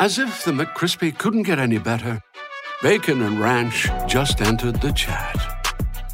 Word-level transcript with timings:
As 0.00 0.18
if 0.18 0.44
the 0.44 0.50
McCrispy 0.50 1.16
couldn't 1.16 1.44
get 1.44 1.58
any 1.58 1.78
better, 1.78 2.20
Bacon 2.82 3.22
and 3.22 3.40
Ranch 3.40 3.88
just 4.08 4.40
entered 4.40 4.80
the 4.80 4.92
chat. 4.92 5.36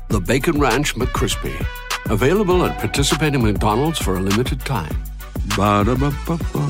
The 0.09 0.21
Bacon 0.21 0.61
Ranch 0.61 0.95
McCrispy, 0.95 1.67
available 2.11 2.65
at 2.67 2.79
participating 2.79 3.43
McDonald's 3.43 3.99
for 3.99 4.17
a 4.17 4.21
limited 4.21 4.61
time. 4.61 4.95
Ba-da-ba-ba-ba. 5.57 6.69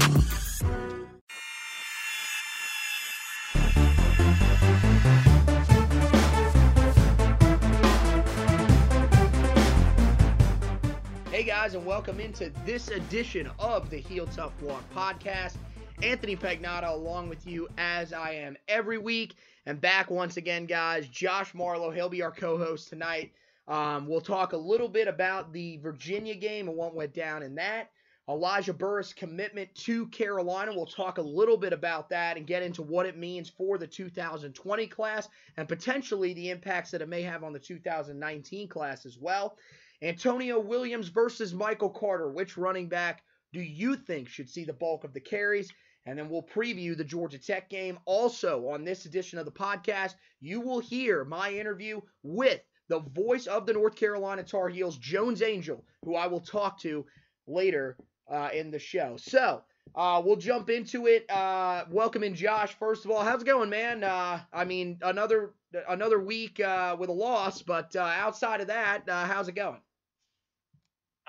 Hey 11.31 11.43
guys, 11.43 11.75
and 11.75 11.85
welcome 11.85 12.21
into 12.21 12.53
this 12.65 12.89
edition 12.89 13.51
of 13.59 13.91
the 13.91 13.99
Heel 13.99 14.27
Tough 14.29 14.53
Blog 14.61 14.83
podcast. 14.95 15.57
Anthony 16.03 16.35
Pagnotta 16.35 16.91
along 16.91 17.29
with 17.29 17.47
you 17.47 17.69
as 17.77 18.15
I 18.15 18.33
am 18.33 18.57
every 18.69 18.97
week. 18.97 19.35
And 19.67 19.81
back 19.81 20.11
once 20.11 20.39
again, 20.39 20.65
guys, 20.65 21.07
Josh 21.09 21.53
Marlow. 21.53 21.91
He'll 21.91 22.09
be 22.09 22.23
our 22.23 22.31
co 22.31 22.57
host 22.57 22.89
tonight. 22.89 23.33
Um, 23.69 24.07
we'll 24.07 24.23
talk 24.23 24.55
a 24.55 24.57
little 24.57 24.89
bit 24.89 25.09
about 25.09 25.53
the 25.53 25.77
Virginia 25.77 26.35
game 26.35 26.69
and 26.69 26.77
what 26.77 26.95
went 26.95 27.13
down 27.13 27.43
in 27.43 27.55
that. 27.57 27.91
Elijah 28.31 28.73
Burris' 28.73 29.13
commitment 29.13 29.75
to 29.75 30.07
Carolina. 30.07 30.73
We'll 30.75 30.87
talk 30.87 31.19
a 31.19 31.23
little 31.23 31.59
bit 31.59 31.75
about 31.75 32.09
that 32.11 32.39
and 32.39 32.47
get 32.47 32.63
into 32.63 32.83
what 32.83 33.05
it 33.05 33.19
means 33.19 33.51
for 33.51 33.77
the 33.77 33.87
2020 33.87 34.87
class 34.87 35.29
and 35.59 35.69
potentially 35.69 36.33
the 36.33 36.49
impacts 36.49 36.93
that 36.93 37.03
it 37.03 37.09
may 37.09 37.23
have 37.23 37.45
on 37.45 37.53
the 37.53 37.59
2019 37.59 38.69
class 38.69 39.05
as 39.05 39.19
well. 39.19 39.57
Antonio 40.01 40.59
Williams 40.61 41.09
versus 41.09 41.53
Michael 41.53 41.91
Carter. 41.91 42.31
Which 42.31 42.57
running 42.57 42.89
back 42.89 43.23
do 43.53 43.61
you 43.61 43.97
think 43.97 44.29
should 44.29 44.49
see 44.49 44.65
the 44.65 44.73
bulk 44.73 45.05
of 45.05 45.13
the 45.13 45.21
carries? 45.21 45.71
And 46.07 46.19
then 46.19 46.29
we'll 46.29 46.43
preview 46.43 46.97
the 46.97 47.05
Georgia 47.05 47.39
Tech 47.39 47.69
game. 47.69 47.99
Also, 48.07 48.69
on 48.69 48.85
this 48.85 49.05
edition 49.05 49.39
of 49.39 49.45
the 49.45 49.53
podcast, 49.53 50.15
you 50.41 50.61
will 50.61 50.81
hear 50.81 51.25
my 51.25 51.53
interview 51.53 52.01
with 52.23 52.61
the 52.89 53.01
voice 53.01 53.47
of 53.47 53.67
the 53.67 53.73
North 53.73 53.97
Carolina 53.97 54.43
Tar 54.43 54.69
Heels, 54.69 54.97
Jones 54.99 55.43
Angell, 55.43 55.85
who 56.05 56.17
I 56.17 56.27
will 56.27 56.41
talk 56.41 56.81
to 56.81 57.05
later 57.47 57.97
uh, 58.31 58.49
in 58.53 58.71
the 58.71 58.79
show. 58.79 59.17
So, 59.19 59.63
uh, 59.95 60.23
we'll 60.25 60.37
jump 60.37 60.71
into 60.71 61.07
it. 61.07 61.29
Uh, 61.31 61.85
welcoming 61.91 62.35
Josh. 62.35 62.75
First 62.75 63.05
of 63.05 63.11
all, 63.11 63.23
how's 63.23 63.43
it 63.43 63.47
going, 63.47 63.71
man? 63.71 64.05
Uh, 64.05 64.41
I 64.53 64.65
mean, 64.65 64.99
another 65.03 65.53
another 65.89 66.19
week 66.19 66.61
uh, 66.61 66.97
with 66.99 67.11
a 67.11 67.13
loss, 67.13 67.63
but 67.63 67.95
uh, 67.97 68.01
outside 68.01 68.61
of 68.61 68.69
that, 68.69 69.09
uh, 69.09 69.25
how's 69.25 69.49
it 69.49 69.55
going? 69.55 69.81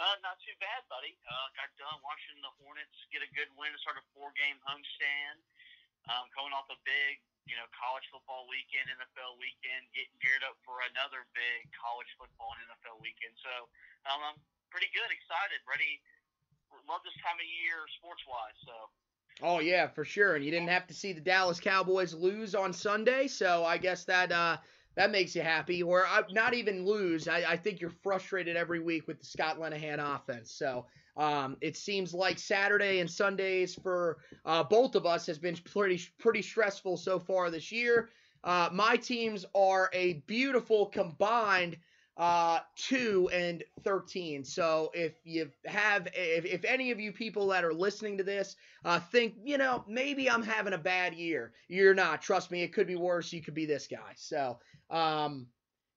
Uh, 0.01 0.17
not 0.25 0.41
too 0.41 0.57
bad, 0.57 0.81
buddy. 0.89 1.13
Uh, 1.29 1.47
got 1.53 1.69
done 1.77 2.01
watching 2.01 2.33
the 2.41 2.49
Hornets 2.57 3.05
get 3.13 3.21
a 3.21 3.29
good 3.37 3.53
win 3.53 3.69
to 3.69 3.77
start 3.77 4.01
a 4.01 4.05
four-game 4.17 4.57
homestand. 4.65 5.37
Um, 6.09 6.25
coming 6.33 6.49
off 6.57 6.65
a 6.73 6.79
big, 6.81 7.21
you 7.45 7.53
know, 7.53 7.69
college 7.69 8.01
football 8.09 8.49
weekend, 8.49 8.89
NFL 8.89 9.37
weekend, 9.37 9.85
getting 9.93 10.17
geared 10.17 10.41
up 10.41 10.57
for 10.65 10.81
another 10.89 11.29
big 11.37 11.69
college 11.77 12.09
football 12.17 12.49
and 12.57 12.65
NFL 12.73 12.97
weekend. 12.97 13.37
So 13.45 13.69
um, 14.09 14.25
I'm 14.25 14.37
pretty 14.73 14.89
good, 14.89 15.05
excited, 15.13 15.61
ready. 15.69 16.01
Love 16.89 17.05
this 17.05 17.13
time 17.21 17.37
of 17.37 17.45
year, 17.45 17.85
sports-wise. 18.01 18.57
So. 18.65 18.75
Oh 19.45 19.61
yeah, 19.61 19.85
for 19.85 20.01
sure. 20.01 20.33
And 20.33 20.41
you 20.41 20.49
didn't 20.49 20.73
have 20.73 20.89
to 20.89 20.97
see 20.97 21.13
the 21.13 21.21
Dallas 21.21 21.61
Cowboys 21.61 22.17
lose 22.17 22.57
on 22.57 22.73
Sunday, 22.73 23.29
so 23.29 23.69
I 23.69 23.77
guess 23.77 24.09
that 24.09 24.33
uh, 24.33 24.57
that 24.95 25.11
makes 25.11 25.35
you 25.35 25.41
happy. 25.41 25.83
Or 25.83 26.05
uh, 26.05 26.23
not 26.31 26.53
even 26.53 26.85
lose. 26.85 27.27
I, 27.27 27.43
I 27.47 27.57
think 27.57 27.81
you're 27.81 27.89
frustrated 27.89 28.55
every 28.55 28.79
week 28.79 29.07
with 29.07 29.19
the 29.19 29.25
Scott 29.25 29.59
Linehan 29.59 29.99
offense. 29.99 30.51
So 30.51 30.85
um, 31.17 31.57
it 31.61 31.75
seems 31.75 32.13
like 32.13 32.39
Saturday 32.39 32.99
and 32.99 33.09
Sundays 33.09 33.75
for 33.75 34.17
uh, 34.45 34.63
both 34.63 34.95
of 34.95 35.05
us 35.05 35.25
has 35.27 35.37
been 35.37 35.55
pretty 35.55 36.01
pretty 36.17 36.41
stressful 36.41 36.97
so 36.97 37.19
far 37.19 37.51
this 37.51 37.71
year. 37.71 38.09
Uh, 38.43 38.69
my 38.71 38.95
teams 38.95 39.45
are 39.53 39.89
a 39.93 40.13
beautiful 40.25 40.87
combined 40.87 41.77
uh, 42.17 42.59
two 42.75 43.29
and 43.33 43.63
thirteen. 43.83 44.43
So 44.43 44.91
if 44.93 45.13
you 45.23 45.49
have, 45.65 46.07
if, 46.13 46.45
if 46.45 46.65
any 46.65 46.91
of 46.91 46.99
you 46.99 47.11
people 47.11 47.47
that 47.47 47.63
are 47.63 47.73
listening 47.73 48.17
to 48.17 48.23
this 48.23 48.55
uh, 48.83 48.99
think, 48.99 49.35
you 49.43 49.57
know, 49.57 49.83
maybe 49.87 50.29
I'm 50.29 50.43
having 50.43 50.73
a 50.73 50.77
bad 50.77 51.13
year, 51.13 51.53
you're 51.67 51.93
not. 51.93 52.21
Trust 52.21 52.51
me, 52.51 52.63
it 52.63 52.73
could 52.73 52.87
be 52.87 52.95
worse. 52.95 53.31
You 53.31 53.41
could 53.41 53.53
be 53.53 53.65
this 53.65 53.87
guy. 53.87 54.13
So 54.15 54.59
um, 54.91 55.47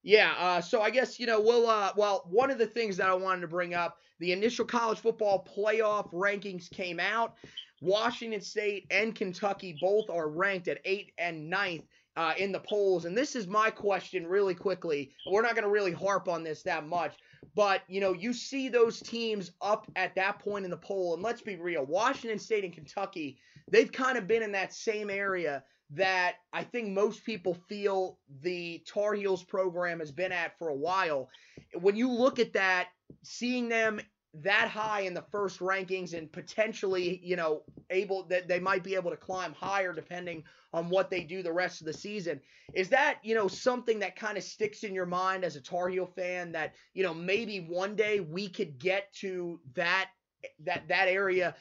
yeah, 0.03 0.35
uh, 0.39 0.61
so 0.61 0.83
I 0.83 0.91
guess, 0.91 1.19
you 1.19 1.27
know, 1.27 1.41
we'll, 1.41 1.69
uh, 1.69 1.93
well, 1.97 2.25
one 2.31 2.51
of 2.51 2.59
the 2.59 2.67
things 2.67 2.97
that 2.99 3.09
I 3.09 3.15
wanted 3.15 3.41
to 3.41 3.49
bring 3.49 3.75
up, 3.75 3.99
the 4.21 4.33
initial 4.33 4.65
college 4.65 4.99
football 4.99 5.49
playoff 5.57 6.13
rankings 6.13 6.71
came 6.71 7.01
out. 7.01 7.35
Washington 7.81 8.41
State 8.41 8.87
and 8.91 9.15
Kentucky 9.15 9.77
both 9.81 10.09
are 10.11 10.29
ranked 10.29 10.69
at 10.69 10.81
8 10.85 11.13
and 11.19 11.49
ninth 11.49 11.85
uh, 12.17 12.35
in 12.39 12.53
the 12.53 12.61
polls. 12.61 13.07
And 13.07 13.17
this 13.17 13.35
is 13.35 13.47
my 13.47 13.71
question 13.71 14.27
really 14.27 14.55
quickly. 14.55 15.11
We're 15.31 15.43
not 15.43 15.55
going 15.55 15.65
to 15.65 15.71
really 15.71 15.93
harp 15.93 16.29
on 16.29 16.45
this 16.45 16.63
that 16.63 16.87
much. 16.87 17.15
But, 17.55 17.83
you 17.89 18.01
know, 18.01 18.13
you 18.13 18.33
see 18.33 18.69
those 18.69 19.01
teams 19.01 19.53
up 19.61 19.91
at 19.97 20.15
that 20.17 20.39
point 20.39 20.65
in 20.65 20.71
the 20.71 20.77
poll. 20.77 21.15
And 21.15 21.23
let's 21.23 21.43
be 21.43 21.57
real 21.57 21.85
Washington 21.85 22.39
State 22.39 22.65
and 22.65 22.73
Kentucky, 22.73 23.39
they've 23.71 23.91
kind 23.91 24.19
of 24.19 24.27
been 24.27 24.43
in 24.43 24.53
that 24.53 24.73
same 24.73 25.11
area 25.11 25.65
that 25.91 26.37
I 26.53 26.65
think 26.65 26.89
most 26.89 27.25
people 27.25 27.55
feel 27.69 28.19
the 28.43 28.83
Tar 28.87 29.15
Heels 29.15 29.45
program 29.45 30.01
has 30.01 30.11
been 30.11 30.33
at 30.33 30.59
for 30.59 30.69
a 30.69 30.75
while. 30.75 31.29
When 31.75 31.97
you 31.97 32.11
look 32.11 32.39
at 32.39 32.55
that, 32.55 32.89
seeing 33.23 33.69
them 33.69 34.01
that 34.43 34.69
high 34.69 35.03
in 35.03 35.15
the 35.15 35.25
first 35.31 35.61
rankings 35.61 36.13
and 36.13 36.33
potentially, 36.33 37.21
you 37.23 37.37
know, 37.37 37.63
able 37.91 38.25
that 38.25 38.49
they 38.49 38.59
might 38.59 38.83
be 38.83 38.97
able 38.97 39.11
to 39.11 39.17
climb 39.17 39.53
higher 39.53 39.93
depending 39.93 40.43
on 40.73 40.89
what 40.89 41.09
they 41.09 41.23
do 41.23 41.43
the 41.43 41.53
rest 41.53 41.81
of 41.81 41.87
the 41.87 41.93
season. 41.93 42.41
Is 42.75 42.89
that, 42.89 43.19
you 43.23 43.35
know, 43.37 43.47
something 43.47 44.01
that 44.01 44.17
kind 44.17 44.37
of 44.37 44.43
sticks 44.43 44.83
in 44.83 44.95
your 44.95 45.07
mind 45.07 45.45
as 45.45 45.55
a 45.55 45.61
Tar 45.61 45.89
Heel 45.89 46.07
fan 46.07 46.51
that, 46.53 46.75
you 46.95 47.05
know, 47.05 47.15
maybe 47.15 47.61
one 47.61 47.95
day 47.95 48.19
we 48.21 48.49
could 48.49 48.79
get 48.79 49.13
to 49.21 49.61
that 49.75 50.09
that 50.65 50.89
that 50.89 51.09
area 51.09 51.55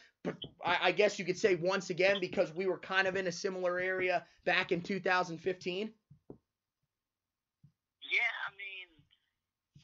I, 0.63 0.95
guess 0.95 1.19
you 1.19 1.27
could 1.27 1.37
say 1.37 1.59
once 1.59 1.91
again 1.91 2.23
because 2.23 2.55
we 2.55 2.65
were 2.65 2.79
kind 2.79 3.07
of 3.07 3.15
in 3.19 3.27
a 3.27 3.35
similar 3.35 3.79
area 3.79 4.25
back 4.47 4.71
in 4.71 4.79
2015. 4.79 5.35
Yeah, 5.35 5.91
I 8.47 8.49
mean, 8.55 8.87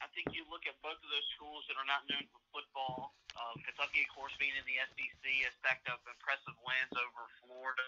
I 0.00 0.08
think 0.16 0.32
you 0.32 0.48
look 0.48 0.64
at 0.64 0.80
both 0.80 0.96
of 0.96 1.10
those 1.12 1.28
schools 1.36 1.68
that 1.68 1.76
are 1.76 1.84
not 1.84 2.08
known 2.08 2.24
for 2.32 2.40
football. 2.56 3.12
Um, 3.36 3.60
Kentucky, 3.60 4.08
of 4.08 4.16
course, 4.16 4.32
being 4.40 4.56
in 4.56 4.64
the 4.64 4.80
SEC, 4.80 5.20
has 5.44 5.52
stacked 5.60 5.92
up 5.92 6.00
impressive 6.08 6.56
wins 6.64 6.96
over 6.96 7.28
Florida, 7.44 7.84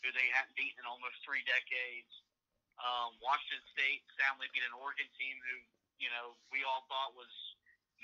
who 0.00 0.08
they 0.16 0.32
hadn't 0.32 0.56
beaten 0.56 0.80
in 0.80 0.88
almost 0.88 1.20
three 1.20 1.44
decades. 1.44 2.08
Um, 2.80 3.12
Washington 3.20 3.60
State 3.76 4.00
soundly 4.16 4.48
beat 4.52 4.64
an 4.64 4.72
Oregon 4.76 5.08
team 5.16 5.36
who, 5.44 5.56
you 6.00 6.08
know, 6.12 6.36
we 6.48 6.64
all 6.64 6.84
thought 6.88 7.16
was 7.16 7.28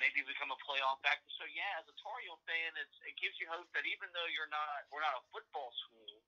maybe 0.01 0.25
become 0.25 0.53
a 0.53 0.61
playoff 0.65 1.01
factor. 1.05 1.29
So 1.37 1.45
yeah, 1.53 1.81
as 1.81 1.87
a 1.89 1.97
Tar 2.01 2.19
Heel 2.25 2.39
fan, 2.49 2.73
it's, 2.81 2.97
it 3.05 3.17
gives 3.21 3.37
you 3.37 3.49
hope 3.49 3.69
that 3.77 3.85
even 3.89 4.09
though 4.17 4.29
you're 4.33 4.51
not, 4.51 4.89
we're 4.89 5.05
not 5.05 5.19
a 5.19 5.25
football 5.33 5.73
school, 5.85 6.23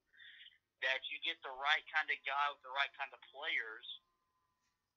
that 0.85 1.01
you 1.09 1.17
get 1.25 1.41
the 1.41 1.55
right 1.57 1.85
kind 1.89 2.09
of 2.13 2.19
guy 2.29 2.47
with 2.53 2.61
the 2.61 2.75
right 2.75 2.93
kind 2.97 3.11
of 3.15 3.21
players. 3.33 3.87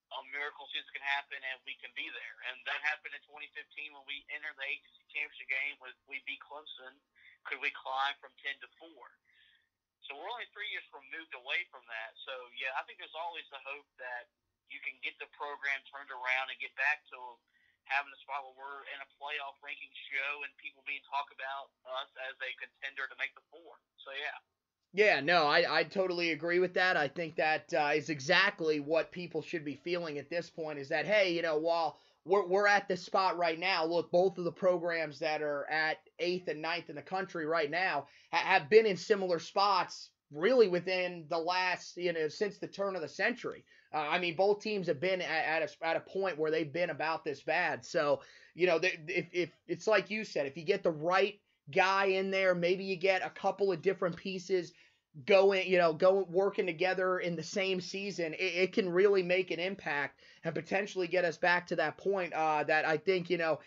A 0.08 0.24
miracle 0.32 0.64
season 0.72 0.88
can 0.96 1.04
happen, 1.04 1.36
and 1.36 1.60
we 1.68 1.76
can 1.84 1.92
be 1.92 2.08
there. 2.16 2.38
And 2.48 2.64
that 2.64 2.80
happened 2.80 3.12
in 3.12 3.20
2015 3.28 3.92
when 3.92 4.08
we 4.08 4.24
entered 4.32 4.56
the 4.56 4.64
ACC 4.64 5.04
championship 5.12 5.52
game. 5.52 5.76
With 5.84 6.00
we 6.08 6.24
beat 6.24 6.40
Clemson, 6.40 6.96
could 7.44 7.60
we 7.60 7.76
climb 7.76 8.16
from 8.24 8.32
10 8.40 8.56
to 8.64 8.70
four? 8.80 9.04
So 10.08 10.16
we're 10.16 10.32
only 10.32 10.48
three 10.56 10.72
years 10.72 10.88
removed 10.96 11.36
away 11.36 11.68
from 11.68 11.84
that. 11.92 12.16
So 12.24 12.32
yeah, 12.56 12.72
I 12.80 12.88
think 12.88 13.04
there's 13.04 13.20
always 13.20 13.44
the 13.52 13.60
hope 13.68 13.88
that 14.00 14.32
you 14.72 14.80
can 14.80 14.96
get 15.04 15.20
the 15.20 15.28
program 15.36 15.84
turned 15.92 16.12
around 16.12 16.52
and 16.52 16.58
get 16.64 16.72
back 16.80 17.04
to 17.12 17.20
having 17.88 18.12
a 18.12 18.20
spot 18.22 18.44
where 18.44 18.58
we're 18.60 18.84
in 18.92 19.00
a 19.00 19.10
playoff 19.16 19.58
ranking 19.64 19.92
show 20.12 20.44
and 20.44 20.52
people 20.60 20.84
being 20.84 21.04
talk 21.08 21.32
about 21.32 21.72
us 22.04 22.12
as 22.30 22.36
a 22.40 22.52
contender 22.60 23.08
to 23.08 23.16
make 23.20 23.34
the 23.34 23.46
four. 23.50 23.80
So 24.04 24.12
yeah. 24.14 24.38
Yeah, 24.94 25.20
no, 25.20 25.46
I, 25.46 25.80
I 25.80 25.84
totally 25.84 26.32
agree 26.32 26.60
with 26.60 26.74
that. 26.76 26.96
I 26.98 27.08
think 27.08 27.36
that 27.36 27.74
uh, 27.74 27.92
is 27.94 28.10
exactly 28.10 28.80
what 28.80 29.12
people 29.12 29.42
should 29.42 29.66
be 29.66 29.76
feeling 29.76 30.18
at 30.18 30.30
this 30.30 30.50
point 30.50 30.80
is 30.80 30.90
that, 30.90 31.06
hey, 31.06 31.34
you 31.36 31.42
know, 31.42 31.58
while 31.58 32.00
we're, 32.26 32.48
we're 32.48 32.68
at 32.68 32.88
this 32.88 33.04
spot 33.04 33.38
right 33.38 33.60
now, 33.60 33.86
look, 33.86 34.12
both 34.12 34.38
of 34.38 34.46
the 34.46 34.52
programs 34.52 35.20
that 35.20 35.42
are 35.42 35.70
at 35.70 35.98
eighth 36.20 36.48
and 36.48 36.62
ninth 36.62 36.90
in 36.90 36.96
the 36.96 37.02
country 37.02 37.46
right 37.46 37.70
now 37.70 38.08
ha- 38.32 38.60
have 38.60 38.70
been 38.70 38.86
in 38.86 38.98
similar 38.98 39.40
spots 39.40 40.10
really 40.32 40.68
within 40.68 41.26
the 41.30 41.38
last, 41.38 41.98
you 41.98 42.14
know, 42.14 42.28
since 42.28 42.58
the 42.58 42.68
turn 42.68 42.96
of 42.96 43.02
the 43.02 43.08
century. 43.08 43.64
Uh, 43.94 43.98
I 43.98 44.20
mean, 44.20 44.36
both 44.36 44.62
teams 44.62 44.88
have 44.88 45.00
been 45.00 45.22
at, 45.22 45.62
at, 45.62 45.62
a, 45.64 45.86
at 45.86 45.98
a 45.98 46.02
point 46.02 46.38
where 46.38 46.52
they've 46.52 46.72
been 46.72 46.90
about 46.90 47.24
this 47.24 47.42
bad. 47.42 47.86
So, 47.86 48.22
you 48.56 48.68
know, 48.68 48.80
if, 48.82 49.28
if 49.32 49.50
it's 49.68 49.88
like 49.88 50.10
you 50.10 50.24
said, 50.24 50.46
if 50.46 50.58
you 50.58 50.64
get 50.64 50.84
the 50.84 50.92
right 50.92 51.40
guy 51.72 52.06
in 52.06 52.32
there, 52.32 52.56
maybe 52.56 52.84
you 52.84 52.96
get 52.96 53.26
a 53.26 53.30
couple 53.30 53.72
of 53.72 53.82
different 53.82 54.16
pieces 54.16 54.74
going, 55.26 55.68
you 55.70 55.78
know, 55.78 55.94
going 55.94 56.26
working 56.30 56.66
together 56.66 57.20
in 57.20 57.36
the 57.36 57.44
same 57.44 57.82
season, 57.82 58.34
it, 58.34 58.38
it 58.38 58.74
can 58.74 58.90
really 58.90 59.24
make 59.24 59.52
an 59.52 59.60
impact 59.60 60.22
and 60.44 60.54
potentially 60.54 61.08
get 61.08 61.26
us 61.26 61.38
back 61.38 61.68
to 61.68 61.76
that 61.76 61.98
point 61.98 62.34
uh, 62.34 62.64
that 62.64 62.86
I 62.86 62.98
think, 62.98 63.30
you 63.30 63.38
know, 63.38 63.60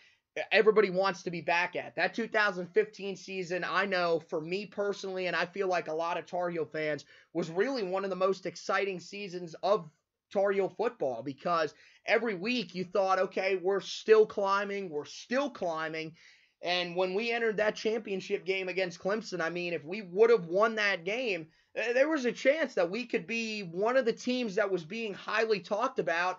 everybody 0.52 0.90
wants 0.90 1.22
to 1.24 1.30
be 1.30 1.40
back 1.40 1.76
at. 1.76 1.96
That 1.96 2.14
2015 2.14 3.16
season, 3.16 3.64
I 3.68 3.86
know 3.86 4.20
for 4.28 4.40
me 4.40 4.66
personally, 4.66 5.26
and 5.26 5.34
I 5.34 5.46
feel 5.46 5.68
like 5.68 5.88
a 5.88 5.92
lot 5.92 6.18
of 6.18 6.26
Tar 6.26 6.50
Heel 6.50 6.64
fans, 6.64 7.04
was 7.32 7.50
really 7.50 7.82
one 7.82 8.04
of 8.04 8.10
the 8.10 8.16
most 8.16 8.46
exciting 8.46 9.00
seasons 9.00 9.54
of 9.62 9.90
Tar 10.30 10.52
Heel 10.52 10.68
football 10.68 11.22
because 11.22 11.74
every 12.06 12.34
week 12.34 12.74
you 12.74 12.84
thought, 12.84 13.18
okay, 13.18 13.56
we're 13.56 13.80
still 13.80 14.26
climbing, 14.26 14.90
we're 14.90 15.04
still 15.04 15.50
climbing. 15.50 16.14
And 16.62 16.94
when 16.94 17.14
we 17.14 17.32
entered 17.32 17.56
that 17.56 17.74
championship 17.76 18.44
game 18.44 18.68
against 18.68 19.00
Clemson, 19.00 19.40
I 19.40 19.50
mean, 19.50 19.72
if 19.72 19.84
we 19.84 20.02
would 20.02 20.30
have 20.30 20.46
won 20.46 20.74
that 20.74 21.04
game, 21.04 21.48
eh, 21.74 21.92
there 21.92 22.08
was 22.08 22.26
a 22.26 22.32
chance 22.32 22.74
that 22.74 22.90
we 22.90 23.06
could 23.06 23.26
be 23.26 23.62
one 23.62 23.96
of 23.96 24.04
the 24.04 24.12
teams 24.12 24.56
that 24.56 24.70
was 24.70 24.84
being 24.84 25.14
highly 25.14 25.60
talked 25.60 25.98
about 25.98 26.38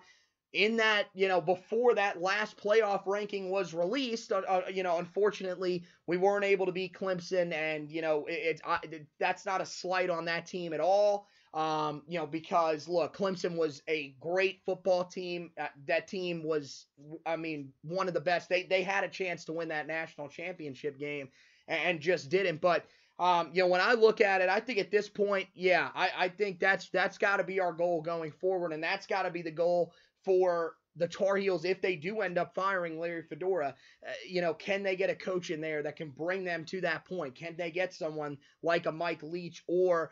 in 0.52 0.76
that, 0.76 1.06
you 1.14 1.28
know, 1.28 1.40
before 1.40 1.94
that 1.94 2.20
last 2.20 2.58
playoff 2.58 3.06
ranking 3.06 3.50
was 3.50 3.72
released, 3.72 4.32
uh, 4.32 4.42
uh, 4.46 4.62
you 4.72 4.82
know, 4.82 4.98
unfortunately, 4.98 5.84
we 6.06 6.18
weren't 6.18 6.44
able 6.44 6.66
to 6.66 6.72
beat 6.72 6.92
Clemson, 6.92 7.52
and 7.52 7.90
you 7.90 8.02
know, 8.02 8.26
it, 8.26 8.60
it, 8.84 9.06
that's 9.18 9.46
not 9.46 9.62
a 9.62 9.66
slight 9.66 10.10
on 10.10 10.26
that 10.26 10.46
team 10.46 10.72
at 10.74 10.80
all. 10.80 11.26
Um, 11.54 12.02
you 12.08 12.18
know, 12.18 12.26
because 12.26 12.88
look, 12.88 13.14
Clemson 13.14 13.56
was 13.56 13.82
a 13.86 14.14
great 14.20 14.60
football 14.64 15.04
team. 15.04 15.50
Uh, 15.60 15.66
that 15.86 16.08
team 16.08 16.42
was, 16.42 16.86
I 17.26 17.36
mean, 17.36 17.72
one 17.82 18.08
of 18.08 18.14
the 18.14 18.20
best. 18.20 18.48
They 18.48 18.62
they 18.62 18.82
had 18.82 19.04
a 19.04 19.08
chance 19.08 19.44
to 19.44 19.52
win 19.52 19.68
that 19.68 19.86
national 19.86 20.28
championship 20.28 20.98
game 20.98 21.28
and, 21.68 21.80
and 21.80 22.00
just 22.00 22.30
didn't. 22.30 22.62
But 22.62 22.86
um, 23.18 23.50
you 23.52 23.62
know, 23.62 23.68
when 23.68 23.82
I 23.82 23.92
look 23.92 24.20
at 24.20 24.40
it, 24.40 24.48
I 24.48 24.60
think 24.60 24.78
at 24.78 24.90
this 24.90 25.08
point, 25.08 25.46
yeah, 25.54 25.90
I, 25.94 26.10
I 26.16 26.28
think 26.28 26.58
that's 26.58 26.88
that's 26.88 27.18
got 27.18 27.36
to 27.36 27.44
be 27.44 27.60
our 27.60 27.72
goal 27.72 28.00
going 28.00 28.32
forward, 28.32 28.72
and 28.72 28.82
that's 28.82 29.06
got 29.06 29.22
to 29.22 29.30
be 29.30 29.42
the 29.42 29.50
goal 29.50 29.92
for 30.24 30.74
the 30.96 31.08
Tar 31.08 31.36
Heels 31.36 31.64
if 31.64 31.80
they 31.80 31.96
do 31.96 32.20
end 32.20 32.38
up 32.38 32.54
firing 32.54 32.98
Larry 32.98 33.22
Fedora. 33.22 33.74
Uh, 34.06 34.12
you 34.28 34.40
know, 34.40 34.54
can 34.54 34.82
they 34.82 34.96
get 34.96 35.10
a 35.10 35.14
coach 35.14 35.50
in 35.50 35.60
there 35.60 35.82
that 35.82 35.96
can 35.96 36.10
bring 36.10 36.44
them 36.44 36.64
to 36.66 36.80
that 36.80 37.04
point? 37.04 37.34
Can 37.34 37.56
they 37.56 37.70
get 37.70 37.94
someone 37.94 38.38
like 38.62 38.86
a 38.86 38.92
Mike 38.92 39.22
Leach 39.22 39.62
or 39.66 40.10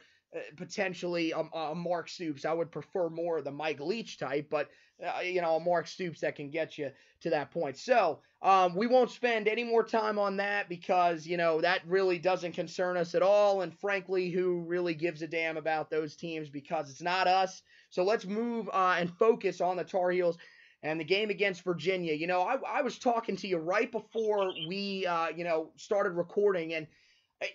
potentially 0.57 1.33
a, 1.33 1.41
a, 1.41 1.75
Mark 1.75 2.09
Stoops? 2.09 2.45
I 2.45 2.53
would 2.53 2.71
prefer 2.71 3.09
more 3.09 3.41
the 3.41 3.51
Mike 3.51 3.81
Leach 3.81 4.19
type, 4.19 4.49
but 4.51 4.69
uh, 5.05 5.21
you 5.21 5.41
know, 5.41 5.57
a 5.57 5.61
Mark 5.61 5.87
Stoops 5.87 6.21
that 6.21 6.37
can 6.37 6.51
get 6.51 6.77
you 6.79 6.91
to 7.23 7.31
that 7.31 7.51
point. 7.51 7.77
So 7.77 8.21
um, 8.43 8.75
we 8.75 8.87
won't 8.87 9.11
spend 9.11 9.49
any 9.49 9.65
more 9.65 9.83
time 9.83 10.19
on 10.19 10.37
that 10.39 10.69
because 10.69 11.27
you 11.27 11.37
know 11.37 11.61
that 11.61 11.87
really 11.87 12.19
doesn't 12.19 12.53
concern 12.53 12.97
us 12.97 13.15
at 13.15 13.23
all. 13.23 13.63
And 13.63 13.75
frankly, 13.79 14.31
who 14.31 14.61
really 14.61 14.95
gives 14.95 15.23
a 15.23 15.27
damn 15.27 15.57
about 15.57 15.91
those 15.91 16.17
teams 16.17 16.49
because 16.49 16.91
it's 16.91 17.03
not 17.03 17.27
us. 17.27 17.63
So 17.91 18.05
let's 18.05 18.25
move 18.25 18.69
uh, 18.73 18.97
and 18.99 19.11
focus 19.19 19.61
on 19.61 19.77
the 19.77 19.85
Tar 19.85 20.11
Heels 20.11 20.39
and 20.83 20.99
the 20.99 21.05
game 21.05 21.31
against 21.31 21.63
Virginia. 21.63 22.15
You 22.15 22.27
know, 22.27 22.43
I, 22.43 22.57
I 22.67 22.83
was 22.83 22.99
talking 22.99 23.37
to 23.37 23.49
you 23.49 23.59
right 23.59 23.91
before 23.91 24.53
we, 24.69 25.07
uh, 25.07 25.29
you 25.29 25.45
know, 25.45 25.71
started 25.77 26.11
recording, 26.11 26.75
and 26.75 26.87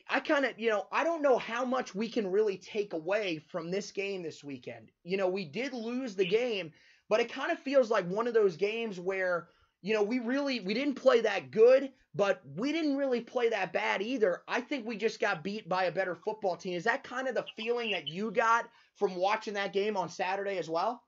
I, 0.10 0.20
kind 0.20 0.46
of, 0.46 0.58
you 0.58 0.70
know, 0.70 0.88
I 0.92 1.04
don't 1.04 1.22
know 1.22 1.38
how 1.38 1.64
much 1.64 1.94
we 1.94 2.10
can 2.10 2.32
really 2.32 2.58
take 2.58 2.94
away 2.94 3.40
from 3.50 3.70
this 3.70 3.92
game 3.92 4.24
this 4.24 4.44
weekend. 4.44 4.90
You 5.04 5.18
know, 5.18 5.28
we 5.28 5.46
did 5.46 5.74
lose 5.74 6.16
the 6.16 6.26
game, 6.26 6.72
but 7.08 7.20
it 7.20 7.32
kind 7.32 7.52
of 7.52 7.60
feels 7.60 7.92
like 7.92 8.08
one 8.08 8.28
of 8.28 8.34
those 8.34 8.58
games 8.58 9.00
where 9.00 9.50
you 9.86 9.94
know, 9.94 10.02
we 10.02 10.18
really 10.18 10.62
we 10.62 10.74
didn't 10.74 10.96
play 10.96 11.22
that 11.22 11.52
good, 11.52 11.92
but 12.16 12.42
we 12.58 12.72
didn't 12.72 12.98
really 12.98 13.22
play 13.22 13.50
that 13.50 13.72
bad 13.72 14.02
either. 14.02 14.42
I 14.48 14.60
think 14.60 14.84
we 14.84 14.98
just 14.98 15.20
got 15.20 15.44
beat 15.44 15.70
by 15.70 15.84
a 15.84 15.92
better 15.92 16.16
football 16.16 16.58
team. 16.58 16.74
Is 16.74 16.86
that 16.86 17.04
kind 17.04 17.28
of 17.28 17.36
the 17.36 17.46
feeling 17.56 17.92
that 17.92 18.08
you 18.08 18.32
got 18.32 18.66
from 18.96 19.14
watching 19.16 19.54
that 19.54 19.74
game 19.74 19.96
on 19.96 20.10
Saturday 20.10 20.58
as 20.58 20.68
well? 20.68 21.04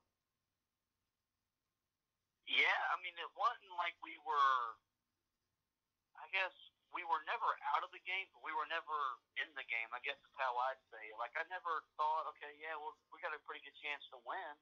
Yeah, 2.46 2.78
I 2.94 3.02
mean, 3.02 3.18
it 3.18 3.32
wasn't 3.34 3.74
like 3.82 3.98
we 4.06 4.14
were. 4.22 4.78
I 6.22 6.30
guess 6.30 6.54
we 6.98 7.06
were 7.06 7.22
never 7.30 7.46
out 7.78 7.86
of 7.86 7.94
the 7.94 8.02
game, 8.10 8.26
but 8.34 8.42
we 8.42 8.50
were 8.50 8.66
never 8.74 8.98
in 9.38 9.46
the 9.54 9.62
game. 9.70 9.86
I 9.94 10.02
guess 10.02 10.18
is 10.18 10.34
how 10.34 10.50
I'd 10.66 10.82
say 10.90 11.14
it. 11.14 11.18
Like 11.22 11.30
I 11.38 11.46
never 11.54 11.86
thought, 11.94 12.26
okay, 12.34 12.50
yeah, 12.58 12.74
well, 12.74 12.98
we 13.14 13.22
got 13.22 13.38
a 13.38 13.42
pretty 13.46 13.62
good 13.62 13.78
chance 13.78 14.02
to 14.10 14.18
win, 14.26 14.54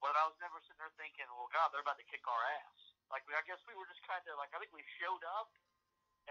but 0.00 0.16
I 0.16 0.24
was 0.24 0.32
never 0.40 0.56
sitting 0.64 0.80
there 0.80 0.96
thinking, 0.96 1.28
well, 1.28 1.52
God, 1.52 1.68
they're 1.68 1.84
about 1.84 2.00
to 2.00 2.08
kick 2.08 2.24
our 2.24 2.42
ass. 2.56 2.80
Like 3.12 3.28
I 3.28 3.44
guess 3.44 3.60
we 3.68 3.76
were 3.76 3.84
just 3.84 4.00
kind 4.08 4.24
of 4.32 4.40
like 4.40 4.48
I 4.56 4.64
think 4.64 4.72
we 4.72 4.80
showed 4.96 5.20
up, 5.36 5.52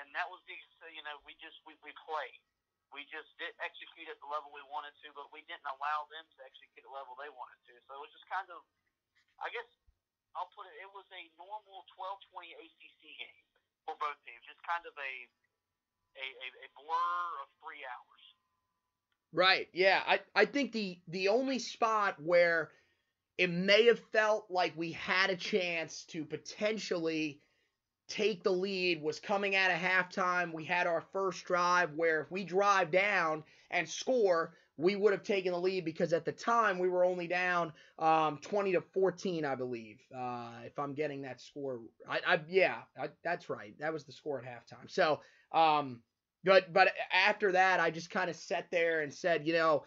and 0.01 0.09
that 0.18 0.25
was 0.25 0.41
the 0.50 0.57
you 0.89 1.06
know 1.06 1.21
we 1.21 1.38
just 1.38 1.62
we 1.69 1.77
we 1.85 1.94
played. 2.01 2.41
We 2.89 3.06
just 3.07 3.29
didn't 3.39 3.62
execute 3.62 4.09
at 4.12 4.19
the 4.19 4.27
level 4.27 4.51
we 4.51 4.65
wanted 4.67 4.91
to, 5.06 5.07
but 5.15 5.29
we 5.31 5.45
didn't 5.47 5.63
allow 5.63 6.09
them 6.12 6.27
to 6.27 6.38
execute 6.44 6.83
at 6.83 6.89
the 6.89 6.91
level 6.91 7.15
they 7.15 7.31
wanted 7.31 7.62
to. 7.71 7.74
So 7.88 7.95
it 7.95 8.01
was 8.03 8.12
just 8.12 8.27
kind 8.27 8.51
of, 8.51 8.67
I 9.39 9.47
guess, 9.47 9.69
I'll 10.35 10.51
put 10.51 10.67
it. 10.67 10.75
It 10.75 10.91
was 10.91 11.07
a 11.07 11.24
normal 11.39 11.88
12-20 11.95 12.51
ACC 12.51 13.15
game 13.15 13.50
for 13.85 13.95
both 13.99 14.17
teams. 14.25 14.43
Just 14.47 14.61
kind 14.67 14.83
of 14.85 14.93
a 14.97 15.13
a, 16.17 16.25
a, 16.25 16.47
a 16.65 16.69
blur 16.75 17.25
of 17.43 17.47
three 17.63 17.83
hours. 17.87 18.23
Right. 19.33 19.67
Yeah. 19.73 20.01
I 20.05 20.19
I 20.35 20.45
think 20.45 20.71
the 20.71 20.99
the 21.07 21.29
only 21.29 21.59
spot 21.59 22.17
where 22.21 22.71
it 23.37 23.49
may 23.49 23.85
have 23.85 23.99
felt 24.11 24.45
like 24.49 24.73
we 24.75 24.91
had 24.91 25.29
a 25.29 25.35
chance 25.35 26.05
to 26.05 26.25
potentially 26.25 27.41
take 28.07 28.43
the 28.43 28.51
lead 28.51 29.01
was 29.01 29.19
coming 29.19 29.55
out 29.55 29.71
of 29.71 29.77
halftime 29.77 30.53
we 30.53 30.65
had 30.65 30.85
our 30.85 31.01
first 31.13 31.45
drive 31.45 31.91
where 31.95 32.21
if 32.21 32.29
we 32.29 32.43
drive 32.43 32.91
down 32.91 33.41
and 33.69 33.87
score 33.87 34.53
we 34.81 34.95
would 34.95 35.13
have 35.13 35.23
taken 35.23 35.51
the 35.51 35.59
lead 35.59 35.85
because 35.85 36.13
at 36.13 36.25
the 36.25 36.31
time 36.31 36.79
we 36.79 36.89
were 36.89 37.05
only 37.05 37.27
down 37.27 37.71
um, 37.99 38.39
20 38.41 38.73
to 38.73 38.81
14 38.93 39.45
i 39.45 39.55
believe 39.55 39.99
uh, 40.17 40.51
if 40.65 40.77
i'm 40.79 40.93
getting 40.93 41.21
that 41.21 41.39
score 41.39 41.79
I, 42.09 42.19
I 42.27 42.39
yeah 42.49 42.77
I, 42.99 43.09
that's 43.23 43.49
right 43.49 43.73
that 43.79 43.93
was 43.93 44.03
the 44.03 44.11
score 44.11 44.39
at 44.39 44.45
halftime 44.45 44.89
so 44.89 45.21
um, 45.53 46.01
but 46.43 46.73
but 46.73 46.89
after 47.13 47.51
that 47.53 47.79
i 47.79 47.91
just 47.91 48.09
kind 48.09 48.29
of 48.29 48.35
sat 48.35 48.67
there 48.71 49.01
and 49.01 49.13
said 49.13 49.45
you 49.45 49.53
know 49.53 49.83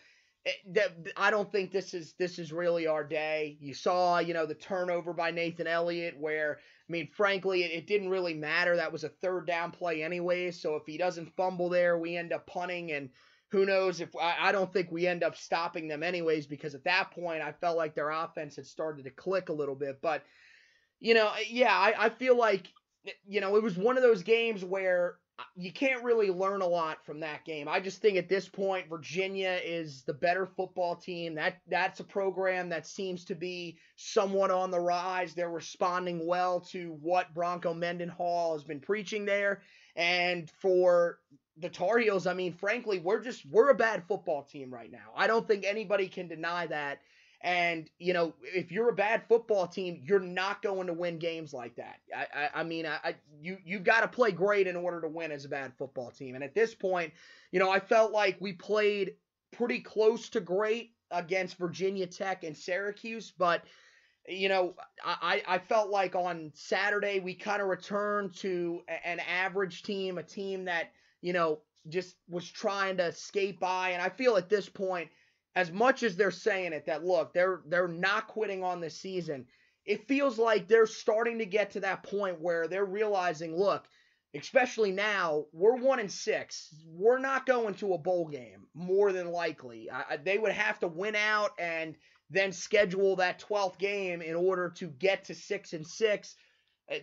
that 0.72 0.90
I 1.16 1.30
don't 1.30 1.50
think 1.50 1.72
this 1.72 1.94
is 1.94 2.14
this 2.18 2.38
is 2.38 2.52
really 2.52 2.86
our 2.86 3.04
day. 3.04 3.56
You 3.60 3.72
saw, 3.72 4.18
you 4.18 4.34
know, 4.34 4.44
the 4.44 4.54
turnover 4.54 5.12
by 5.12 5.30
Nathan 5.30 5.66
Elliott, 5.66 6.18
where 6.18 6.58
I 6.58 6.92
mean, 6.92 7.08
frankly, 7.16 7.64
it, 7.64 7.70
it, 7.72 7.86
didn't 7.86 8.10
really 8.10 8.34
matter. 8.34 8.76
That 8.76 8.92
was 8.92 9.04
a 9.04 9.08
third 9.08 9.46
down 9.46 9.70
play 9.70 10.02
anyway. 10.02 10.50
So 10.50 10.76
if 10.76 10.82
he 10.84 10.98
doesn't 10.98 11.34
fumble 11.34 11.70
there, 11.70 11.98
we 11.98 12.16
end 12.16 12.32
up 12.32 12.46
punting, 12.46 12.92
and 12.92 13.08
who 13.54 13.64
knows 13.64 14.00
if 14.00 14.08
I, 14.20 14.48
I 14.48 14.52
don't 14.52 14.72
think 14.72 14.90
we 14.90 15.06
end 15.06 15.22
up 15.22 15.36
stopping 15.36 15.86
them 15.86 16.02
anyways, 16.02 16.44
because 16.48 16.74
at 16.74 16.82
that 16.84 17.12
point 17.12 17.40
I 17.40 17.52
felt 17.52 17.76
like 17.76 17.94
their 17.94 18.10
offense 18.10 18.56
had 18.56 18.66
started 18.66 19.04
to 19.04 19.10
click 19.10 19.48
a 19.48 19.52
little 19.52 19.76
bit. 19.76 20.00
But 20.02 20.24
you 20.98 21.14
know, 21.14 21.30
yeah, 21.48 21.72
I, 21.72 21.94
I 21.96 22.08
feel 22.08 22.36
like 22.36 22.66
you 23.24 23.40
know 23.40 23.54
it 23.54 23.62
was 23.62 23.76
one 23.76 23.96
of 23.96 24.02
those 24.02 24.24
games 24.24 24.64
where 24.64 25.18
you 25.54 25.72
can't 25.72 26.02
really 26.02 26.30
learn 26.30 26.62
a 26.62 26.66
lot 26.66 27.04
from 27.04 27.20
that 27.20 27.44
game. 27.44 27.68
I 27.68 27.78
just 27.78 28.02
think 28.02 28.16
at 28.16 28.28
this 28.28 28.48
point 28.48 28.88
Virginia 28.88 29.60
is 29.64 30.02
the 30.02 30.14
better 30.14 30.46
football 30.46 30.96
team. 30.96 31.36
That 31.36 31.58
that's 31.68 32.00
a 32.00 32.04
program 32.04 32.68
that 32.70 32.88
seems 32.88 33.24
to 33.26 33.36
be 33.36 33.78
somewhat 33.94 34.50
on 34.50 34.72
the 34.72 34.80
rise. 34.80 35.32
They're 35.32 35.48
responding 35.48 36.26
well 36.26 36.58
to 36.72 36.96
what 37.00 37.32
Bronco 37.34 37.72
Mendenhall 37.72 38.54
has 38.54 38.64
been 38.64 38.80
preaching 38.80 39.24
there. 39.24 39.62
And 39.94 40.50
for 40.60 41.20
the 41.56 41.68
Tar 41.68 41.98
Heels, 41.98 42.26
I 42.26 42.34
mean, 42.34 42.52
frankly, 42.52 42.98
we're 42.98 43.20
just 43.20 43.46
we're 43.46 43.70
a 43.70 43.74
bad 43.74 44.04
football 44.08 44.42
team 44.42 44.72
right 44.72 44.90
now. 44.90 45.12
I 45.16 45.26
don't 45.26 45.46
think 45.46 45.64
anybody 45.64 46.08
can 46.08 46.28
deny 46.28 46.66
that. 46.66 47.00
And 47.40 47.90
you 47.98 48.12
know, 48.12 48.34
if 48.42 48.72
you're 48.72 48.88
a 48.88 48.94
bad 48.94 49.22
football 49.28 49.66
team, 49.66 50.00
you're 50.02 50.18
not 50.18 50.62
going 50.62 50.86
to 50.86 50.92
win 50.92 51.18
games 51.18 51.52
like 51.52 51.76
that. 51.76 52.00
I, 52.16 52.26
I, 52.34 52.60
I 52.60 52.64
mean, 52.64 52.86
I, 52.86 52.98
I 53.04 53.14
you 53.40 53.58
you've 53.64 53.84
got 53.84 54.00
to 54.00 54.08
play 54.08 54.32
great 54.32 54.66
in 54.66 54.76
order 54.76 55.00
to 55.02 55.08
win 55.08 55.30
as 55.30 55.44
a 55.44 55.48
bad 55.48 55.72
football 55.76 56.10
team. 56.10 56.34
And 56.34 56.42
at 56.42 56.54
this 56.54 56.74
point, 56.74 57.12
you 57.52 57.60
know, 57.60 57.70
I 57.70 57.80
felt 57.80 58.12
like 58.12 58.36
we 58.40 58.52
played 58.54 59.14
pretty 59.52 59.80
close 59.80 60.28
to 60.30 60.40
great 60.40 60.94
against 61.10 61.58
Virginia 61.58 62.06
Tech 62.06 62.44
and 62.44 62.56
Syracuse, 62.56 63.32
but 63.36 63.62
you 64.26 64.48
know, 64.48 64.74
I, 65.04 65.42
I 65.46 65.58
felt 65.58 65.90
like 65.90 66.14
on 66.14 66.50
Saturday 66.54 67.20
we 67.20 67.34
kind 67.34 67.60
of 67.60 67.68
returned 67.68 68.34
to 68.36 68.80
an 69.04 69.20
average 69.20 69.82
team, 69.82 70.16
a 70.16 70.22
team 70.22 70.64
that, 70.64 70.92
you 71.24 71.32
know, 71.32 71.58
just 71.88 72.16
was 72.28 72.48
trying 72.48 72.98
to 72.98 73.10
skate 73.10 73.58
by. 73.58 73.90
And 73.90 74.02
I 74.02 74.10
feel 74.10 74.36
at 74.36 74.50
this 74.50 74.68
point, 74.68 75.08
as 75.56 75.72
much 75.72 76.02
as 76.02 76.16
they're 76.16 76.30
saying 76.30 76.74
it 76.74 76.84
that 76.84 77.02
look, 77.02 77.32
they're 77.32 77.62
they're 77.66 77.88
not 77.88 78.28
quitting 78.28 78.62
on 78.62 78.80
this 78.80 79.00
season, 79.00 79.46
it 79.86 80.06
feels 80.06 80.38
like 80.38 80.68
they're 80.68 80.86
starting 80.86 81.38
to 81.38 81.46
get 81.46 81.70
to 81.70 81.80
that 81.80 82.02
point 82.02 82.42
where 82.42 82.68
they're 82.68 82.84
realizing, 82.84 83.56
look, 83.56 83.86
especially 84.34 84.92
now, 84.92 85.46
we're 85.54 85.76
one 85.76 85.98
and 85.98 86.12
six. 86.12 86.74
We're 86.86 87.18
not 87.18 87.46
going 87.46 87.74
to 87.76 87.94
a 87.94 87.98
bowl 87.98 88.28
game, 88.28 88.66
more 88.74 89.10
than 89.10 89.30
likely. 89.30 89.90
I, 89.90 90.18
they 90.18 90.36
would 90.36 90.52
have 90.52 90.78
to 90.80 90.88
win 90.88 91.16
out 91.16 91.52
and 91.58 91.94
then 92.28 92.52
schedule 92.52 93.16
that 93.16 93.42
12th 93.48 93.78
game 93.78 94.20
in 94.20 94.34
order 94.34 94.68
to 94.76 94.88
get 94.88 95.24
to 95.26 95.34
six 95.34 95.72
and 95.72 95.86
six. 95.86 96.36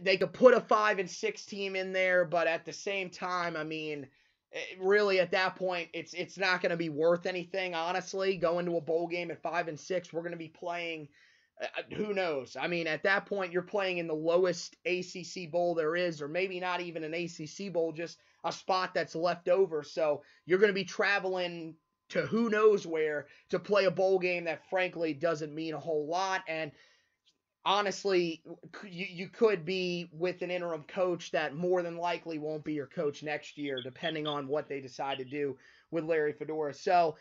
They 0.01 0.17
could 0.17 0.33
put 0.33 0.53
a 0.53 0.61
five 0.61 0.99
and 0.99 1.09
six 1.09 1.45
team 1.45 1.75
in 1.75 1.91
there, 1.91 2.25
but 2.25 2.47
at 2.47 2.65
the 2.65 2.73
same 2.73 3.09
time, 3.09 3.55
I 3.55 3.63
mean, 3.63 4.07
Eh, 4.53 4.59
really 4.79 5.19
at 5.19 5.31
that 5.31 5.55
point 5.55 5.87
it's 5.93 6.13
it's 6.13 6.37
not 6.37 6.61
going 6.61 6.71
to 6.71 6.77
be 6.77 6.89
worth 6.89 7.25
anything 7.25 7.73
honestly 7.73 8.35
going 8.35 8.65
to 8.65 8.75
a 8.75 8.81
bowl 8.81 9.07
game 9.07 9.31
at 9.31 9.41
5 9.41 9.69
and 9.69 9.79
6 9.79 10.11
we're 10.11 10.21
going 10.21 10.33
to 10.33 10.37
be 10.37 10.49
playing 10.49 11.07
uh, 11.61 11.95
who 11.95 12.13
knows? 12.13 12.57
I 12.59 12.67
mean, 12.67 12.87
at 12.87 13.03
that 13.03 13.27
point, 13.27 13.51
you're 13.51 13.61
playing 13.61 13.99
in 13.99 14.07
the 14.07 14.15
lowest 14.15 14.77
ACC 14.85 15.51
bowl 15.51 15.75
there 15.75 15.95
is, 15.95 16.19
or 16.19 16.27
maybe 16.27 16.59
not 16.59 16.81
even 16.81 17.03
an 17.03 17.13
ACC 17.13 17.71
bowl, 17.71 17.91
just 17.91 18.17
a 18.43 18.51
spot 18.51 18.95
that's 18.95 19.13
left 19.13 19.47
over. 19.47 19.83
So 19.83 20.23
you're 20.47 20.57
going 20.57 20.71
to 20.71 20.73
be 20.73 20.85
traveling 20.85 21.75
to 22.09 22.21
who 22.21 22.49
knows 22.49 22.87
where 22.87 23.27
to 23.49 23.59
play 23.59 23.85
a 23.85 23.91
bowl 23.91 24.17
game 24.17 24.45
that 24.45 24.67
frankly 24.71 25.13
doesn't 25.13 25.53
mean 25.53 25.75
a 25.75 25.79
whole 25.79 26.07
lot. 26.07 26.41
And 26.47 26.71
honestly, 27.65 28.41
you, 28.83 29.05
you 29.09 29.29
could 29.29 29.65
be 29.65 30.09
with 30.13 30.41
an 30.41 30.51
interim 30.51 30.83
coach 30.83 31.31
that 31.31 31.55
more 31.55 31.81
than 31.81 31.97
likely 31.97 32.39
won't 32.39 32.63
be 32.63 32.73
your 32.73 32.87
coach 32.87 33.23
next 33.23 33.57
year, 33.57 33.81
depending 33.83 34.27
on 34.27 34.47
what 34.47 34.67
they 34.67 34.79
decide 34.79 35.17
to 35.19 35.25
do 35.25 35.57
with 35.91 36.03
Larry 36.03 36.33
Fedora. 36.33 36.73
So 36.73 37.15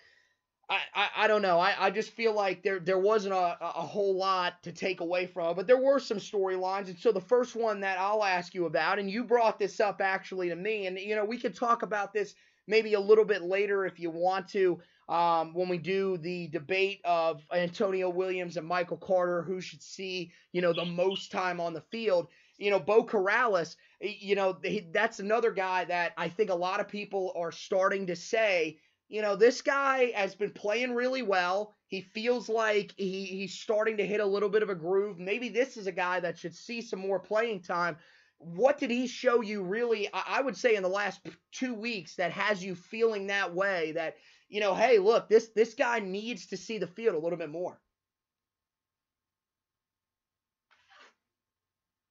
I, 0.94 1.08
I, 1.16 1.26
don't 1.26 1.42
know. 1.42 1.58
I, 1.58 1.74
I 1.86 1.90
just 1.90 2.12
feel 2.12 2.32
like 2.32 2.62
there 2.62 2.78
there 2.78 2.98
wasn't 2.98 3.34
a, 3.34 3.58
a 3.60 3.82
whole 3.82 4.16
lot 4.16 4.62
to 4.62 4.70
take 4.70 5.00
away 5.00 5.26
from 5.26 5.56
but 5.56 5.66
there 5.66 5.82
were 5.82 5.98
some 5.98 6.18
storylines. 6.18 6.86
And 6.86 6.98
so 6.98 7.10
the 7.10 7.20
first 7.20 7.56
one 7.56 7.80
that 7.80 7.98
I'll 7.98 8.22
ask 8.22 8.54
you 8.54 8.66
about, 8.66 9.00
and 9.00 9.10
you 9.10 9.24
brought 9.24 9.58
this 9.58 9.80
up 9.80 10.00
actually 10.00 10.48
to 10.48 10.54
me, 10.56 10.86
and 10.86 10.96
you 10.96 11.16
know 11.16 11.24
we 11.24 11.38
could 11.38 11.56
talk 11.56 11.82
about 11.82 12.12
this 12.12 12.34
maybe 12.68 12.94
a 12.94 13.00
little 13.00 13.24
bit 13.24 13.42
later 13.42 13.84
if 13.84 13.98
you 13.98 14.10
want 14.10 14.46
to. 14.50 14.78
Um, 15.10 15.52
when 15.54 15.68
we 15.68 15.76
do 15.76 16.16
the 16.18 16.46
debate 16.48 17.00
of 17.04 17.42
Antonio 17.52 18.08
Williams 18.08 18.56
and 18.56 18.66
Michael 18.66 18.96
Carter, 18.96 19.42
who 19.42 19.60
should 19.60 19.82
see, 19.82 20.32
you 20.52 20.62
know, 20.62 20.72
the 20.72 20.84
most 20.84 21.30
time 21.32 21.60
on 21.60 21.74
the 21.74 21.80
field. 21.80 22.28
You 22.58 22.70
know, 22.70 22.78
Beau 22.78 23.04
Corrales, 23.04 23.76
you 24.00 24.36
know, 24.36 24.58
that's 24.92 25.18
another 25.18 25.50
guy 25.50 25.84
that 25.86 26.12
I 26.16 26.28
think 26.28 26.50
a 26.50 26.54
lot 26.54 26.80
of 26.80 26.88
people 26.88 27.32
are 27.36 27.50
starting 27.50 28.06
to 28.06 28.16
say 28.16 28.78
you 29.10 29.22
know, 29.22 29.34
this 29.34 29.60
guy 29.60 30.12
has 30.14 30.36
been 30.36 30.52
playing 30.52 30.94
really 30.94 31.22
well. 31.22 31.74
He 31.88 32.00
feels 32.00 32.48
like 32.48 32.94
he, 32.96 33.24
he's 33.24 33.58
starting 33.58 33.96
to 33.96 34.06
hit 34.06 34.20
a 34.20 34.24
little 34.24 34.48
bit 34.48 34.62
of 34.62 34.70
a 34.70 34.74
groove. 34.74 35.18
Maybe 35.18 35.48
this 35.48 35.76
is 35.76 35.88
a 35.88 35.92
guy 35.92 36.20
that 36.20 36.38
should 36.38 36.54
see 36.54 36.80
some 36.80 37.00
more 37.00 37.18
playing 37.18 37.62
time. 37.62 37.96
What 38.38 38.78
did 38.78 38.90
he 38.90 39.08
show 39.08 39.40
you 39.40 39.64
really, 39.64 40.08
I 40.14 40.40
would 40.40 40.56
say, 40.56 40.76
in 40.76 40.84
the 40.84 40.88
last 40.88 41.20
two 41.50 41.74
weeks 41.74 42.14
that 42.14 42.30
has 42.30 42.64
you 42.64 42.76
feeling 42.76 43.26
that 43.26 43.52
way 43.52 43.92
that, 43.92 44.14
you 44.50 44.60
know, 44.60 44.74
hey, 44.74 44.98
look, 44.98 45.28
this 45.28 45.48
this 45.54 45.74
guy 45.74 46.00
needs 46.00 46.46
to 46.46 46.56
see 46.56 46.78
the 46.78 46.86
field 46.86 47.14
a 47.14 47.18
little 47.18 47.38
bit 47.38 47.50
more? 47.50 47.78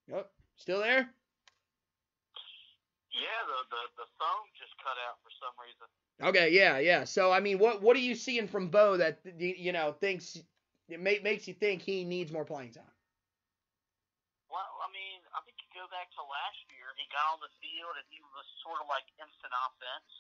Yep. 0.08 0.32
Still 0.56 0.80
there? 0.80 1.06
Yeah, 3.12 3.42
the, 3.46 3.60
the, 3.70 3.82
the 4.00 4.08
phone 4.16 4.48
just 4.56 4.72
cut 4.80 4.96
out 5.06 5.20
for 5.22 5.32
some 5.38 5.54
reason. 5.60 5.88
Okay, 6.20 6.56
yeah, 6.56 6.80
yeah. 6.80 7.04
So 7.04 7.32
I 7.32 7.40
mean, 7.40 7.60
what 7.60 7.84
what 7.84 7.96
are 7.96 8.04
you 8.04 8.16
seeing 8.16 8.48
from 8.48 8.72
Beau 8.72 8.98
that 8.98 9.20
you 9.38 9.72
know 9.72 9.92
thinks 9.92 10.40
it 10.88 11.00
may, 11.00 11.20
makes 11.20 11.48
you 11.48 11.54
think 11.54 11.84
he 11.84 12.04
needs 12.04 12.32
more 12.32 12.48
playing 12.48 12.72
time? 12.72 12.96
Well, 14.48 14.72
I 14.82 14.88
mean, 14.96 15.20
I 15.36 15.44
think 15.44 15.60
you 15.60 15.68
go 15.76 15.86
back 15.92 16.10
to 16.16 16.24
last 16.24 16.64
year. 16.72 16.90
He 16.96 17.06
got 17.12 17.36
on 17.36 17.40
the 17.44 17.52
field 17.62 17.94
and 18.00 18.08
he 18.10 18.24
was 18.34 18.48
sort 18.64 18.80
of 18.80 18.88
like 18.88 19.06
instant 19.20 19.52
offense, 19.52 20.12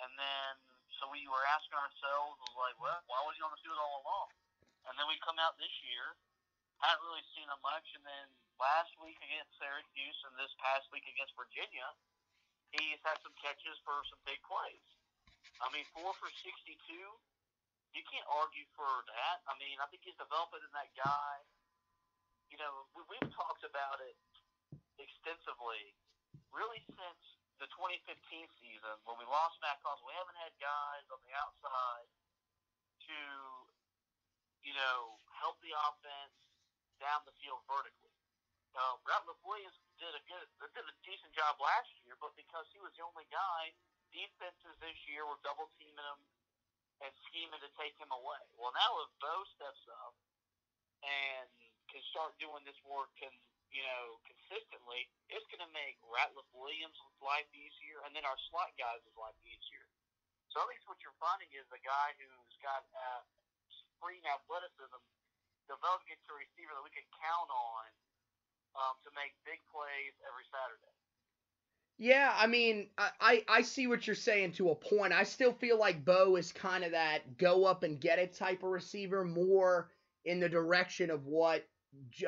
and 0.00 0.10
then 0.14 0.69
so 1.00 1.08
we 1.08 1.24
were 1.24 1.40
asking 1.56 1.80
ourselves, 1.80 2.36
was 2.44 2.56
like, 2.60 2.76
well, 2.76 3.00
why 3.08 3.24
was 3.24 3.32
he 3.32 3.40
on 3.40 3.48
the 3.48 3.60
field 3.64 3.80
all 3.80 4.04
along? 4.04 4.28
And 4.84 4.92
then 5.00 5.08
we 5.08 5.16
come 5.24 5.40
out 5.40 5.56
this 5.56 5.72
year, 5.80 6.12
hadn't 6.84 7.00
really 7.08 7.24
seen 7.32 7.48
him 7.48 7.60
much, 7.64 7.88
and 7.96 8.04
then 8.04 8.28
last 8.60 8.92
week 9.00 9.16
against 9.24 9.56
Syracuse 9.56 10.20
and 10.28 10.36
this 10.36 10.52
past 10.60 10.84
week 10.92 11.08
against 11.08 11.32
Virginia, 11.32 11.88
he's 12.76 13.00
had 13.00 13.16
some 13.24 13.32
catches 13.40 13.80
for 13.80 14.04
some 14.12 14.20
big 14.28 14.36
plays. 14.44 14.84
I 15.64 15.72
mean, 15.72 15.88
four 15.96 16.12
for 16.20 16.28
62. 16.28 16.76
You 17.96 18.02
can't 18.06 18.28
argue 18.28 18.68
for 18.76 18.88
that. 19.08 19.40
I 19.48 19.56
mean, 19.56 19.80
I 19.80 19.88
think 19.88 20.04
he's 20.04 20.20
developing 20.20 20.60
in 20.60 20.72
that 20.76 20.92
guy. 20.92 21.32
You 22.52 22.60
know, 22.60 22.84
we, 22.92 23.08
we've 23.08 23.32
talked 23.32 23.64
about 23.64 24.04
it 24.04 24.16
extensively, 25.00 25.96
really 26.52 26.84
since 26.92 27.39
the 27.60 27.68
2015 27.76 28.48
season 28.56 28.96
when 29.04 29.20
we 29.20 29.28
lost 29.28 29.60
Mack 29.60 29.76
Hollins. 29.84 30.00
We 30.08 30.16
haven't 30.16 30.40
had 30.40 30.52
guys 30.56 31.04
on 31.12 31.20
the 31.20 31.32
outside 31.36 32.08
to, 33.04 33.20
you 34.64 34.72
know, 34.72 35.20
help 35.36 35.60
the 35.60 35.76
offense 35.76 36.32
down 36.96 37.20
the 37.28 37.36
field 37.44 37.60
vertically. 37.68 38.16
Uh, 38.72 38.96
Ratliff 39.04 39.36
Williams 39.44 39.76
did 40.00 40.08
a 40.16 40.22
good, 40.24 40.46
did 40.72 40.86
a 40.88 40.96
decent 41.04 41.36
job 41.36 41.60
last 41.60 41.92
year, 42.00 42.16
but 42.16 42.32
because 42.32 42.64
he 42.72 42.80
was 42.80 42.96
the 42.96 43.04
only 43.04 43.28
guy 43.28 43.76
defenses 44.08 44.74
this 44.80 44.96
year 45.04 45.28
were 45.28 45.38
double 45.44 45.68
teaming 45.76 46.00
him 46.00 46.20
and 47.04 47.12
scheming 47.28 47.60
to 47.60 47.70
take 47.76 47.92
him 48.00 48.08
away. 48.08 48.40
Well, 48.56 48.72
now 48.72 49.04
if 49.04 49.10
Beau 49.20 49.44
steps 49.52 49.84
up 50.00 50.16
and 51.04 51.44
can 51.92 52.00
start 52.08 52.32
doing 52.40 52.64
this 52.64 52.78
work, 52.88 53.10
can 53.20 53.34
you 53.70 53.86
know, 53.86 54.18
consistently, 54.50 55.06
it's 55.30 55.46
going 55.46 55.62
to 55.62 55.70
make 55.70 55.94
Ratliff 56.02 56.50
Williams' 56.50 56.98
life 57.22 57.46
easier, 57.54 58.02
and 58.02 58.10
then 58.10 58.26
our 58.26 58.34
slot 58.50 58.74
guys' 58.74 59.06
life 59.14 59.38
easier. 59.46 59.86
So 60.50 60.58
at 60.58 60.66
least 60.66 60.82
what 60.90 60.98
you're 61.06 61.14
finding 61.22 61.46
is 61.54 61.62
a 61.70 61.78
guy 61.86 62.10
who's 62.18 62.54
got 62.58 62.82
uh, 62.90 63.22
supreme 63.86 64.26
athleticism 64.26 64.98
developing 65.70 66.18
into 66.18 66.34
a 66.34 66.42
receiver 66.42 66.74
that 66.74 66.82
we 66.82 66.90
can 66.90 67.06
count 67.22 67.46
on 67.46 67.86
um, 68.74 68.94
to 69.06 69.14
make 69.14 69.30
big 69.46 69.62
plays 69.70 70.18
every 70.26 70.42
Saturday. 70.50 70.98
Yeah, 72.02 72.34
I 72.34 72.50
mean, 72.50 72.90
I, 72.98 73.44
I 73.46 73.62
see 73.62 73.86
what 73.86 74.06
you're 74.06 74.16
saying 74.16 74.52
to 74.52 74.70
a 74.70 74.74
point. 74.74 75.12
I 75.12 75.22
still 75.22 75.52
feel 75.52 75.78
like 75.78 76.02
Beau 76.02 76.34
is 76.34 76.50
kind 76.50 76.82
of 76.82 76.92
that 76.92 77.38
go 77.38 77.66
up 77.66 77.84
and 77.84 78.00
get 78.00 78.18
it 78.18 78.34
type 78.34 78.64
of 78.64 78.70
receiver, 78.70 79.22
more 79.22 79.92
in 80.24 80.40
the 80.40 80.48
direction 80.48 81.10
of 81.10 81.26
what 81.26 81.68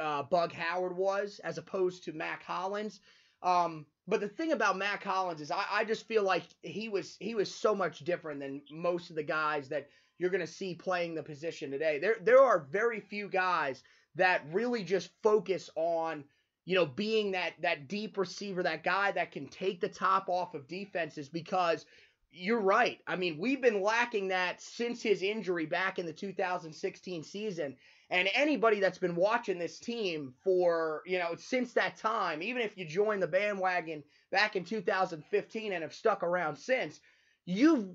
uh, 0.01 0.23
Bug 0.25 0.53
Howard 0.53 0.97
was, 0.97 1.41
as 1.45 1.59
opposed 1.59 2.05
to 2.05 2.13
Mack 2.13 2.43
Hollins. 2.43 3.01
Um, 3.43 3.87
but 4.07 4.21
the 4.21 4.29
thing 4.29 4.53
about 4.53 4.79
Mack 4.79 5.03
Hollins 5.05 5.41
is, 5.41 5.51
I, 5.51 5.65
I 5.71 5.85
just 5.85 6.07
feel 6.07 6.23
like 6.23 6.45
he 6.63 6.89
was 6.89 7.17
he 7.21 7.35
was 7.35 7.53
so 7.53 7.75
much 7.75 8.01
different 8.01 8.41
than 8.41 8.63
most 8.71 9.11
of 9.11 9.17
the 9.17 9.23
guys 9.23 9.69
that 9.69 9.89
you're 10.19 10.31
going 10.31 10.41
to 10.41 10.47
see 10.47 10.75
playing 10.75 11.15
the 11.15 11.23
position 11.23 11.71
today. 11.71 11.99
There 11.99 12.17
there 12.21 12.43
are 12.43 12.67
very 12.71 13.01
few 13.01 13.29
guys 13.29 13.83
that 14.15 14.45
really 14.53 14.85
just 14.85 15.11
focus 15.23 15.71
on 15.75 16.25
you 16.65 16.77
know, 16.77 16.87
being 16.87 17.33
that 17.33 17.55
that 17.61 17.89
deep 17.89 18.17
receiver, 18.17 18.63
that 18.63 18.85
guy 18.85 19.11
that 19.13 19.33
can 19.33 19.49
take 19.49 19.81
the 19.81 19.89
top 19.89 20.29
off 20.29 20.55
of 20.55 20.69
defenses 20.69 21.29
because 21.29 21.87
you're 22.31 22.61
right. 22.61 22.99
I 23.07 23.17
mean, 23.17 23.39
we've 23.39 23.61
been 23.61 23.83
lacking 23.83 24.29
that 24.29 24.61
since 24.63 25.03
his 25.03 25.23
injury 25.23 25.67
back 25.67 25.99
in 25.99 26.07
the 26.07 26.13
2016 26.13 27.25
season. 27.25 27.77
And 28.13 28.29
anybody 28.35 28.79
that's 28.79 28.99
been 28.99 29.17
watching 29.17 29.59
this 29.59 29.81
team 29.81 30.35
for, 30.45 31.03
you 31.07 31.19
know, 31.19 31.35
since 31.37 31.73
that 31.73 31.97
time, 31.97 32.43
even 32.43 32.63
if 32.63 32.77
you 32.77 32.85
joined 32.85 33.23
the 33.23 33.27
bandwagon 33.27 34.05
back 34.31 34.55
in 34.55 34.65
2015 34.65 35.73
and 35.73 35.83
have 35.83 35.95
stuck 35.95 36.23
around 36.23 36.57
since, 36.57 37.01
you've, 37.47 37.89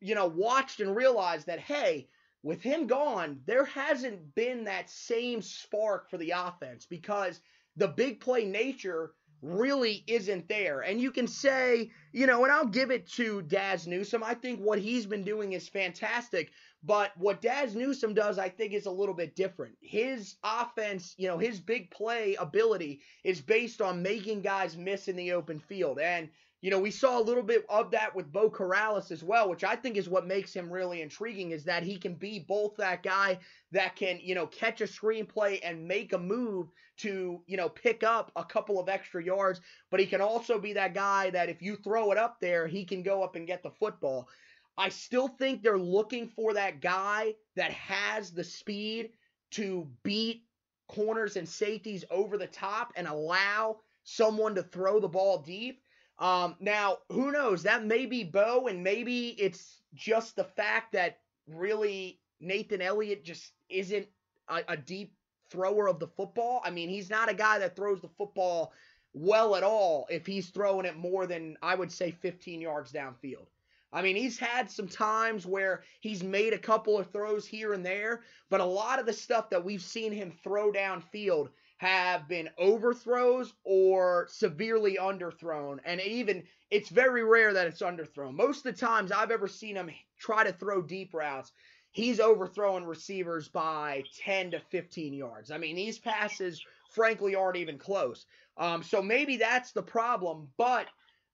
you 0.00 0.16
know, 0.16 0.26
watched 0.26 0.80
and 0.80 0.96
realized 0.96 1.46
that, 1.46 1.60
hey, 1.60 2.08
with 2.42 2.62
him 2.62 2.88
gone, 2.88 3.40
there 3.46 3.66
hasn't 3.66 4.34
been 4.34 4.64
that 4.64 4.90
same 4.90 5.42
spark 5.42 6.10
for 6.10 6.16
the 6.16 6.32
offense 6.34 6.86
because– 6.86 7.40
the 7.76 7.88
big 7.88 8.20
play 8.20 8.44
nature 8.44 9.12
really 9.42 10.04
isn't 10.06 10.48
there. 10.48 10.80
And 10.80 11.00
you 11.00 11.10
can 11.10 11.26
say, 11.26 11.90
you 12.12 12.26
know, 12.26 12.44
and 12.44 12.52
I'll 12.52 12.66
give 12.66 12.90
it 12.90 13.10
to 13.12 13.40
Dazz 13.42 13.86
Newsome. 13.86 14.22
I 14.22 14.34
think 14.34 14.60
what 14.60 14.78
he's 14.78 15.06
been 15.06 15.24
doing 15.24 15.52
is 15.52 15.68
fantastic. 15.68 16.50
But 16.82 17.12
what 17.16 17.42
Dazz 17.42 17.74
Newsome 17.74 18.14
does, 18.14 18.38
I 18.38 18.48
think, 18.48 18.72
is 18.72 18.86
a 18.86 18.90
little 18.90 19.14
bit 19.14 19.36
different. 19.36 19.76
His 19.82 20.36
offense, 20.42 21.14
you 21.18 21.28
know, 21.28 21.36
his 21.36 21.60
big 21.60 21.90
play 21.90 22.36
ability 22.36 23.02
is 23.22 23.40
based 23.40 23.82
on 23.82 24.02
making 24.02 24.40
guys 24.42 24.76
miss 24.76 25.08
in 25.08 25.16
the 25.16 25.32
open 25.32 25.60
field. 25.60 26.00
And 26.00 26.30
you 26.62 26.70
know, 26.70 26.78
we 26.78 26.90
saw 26.90 27.18
a 27.18 27.22
little 27.22 27.42
bit 27.42 27.64
of 27.70 27.90
that 27.92 28.14
with 28.14 28.32
Beau 28.32 28.50
Corrales 28.50 29.10
as 29.10 29.24
well, 29.24 29.48
which 29.48 29.64
I 29.64 29.76
think 29.76 29.96
is 29.96 30.10
what 30.10 30.26
makes 30.26 30.52
him 30.52 30.70
really 30.70 31.00
intriguing 31.00 31.52
is 31.52 31.64
that 31.64 31.82
he 31.82 31.96
can 31.96 32.14
be 32.14 32.38
both 32.38 32.76
that 32.76 33.02
guy 33.02 33.38
that 33.72 33.96
can, 33.96 34.20
you 34.22 34.34
know, 34.34 34.46
catch 34.46 34.82
a 34.82 34.84
screenplay 34.84 35.60
and 35.64 35.88
make 35.88 36.12
a 36.12 36.18
move 36.18 36.68
to, 36.98 37.40
you 37.46 37.56
know, 37.56 37.70
pick 37.70 38.02
up 38.02 38.30
a 38.36 38.44
couple 38.44 38.78
of 38.78 38.90
extra 38.90 39.24
yards, 39.24 39.62
but 39.90 40.00
he 40.00 40.06
can 40.06 40.20
also 40.20 40.58
be 40.58 40.74
that 40.74 40.92
guy 40.92 41.30
that 41.30 41.48
if 41.48 41.62
you 41.62 41.76
throw 41.76 42.12
it 42.12 42.18
up 42.18 42.40
there, 42.40 42.66
he 42.66 42.84
can 42.84 43.02
go 43.02 43.22
up 43.22 43.36
and 43.36 43.46
get 43.46 43.62
the 43.62 43.70
football. 43.70 44.28
I 44.80 44.88
still 44.88 45.28
think 45.28 45.62
they're 45.62 45.76
looking 45.76 46.26
for 46.26 46.54
that 46.54 46.80
guy 46.80 47.34
that 47.54 47.70
has 47.70 48.30
the 48.30 48.42
speed 48.42 49.10
to 49.50 49.86
beat 50.02 50.46
corners 50.88 51.36
and 51.36 51.46
safeties 51.46 52.02
over 52.10 52.38
the 52.38 52.46
top 52.46 52.94
and 52.96 53.06
allow 53.06 53.80
someone 54.04 54.54
to 54.54 54.62
throw 54.62 54.98
the 54.98 55.06
ball 55.06 55.36
deep. 55.42 55.82
Um, 56.18 56.56
now, 56.60 56.96
who 57.10 57.30
knows? 57.30 57.62
That 57.62 57.84
may 57.84 58.06
be 58.06 58.24
Beau, 58.24 58.68
and 58.68 58.82
maybe 58.82 59.36
it's 59.38 59.82
just 59.92 60.34
the 60.34 60.44
fact 60.44 60.92
that 60.92 61.18
really 61.46 62.18
Nathan 62.40 62.80
Elliott 62.80 63.22
just 63.22 63.52
isn't 63.68 64.08
a, 64.48 64.62
a 64.66 64.76
deep 64.78 65.12
thrower 65.50 65.90
of 65.90 65.98
the 65.98 66.08
football. 66.08 66.62
I 66.64 66.70
mean, 66.70 66.88
he's 66.88 67.10
not 67.10 67.30
a 67.30 67.34
guy 67.34 67.58
that 67.58 67.76
throws 67.76 68.00
the 68.00 68.08
football 68.08 68.72
well 69.12 69.56
at 69.56 69.62
all 69.62 70.06
if 70.08 70.24
he's 70.24 70.48
throwing 70.48 70.86
it 70.86 70.96
more 70.96 71.26
than, 71.26 71.58
I 71.60 71.74
would 71.74 71.92
say, 71.92 72.12
15 72.12 72.62
yards 72.62 72.92
downfield. 72.92 73.48
I 73.92 74.02
mean, 74.02 74.16
he's 74.16 74.38
had 74.38 74.70
some 74.70 74.88
times 74.88 75.46
where 75.46 75.82
he's 76.00 76.22
made 76.22 76.52
a 76.52 76.58
couple 76.58 76.98
of 76.98 77.10
throws 77.10 77.46
here 77.46 77.72
and 77.72 77.84
there, 77.84 78.22
but 78.48 78.60
a 78.60 78.64
lot 78.64 78.98
of 78.98 79.06
the 79.06 79.12
stuff 79.12 79.50
that 79.50 79.64
we've 79.64 79.82
seen 79.82 80.12
him 80.12 80.32
throw 80.44 80.72
downfield 80.72 81.48
have 81.78 82.28
been 82.28 82.50
overthrows 82.58 83.54
or 83.64 84.26
severely 84.28 84.98
underthrown. 85.00 85.78
And 85.84 86.00
even 86.02 86.44
it's 86.70 86.90
very 86.90 87.24
rare 87.24 87.54
that 87.54 87.66
it's 87.66 87.80
underthrown. 87.80 88.34
Most 88.34 88.66
of 88.66 88.74
the 88.74 88.80
times 88.80 89.10
I've 89.10 89.30
ever 89.30 89.48
seen 89.48 89.76
him 89.76 89.90
try 90.18 90.44
to 90.44 90.52
throw 90.52 90.82
deep 90.82 91.14
routes, 91.14 91.52
he's 91.90 92.20
overthrowing 92.20 92.84
receivers 92.84 93.48
by 93.48 94.04
10 94.18 94.52
to 94.52 94.60
15 94.60 95.14
yards. 95.14 95.50
I 95.50 95.58
mean, 95.58 95.74
these 95.74 95.98
passes, 95.98 96.62
frankly, 96.90 97.34
aren't 97.34 97.56
even 97.56 97.78
close. 97.78 98.26
Um, 98.56 98.82
so 98.82 99.00
maybe 99.00 99.38
that's 99.38 99.72
the 99.72 99.82
problem. 99.82 100.48
But 100.58 100.86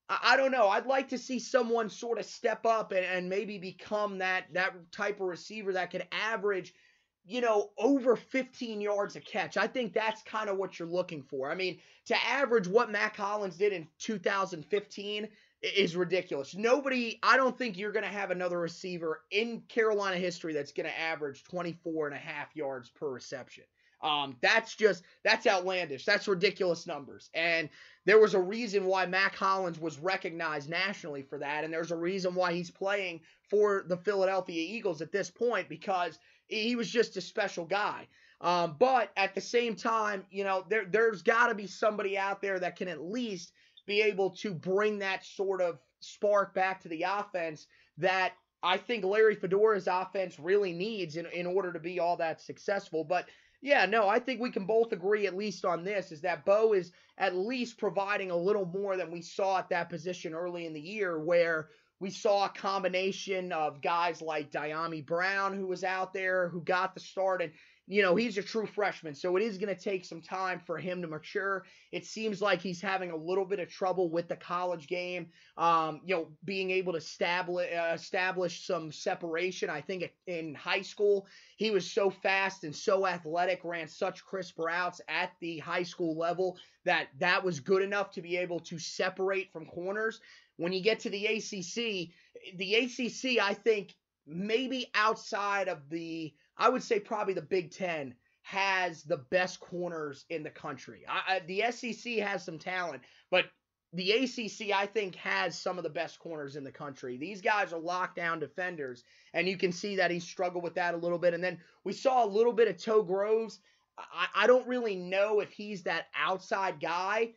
I, 0.09 0.37
don't 0.37 0.51
know. 0.51 0.69
I'd 0.69 0.85
like 0.85 1.09
to 1.09 1.17
see 1.17 1.39
someone 1.39 1.89
sort 1.89 2.17
of 2.17 2.25
step 2.25 2.65
up 2.65 2.91
and, 2.93 3.05
and 3.05 3.29
maybe 3.29 3.57
become 3.57 4.19
that 4.19 4.45
that 4.53 4.73
type 4.91 5.19
of 5.19 5.27
receiver 5.27 5.73
that 5.73 5.91
could 5.91 6.07
average– 6.11 6.73
you 7.27 7.41
know, 7.41 7.71
over 7.77 8.15
15 8.15 8.79
yards 8.79 9.17
a 9.17 9.19
catch. 9.19 9.57
I 9.57 9.67
think 9.67 9.91
that's 9.91 10.21
kind 10.23 10.49
of 10.49 10.57
what 10.57 10.79
you're 10.79 10.87
looking 10.87 11.21
for. 11.21 11.51
I 11.51 11.55
mean, 11.55 11.77
to 12.05 12.15
average 12.25 12.67
what 12.67 12.89
Mack 12.89 13.17
Hollins 13.17 13.57
did 13.57 13.73
in 13.73 13.85
2015 13.99 15.27
is 15.61 15.95
ridiculous. 15.97 16.55
Nobody, 16.55 17.19
I 17.21 17.35
don't 17.35 17.57
think 17.57 17.77
you're 17.77 17.91
going 17.91 18.05
to 18.05 18.09
have 18.09 18.31
another 18.31 18.57
receiver 18.57 19.23
in 19.29 19.61
Carolina 19.67 20.15
history 20.15 20.53
that's 20.53 20.71
going 20.71 20.85
to 20.85 20.97
average 20.97 21.43
24 21.43 22.07
and 22.07 22.15
a 22.15 22.19
half 22.19 22.55
yards 22.55 22.89
per 22.89 23.09
reception. 23.09 23.65
Um, 24.01 24.37
that's 24.41 24.75
just 24.75 25.03
that's 25.23 25.47
outlandish. 25.47 26.05
That's 26.05 26.27
ridiculous 26.27 26.85
numbers. 26.85 27.29
And 27.33 27.69
there 28.05 28.19
was 28.19 28.35
a 28.35 28.39
reason 28.39 28.85
why 28.85 29.05
Mack 29.05 29.35
Hollins 29.35 29.79
was 29.79 29.97
recognized 29.99 30.69
nationally 30.69 31.23
for 31.23 31.39
that, 31.39 31.63
and 31.63 31.73
there's 31.73 31.91
a 31.91 31.97
reason 31.97 32.35
why 32.35 32.53
he's 32.53 32.71
playing 32.71 33.21
for 33.49 33.83
the 33.87 33.97
Philadelphia 33.97 34.61
Eagles 34.61 35.01
at 35.01 35.11
this 35.11 35.29
point 35.29 35.67
because 35.67 36.19
he 36.47 36.75
was 36.75 36.89
just 36.89 37.17
a 37.17 37.21
special 37.21 37.65
guy. 37.65 38.07
Um, 38.39 38.75
but 38.77 39.11
at 39.17 39.33
the 39.33 39.41
same 39.41 39.75
time, 39.75 40.23
you 40.29 40.43
know, 40.43 40.63
there 40.69 40.85
there's 40.85 41.23
got 41.23 41.47
to 41.47 41.55
be 41.55 41.67
somebody 41.67 42.17
out 42.17 42.41
there 42.41 42.59
that 42.59 42.75
can 42.75 42.87
at 42.87 43.01
least 43.01 43.51
be 43.87 44.01
able 44.01 44.29
to 44.31 44.53
bring 44.53 44.99
that 44.99 45.25
sort 45.25 45.61
of 45.61 45.79
spark 45.99 46.53
back 46.53 46.81
to 46.81 46.89
the 46.89 47.03
offense 47.03 47.65
that 47.97 48.33
I 48.61 48.77
think 48.77 49.03
Larry 49.03 49.35
Fedora's 49.35 49.87
offense 49.87 50.39
really 50.39 50.73
needs 50.73 51.15
in, 51.15 51.25
in 51.27 51.45
order 51.45 51.71
to 51.73 51.79
be 51.79 51.99
all 51.99 52.17
that 52.17 52.41
successful. 52.41 53.03
But 53.03 53.27
yeah, 53.61 53.85
no, 53.85 54.07
I 54.07 54.19
think 54.19 54.39
we 54.39 54.51
can 54.51 54.65
both 54.65 54.91
agree 54.91 55.27
at 55.27 55.35
least 55.35 55.65
on 55.65 55.83
this 55.83 56.11
is 56.11 56.21
that 56.21 56.45
Beau 56.45 56.73
is 56.73 56.91
at 57.17 57.35
least 57.35 57.77
providing 57.77 58.31
a 58.31 58.37
little 58.37 58.65
more 58.65 58.97
than 58.97 59.11
we 59.11 59.21
saw 59.21 59.57
at 59.57 59.69
that 59.69 59.89
position 59.89 60.33
early 60.33 60.65
in 60.65 60.73
the 60.73 60.79
year 60.79 61.19
where 61.19 61.69
we 61.99 62.11
saw 62.11 62.45
a 62.45 62.49
combination 62.49 63.51
of 63.51 63.81
guys 63.81 64.21
like 64.21 64.51
Dyami 64.51 65.03
Brown, 65.03 65.53
who 65.55 65.65
was 65.65 65.83
out 65.83 66.13
there, 66.13 66.47
who 66.49 66.61
got 66.61 66.93
the 66.93 66.99
start, 66.99 67.41
and 67.41 67.51
you 67.87 68.01
know 68.01 68.15
he's 68.15 68.37
a 68.37 68.43
true 68.43 68.65
freshman, 68.65 69.15
so 69.15 69.37
it 69.37 69.43
is 69.43 69.57
going 69.57 69.73
to 69.73 69.81
take 69.81 70.05
some 70.05 70.21
time 70.21 70.59
for 70.65 70.77
him 70.77 71.01
to 71.01 71.07
mature. 71.07 71.65
It 71.91 72.05
seems 72.05 72.41
like 72.41 72.61
he's 72.61 72.81
having 72.81 73.11
a 73.11 73.15
little 73.15 73.45
bit 73.45 73.59
of 73.59 73.69
trouble 73.69 74.11
with 74.11 74.27
the 74.27 74.35
college 74.35 74.87
game, 74.87 75.27
um, 75.57 76.01
you 76.05 76.15
know, 76.15 76.27
being 76.43 76.69
able 76.71 76.91
to 76.93 76.97
establish 76.97 77.69
uh, 77.73 77.93
establish 77.93 78.65
some 78.65 78.91
separation. 78.91 79.69
I 79.69 79.81
think 79.81 80.11
in 80.27 80.53
high 80.53 80.81
school 80.81 81.27
he 81.55 81.71
was 81.71 81.89
so 81.89 82.09
fast 82.09 82.63
and 82.63 82.75
so 82.75 83.07
athletic, 83.07 83.61
ran 83.63 83.87
such 83.87 84.25
crisp 84.25 84.59
routes 84.59 85.01
at 85.07 85.31
the 85.39 85.59
high 85.59 85.83
school 85.83 86.17
level 86.17 86.57
that 86.85 87.07
that 87.19 87.43
was 87.43 87.59
good 87.59 87.81
enough 87.81 88.11
to 88.11 88.21
be 88.21 88.37
able 88.37 88.59
to 88.61 88.77
separate 88.77 89.51
from 89.51 89.65
corners. 89.65 90.19
When 90.57 90.73
you 90.73 90.81
get 90.81 90.99
to 91.01 91.09
the 91.09 91.25
ACC, 91.25 92.09
the 92.57 92.75
ACC, 92.75 93.41
I 93.41 93.53
think 93.53 93.95
maybe 94.25 94.87
outside 94.93 95.67
of 95.67 95.89
the, 95.89 96.33
I 96.57 96.69
would 96.69 96.83
say 96.83 96.99
probably 96.99 97.33
the 97.33 97.41
Big 97.41 97.71
Ten 97.71 98.15
has 98.41 99.03
the 99.03 99.17
best 99.17 99.59
corners 99.59 100.25
in 100.29 100.43
the 100.43 100.49
country. 100.49 101.03
I, 101.07 101.35
I, 101.35 101.39
the 101.39 101.71
SEC 101.71 102.13
has 102.19 102.45
some 102.45 102.59
talent, 102.59 103.03
but 103.29 103.45
the 103.93 104.11
ACC, 104.11 104.71
I 104.73 104.85
think, 104.85 105.15
has 105.15 105.57
some 105.57 105.77
of 105.77 105.83
the 105.83 105.89
best 105.89 106.19
corners 106.19 106.55
in 106.55 106.63
the 106.63 106.71
country. 106.71 107.17
These 107.17 107.41
guys 107.41 107.73
are 107.73 107.79
lockdown 107.79 108.39
defenders, 108.39 109.03
and 109.33 109.47
you 109.47 109.57
can 109.57 109.71
see 109.71 109.95
that 109.97 110.11
he 110.11 110.19
struggled 110.19 110.63
with 110.63 110.75
that 110.75 110.93
a 110.93 110.97
little 110.97 111.17
bit. 111.17 111.33
And 111.33 111.43
then 111.43 111.59
we 111.83 111.93
saw 111.93 112.23
a 112.23 112.27
little 112.27 112.53
bit 112.53 112.67
of 112.67 112.77
Toe 112.77 113.03
Groves. 113.03 113.59
I, 113.97 114.27
I 114.35 114.47
don't 114.47 114.67
really 114.67 114.95
know 114.95 115.39
if 115.39 115.51
he's 115.51 115.83
that 115.83 116.07
outside 116.15 116.79
guy 116.79 117.33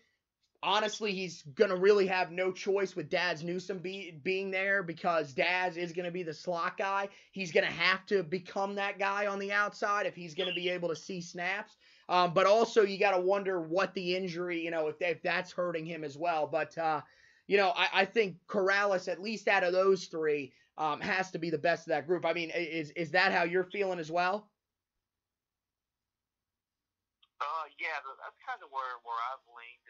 honestly, 0.62 1.12
he's 1.12 1.42
going 1.54 1.70
to 1.70 1.76
really 1.76 2.06
have 2.06 2.30
no 2.30 2.52
choice 2.52 2.94
with 2.94 3.08
Dazz 3.08 3.42
Newsome 3.42 3.78
be, 3.78 4.18
being 4.22 4.50
there 4.50 4.82
because 4.82 5.32
Dazz 5.32 5.76
is 5.76 5.92
going 5.92 6.04
to 6.04 6.10
be 6.10 6.22
the 6.22 6.34
slot 6.34 6.76
guy. 6.76 7.08
He's 7.32 7.52
going 7.52 7.66
to 7.66 7.72
have 7.72 8.04
to 8.06 8.22
become 8.22 8.74
that 8.74 8.98
guy 8.98 9.26
on 9.26 9.38
the 9.38 9.52
outside 9.52 10.06
if 10.06 10.14
he's 10.14 10.34
going 10.34 10.48
to 10.48 10.54
be 10.54 10.68
able 10.68 10.88
to 10.88 10.96
see 10.96 11.20
snaps. 11.20 11.76
Um, 12.08 12.34
but 12.34 12.46
also, 12.46 12.82
you 12.82 12.98
got 12.98 13.12
to 13.12 13.20
wonder 13.20 13.60
what 13.60 13.94
the 13.94 14.16
injury, 14.16 14.60
you 14.60 14.70
know, 14.70 14.88
if, 14.88 14.96
if 15.00 15.22
that's 15.22 15.52
hurting 15.52 15.86
him 15.86 16.04
as 16.04 16.18
well. 16.18 16.46
But, 16.46 16.76
uh, 16.76 17.00
you 17.46 17.56
know, 17.56 17.72
I, 17.76 17.88
I 17.92 18.04
think 18.04 18.36
Corrales, 18.48 19.08
at 19.08 19.22
least 19.22 19.48
out 19.48 19.64
of 19.64 19.72
those 19.72 20.06
three, 20.06 20.52
um, 20.76 21.00
has 21.00 21.30
to 21.32 21.38
be 21.38 21.50
the 21.50 21.58
best 21.58 21.86
of 21.86 21.90
that 21.90 22.06
group. 22.06 22.24
I 22.24 22.32
mean, 22.32 22.50
is 22.54 22.90
is 22.92 23.10
that 23.10 23.32
how 23.32 23.44
you're 23.44 23.64
feeling 23.64 23.98
as 23.98 24.10
well? 24.10 24.48
Uh, 27.40 27.66
yeah, 27.80 27.96
that's 28.04 28.36
kind 28.44 28.60
of 28.62 28.68
where 28.72 29.00
where 29.04 29.20
I've 29.32 29.44
leaned 29.56 29.89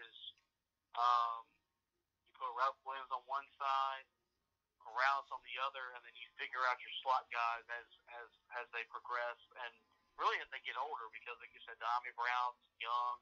um, 0.99 1.43
you 2.25 2.31
put 2.35 2.51
Ratliff 2.57 2.81
Williams 2.87 3.13
on 3.13 3.23
one 3.31 3.47
side, 3.59 4.07
Corrales 4.81 5.29
on 5.31 5.41
the 5.45 5.57
other, 5.63 5.93
and 5.95 6.01
then 6.03 6.15
you 6.17 6.27
figure 6.41 6.65
out 6.67 6.81
your 6.81 6.95
slot 7.05 7.29
guys 7.29 7.65
as 7.69 7.89
as 8.25 8.29
as 8.59 8.67
they 8.73 8.83
progress, 8.89 9.39
and 9.61 9.73
really 10.17 10.41
as 10.41 10.49
they 10.51 10.61
get 10.65 10.75
older, 10.81 11.07
because 11.13 11.37
like 11.39 11.53
you 11.53 11.63
said, 11.69 11.77
Dyami 11.79 12.13
Brown's 12.17 12.61
young, 12.81 13.17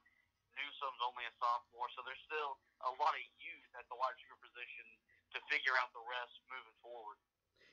Newsome's 0.54 1.02
only 1.02 1.26
a 1.26 1.34
sophomore, 1.36 1.90
so 1.92 2.02
there's 2.06 2.22
still 2.26 2.58
a 2.86 2.92
lot 2.96 3.12
of 3.12 3.22
youth 3.42 3.70
at 3.74 3.84
the 3.90 3.98
wide 3.98 4.14
receiver 4.16 4.38
position 4.38 4.86
to 5.34 5.38
figure 5.50 5.74
out 5.82 5.90
the 5.92 6.02
rest 6.06 6.34
moving 6.48 6.78
forward. 6.80 7.18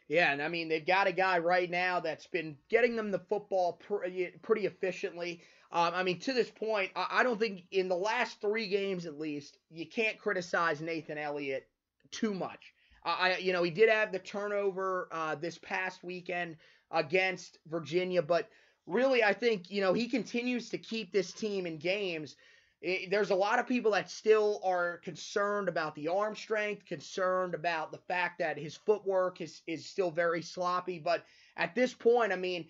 Yeah, 0.07 0.31
and 0.33 0.41
I 0.41 0.49
mean 0.49 0.69
they've 0.69 0.85
got 0.85 1.07
a 1.07 1.15
guy 1.15 1.39
right 1.39 1.69
now 1.69 1.99
that's 1.99 2.27
been 2.27 2.57
getting 2.69 2.95
them 2.95 3.09
the 3.09 3.25
football 3.25 3.81
pretty 3.81 4.65
efficiently. 4.65 5.41
Um, 5.75 5.91
I 5.93 6.03
mean, 6.03 6.19
to 6.19 6.31
this 6.31 6.49
point, 6.49 6.91
I, 6.95 7.07
I 7.11 7.23
don't 7.23 7.37
think 7.37 7.65
in 7.71 7.89
the 7.89 7.97
last 7.97 8.39
three 8.39 8.69
games 8.69 9.05
at 9.05 9.19
least, 9.19 9.57
you 9.69 9.85
can't 9.85 10.17
criticize 10.17 10.79
Nathan 10.79 11.17
Elliott 11.17 11.67
too 12.11 12.33
much. 12.33 12.73
I, 13.03 13.37
you 13.37 13.51
know, 13.51 13.61
he 13.61 13.71
did 13.71 13.89
have 13.89 14.11
the 14.13 14.19
turnover 14.19 15.09
uh, 15.11 15.35
this 15.35 15.59
past 15.59 16.01
weekend 16.01 16.55
against 16.91 17.59
Virginia, 17.67 18.21
but 18.21 18.49
really, 18.87 19.21
I 19.21 19.33
think 19.33 19.69
you 19.69 19.81
know 19.81 19.93
he 19.93 20.07
continues 20.07 20.69
to 20.69 20.77
keep 20.77 21.11
this 21.11 21.33
team 21.33 21.67
in 21.67 21.77
games. 21.77 22.37
It, 22.81 23.11
there's 23.11 23.29
a 23.29 23.35
lot 23.35 23.59
of 23.59 23.67
people 23.67 23.91
that 23.91 24.09
still 24.09 24.61
are 24.63 24.97
concerned 25.03 25.67
about 25.67 25.93
the 25.95 26.07
arm 26.07 26.35
strength, 26.35 26.85
concerned 26.85 27.53
about 27.53 27.91
the 27.91 27.99
fact 28.07 28.39
that 28.39 28.57
his 28.57 28.75
footwork 28.75 29.41
is 29.41 29.61
is 29.67 29.85
still 29.85 30.09
very 30.09 30.41
sloppy. 30.41 30.99
But 30.99 31.25
at 31.57 31.75
this 31.75 31.93
point, 31.93 32.31
I 32.31 32.37
mean, 32.37 32.65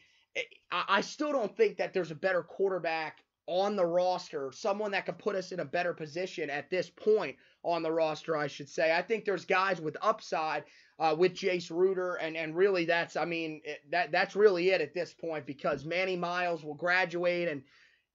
I 0.72 1.02
still 1.02 1.32
don't 1.32 1.56
think 1.56 1.78
that 1.78 1.94
there's 1.94 2.12
a 2.12 2.16
better 2.16 2.44
quarterback 2.44 3.24
on 3.48 3.76
the 3.76 3.86
roster, 3.86 4.52
someone 4.52 4.92
that 4.92 5.06
could 5.06 5.20
put 5.20 5.36
us 5.36 5.52
in 5.52 5.60
a 5.60 5.66
better 5.66 5.94
position 5.94 6.50
at 6.50 6.70
this 6.70 6.90
point 6.90 7.36
on 7.64 7.84
the 7.84 7.92
roster, 7.92 8.36
I 8.36 8.48
should 8.48 8.70
say. 8.70 8.96
I 8.96 9.02
think 9.02 9.24
there's 9.24 9.46
guys 9.46 9.80
with 9.80 9.98
upside 10.02 10.64
uh, 11.00 11.16
with 11.18 11.36
Jace 11.36 11.70
Ruder, 11.70 12.16
and 12.16 12.36
and 12.36 12.56
really 12.56 12.86
that's 12.86 13.16
I 13.16 13.26
mean 13.26 13.62
that 13.92 14.12
that's 14.12 14.36
really 14.36 14.70
it 14.70 14.82
at 14.82 14.94
this 14.94 15.14
point 15.14 15.46
because 15.46 15.86
Manny 15.86 16.16
Miles 16.16 16.64
will 16.64 16.74
graduate, 16.74 17.48
and 17.48 17.62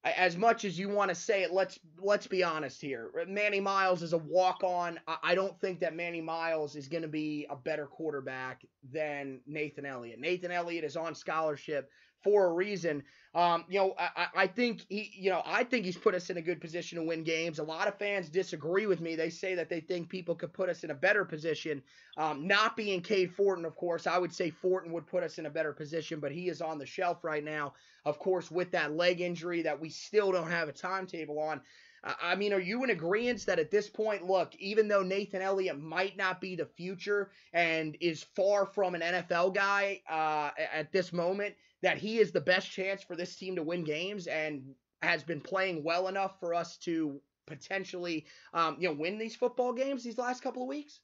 as 0.02 0.37
much 0.37 0.64
as 0.64 0.78
you 0.78 0.88
want 0.88 1.11
to 1.11 1.14
say 1.14 1.42
it, 1.42 1.52
let's 1.52 1.78
let's 1.98 2.26
be 2.26 2.42
honest 2.42 2.80
here. 2.80 3.11
Manny 3.28 3.61
Miles 3.61 4.02
is 4.02 4.14
a 4.14 4.18
walk 4.18 4.64
on. 4.64 4.98
I 5.22 5.35
don't 5.35 5.59
think 5.61 5.80
that 5.80 5.94
Manny 5.94 6.20
Miles 6.20 6.74
is 6.74 6.88
going 6.88 7.02
to 7.02 7.09
be 7.09 7.46
a 7.50 7.56
better 7.56 7.87
quarterback 7.87 8.64
than 8.92 9.40
Nathan 9.46 9.87
Elliott. 9.87 10.18
Nathan 10.18 10.50
Elliott 10.50 10.85
is 10.85 10.96
on 10.96 11.14
scholarship 11.14 11.88
for 12.22 12.46
a 12.46 12.52
reason. 12.52 13.02
Um, 13.33 13.64
you 13.68 13.78
know, 13.78 13.94
I, 13.96 14.26
I 14.35 14.46
think 14.48 14.85
he, 14.88 15.12
you 15.14 15.30
know, 15.30 15.42
I 15.46 15.62
think 15.62 15.85
he's 15.85 15.96
put 15.96 16.16
us 16.16 16.30
in 16.30 16.37
a 16.37 16.42
good 16.42 16.61
position 16.61 16.98
to 16.98 17.04
win 17.04 17.22
games. 17.22 17.61
A 17.61 17.62
lot 17.62 17.87
of 17.87 17.96
fans 17.96 18.28
disagree 18.28 18.87
with 18.87 19.00
me. 19.00 19.14
They 19.14 19.30
say 19.30 19.54
that 19.54 19.68
they 19.68 19.78
think 19.78 20.09
people 20.09 20.35
could 20.35 20.52
put 20.52 20.68
us 20.68 20.83
in 20.83 20.90
a 20.90 20.94
better 20.94 21.24
position. 21.24 21.80
Um, 22.16 22.48
not 22.48 22.76
being 22.76 23.00
Cade 23.00 23.33
Fortin, 23.33 23.64
of 23.64 23.76
course, 23.76 24.09
I 24.09 24.18
would 24.18 24.35
say 24.35 24.50
Fortin 24.50 24.90
would 24.92 25.06
put 25.06 25.22
us 25.22 25.38
in 25.38 25.46
a 25.46 25.50
better 25.50 25.72
position, 25.72 26.18
but 26.18 26.33
he 26.33 26.48
is 26.48 26.61
on 26.61 26.78
the 26.78 26.87
shelf 26.87 27.22
right 27.22 27.44
now. 27.44 27.74
Of 28.04 28.18
course, 28.18 28.50
with 28.50 28.72
that 28.72 28.96
leg 28.96 29.20
injury 29.20 29.62
that 29.62 29.80
we 29.80 29.90
still 29.90 30.33
don't 30.33 30.50
have 30.50 30.68
a 30.68 30.72
timetable 30.72 31.38
on. 31.38 31.61
I 32.02 32.35
mean, 32.35 32.52
are 32.52 32.61
you 32.61 32.83
in 32.83 32.90
agreement 32.90 33.44
that 33.46 33.59
at 33.59 33.70
this 33.70 33.88
point, 33.88 34.24
look, 34.24 34.54
even 34.56 34.88
though 34.88 35.02
Nathan 35.02 35.42
Elliott 35.42 35.78
might 35.78 36.16
not 36.16 36.40
be 36.40 36.56
the 36.56 36.64
future 36.64 37.30
and 37.52 37.96
is 38.00 38.22
far 38.35 38.64
from 38.64 38.94
an 38.94 39.02
NFL 39.02 39.54
guy 39.54 40.00
uh, 40.09 40.50
at 40.72 40.92
this 40.92 41.12
moment, 41.12 41.54
that 41.83 41.99
he 41.99 42.19
is 42.19 42.33
the 42.33 42.40
best 42.40 42.71
chance 42.71 43.03
for 43.03 43.16
this 43.16 43.37
team 43.37 43.57
to 43.57 43.62
win 43.62 43.85
games 43.85 44.27
and 44.27 44.75
has 45.03 45.23
been 45.23 45.40
playing 45.40 45.83
well 45.83 46.09
enough 46.09 46.38
for 46.40 46.53
us 46.55 46.77
to 46.79 47.21
potentially, 47.47 48.27
um, 48.53 48.77
you 48.79 48.88
know, 48.88 48.95
win 48.95 49.19
these 49.19 49.35
football 49.35 49.73
games 49.73 50.05
these 50.05 50.19
last 50.19 50.43
couple 50.43 50.62
of 50.62 50.69
weeks? 50.69 51.01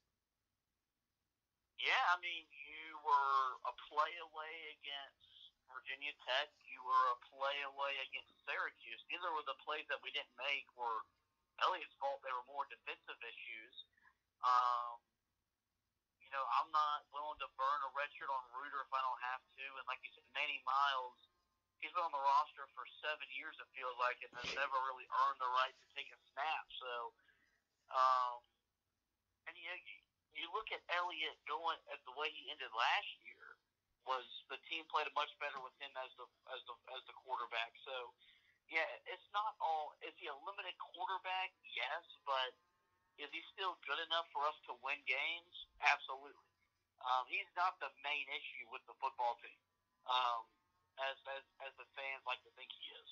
Yeah, 1.81 2.05
I 2.13 2.17
mean, 2.21 2.45
you 2.49 2.97
were 3.05 3.43
a 3.69 3.73
play 3.89 4.13
away 4.21 4.55
against 4.81 5.53
Virginia 5.69 6.13
Tech. 6.25 6.49
You 6.65 6.81
were 6.85 7.07
a 7.13 7.19
play 7.33 7.57
away 7.67 7.93
against 8.09 8.33
Syracuse. 8.45 9.01
These 9.09 9.21
were 9.21 9.45
the 9.49 9.59
plays 9.65 9.85
that 9.89 10.01
we 10.05 10.13
didn't 10.13 10.33
make 10.37 10.69
were 10.77 11.05
Elliott's 11.61 11.97
fault. 12.01 12.21
They 12.21 12.33
were 12.33 12.47
more 12.49 12.69
defensive 12.69 13.21
issues. 13.25 13.75
Um, 14.45 15.01
you 16.27 16.35
know, 16.35 16.43
I'm 16.59 16.67
not 16.75 17.07
willing 17.15 17.39
to 17.39 17.49
burn 17.55 17.81
a 17.87 17.91
red 17.95 18.11
on 18.11 18.43
Ruder 18.51 18.83
if 18.83 18.91
I 18.91 18.99
don't 18.99 19.23
have 19.31 19.43
to. 19.47 19.67
And 19.79 19.87
like 19.87 20.03
you 20.03 20.11
said, 20.11 20.27
Manny 20.35 20.59
Miles, 20.67 21.23
he's 21.79 21.95
been 21.95 22.03
on 22.03 22.11
the 22.11 22.19
roster 22.19 22.67
for 22.75 22.83
seven 22.99 23.31
years, 23.39 23.55
it 23.63 23.71
feels 23.79 23.95
like, 24.03 24.19
and 24.27 24.35
has 24.43 24.51
never 24.59 24.75
really 24.91 25.07
earned 25.07 25.39
the 25.39 25.47
right 25.55 25.71
to 25.71 25.87
take 25.95 26.11
a 26.11 26.19
snap. 26.35 26.67
So, 26.83 27.15
um, 27.95 28.43
and 29.47 29.55
you, 29.55 29.71
know, 29.71 29.79
you 29.87 29.97
you 30.35 30.47
look 30.51 30.67
at 30.75 30.83
Elliott 30.91 31.39
going 31.47 31.79
at 31.95 32.03
the 32.03 32.15
way 32.19 32.27
he 32.35 32.51
ended 32.51 32.75
last 32.75 33.11
year 33.23 33.55
was 34.03 34.27
the 34.51 34.59
team 34.67 34.83
played 34.91 35.07
much 35.15 35.31
better 35.39 35.63
with 35.63 35.75
him 35.79 35.95
as 36.03 36.11
the 36.19 36.27
as 36.51 36.61
the 36.67 36.75
as 36.91 37.03
the 37.07 37.15
quarterback. 37.23 37.71
So 37.87 38.11
yeah, 38.67 38.87
it's 39.07 39.31
not 39.31 39.55
all. 39.63 39.95
Is 40.03 40.15
he 40.19 40.27
a 40.27 40.37
limited 40.43 40.75
quarterback? 40.83 41.55
Yes, 41.71 42.03
but 42.27 42.51
is 43.17 43.31
he 43.31 43.43
still 43.55 43.79
good 43.87 44.03
enough 44.11 44.27
for 44.35 44.43
us 44.47 44.59
to 44.67 44.75
win 44.83 44.99
games? 45.07 45.66
Absolutely. 45.83 46.49
Um, 47.05 47.25
he's 47.31 47.49
not 47.55 47.79
the 47.79 47.93
main 48.03 48.27
issue 48.35 48.67
with 48.73 48.83
the 48.91 48.97
football 48.99 49.39
team, 49.39 49.61
um, 50.11 50.43
as, 50.99 51.17
as 51.39 51.45
as 51.63 51.73
the 51.79 51.87
fans 51.95 52.25
like 52.27 52.43
to 52.43 52.51
think 52.59 52.73
he 52.75 52.83
is. 52.99 53.09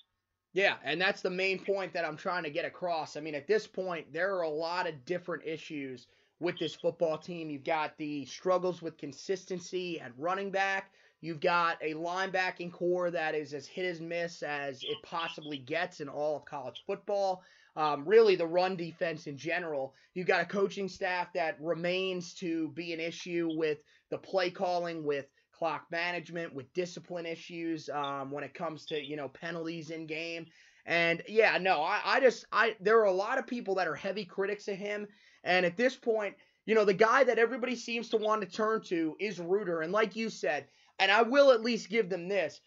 Yeah, 0.51 0.75
and 0.83 0.99
that's 0.99 1.21
the 1.21 1.29
main 1.29 1.59
point 1.59 1.93
that 1.93 2.05
I'm 2.05 2.17
trying 2.17 2.43
to 2.43 2.49
get 2.49 2.65
across. 2.65 3.15
I 3.15 3.19
mean, 3.19 3.35
at 3.35 3.47
this 3.47 3.67
point, 3.67 4.11
there 4.11 4.35
are 4.35 4.43
a 4.43 4.49
lot 4.49 4.87
of 4.87 5.05
different 5.05 5.43
issues 5.45 6.07
with 6.39 6.57
this 6.59 6.75
football 6.75 7.17
team. 7.17 7.49
You've 7.49 7.63
got 7.63 7.97
the 7.97 8.25
struggles 8.25 8.81
with 8.81 8.97
consistency 8.97 9.99
at 9.99 10.17
running 10.17 10.51
back. 10.51 10.91
You've 11.21 11.39
got 11.39 11.77
a 11.81 11.93
linebacking 11.93 12.71
core 12.71 13.11
that 13.11 13.35
is 13.35 13.53
as 13.53 13.67
hit 13.67 13.85
as 13.85 13.99
miss 13.99 14.43
as 14.43 14.83
it 14.83 14.97
possibly 15.03 15.57
gets 15.57 15.99
in 15.99 16.07
all 16.07 16.37
of 16.37 16.45
college 16.45 16.83
football. 16.85 17.43
Um, 17.75 18.07
really, 18.07 18.35
the 18.35 18.47
run 18.47 18.75
defense 18.75 19.27
in 19.27 19.37
general. 19.37 19.93
You've 20.13 20.27
got 20.27 20.41
a 20.41 20.45
coaching 20.45 20.87
staff 20.87 21.33
that 21.33 21.57
remains 21.59 22.33
to 22.35 22.69
be 22.69 22.93
an 22.93 22.99
issue 22.99 23.49
with 23.53 23.79
the 24.09 24.17
play 24.17 24.49
calling, 24.49 25.03
with 25.03 25.25
clock 25.51 25.85
management, 25.91 26.53
with 26.53 26.73
discipline 26.73 27.25
issues 27.25 27.89
um, 27.89 28.31
when 28.31 28.43
it 28.43 28.53
comes 28.53 28.85
to 28.87 29.01
you 29.01 29.15
know 29.15 29.27
penalties 29.29 29.89
in 29.89 30.05
game. 30.05 30.45
And 30.85 31.23
yeah, 31.27 31.57
no, 31.57 31.81
I, 31.81 32.01
I 32.05 32.19
just 32.19 32.45
I 32.51 32.75
there 32.79 32.99
are 32.99 33.05
a 33.05 33.11
lot 33.11 33.39
of 33.39 33.47
people 33.47 33.75
that 33.75 33.87
are 33.87 33.95
heavy 33.95 34.25
critics 34.25 34.67
of 34.67 34.77
him, 34.77 35.07
and 35.43 35.65
at 35.65 35.77
this 35.77 35.95
point, 35.95 36.35
you 36.65 36.75
know, 36.75 36.85
the 36.85 36.93
guy 36.93 37.23
that 37.23 37.39
everybody 37.39 37.75
seems 37.75 38.09
to 38.09 38.17
want 38.17 38.41
to 38.41 38.47
turn 38.47 38.81
to 38.83 39.15
is 39.19 39.39
Ruder. 39.39 39.81
And 39.81 39.91
like 39.91 40.15
you 40.15 40.29
said, 40.29 40.67
and 40.99 41.11
I 41.11 41.21
will 41.23 41.51
at 41.51 41.61
least 41.61 41.89
give 41.89 42.09
them 42.09 42.27
this 42.27 42.59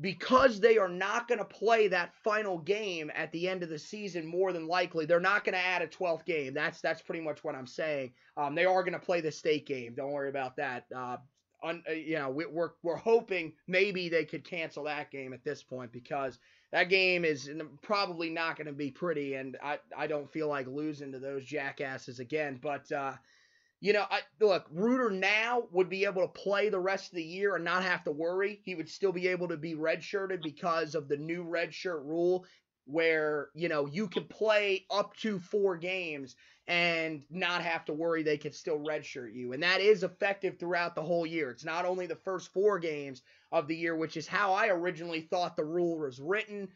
because 0.00 0.58
they 0.60 0.78
are 0.78 0.88
not 0.88 1.28
going 1.28 1.38
to 1.38 1.44
play 1.44 1.88
that 1.88 2.14
final 2.24 2.58
game 2.58 3.10
at 3.14 3.30
the 3.32 3.48
end 3.48 3.62
of 3.62 3.68
the 3.68 3.78
season 3.78 4.26
more 4.26 4.52
than 4.52 4.66
likely 4.66 5.04
they're 5.04 5.20
not 5.20 5.44
going 5.44 5.54
to 5.54 5.64
add 5.64 5.82
a 5.82 5.86
12th 5.86 6.24
game. 6.24 6.54
That's 6.54 6.80
that's 6.80 7.02
pretty 7.02 7.22
much 7.22 7.44
what 7.44 7.54
i'm 7.54 7.66
saying. 7.66 8.12
Um, 8.36 8.54
they 8.54 8.64
are 8.64 8.82
going 8.82 8.94
to 8.94 8.98
play 8.98 9.20
the 9.20 9.30
state 9.30 9.66
game. 9.66 9.94
Don't 9.94 10.12
worry 10.12 10.30
about 10.30 10.56
that. 10.56 10.86
Uh, 10.94 11.18
un, 11.62 11.82
uh, 11.88 11.92
you 11.92 12.14
know 12.14 12.30
we, 12.30 12.46
we're, 12.46 12.70
we're 12.82 12.96
hoping 12.96 13.52
maybe 13.68 14.08
they 14.08 14.24
could 14.24 14.44
cancel 14.44 14.84
that 14.84 15.10
game 15.10 15.32
at 15.32 15.44
this 15.44 15.62
point 15.62 15.92
because 15.92 16.38
that 16.72 16.88
game 16.88 17.24
is 17.26 17.50
probably 17.82 18.30
not 18.30 18.56
going 18.56 18.66
to 18.66 18.72
be 18.72 18.90
pretty, 18.90 19.34
and 19.34 19.58
I, 19.62 19.78
I 19.96 20.06
don't 20.06 20.30
feel 20.32 20.48
like 20.48 20.66
losing 20.66 21.12
to 21.12 21.18
those 21.18 21.44
jackasses 21.44 22.18
again. 22.18 22.58
But 22.62 22.90
uh, 22.90 23.12
you 23.82 23.92
know, 23.92 24.04
I 24.08 24.20
look, 24.40 24.66
Ruder 24.70 25.10
now 25.10 25.64
would 25.72 25.88
be 25.88 26.04
able 26.04 26.22
to 26.22 26.28
play 26.28 26.68
the 26.68 26.78
rest 26.78 27.10
of 27.10 27.16
the 27.16 27.24
year 27.24 27.56
and 27.56 27.64
not 27.64 27.82
have 27.82 28.04
to 28.04 28.12
worry. 28.12 28.60
He 28.64 28.76
would 28.76 28.88
still 28.88 29.10
be 29.10 29.26
able 29.26 29.48
to 29.48 29.56
be 29.56 29.74
redshirted 29.74 30.40
because 30.40 30.94
of 30.94 31.08
the 31.08 31.16
new 31.16 31.44
redshirt 31.44 32.04
rule, 32.04 32.46
where 32.84 33.48
you 33.54 33.68
know 33.68 33.86
you 33.86 34.06
can 34.06 34.24
play 34.26 34.86
up 34.88 35.16
to 35.16 35.40
four 35.40 35.76
games 35.76 36.36
and 36.68 37.24
not 37.28 37.60
have 37.60 37.84
to 37.86 37.92
worry 37.92 38.22
they 38.22 38.38
could 38.38 38.54
still 38.54 38.78
redshirt 38.78 39.34
you. 39.34 39.52
And 39.52 39.64
that 39.64 39.80
is 39.80 40.04
effective 40.04 40.60
throughout 40.60 40.94
the 40.94 41.02
whole 41.02 41.26
year. 41.26 41.50
It's 41.50 41.64
not 41.64 41.84
only 41.84 42.06
the 42.06 42.14
first 42.14 42.52
four 42.52 42.78
games 42.78 43.22
of 43.50 43.66
the 43.66 43.76
year, 43.76 43.96
which 43.96 44.16
is 44.16 44.28
how 44.28 44.52
I 44.52 44.68
originally 44.68 45.22
thought 45.22 45.56
the 45.56 45.64
rule 45.64 45.98
was 45.98 46.20
written. 46.20 46.68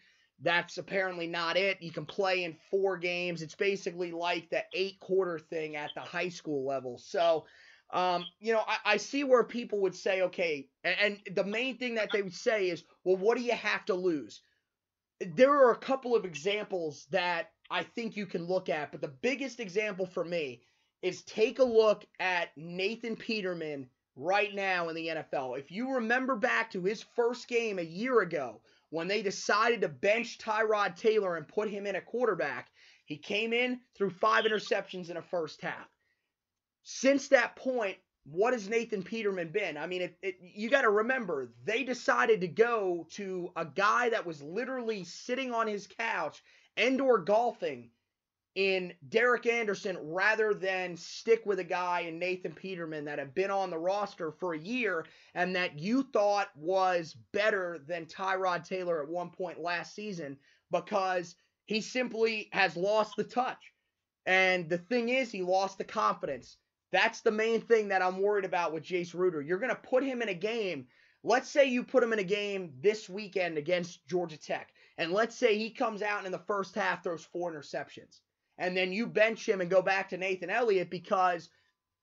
That's 0.42 0.76
apparently 0.76 1.26
not 1.26 1.56
it. 1.56 1.80
You 1.80 1.90
can 1.90 2.04
play 2.04 2.44
in 2.44 2.56
four 2.70 2.98
games. 2.98 3.40
It's 3.40 3.54
basically 3.54 4.12
like 4.12 4.50
the 4.50 4.64
eight 4.74 5.00
quarter 5.00 5.38
thing 5.38 5.76
at 5.76 5.90
the 5.94 6.02
high 6.02 6.28
school 6.28 6.66
level. 6.66 6.98
So, 6.98 7.46
um, 7.90 8.26
you 8.38 8.52
know, 8.52 8.62
I, 8.66 8.76
I, 8.84 8.96
see 8.96 9.24
where 9.24 9.44
people 9.44 9.80
would 9.80 9.94
say, 9.94 10.22
okay, 10.22 10.68
and, 10.84 10.96
and 11.00 11.36
the 11.36 11.44
main 11.44 11.78
thing 11.78 11.94
that 11.94 12.10
they 12.12 12.20
would 12.20 12.34
say 12.34 12.68
is, 12.68 12.82
well, 13.04 13.16
what 13.16 13.38
do 13.38 13.44
you 13.44 13.54
have 13.54 13.84
to 13.86 13.94
lose? 13.94 14.42
There 15.20 15.52
are 15.52 15.70
a 15.70 15.76
couple 15.76 16.14
of 16.14 16.24
examples 16.24 17.06
that 17.12 17.52
I 17.70 17.84
think 17.84 18.16
you 18.16 18.26
can 18.26 18.44
look 18.44 18.68
at. 18.68 18.92
But 18.92 19.00
the 19.00 19.14
biggest 19.22 19.60
example 19.60 20.06
for 20.06 20.24
me 20.24 20.62
is 21.00 21.22
take 21.22 21.60
a 21.60 21.64
look 21.64 22.04
at 22.18 22.48
Nathan 22.56 23.16
Peterman 23.16 23.88
right 24.16 24.54
now 24.54 24.88
in 24.88 24.96
the 24.96 25.08
NFL. 25.08 25.58
If 25.58 25.70
you 25.70 25.94
remember 25.94 26.36
back 26.36 26.72
to 26.72 26.82
his 26.82 27.04
first 27.14 27.48
game 27.48 27.78
a 27.78 27.82
year 27.82 28.20
ago 28.20 28.60
when 28.96 29.08
they 29.08 29.20
decided 29.20 29.82
to 29.82 29.88
bench 29.88 30.38
Tyrod 30.38 30.96
Taylor 30.96 31.36
and 31.36 31.46
put 31.46 31.68
him 31.68 31.86
in 31.86 31.96
a 31.96 32.00
quarterback, 32.00 32.70
he 33.04 33.18
came 33.18 33.52
in 33.52 33.78
through 33.94 34.08
five 34.08 34.46
interceptions 34.46 35.10
in 35.10 35.18
a 35.18 35.22
first 35.22 35.60
half. 35.60 35.86
Since 36.82 37.28
that 37.28 37.56
point, 37.56 37.98
what 38.24 38.54
has 38.54 38.70
Nathan 38.70 39.02
Peterman 39.02 39.50
been? 39.52 39.76
I 39.76 39.86
mean, 39.86 40.00
it, 40.00 40.16
it, 40.22 40.36
you 40.40 40.70
got 40.70 40.80
to 40.80 40.88
remember, 40.88 41.52
they 41.66 41.84
decided 41.84 42.40
to 42.40 42.48
go 42.48 43.06
to 43.10 43.50
a 43.54 43.66
guy 43.66 44.08
that 44.08 44.24
was 44.24 44.40
literally 44.40 45.04
sitting 45.04 45.52
on 45.52 45.66
his 45.66 45.86
couch 45.86 46.42
indoor 46.78 47.18
golfing 47.18 47.90
in 48.56 48.94
Derek 49.10 49.44
Anderson 49.44 49.98
rather 50.00 50.54
than 50.54 50.96
stick 50.96 51.44
with 51.44 51.58
a 51.58 51.64
guy 51.64 52.00
in 52.00 52.18
Nathan 52.18 52.52
Peterman 52.52 53.04
that 53.04 53.18
had 53.18 53.34
been 53.34 53.50
on 53.50 53.68
the 53.68 53.78
roster 53.78 54.32
for 54.32 54.54
a 54.54 54.58
year 54.58 55.04
and 55.34 55.54
that 55.54 55.78
you 55.78 56.02
thought 56.02 56.48
was 56.56 57.14
better 57.32 57.78
than 57.86 58.06
Tyrod 58.06 58.66
Taylor 58.66 59.02
at 59.02 59.10
one 59.10 59.28
point 59.28 59.60
last 59.60 59.94
season 59.94 60.38
because 60.70 61.36
he 61.66 61.82
simply 61.82 62.48
has 62.52 62.78
lost 62.78 63.16
the 63.16 63.24
touch. 63.24 63.74
And 64.24 64.70
the 64.70 64.78
thing 64.78 65.10
is, 65.10 65.30
he 65.30 65.42
lost 65.42 65.76
the 65.76 65.84
confidence. 65.84 66.56
That's 66.92 67.20
the 67.20 67.30
main 67.30 67.60
thing 67.60 67.88
that 67.88 68.00
I'm 68.00 68.22
worried 68.22 68.46
about 68.46 68.72
with 68.72 68.84
Jace 68.84 69.12
Ruder. 69.12 69.42
You're 69.42 69.58
going 69.58 69.68
to 69.68 69.76
put 69.76 70.02
him 70.02 70.22
in 70.22 70.30
a 70.30 70.34
game. 70.34 70.86
Let's 71.22 71.50
say 71.50 71.66
you 71.66 71.84
put 71.84 72.02
him 72.02 72.14
in 72.14 72.20
a 72.20 72.24
game 72.24 72.72
this 72.80 73.06
weekend 73.06 73.58
against 73.58 74.06
Georgia 74.06 74.38
Tech. 74.38 74.70
And 74.96 75.12
let's 75.12 75.36
say 75.36 75.58
he 75.58 75.68
comes 75.68 76.00
out 76.00 76.18
and 76.18 76.26
in 76.26 76.32
the 76.32 76.38
first 76.38 76.74
half 76.74 77.02
throws 77.02 77.22
four 77.22 77.52
interceptions. 77.52 78.20
And 78.58 78.76
then 78.76 78.92
you 78.92 79.06
bench 79.06 79.48
him 79.48 79.60
and 79.60 79.70
go 79.70 79.82
back 79.82 80.08
to 80.10 80.16
Nathan 80.16 80.50
Elliott 80.50 80.90
because 80.90 81.50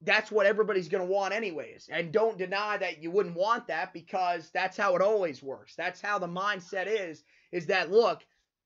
that's 0.04 0.32
what 0.32 0.46
everybody's 0.46 0.90
going 0.90 1.06
to 1.06 1.12
want 1.12 1.34
anyways. 1.34 1.90
And 1.92 2.12
don't 2.12 2.38
deny 2.38 2.78
that 2.78 3.02
you 3.02 3.10
wouldn't 3.10 3.36
want 3.36 3.68
that 3.68 3.94
because 3.94 4.50
that's 4.52 4.78
how 4.78 4.96
it 4.96 5.02
always 5.02 5.42
works. 5.42 5.76
That's 5.76 6.02
how 6.02 6.20
the 6.20 6.28
mindset 6.28 6.88
is 6.88 7.24
is 7.52 7.66
that 7.68 7.92
look, 7.92 8.22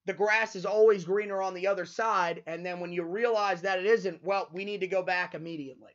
the 0.05 0.13
grass 0.13 0.55
is 0.55 0.65
always 0.65 1.03
greener 1.03 1.41
on 1.41 1.53
the 1.53 1.67
other 1.67 1.85
side 1.85 2.43
and 2.47 2.65
then 2.65 2.79
when 2.79 2.91
you 2.91 3.03
realize 3.03 3.61
that 3.61 3.79
it 3.79 3.85
isn't, 3.85 4.23
well, 4.23 4.49
we 4.51 4.65
need 4.65 4.81
to 4.81 4.87
go 4.87 5.03
back 5.03 5.35
immediately. 5.35 5.91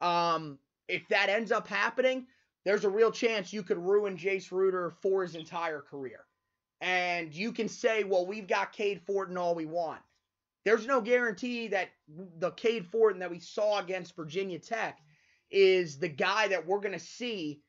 Um 0.00 0.58
if 0.88 1.06
that 1.08 1.28
ends 1.28 1.52
up 1.52 1.66
happening, 1.66 2.26
there's 2.64 2.84
a 2.84 2.90
real 2.90 3.10
chance 3.10 3.52
you 3.52 3.62
could 3.62 3.78
ruin 3.78 4.16
Jace 4.16 4.50
Ruder 4.50 4.94
for 5.02 5.22
his 5.22 5.34
entire 5.34 5.80
career. 5.80 6.20
And 6.80 7.32
you 7.34 7.52
can 7.52 7.68
say, 7.68 8.04
well, 8.04 8.26
we've 8.26 8.46
got 8.46 8.72
Cade 8.72 9.00
Fortin 9.06 9.38
all 9.38 9.54
we 9.54 9.64
want. 9.64 10.00
There's 10.64 10.86
no 10.86 11.00
guarantee 11.00 11.68
that 11.68 11.90
the 12.38 12.50
Cade 12.52 12.86
Fortin 12.86 13.20
that 13.20 13.30
we 13.30 13.40
saw 13.40 13.78
against 13.78 14.16
Virginia 14.16 14.58
Tech 14.58 14.98
is 15.50 15.98
the 15.98 16.08
guy 16.08 16.48
that 16.48 16.66
we're 16.66 16.80
going 16.80 16.92
to 16.92 16.98
see 16.98 17.60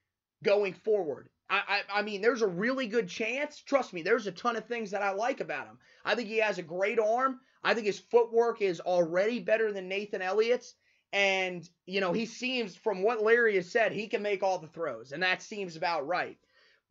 going 0.43 0.73
forward. 0.73 1.29
I, 1.49 1.81
I, 1.89 1.99
I, 1.99 2.01
mean, 2.01 2.21
there's 2.21 2.41
a 2.41 2.47
really 2.47 2.87
good 2.87 3.07
chance. 3.07 3.61
Trust 3.61 3.93
me, 3.93 4.01
there's 4.01 4.27
a 4.27 4.31
ton 4.31 4.55
of 4.55 4.65
things 4.65 4.91
that 4.91 5.03
I 5.03 5.11
like 5.11 5.41
about 5.41 5.67
him. 5.67 5.77
I 6.03 6.15
think 6.15 6.29
he 6.29 6.37
has 6.37 6.57
a 6.57 6.63
great 6.63 6.99
arm. 6.99 7.39
I 7.63 7.73
think 7.73 7.85
his 7.85 7.99
footwork 7.99 8.61
is 8.61 8.79
already 8.79 9.39
better 9.39 9.71
than 9.71 9.87
Nathan 9.87 10.21
Elliott's. 10.21 10.75
And, 11.13 11.67
you 11.85 12.01
know, 12.01 12.13
he 12.13 12.25
seems, 12.25 12.75
from 12.75 13.03
what 13.03 13.21
Larry 13.21 13.55
has 13.55 13.71
said, 13.71 13.91
he 13.91 14.07
can 14.07 14.21
make 14.21 14.41
all 14.41 14.57
the 14.57 14.67
throws. 14.67 15.11
And 15.11 15.21
that 15.23 15.41
seems 15.41 15.75
about 15.75 16.07
right. 16.07 16.37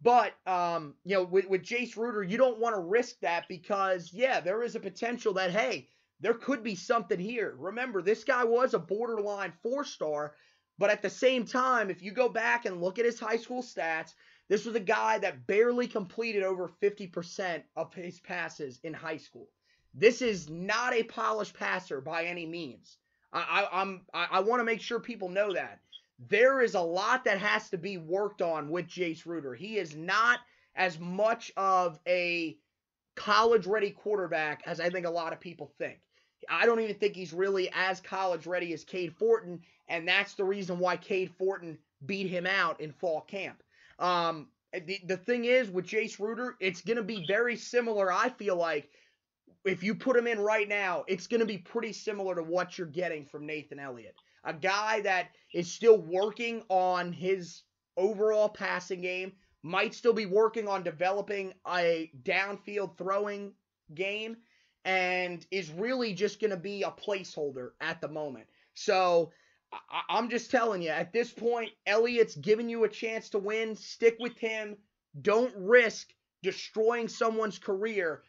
But 0.04 0.34
um, 0.46 0.94
you 1.04 1.16
know, 1.16 1.24
with, 1.24 1.48
with 1.48 1.62
Jace 1.62 1.96
Ruder, 1.96 2.22
you 2.22 2.36
don't 2.36 2.58
want 2.58 2.74
to 2.74 2.80
risk 2.80 3.20
that 3.20 3.48
because 3.48 4.10
yeah, 4.12 4.38
there 4.40 4.62
is 4.62 4.76
a 4.76 4.80
potential 4.80 5.32
that 5.34 5.50
hey, 5.50 5.88
there 6.20 6.34
could 6.34 6.62
be 6.62 6.74
something 6.76 7.18
here. 7.20 7.54
Remember, 7.58 8.02
this 8.02 8.24
guy 8.24 8.44
was 8.44 8.74
a 8.74 8.78
borderline 8.78 9.52
four 9.62 9.84
star, 9.84 10.34
but 10.78 10.90
at 10.90 11.02
the 11.02 11.10
same 11.10 11.46
time, 11.46 11.90
if 11.90 12.02
you 12.02 12.12
go 12.12 12.28
back 12.28 12.64
and 12.66 12.80
look 12.80 12.98
at 12.98 13.04
his 13.04 13.20
high 13.20 13.36
school 13.36 13.62
stats, 13.62 14.14
this 14.48 14.64
was 14.66 14.74
a 14.76 14.80
guy 14.80 15.18
that 15.18 15.46
barely 15.46 15.86
completed 15.88 16.42
over 16.42 16.68
50% 16.82 17.62
of 17.76 17.94
his 17.94 18.20
passes 18.20 18.80
in 18.82 18.94
high 18.94 19.16
school. 19.18 19.48
This 19.94 20.22
is 20.22 20.50
not 20.50 20.94
a 20.94 21.04
polished 21.04 21.54
passer 21.54 22.00
by 22.00 22.24
any 22.26 22.46
means. 22.46 22.98
I, 23.32 23.40
I, 23.72 23.80
I'm 23.82 24.02
I, 24.14 24.28
I 24.32 24.40
want 24.40 24.60
to 24.60 24.64
make 24.64 24.80
sure 24.80 25.00
people 25.00 25.28
know 25.28 25.52
that. 25.54 25.80
there 26.18 26.60
is 26.62 26.74
a 26.74 26.80
lot 26.80 27.24
that 27.24 27.38
has 27.38 27.70
to 27.70 27.78
be 27.78 27.98
worked 27.98 28.42
on 28.42 28.68
with 28.70 28.86
Jace 28.88 29.26
Ruder. 29.26 29.54
He 29.54 29.78
is 29.78 29.96
not 29.96 30.40
as 30.76 30.98
much 30.98 31.52
of 31.56 31.98
a 32.08 32.58
college 33.16 33.66
ready 33.66 33.90
quarterback 33.90 34.62
as 34.66 34.80
I 34.80 34.90
think 34.90 35.06
a 35.06 35.10
lot 35.10 35.32
of 35.32 35.40
people 35.40 35.72
think. 35.78 36.00
I 36.48 36.66
don't 36.66 36.80
even 36.80 36.96
think 36.96 37.14
he's 37.14 37.32
really 37.32 37.70
as 37.74 38.00
college 38.00 38.46
ready 38.46 38.72
as 38.72 38.84
Cade 38.84 39.14
Fortin, 39.14 39.60
and 39.88 40.06
that's 40.06 40.34
the 40.34 40.44
reason 40.44 40.78
why 40.78 40.96
Cade 40.96 41.32
Fortin 41.38 41.78
beat 42.06 42.28
him 42.28 42.46
out 42.46 42.80
in 42.80 42.92
fall 42.92 43.22
camp. 43.22 43.62
Um, 43.98 44.48
the, 44.72 45.00
the 45.06 45.16
thing 45.16 45.44
is 45.44 45.70
with 45.70 45.86
Jace 45.86 46.18
Ruder, 46.18 46.56
it's 46.60 46.80
going 46.80 46.96
to 46.96 47.02
be 47.02 47.24
very 47.26 47.56
similar, 47.56 48.12
I 48.12 48.28
feel 48.30 48.56
like. 48.56 48.88
If 49.64 49.82
you 49.82 49.94
put 49.94 50.16
him 50.16 50.26
in 50.26 50.38
right 50.40 50.68
now, 50.68 51.04
it's 51.08 51.26
going 51.26 51.40
to 51.40 51.46
be 51.46 51.56
pretty 51.56 51.92
similar 51.92 52.34
to 52.34 52.42
what 52.42 52.76
you're 52.76 52.86
getting 52.86 53.24
from 53.24 53.46
Nathan 53.46 53.78
Elliott. 53.78 54.14
A 54.44 54.52
guy 54.52 55.00
that 55.00 55.28
is 55.54 55.72
still 55.72 55.96
working 55.96 56.62
on 56.68 57.12
his 57.12 57.62
overall 57.96 58.48
passing 58.48 59.00
game, 59.00 59.32
might 59.62 59.94
still 59.94 60.12
be 60.12 60.26
working 60.26 60.68
on 60.68 60.82
developing 60.82 61.54
a 61.66 62.10
downfield 62.22 62.98
throwing 62.98 63.52
game, 63.94 64.36
and 64.84 65.46
is 65.50 65.70
really 65.70 66.12
just 66.12 66.40
going 66.40 66.50
to 66.50 66.56
be 66.56 66.82
a 66.82 66.90
placeholder 66.90 67.70
at 67.80 68.00
the 68.00 68.08
moment. 68.08 68.46
So 68.74 69.32
I- 69.72 70.18
am 70.18 70.28
just 70.30 70.50
telling 70.50 70.82
you, 70.82 70.90
at 70.90 71.12
this 71.12 71.32
point, 71.32 71.72
Elliott's 71.86 72.36
giving 72.36 72.68
you 72.68 72.84
a 72.84 72.88
chance 72.88 73.30
to 73.30 73.38
win. 73.38 73.74
Stick 73.74 74.16
with 74.20 74.36
him. 74.38 74.76
Don't 75.22 75.54
risk 75.56 76.12
destroying 76.42 77.08
someone's 77.08 77.58
career 77.58 78.22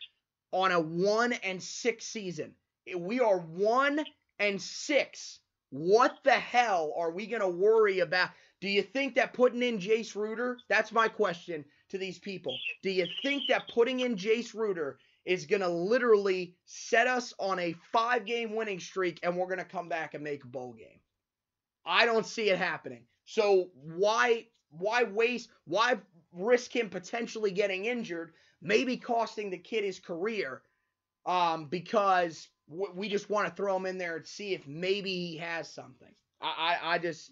on 0.51 0.71
a 0.71 0.79
one 0.79 1.33
and 1.33 1.61
six 1.61 2.05
season. 2.05 2.55
We 2.95 3.19
are 3.19 3.39
one 3.39 4.05
and 4.39 4.61
six. 4.61 5.39
What 5.69 6.17
the 6.23 6.31
hell 6.31 6.93
are 6.95 7.11
we 7.11 7.27
going 7.27 7.41
to 7.41 7.47
worry 7.49 7.99
about? 7.99 8.29
Do 8.61 8.69
you 8.69 8.81
think 8.81 9.15
that 9.15 9.33
putting 9.33 9.61
in 9.61 9.79
Jace 9.79 10.15
Ruder, 10.15 10.57
that's 10.69 10.91
my 10.91 11.07
question 11.07 11.65
to 11.89 11.97
these 11.97 12.17
people. 12.17 12.57
Do 12.81 12.89
you 12.89 13.05
think 13.21 13.43
that 13.49 13.67
putting 13.67 13.99
in 13.99 14.15
Jace 14.15 14.53
Ruder 14.53 14.97
is 15.25 15.45
going 15.45 15.61
to 15.61 15.69
literally 15.69 16.55
set 16.65 17.07
us 17.07 17.33
on 17.39 17.59
a 17.59 17.75
five 17.91 18.25
game 18.25 18.55
winning 18.55 18.79
streak 18.79 19.19
and 19.23 19.35
we're 19.35 19.47
going 19.47 19.59
to 19.59 19.65
come 19.65 19.89
back 19.89 20.13
and 20.13 20.23
make 20.23 20.43
a 20.43 20.47
bowl 20.47 20.73
game? 20.73 20.99
I 21.85 22.05
don't 22.05 22.25
see 22.25 22.49
it 22.49 22.57
happening. 22.57 23.03
So 23.25 23.69
why 23.73 24.47
why 24.71 25.03
waste 25.03 25.49
why 25.65 25.97
risk 26.31 26.75
him 26.75 26.89
potentially 26.89 27.51
getting 27.51 27.85
injured, 27.85 28.33
maybe 28.61 28.97
costing 28.97 29.49
the 29.49 29.57
kid 29.57 29.83
his 29.83 29.99
career 29.99 30.61
um, 31.25 31.65
because 31.65 32.47
we 32.67 33.09
just 33.09 33.29
want 33.29 33.47
to 33.47 33.53
throw 33.53 33.75
him 33.75 33.85
in 33.85 33.97
there 33.97 34.17
and 34.17 34.25
see 34.25 34.53
if 34.53 34.67
maybe 34.67 35.11
he 35.11 35.38
has 35.38 35.71
something. 35.71 36.13
I, 36.41 36.77
I, 36.81 36.95
I 36.95 36.97
just 36.97 37.31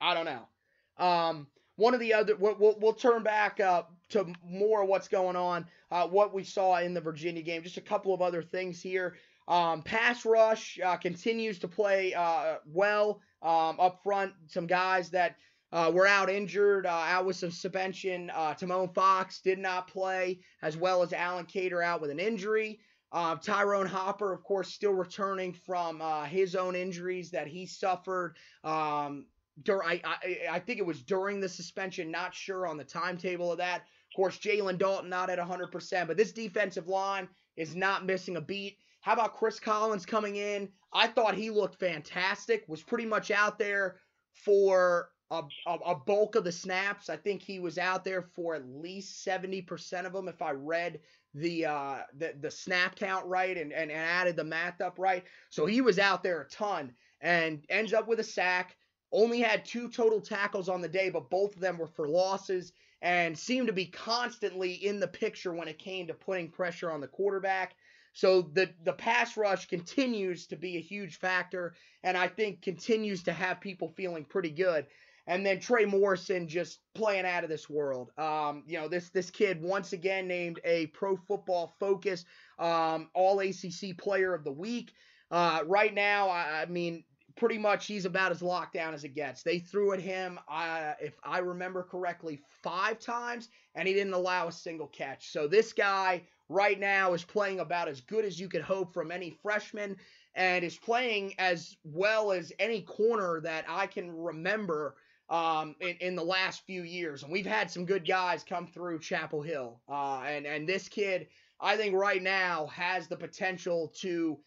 I 0.00 0.14
don't 0.14 0.26
know. 0.26 1.04
Um, 1.04 1.46
one 1.76 1.94
of 1.94 2.00
the 2.00 2.14
other 2.14 2.36
we'll, 2.36 2.56
we'll, 2.58 2.76
we'll 2.80 2.92
turn 2.92 3.22
back 3.22 3.60
uh, 3.60 3.82
to 4.10 4.32
more 4.44 4.82
of 4.82 4.88
what's 4.88 5.08
going 5.08 5.36
on, 5.36 5.66
uh, 5.90 6.06
what 6.06 6.34
we 6.34 6.44
saw 6.44 6.78
in 6.78 6.94
the 6.94 7.00
Virginia 7.00 7.42
game. 7.42 7.62
Just 7.62 7.76
a 7.76 7.82
couple 7.82 8.12
of 8.12 8.22
other 8.22 8.42
things 8.42 8.80
here. 8.80 9.16
Um, 9.48 9.82
pass 9.82 10.24
rush 10.24 10.78
uh, 10.84 10.96
continues 10.96 11.58
to 11.60 11.68
play 11.68 12.14
uh, 12.14 12.56
well 12.66 13.20
um, 13.42 13.80
up 13.80 14.00
front. 14.02 14.32
Some 14.46 14.66
guys 14.66 15.10
that 15.10 15.36
uh, 15.72 15.90
were 15.92 16.06
out 16.06 16.30
injured, 16.30 16.86
uh, 16.86 16.90
out 16.90 17.26
with 17.26 17.36
some 17.36 17.50
suspension. 17.50 18.30
Tomon 18.34 18.94
Fox 18.94 19.40
did 19.40 19.58
not 19.58 19.88
play, 19.88 20.40
as 20.62 20.76
well 20.76 21.02
as 21.02 21.12
Allen 21.12 21.46
Cater 21.46 21.82
out 21.82 22.00
with 22.00 22.10
an 22.10 22.20
injury. 22.20 22.78
Uh, 23.10 23.36
Tyrone 23.36 23.86
Hopper, 23.86 24.32
of 24.32 24.42
course, 24.42 24.72
still 24.72 24.92
returning 24.92 25.52
from 25.52 26.00
his 26.28 26.54
own 26.54 26.76
injuries 26.76 27.30
that 27.30 27.46
he 27.46 27.66
suffered. 27.66 28.36
Um, 28.62 29.26
dur- 29.64 29.84
I, 29.84 30.00
I, 30.04 30.38
I 30.52 30.58
think 30.58 30.78
it 30.78 30.86
was 30.86 31.02
during 31.02 31.40
the 31.40 31.48
suspension, 31.48 32.10
not 32.10 32.34
sure 32.34 32.66
on 32.66 32.76
the 32.76 32.84
timetable 32.84 33.52
of 33.52 33.58
that. 33.58 33.82
Of 33.82 34.16
course, 34.16 34.38
Jalen 34.38 34.78
Dalton 34.78 35.08
not 35.08 35.30
at 35.30 35.38
100%, 35.38 36.06
but 36.06 36.16
this 36.16 36.32
defensive 36.32 36.86
line 36.86 37.28
is 37.56 37.74
not 37.74 38.04
missing 38.04 38.36
a 38.36 38.40
beat. 38.40 38.78
How 39.00 39.14
about 39.14 39.34
Chris 39.34 39.58
Collins 39.58 40.06
coming 40.06 40.36
in? 40.36 40.68
I 40.92 41.08
thought 41.08 41.34
he 41.34 41.50
looked 41.50 41.80
fantastic, 41.80 42.64
was 42.68 42.82
pretty 42.82 43.06
much 43.06 43.30
out 43.30 43.58
there 43.58 43.96
for 44.32 45.10
a, 45.30 45.42
a, 45.66 45.74
a, 45.86 45.94
bulk 45.94 46.34
of 46.36 46.44
the 46.44 46.52
snaps. 46.52 47.08
I 47.08 47.16
think 47.16 47.42
he 47.42 47.58
was 47.58 47.78
out 47.78 48.04
there 48.04 48.22
for 48.22 48.54
at 48.54 48.68
least 48.68 49.26
70% 49.26 50.04
of 50.04 50.12
them 50.12 50.28
if 50.28 50.42
I 50.42 50.50
read 50.52 51.00
the 51.34 51.64
uh, 51.64 51.98
the, 52.18 52.34
the 52.40 52.50
snap 52.50 52.96
count 52.96 53.26
right 53.26 53.56
and, 53.56 53.72
and, 53.72 53.90
and 53.90 54.00
added 54.00 54.36
the 54.36 54.44
math 54.44 54.80
up 54.80 54.98
right. 54.98 55.24
So 55.48 55.64
he 55.64 55.80
was 55.80 55.98
out 55.98 56.22
there 56.22 56.42
a 56.42 56.48
ton 56.48 56.92
and 57.22 57.64
ends 57.70 57.94
up 57.94 58.06
with 58.06 58.20
a 58.20 58.24
sack. 58.24 58.76
Only 59.12 59.40
had 59.40 59.64
two 59.64 59.88
total 59.88 60.20
tackles 60.20 60.68
on 60.68 60.80
the 60.80 60.88
day, 60.88 61.10
but 61.10 61.30
both 61.30 61.54
of 61.54 61.60
them 61.60 61.78
were 61.78 61.86
for 61.86 62.08
losses 62.08 62.72
and 63.02 63.38
seemed 63.38 63.66
to 63.66 63.72
be 63.72 63.86
constantly 63.86 64.72
in 64.72 65.00
the 65.00 65.08
picture 65.08 65.52
when 65.52 65.68
it 65.68 65.78
came 65.78 66.06
to 66.06 66.14
putting 66.14 66.48
pressure 66.48 66.90
on 66.90 67.00
the 67.00 67.08
quarterback. 67.08 67.74
So 68.14 68.42
the 68.42 68.70
the 68.84 68.92
pass 68.92 69.36
rush 69.36 69.66
continues 69.66 70.46
to 70.48 70.56
be 70.56 70.76
a 70.76 70.80
huge 70.80 71.18
factor, 71.18 71.74
and 72.02 72.16
I 72.16 72.28
think 72.28 72.62
continues 72.62 73.22
to 73.24 73.32
have 73.32 73.60
people 73.60 73.88
feeling 73.88 74.24
pretty 74.24 74.50
good. 74.50 74.86
And 75.26 75.46
then 75.46 75.60
Trey 75.60 75.84
Morrison 75.84 76.48
just 76.48 76.80
playing 76.94 77.26
out 77.26 77.44
of 77.44 77.50
this 77.50 77.70
world. 77.70 78.10
Um, 78.18 78.64
you 78.66 78.78
know, 78.78 78.88
this 78.88 79.08
this 79.10 79.30
kid 79.30 79.62
once 79.62 79.92
again 79.92 80.28
named 80.28 80.60
a 80.64 80.86
Pro 80.88 81.16
Football 81.16 81.74
Focus 81.78 82.24
um, 82.58 83.08
All 83.14 83.40
ACC 83.40 83.96
Player 83.96 84.34
of 84.34 84.44
the 84.44 84.52
Week. 84.52 84.92
Uh, 85.30 85.62
right 85.66 85.94
now, 85.94 86.28
I, 86.28 86.62
I, 86.62 86.66
mean, 86.66 87.04
pretty 87.36 87.58
much 87.58 87.86
he's 87.86 88.04
about 88.04 88.32
as 88.32 88.42
locked 88.42 88.74
down 88.74 88.94
as 88.94 89.04
it 89.04 89.14
gets. 89.14 89.42
They 89.42 89.58
threw 89.58 89.92
at 89.92 90.00
him, 90.00 90.38
uh, 90.48 90.94
if 91.00 91.14
I 91.24 91.38
remember 91.38 91.82
correctly, 91.82 92.40
five 92.62 92.98
times, 92.98 93.48
and 93.74 93.86
he 93.86 93.94
didn't 93.94 94.12
allow 94.12 94.48
a 94.48 94.52
single 94.52 94.88
catch. 94.88 95.30
So 95.30 95.46
this 95.46 95.72
guy 95.72 96.22
right 96.48 96.78
now 96.78 97.14
is 97.14 97.24
playing 97.24 97.60
about 97.60 97.88
as 97.88 98.00
good 98.00 98.24
as 98.24 98.38
you 98.38 98.48
could 98.48 98.62
hope 98.62 98.92
from 98.92 99.10
any 99.10 99.30
freshman 99.42 99.96
and 100.34 100.64
is 100.64 100.76
playing 100.76 101.34
as 101.38 101.76
well 101.84 102.32
as 102.32 102.52
any 102.58 102.82
corner 102.82 103.40
that 103.40 103.64
I 103.68 103.86
can 103.86 104.10
remember 104.10 104.96
um, 105.28 105.74
in, 105.80 105.96
in 106.00 106.16
the 106.16 106.24
last 106.24 106.62
few 106.66 106.82
years. 106.82 107.22
And 107.22 107.32
we've 107.32 107.46
had 107.46 107.70
some 107.70 107.86
good 107.86 108.06
guys 108.06 108.44
come 108.44 108.66
through 108.66 109.00
Chapel 109.00 109.42
Hill. 109.42 109.80
Uh, 109.88 110.22
and, 110.26 110.46
and 110.46 110.68
this 110.68 110.88
kid, 110.88 111.28
I 111.60 111.76
think 111.76 111.94
right 111.94 112.22
now 112.22 112.66
has 112.66 113.08
the 113.08 113.16
potential 113.16 113.92
to 114.00 114.38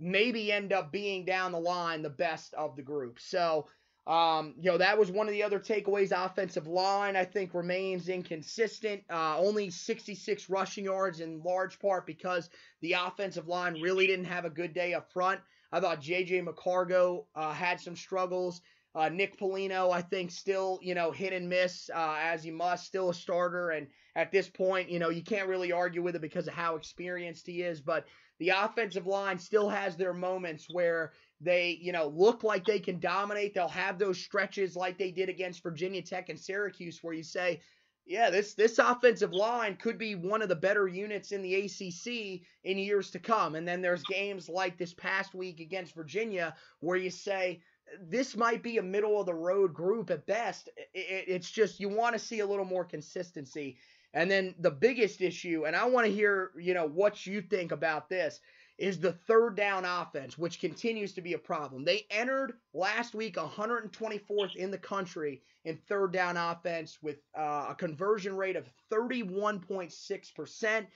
maybe 0.00 0.50
end 0.50 0.72
up 0.72 0.90
being 0.90 1.24
down 1.24 1.52
the 1.52 1.60
line 1.60 2.02
the 2.02 2.10
best 2.10 2.54
of 2.54 2.74
the 2.74 2.82
group. 2.82 3.18
So, 3.20 3.68
um, 4.06 4.54
you 4.58 4.70
know, 4.70 4.78
that 4.78 4.98
was 4.98 5.10
one 5.10 5.28
of 5.28 5.32
the 5.32 5.42
other 5.42 5.60
takeaways. 5.60 6.10
Offensive 6.10 6.66
line, 6.66 7.16
I 7.16 7.24
think, 7.24 7.54
remains 7.54 8.08
inconsistent. 8.08 9.02
Uh, 9.10 9.38
only 9.38 9.70
66 9.70 10.48
rushing 10.48 10.84
yards 10.84 11.20
in 11.20 11.42
large 11.44 11.78
part 11.78 12.06
because 12.06 12.48
the 12.80 12.94
offensive 12.94 13.46
line 13.46 13.80
really 13.80 14.06
didn't 14.06 14.24
have 14.24 14.46
a 14.46 14.50
good 14.50 14.72
day 14.72 14.94
up 14.94 15.12
front. 15.12 15.40
I 15.70 15.80
thought 15.80 16.00
J.J. 16.00 16.42
McCargo 16.42 17.26
uh, 17.34 17.52
had 17.52 17.78
some 17.80 17.94
struggles. 17.94 18.62
Uh, 18.92 19.08
Nick 19.08 19.38
Polino, 19.38 19.92
I 19.92 20.02
think, 20.02 20.32
still, 20.32 20.80
you 20.82 20.96
know, 20.96 21.12
hit 21.12 21.32
and 21.32 21.48
miss 21.48 21.88
uh, 21.94 22.16
as 22.20 22.42
he 22.42 22.50
must, 22.50 22.86
still 22.86 23.10
a 23.10 23.14
starter. 23.14 23.70
And 23.70 23.86
at 24.16 24.32
this 24.32 24.48
point, 24.48 24.90
you 24.90 24.98
know, 24.98 25.10
you 25.10 25.22
can't 25.22 25.48
really 25.48 25.70
argue 25.70 26.02
with 26.02 26.16
it 26.16 26.22
because 26.22 26.48
of 26.48 26.54
how 26.54 26.74
experienced 26.74 27.46
he 27.46 27.62
is. 27.62 27.80
But 27.80 28.06
the 28.40 28.48
offensive 28.48 29.06
line 29.06 29.38
still 29.38 29.68
has 29.68 29.96
their 29.96 30.14
moments 30.14 30.66
where 30.72 31.12
they, 31.42 31.78
you 31.80 31.92
know, 31.92 32.08
look 32.08 32.42
like 32.42 32.64
they 32.64 32.80
can 32.80 32.98
dominate. 32.98 33.54
They'll 33.54 33.68
have 33.68 33.98
those 33.98 34.18
stretches 34.18 34.74
like 34.74 34.98
they 34.98 35.10
did 35.10 35.28
against 35.28 35.62
Virginia 35.62 36.02
Tech 36.02 36.30
and 36.30 36.40
Syracuse 36.40 36.98
where 37.02 37.14
you 37.14 37.22
say, 37.22 37.60
yeah, 38.06 38.30
this 38.30 38.54
this 38.54 38.78
offensive 38.78 39.32
line 39.32 39.76
could 39.76 39.98
be 39.98 40.14
one 40.14 40.40
of 40.42 40.48
the 40.48 40.56
better 40.56 40.88
units 40.88 41.32
in 41.32 41.42
the 41.42 41.54
ACC 41.54 42.40
in 42.64 42.78
years 42.78 43.10
to 43.10 43.18
come. 43.18 43.54
And 43.54 43.68
then 43.68 43.82
there's 43.82 44.02
games 44.04 44.48
like 44.48 44.78
this 44.78 44.94
past 44.94 45.34
week 45.34 45.60
against 45.60 45.94
Virginia 45.94 46.54
where 46.80 46.96
you 46.96 47.10
say 47.10 47.60
this 48.00 48.36
might 48.36 48.62
be 48.62 48.78
a 48.78 48.82
middle 48.82 49.20
of 49.20 49.26
the 49.26 49.34
road 49.34 49.74
group 49.74 50.10
at 50.10 50.26
best. 50.26 50.70
It, 50.94 51.24
it's 51.28 51.50
just 51.50 51.78
you 51.78 51.90
want 51.90 52.14
to 52.14 52.18
see 52.18 52.40
a 52.40 52.46
little 52.46 52.64
more 52.64 52.84
consistency. 52.84 53.76
And 54.12 54.30
then 54.30 54.54
the 54.58 54.70
biggest 54.70 55.20
issue, 55.20 55.64
and 55.66 55.76
I 55.76 55.86
want 55.86 56.06
to 56.06 56.12
hear, 56.12 56.50
you 56.58 56.74
know, 56.74 56.86
what 56.86 57.26
you 57.26 57.40
think 57.40 57.72
about 57.72 58.08
this 58.08 58.40
is 58.76 58.98
the 58.98 59.12
third 59.12 59.56
down 59.56 59.84
offense, 59.84 60.38
which 60.38 60.58
continues 60.58 61.12
to 61.12 61.20
be 61.20 61.34
a 61.34 61.38
problem. 61.38 61.84
They 61.84 62.06
entered 62.10 62.54
last 62.72 63.14
week 63.14 63.36
124th 63.36 64.56
in 64.56 64.70
the 64.70 64.78
country 64.78 65.42
in 65.64 65.76
third 65.76 66.12
down 66.12 66.36
offense 66.38 66.98
with 67.02 67.18
uh, 67.38 67.66
a 67.68 67.74
conversion 67.74 68.34
rate 68.36 68.56
of 68.56 68.66
31.6%. 68.90 70.86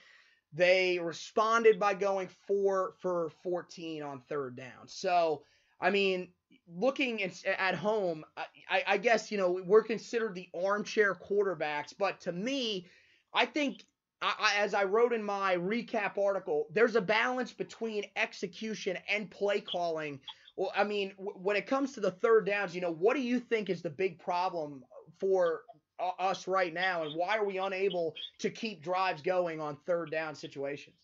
They 0.51 0.99
responded 0.99 1.79
by 1.79 1.93
going 1.93 2.27
four 2.47 2.95
for 3.01 3.29
14 3.43 4.01
on 4.01 4.21
third 4.27 4.55
down. 4.55 4.87
So, 4.87 5.43
I 5.79 5.91
mean, 5.91 6.29
looking 6.67 7.21
at 7.45 7.75
home, 7.75 8.25
I, 8.69 8.83
I 8.87 8.97
guess, 8.97 9.31
you 9.31 9.37
know, 9.37 9.61
we're 9.63 9.83
considered 9.83 10.33
the 10.33 10.49
armchair 10.55 11.13
quarterbacks, 11.13 11.93
but 11.97 12.19
to 12.21 12.31
me, 12.31 12.87
I 13.35 13.45
think 13.45 13.85
I, 14.21 14.55
as 14.59 14.73
I 14.73 14.85
wrote 14.85 15.13
in 15.13 15.23
my 15.23 15.57
recap 15.57 16.17
article, 16.17 16.67
there's 16.73 16.95
a 16.95 17.01
balance 17.01 17.53
between 17.53 18.05
execution 18.17 18.97
and 19.09 19.29
play 19.31 19.61
calling 19.61 20.21
Well, 20.57 20.71
I 20.75 20.85
mean, 20.85 21.11
w- 21.17 21.37
when 21.37 21.57
it 21.57 21.67
comes 21.67 21.93
to 21.93 22.01
the 22.01 22.11
third 22.11 22.45
downs, 22.47 22.75
you 22.75 22.81
know, 22.81 22.93
what 22.93 23.15
do 23.15 23.21
you 23.21 23.39
think 23.39 23.69
is 23.69 23.81
the 23.83 23.91
big 23.91 24.19
problem 24.19 24.85
for 25.19 25.63
uh, 25.99 26.11
us 26.19 26.47
right 26.47 26.73
now, 26.73 27.03
and 27.03 27.15
why 27.15 27.37
are 27.37 27.45
we 27.45 27.59
unable 27.59 28.15
to 28.39 28.51
keep 28.51 28.83
drives 28.83 29.21
going 29.23 29.61
on 29.61 29.77
third 29.87 30.11
down 30.11 30.35
situations? 30.35 30.97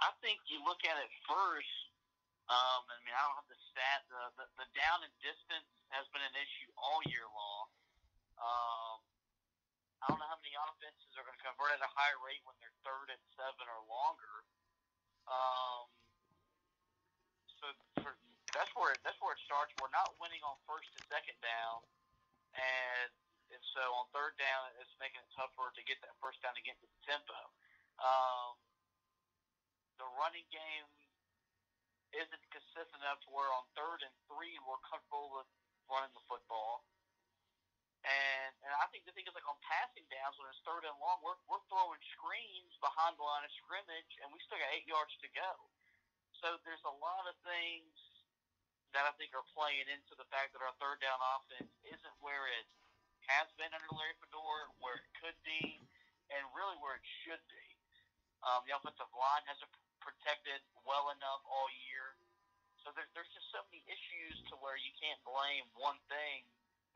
I 0.00 0.12
think 0.20 0.40
you 0.48 0.60
look 0.64 0.84
at 0.84 0.96
it 1.00 1.10
first. 1.28 1.74
Um, 2.48 2.82
I 2.86 2.96
mean, 3.02 3.14
I 3.16 3.22
don't 3.26 3.38
have 3.42 3.50
the 3.50 3.60
stat. 3.72 4.00
The, 4.10 4.22
the, 4.38 4.46
the 4.62 4.66
down 4.78 5.02
and 5.02 5.14
distance 5.24 5.68
has 5.90 6.06
been 6.14 6.22
an 6.22 6.36
issue 6.38 6.70
all 6.78 7.00
year 7.10 7.26
long. 7.26 7.66
Um, 8.38 8.98
I 10.06 10.14
don't 10.14 10.22
know 10.22 10.30
how 10.30 10.38
many 10.38 10.54
offenses 10.54 11.10
are 11.18 11.26
going 11.26 11.34
to 11.34 11.42
convert 11.42 11.74
at 11.74 11.82
a 11.82 11.90
high 11.90 12.14
rate 12.22 12.38
when 12.46 12.54
they're 12.62 12.78
third 12.86 13.10
and 13.10 13.18
seven 13.34 13.66
or 13.66 13.82
longer. 13.90 14.46
Um, 15.26 15.90
so 17.58 17.66
for, 17.98 18.14
that's 18.54 18.70
where 18.78 18.94
that's 19.02 19.18
where 19.18 19.34
it 19.34 19.42
starts. 19.42 19.74
We're 19.82 19.90
not 19.90 20.14
winning 20.22 20.38
on 20.46 20.54
first 20.62 20.86
and 20.94 21.02
second 21.10 21.34
down, 21.42 21.82
and 22.54 23.10
and 23.50 23.62
so 23.74 23.82
on 23.98 24.06
third 24.14 24.38
down, 24.38 24.70
it's 24.78 24.94
making 25.02 25.26
it 25.26 25.30
tougher 25.34 25.74
to 25.74 25.82
get 25.82 25.98
that 26.06 26.14
first 26.22 26.38
down 26.38 26.54
to 26.54 26.62
get 26.62 26.78
into 26.78 26.86
the 26.86 27.02
tempo. 27.02 27.34
Um, 27.98 28.54
the 29.98 30.06
running 30.22 30.46
game 30.54 30.86
isn't 32.14 32.44
consistent 32.54 33.02
enough 33.02 33.18
to 33.26 33.34
where 33.34 33.50
on 33.50 33.66
third 33.74 34.06
and 34.06 34.14
three 34.30 34.54
we're 34.62 34.78
comfortable 34.86 35.34
with 35.34 35.50
running 35.90 36.14
the 36.14 36.22
football. 36.30 36.86
And 38.06 38.54
and 38.62 38.70
I 38.78 38.86
think 38.94 39.02
the 39.02 39.10
thing 39.10 39.26
is 39.26 39.34
like 39.34 39.46
on 39.50 39.58
passing 39.66 40.06
downs 40.06 40.38
when 40.38 40.46
it's 40.46 40.62
third 40.62 40.86
and 40.86 40.94
long, 41.02 41.18
we're 41.26 41.38
we're 41.50 41.62
throwing 41.66 41.98
screens 42.14 42.70
behind 42.78 43.18
the 43.18 43.26
line 43.26 43.42
of 43.42 43.50
scrimmage 43.58 44.12
and 44.22 44.30
we 44.30 44.38
still 44.46 44.62
got 44.62 44.70
eight 44.70 44.86
yards 44.86 45.10
to 45.26 45.28
go. 45.34 45.50
So 46.38 46.54
there's 46.62 46.84
a 46.86 46.96
lot 47.02 47.26
of 47.26 47.34
things 47.42 47.90
that 48.94 49.04
I 49.08 49.12
think 49.18 49.34
are 49.34 49.44
playing 49.58 49.90
into 49.90 50.14
the 50.14 50.28
fact 50.30 50.54
that 50.54 50.62
our 50.62 50.74
third 50.78 51.02
down 51.02 51.18
offense 51.18 51.72
isn't 51.82 52.16
where 52.22 52.46
it 52.46 52.66
has 53.26 53.50
been 53.58 53.74
under 53.74 53.90
Larry 53.90 54.14
Fedora, 54.22 54.70
where 54.78 55.02
it 55.02 55.08
could 55.18 55.38
be, 55.42 55.82
and 56.30 56.42
really 56.54 56.78
where 56.78 56.94
it 56.94 57.06
should 57.26 57.42
be. 57.50 57.66
Um, 58.46 58.62
the 58.70 58.78
offensive 58.78 59.10
line 59.10 59.42
hasn't 59.50 59.72
protected 59.98 60.62
well 60.86 61.10
enough 61.10 61.42
all 61.50 61.66
year. 61.90 62.14
So 62.86 62.94
there, 62.94 63.10
there's 63.18 63.30
just 63.34 63.50
so 63.50 63.66
many 63.66 63.82
issues 63.90 64.38
to 64.48 64.54
where 64.62 64.78
you 64.78 64.94
can't 64.94 65.18
blame 65.26 65.66
one 65.74 65.98
thing 66.06 66.46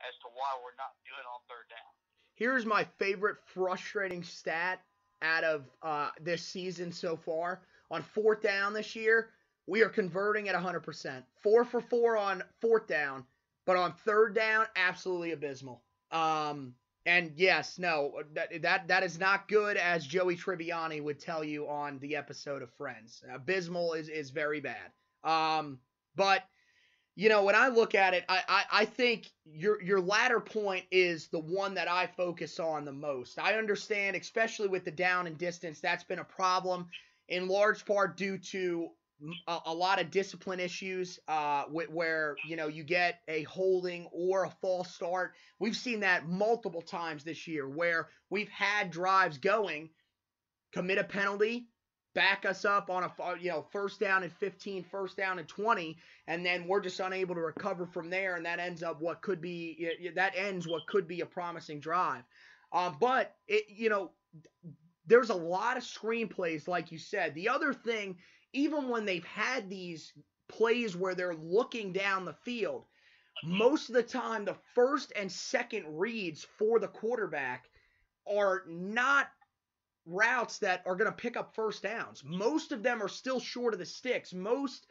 as 0.07 0.17
to 0.23 0.29
why 0.35 0.59
we're 0.63 0.77
not 0.77 0.95
doing 1.05 1.27
on 1.27 1.41
third 1.49 1.69
down. 1.69 1.91
Here's 2.35 2.65
my 2.65 2.85
favorite 2.99 3.37
frustrating 3.45 4.23
stat 4.23 4.81
out 5.23 5.45
of 5.45 5.65
uh, 5.83 6.11
this 6.21 6.43
season 6.43 6.93
so 6.93 7.17
far. 7.17 7.61
On 7.91 8.03
fourth 8.03 8.41
down 8.41 8.73
this 8.73 8.97
year, 8.97 9.31
we 9.67 9.83
are 9.83 9.89
converting 9.89 10.49
at 10.49 10.55
100%. 10.55 11.23
Four 11.43 11.65
for 11.65 11.81
four 11.81 12.17
on 12.17 12.43
fourth 12.61 12.87
down, 12.87 13.25
but 13.67 13.77
on 13.77 13.93
third 13.93 14.35
down, 14.35 14.67
absolutely 14.77 15.33
abysmal. 15.33 15.83
Um, 16.11 16.75
and 17.07 17.33
yes, 17.37 17.79
no, 17.79 18.23
that, 18.35 18.63
that 18.63 18.89
that 18.89 19.03
is 19.03 19.19
not 19.19 19.49
good, 19.49 19.77
as 19.77 20.07
Joey 20.07 20.37
Tribbiani 20.37 21.03
would 21.03 21.19
tell 21.19 21.43
you 21.43 21.67
on 21.69 21.99
the 21.99 22.17
episode 22.17 22.63
of 22.63 22.71
Friends. 22.75 23.23
Abysmal 23.33 23.95
is 23.95 24.09
is 24.09 24.31
very 24.31 24.61
bad. 24.61 24.91
Um, 25.25 25.79
but 26.15 26.43
you 27.17 27.29
know, 27.29 27.45
when 27.45 27.55
I 27.55 27.69
look 27.69 27.95
at 27.95 28.15
it, 28.15 28.25
I, 28.29 28.43
I, 28.49 28.65
I 28.73 28.85
think 28.85 29.31
your 29.45 29.83
your 29.83 30.01
latter 30.01 30.41
point 30.41 30.85
is 30.91 31.29
the 31.29 31.41
one 31.41 31.75
that 31.75 31.89
I 31.89 32.07
focus 32.07 32.59
on 32.61 32.85
the 32.85 32.93
most. 32.93 33.39
I 33.39 33.55
understand, 33.55 34.17
especially 34.17 34.69
with 34.69 34.85
the 34.85 34.91
down 34.91 35.27
and 35.27 35.37
distance, 35.37 35.81
that's 35.81 36.05
been 36.05 36.21
a 36.21 36.25
problem 36.25 36.87
in 37.29 37.49
large 37.49 37.85
part 37.85 38.17
due 38.17 38.39
to 38.39 38.89
a, 39.47 39.59
a 39.67 39.75
lot 39.75 40.01
of 40.01 40.11
discipline 40.11 40.61
issues 40.61 41.19
uh, 41.29 41.65
where 41.65 42.37
you 42.47 42.57
know 42.57 42.69
you 42.69 42.85
get 42.85 43.21
a 43.29 43.43
holding 43.45 44.07
or 44.13 44.45
a 44.45 44.51
false 44.63 44.95
start. 44.95 45.33
We've 45.59 45.77
seen 45.77 46.01
that 46.01 46.29
multiple 46.29 46.83
times 46.83 47.25
this 47.25 47.47
year 47.47 47.69
where 47.69 48.09
we've 48.31 48.49
had 48.49 48.91
drives 48.91 49.39
going, 49.39 49.91
commit 50.73 50.99
a 50.99 51.05
penalty, 51.05 51.67
back 52.15 52.45
us 52.45 52.65
up 52.65 52.91
on 52.91 53.05
a 53.05 53.13
you 53.41 53.51
know 53.51 53.65
first 53.71 54.01
down 54.01 54.23
and 54.23 54.33
15 54.33 54.85
first 54.85 55.17
down 55.17 55.39
and 55.39 55.47
20 55.49 55.97
and 56.27 56.45
then 56.45 56.67
we're 56.67 56.81
just 56.81 57.01
unable 57.01 57.35
to 57.35 57.41
recover 57.41 57.87
from 57.87 58.11
there 58.11 58.37
and 58.37 58.45
that 58.45 58.59
ends 58.59 58.83
up 58.83 59.01
what 59.01 59.23
could 59.23 59.41
be 59.41 60.11
that 60.15 60.35
ends 60.37 60.67
what 60.67 60.87
could 60.87 61.07
be 61.07 61.21
a 61.21 61.27
promising 61.27 61.81
drive. 61.81 62.23
Um, 62.73 62.97
but 63.01 63.35
it 63.49 63.65
you 63.69 63.89
know 63.89 64.11
there's 65.07 65.31
a 65.31 65.35
lot 65.35 65.77
of 65.77 65.83
screenplays 65.83 66.69
like 66.69 66.91
you 66.93 66.99
said. 66.99 67.35
The 67.35 67.49
other 67.49 67.73
thing 67.73 68.17
even 68.53 68.89
when 68.89 69.05
they've 69.05 69.25
had 69.25 69.71
these 69.71 70.13
plays 70.49 70.97
where 70.97 71.15
they're 71.15 71.37
looking 71.37 71.93
down 71.93 72.25
the 72.25 72.33
field 72.33 72.85
most 73.45 73.89
of 73.89 73.95
the 73.95 74.03
time 74.03 74.45
the 74.45 74.57
first 74.75 75.13
and 75.17 75.31
second 75.31 75.85
reads 75.89 76.47
for 76.59 76.79
the 76.79 76.89
quarterback 76.89 77.71
are 78.27 78.65
not 78.69 79.29
routes 80.07 80.59
that 80.59 80.83
are 80.87 80.97
going 80.97 81.11
to 81.11 81.17
pick 81.17 81.37
up 81.37 81.55
first 81.55 81.83
downs. 81.83 82.23
Most 82.25 82.73
of 82.73 82.83
them 82.83 83.03
are 83.03 83.09
still 83.09 83.41
short 83.41 83.75
of 83.75 83.81
the 83.81 83.87
sticks. 83.87 84.33
Most 84.33 84.87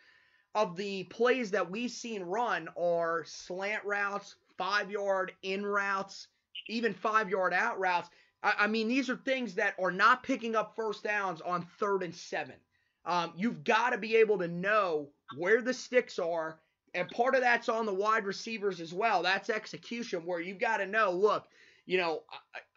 of 0.56 0.76
the 0.76 1.04
plays 1.06 1.52
that 1.52 1.70
we've 1.70 1.92
seen 1.92 2.24
run 2.24 2.70
are 2.78 3.24
slant 3.26 3.84
routes, 3.86 4.36
five 4.58 4.90
yard 4.92 5.32
in 5.44 5.66
routes, 5.66 6.28
even 6.68 6.94
five 6.94 7.30
yard 7.30 7.54
out 7.54 7.80
routes. 7.80 8.10
I, 8.44 8.54
I, 8.60 8.68
mean, 8.68 8.88
these 8.88 9.10
are 9.10 9.18
things 9.18 9.56
that 9.56 9.76
are 9.80 9.92
not 9.92 10.24
picking 10.24 10.56
up 10.56 10.76
first 10.76 11.04
downs 11.04 11.42
on 11.42 11.68
third 11.80 12.04
and 12.04 12.14
seven. 12.14 12.56
Um, 13.06 13.34
you've 13.36 13.64
got 13.64 13.92
to 13.92 13.98
be 13.98 14.18
able 14.18 14.38
to 14.40 14.48
know 14.48 15.10
where 15.38 15.62
the 15.62 15.74
sticks 15.74 16.20
are. 16.20 16.60
And 16.94 17.08
part 17.10 17.36
of 17.36 17.42
that's 17.42 17.70
on 17.70 17.86
the 17.86 17.94
wide 17.94 18.26
receivers 18.26 18.82
as 18.82 18.94
well. 18.94 19.22
That's 19.22 19.50
execution, 19.50 20.26
where 20.26 20.42
you've 20.42 20.60
got 20.60 20.78
to 20.78 20.88
know 20.88 21.12
look, 21.12 21.48
you 21.90 21.98
know, 21.98 22.22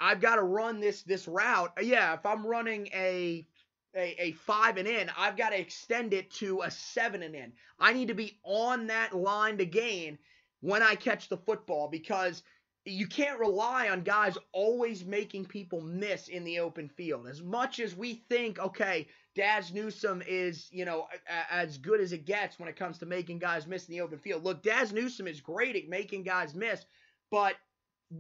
I, 0.01 0.09
have 0.09 0.23
got 0.23 0.37
to 0.37 0.43
run 0.43 0.81
this 0.81 1.03
this 1.03 1.29
route. 1.29 1.71
Uh, 1.79 1.83
yeah, 1.83 2.15
if 2.15 2.25
I'm 2.25 2.47
running 2.47 2.87
a 2.95 3.47
a, 3.95 4.17
a 4.19 4.33
five 4.33 4.79
and 4.79 4.89
in, 4.89 5.11
I've 5.19 5.37
got 5.37 5.51
to 5.51 5.61
extend 5.61 6.15
it 6.15 6.31
to 6.37 6.63
a 6.63 6.71
seven 6.71 7.23
and 7.23 7.35
in. 7.35 7.53
I 7.79 7.93
need 7.93 8.09
to 8.09 8.15
be 8.15 8.41
on 8.43 8.87
that 8.87 9.15
line 9.15 9.59
to 9.59 9.67
gain 9.67 10.17
when 10.63 10.83
I 10.83 10.95
catch 10.95 11.29
the 11.29 11.37
football 11.37 11.89
because 11.89 12.43
you 12.87 13.07
can't 13.07 13.39
rely 13.39 13.91
on 13.91 14.01
guys 14.01 14.39
always 14.53 15.05
making 15.05 15.45
people 15.45 15.83
miss 15.83 16.29
in 16.29 16.43
the 16.43 16.61
open 16.61 16.89
field. 16.89 17.27
As 17.29 17.43
much 17.43 17.81
as 17.81 17.95
we 17.95 18.25
think, 18.31 18.59
okay, 18.61 19.07
Dazz 19.35 19.75
Newsome 19.75 20.23
is, 20.27 20.69
you 20.73 20.87
know, 20.87 21.07
as 21.51 21.77
good 21.77 22.01
as 22.01 22.13
it 22.13 22.25
gets 22.25 22.59
when 22.59 22.71
it 22.71 22.77
comes 22.77 22.97
to 23.01 23.07
making 23.07 23.41
guys 23.41 23.67
miss 23.67 23.87
in 23.89 23.93
the 23.93 24.01
open 24.01 24.19
field. 24.19 24.43
Look, 24.43 24.63
Dazz 24.63 24.91
Newsome 24.91 25.27
is 25.27 25.43
great 25.43 25.77
at 25.77 25.87
making 25.87 26.23
guys 26.23 26.55
miss, 26.55 26.87
but 27.31 27.57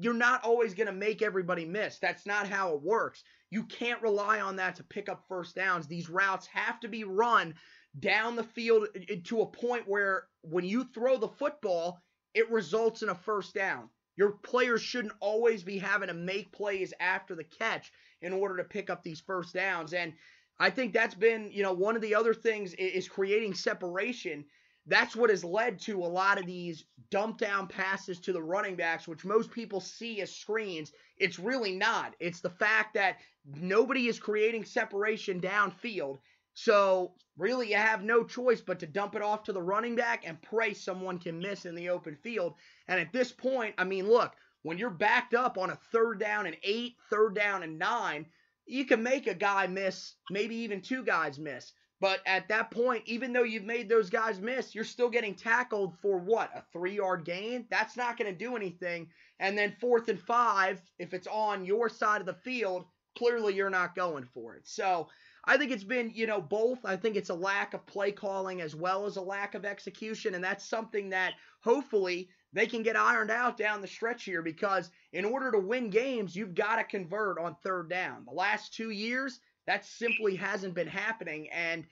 you're 0.01 0.15
not 0.15 0.45
always 0.45 0.75
going 0.75 0.87
to 0.87 0.93
make 0.93 1.23
everybody 1.23 1.65
miss. 1.65 1.99
That's 1.99 2.27
not 2.27 2.49
how 2.49 2.75
it 2.75 2.83
works. 2.83 3.25
You 3.51 3.65
can't 3.65 4.03
rely 4.03 4.41
on 4.41 4.57
that 4.57 4.77
to 4.77 4.85
pick 4.85 5.09
up 5.09 5.25
first 5.29 5.55
downs. 5.57 5.87
These 5.87 6.09
routes 6.09 6.47
have 6.47 6.81
to 6.81 6.89
be 6.89 7.05
run 7.05 7.55
down 7.99 8.37
the 8.37 8.45
field 8.45 8.89
to 9.25 9.43
a 9.43 9.47
point 9.47 9.87
where 9.87 10.29
when 10.43 10.65
you 10.65 10.85
throw 10.85 11.19
the 11.19 11.29
football, 11.29 12.01
it 12.35 12.51
results 12.51 13.03
in 13.03 13.11
a 13.11 13.15
first 13.15 13.55
down. 13.55 13.91
Your 14.17 14.33
players 14.33 14.83
shouldn't 14.83 15.15
always 15.21 15.63
be 15.63 15.79
having 15.79 16.09
to 16.09 16.15
make 16.15 16.53
plays 16.53 16.95
after 17.01 17.35
the 17.35 17.45
catch 17.45 17.93
in 18.23 18.33
order 18.33 18.57
to 18.57 18.65
pick 18.65 18.89
up 18.89 19.03
these 19.03 19.21
first 19.21 19.55
downs. 19.55 19.93
And 19.93 20.15
I 20.59 20.71
think 20.71 20.93
that's 20.93 21.15
been, 21.15 21.51
you 21.53 21.63
know, 21.63 21.73
one 21.73 21.97
of 21.97 22.03
the 22.03 22.15
other 22.15 22.35
things 22.35 22.75
is 22.75 23.09
creating 23.09 23.55
separation 23.55 24.45
that's 24.87 25.14
what 25.14 25.31
has 25.31 25.45
led 25.45 25.79
to 25.81 26.05
a 26.05 26.07
lot 26.07 26.38
of 26.38 26.47
these 26.47 26.85
dump 27.11 27.38
down 27.38 27.68
passes 27.68 28.18
to 28.21 28.33
the 28.33 28.42
running 28.42 28.75
backs, 28.75 29.07
which 29.07 29.25
most 29.25 29.51
people 29.51 29.81
see 29.81 30.21
as 30.21 30.35
screens. 30.35 30.92
It's 31.18 31.38
really 31.38 31.73
not. 31.73 32.14
It's 32.18 32.40
the 32.40 32.51
fact 32.51 32.95
that 32.95 33.18
nobody 33.45 34.09
is 34.09 34.18
creating 34.18 34.64
separation 34.64 35.40
downfield. 35.40 36.18
So 36.55 37.14
really, 37.37 37.71
you 37.71 37.77
have 37.77 38.03
no 38.03 38.25
choice 38.25 38.61
but 38.61 38.81
to 38.81 38.87
dump 38.87 39.14
it 39.14 39.23
off 39.23 39.45
to 39.45 39.53
the 39.53 39.62
running 39.62 39.95
back 39.95 40.25
and 40.27 40.42
pray 40.42 40.75
someone 40.75 41.18
can 41.18 41.38
miss 41.38 41.64
in 41.64 41.75
the 41.75 41.88
open 41.88 42.16
field. 42.16 42.55
And 42.88 43.01
at 43.01 43.12
this 43.12 43.33
point, 43.33 43.75
I 43.79 43.85
mean, 43.85 44.09
look, 44.09 44.33
when 44.62 44.79
you're 44.79 44.90
backed 44.90 45.35
up 45.35 45.59
on 45.59 45.71
a 45.71 45.79
third 45.92 46.18
down 46.18 46.47
and 46.47 46.57
eight, 46.62 46.97
third 47.09 47.35
down 47.35 47.62
and 47.62 47.79
nine, 47.79 48.27
you 48.66 48.85
can 48.85 49.03
make 49.03 49.27
a 49.27 49.35
guy 49.35 49.66
miss, 49.66 50.14
maybe 50.31 50.57
even 50.57 50.81
two 50.81 51.05
guys 51.05 51.38
miss. 51.38 51.73
But 52.03 52.19
at 52.27 52.49
that 52.49 52.73
point, 52.73 53.05
even 53.07 53.33
though 53.33 53.45
you've 53.45 53.62
made 53.62 53.88
those 53.88 54.11
guys 54.11 54.40
miss, 54.40 54.75
you're 54.75 54.83
still 54.83 55.09
getting 55.09 55.37
tackled 55.37 55.96
for 56.00 56.19
what? 56.19 56.50
A 56.53 56.65
three 56.73 56.96
yard 56.96 57.25
gain? 57.25 57.65
That's 57.71 57.96
not 57.96 58.19
going 58.19 58.29
to 58.29 58.37
do 58.37 58.57
anything. 58.57 59.07
And 59.38 59.57
then 59.57 59.77
fourth 59.81 60.09
and 60.09 60.21
five, 60.21 60.83
if 60.98 61.15
it's 61.15 61.29
on 61.29 61.65
your 61.65 61.88
side 61.88 62.21
of 62.21 62.27
the 62.27 62.35
field, 62.35 62.87
clearly 63.17 63.55
you're 63.55 63.71
not 63.71 63.94
going 63.94 64.25
for 64.35 64.57
it. 64.57 64.67
So 64.67 65.07
I 65.44 65.57
think 65.57 65.71
it's 65.71 65.85
been, 65.85 66.11
you 66.13 66.27
know, 66.27 66.40
both. 66.40 66.85
I 66.85 66.96
think 66.96 67.15
it's 67.15 67.31
a 67.31 67.35
lack 67.35 67.73
of 67.73 67.87
play 67.87 68.11
calling 68.11 68.61
as 68.63 68.75
well 68.75 69.07
as 69.07 69.17
a 69.17 69.23
lack 69.23 69.55
of 69.55 69.65
execution. 69.65 70.35
And 70.35 70.42
that's 70.42 70.65
something 70.65 71.09
that 71.11 71.35
hopefully 71.61 72.31
they 72.53 72.67
can 72.67 72.83
get 72.83 72.96
ironed 72.96 73.31
out 73.31 73.57
down 73.57 73.81
the 73.81 73.87
stretch 73.87 74.25
here 74.25 74.42
because 74.42 74.90
in 75.13 75.25
order 75.25 75.53
to 75.53 75.59
win 75.61 75.88
games, 75.88 76.35
you've 76.35 76.57
got 76.57 76.77
to 76.77 76.85
convert 76.85 77.38
on 77.38 77.55
third 77.63 77.88
down. 77.88 78.25
The 78.25 78.35
last 78.35 78.75
two 78.75 78.90
years, 78.90 79.38
that 79.67 79.85
simply 79.85 80.37
hasn't 80.37 80.75
been 80.75 80.88
happening. 80.88 81.48
And 81.50 81.85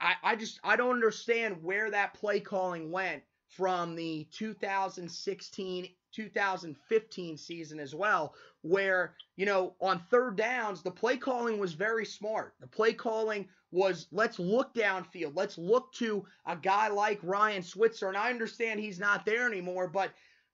I, 0.00 0.14
I 0.22 0.36
just 0.36 0.60
I 0.64 0.76
don't 0.76 0.94
understand 0.94 1.62
where 1.62 1.90
that 1.90 2.14
play 2.14 2.40
calling 2.40 2.90
went 2.90 3.22
from 3.48 3.94
the 3.94 4.26
2016 4.32 5.88
2015 6.16 7.36
season 7.36 7.78
as 7.78 7.94
well, 7.94 8.34
where, 8.62 9.14
you 9.36 9.44
know, 9.44 9.74
on 9.82 10.02
third 10.10 10.36
downs, 10.36 10.82
the 10.82 10.90
play 10.90 11.16
calling 11.18 11.58
was 11.58 11.74
very 11.74 12.06
smart. 12.06 12.54
The 12.58 12.66
play 12.66 12.94
calling 12.94 13.46
was 13.70 14.06
let's 14.12 14.38
look 14.38 14.74
downfield. 14.74 15.32
Let's 15.34 15.58
look 15.58 15.92
to 15.94 16.24
a 16.46 16.56
guy 16.56 16.88
like 16.88 17.20
Ryan 17.22 17.62
Switzer. 17.62 18.08
And 18.08 18.16
I 18.16 18.30
understand 18.30 18.80
he's 18.80 18.98
not 18.98 19.26
there 19.26 19.46
anymore, 19.46 19.88
but 19.88 20.12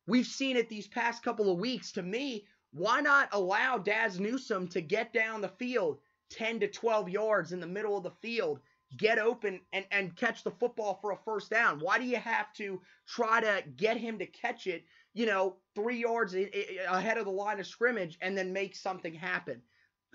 we've 0.09 0.27
seen 0.27 0.57
it 0.57 0.69
these 0.69 0.89
past 0.89 1.23
couple 1.23 1.51
of 1.53 1.61
weeks. 1.61 1.93
To 1.93 2.03
me, 2.03 2.45
why 2.73 3.01
not 3.01 3.29
allow 3.31 3.79
Dazz 3.79 4.19
Newsome 4.19 4.67
to 4.69 4.81
get 4.81 5.13
down 5.13 5.41
the 5.41 5.49
field 5.49 5.99
10 6.33 6.61
to 6.61 6.69
12 6.69 7.09
yards 7.09 7.53
in 7.53 7.61
the 7.61 7.67
middle 7.67 7.97
of 7.97 8.03
the 8.03 8.11
field? 8.11 8.61
get 8.97 9.19
open 9.19 9.61
and, 9.73 9.85
and 9.91 10.17
catch 10.17 10.45
the 10.45 10.51
football 10.51 10.99
for 11.01 11.13
a 11.13 11.17
first 11.25 11.51
down? 11.51 11.81
Why 11.81 11.99
do 11.99 12.05
you 12.05 12.17
have 12.17 12.53
to 12.55 12.81
try 13.07 13.41
to 13.41 13.63
get 13.77 13.97
him 13.97 14.19
to 14.19 14.27
catch 14.27 14.67
it, 14.67 14.85
you 15.15 15.27
know, 15.27 15.57
three 15.75 15.99
yards 15.99 16.35
ahead 16.35 17.19
of 17.19 17.25
the 17.25 17.31
line 17.31 17.61
of 17.61 17.67
scrimmage 17.67 18.19
and 18.21 18.37
then 18.37 18.53
make 18.53 18.77
something 18.77 19.15
happen? 19.15 19.63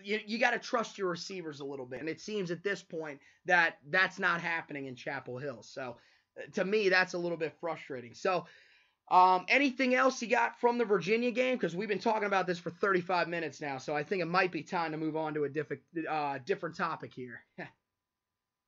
You, 0.03 0.19
you 0.25 0.37
got 0.37 0.51
to 0.51 0.59
trust 0.59 0.97
your 0.97 1.09
receivers 1.09 1.59
a 1.59 1.65
little 1.65 1.85
bit. 1.85 2.01
And 2.01 2.09
it 2.09 2.21
seems 2.21 2.51
at 2.51 2.63
this 2.63 2.83
point 2.83 3.19
that 3.45 3.77
that's 3.89 4.19
not 4.19 4.41
happening 4.41 4.85
in 4.85 4.95
Chapel 4.95 5.37
Hill. 5.37 5.63
So 5.63 5.97
uh, 6.37 6.43
to 6.53 6.65
me, 6.65 6.89
that's 6.89 7.15
a 7.15 7.17
little 7.17 7.37
bit 7.37 7.55
frustrating. 7.59 8.13
So, 8.13 8.45
um, 9.09 9.45
anything 9.47 9.95
else 9.95 10.21
you 10.21 10.27
got 10.27 10.59
from 10.59 10.77
the 10.77 10.85
Virginia 10.85 11.31
game? 11.31 11.55
Because 11.55 11.75
we've 11.75 11.87
been 11.87 11.99
talking 11.99 12.25
about 12.25 12.45
this 12.45 12.59
for 12.59 12.69
35 12.69 13.27
minutes 13.27 13.61
now, 13.61 13.77
so 13.77 13.95
I 13.95 14.03
think 14.03 14.21
it 14.21 14.27
might 14.27 14.51
be 14.51 14.63
time 14.63 14.91
to 14.91 14.97
move 14.97 15.15
on 15.15 15.33
to 15.35 15.45
a 15.45 15.49
different 15.49 15.81
uh, 16.09 16.39
different 16.45 16.75
topic 16.75 17.13
here. 17.13 17.41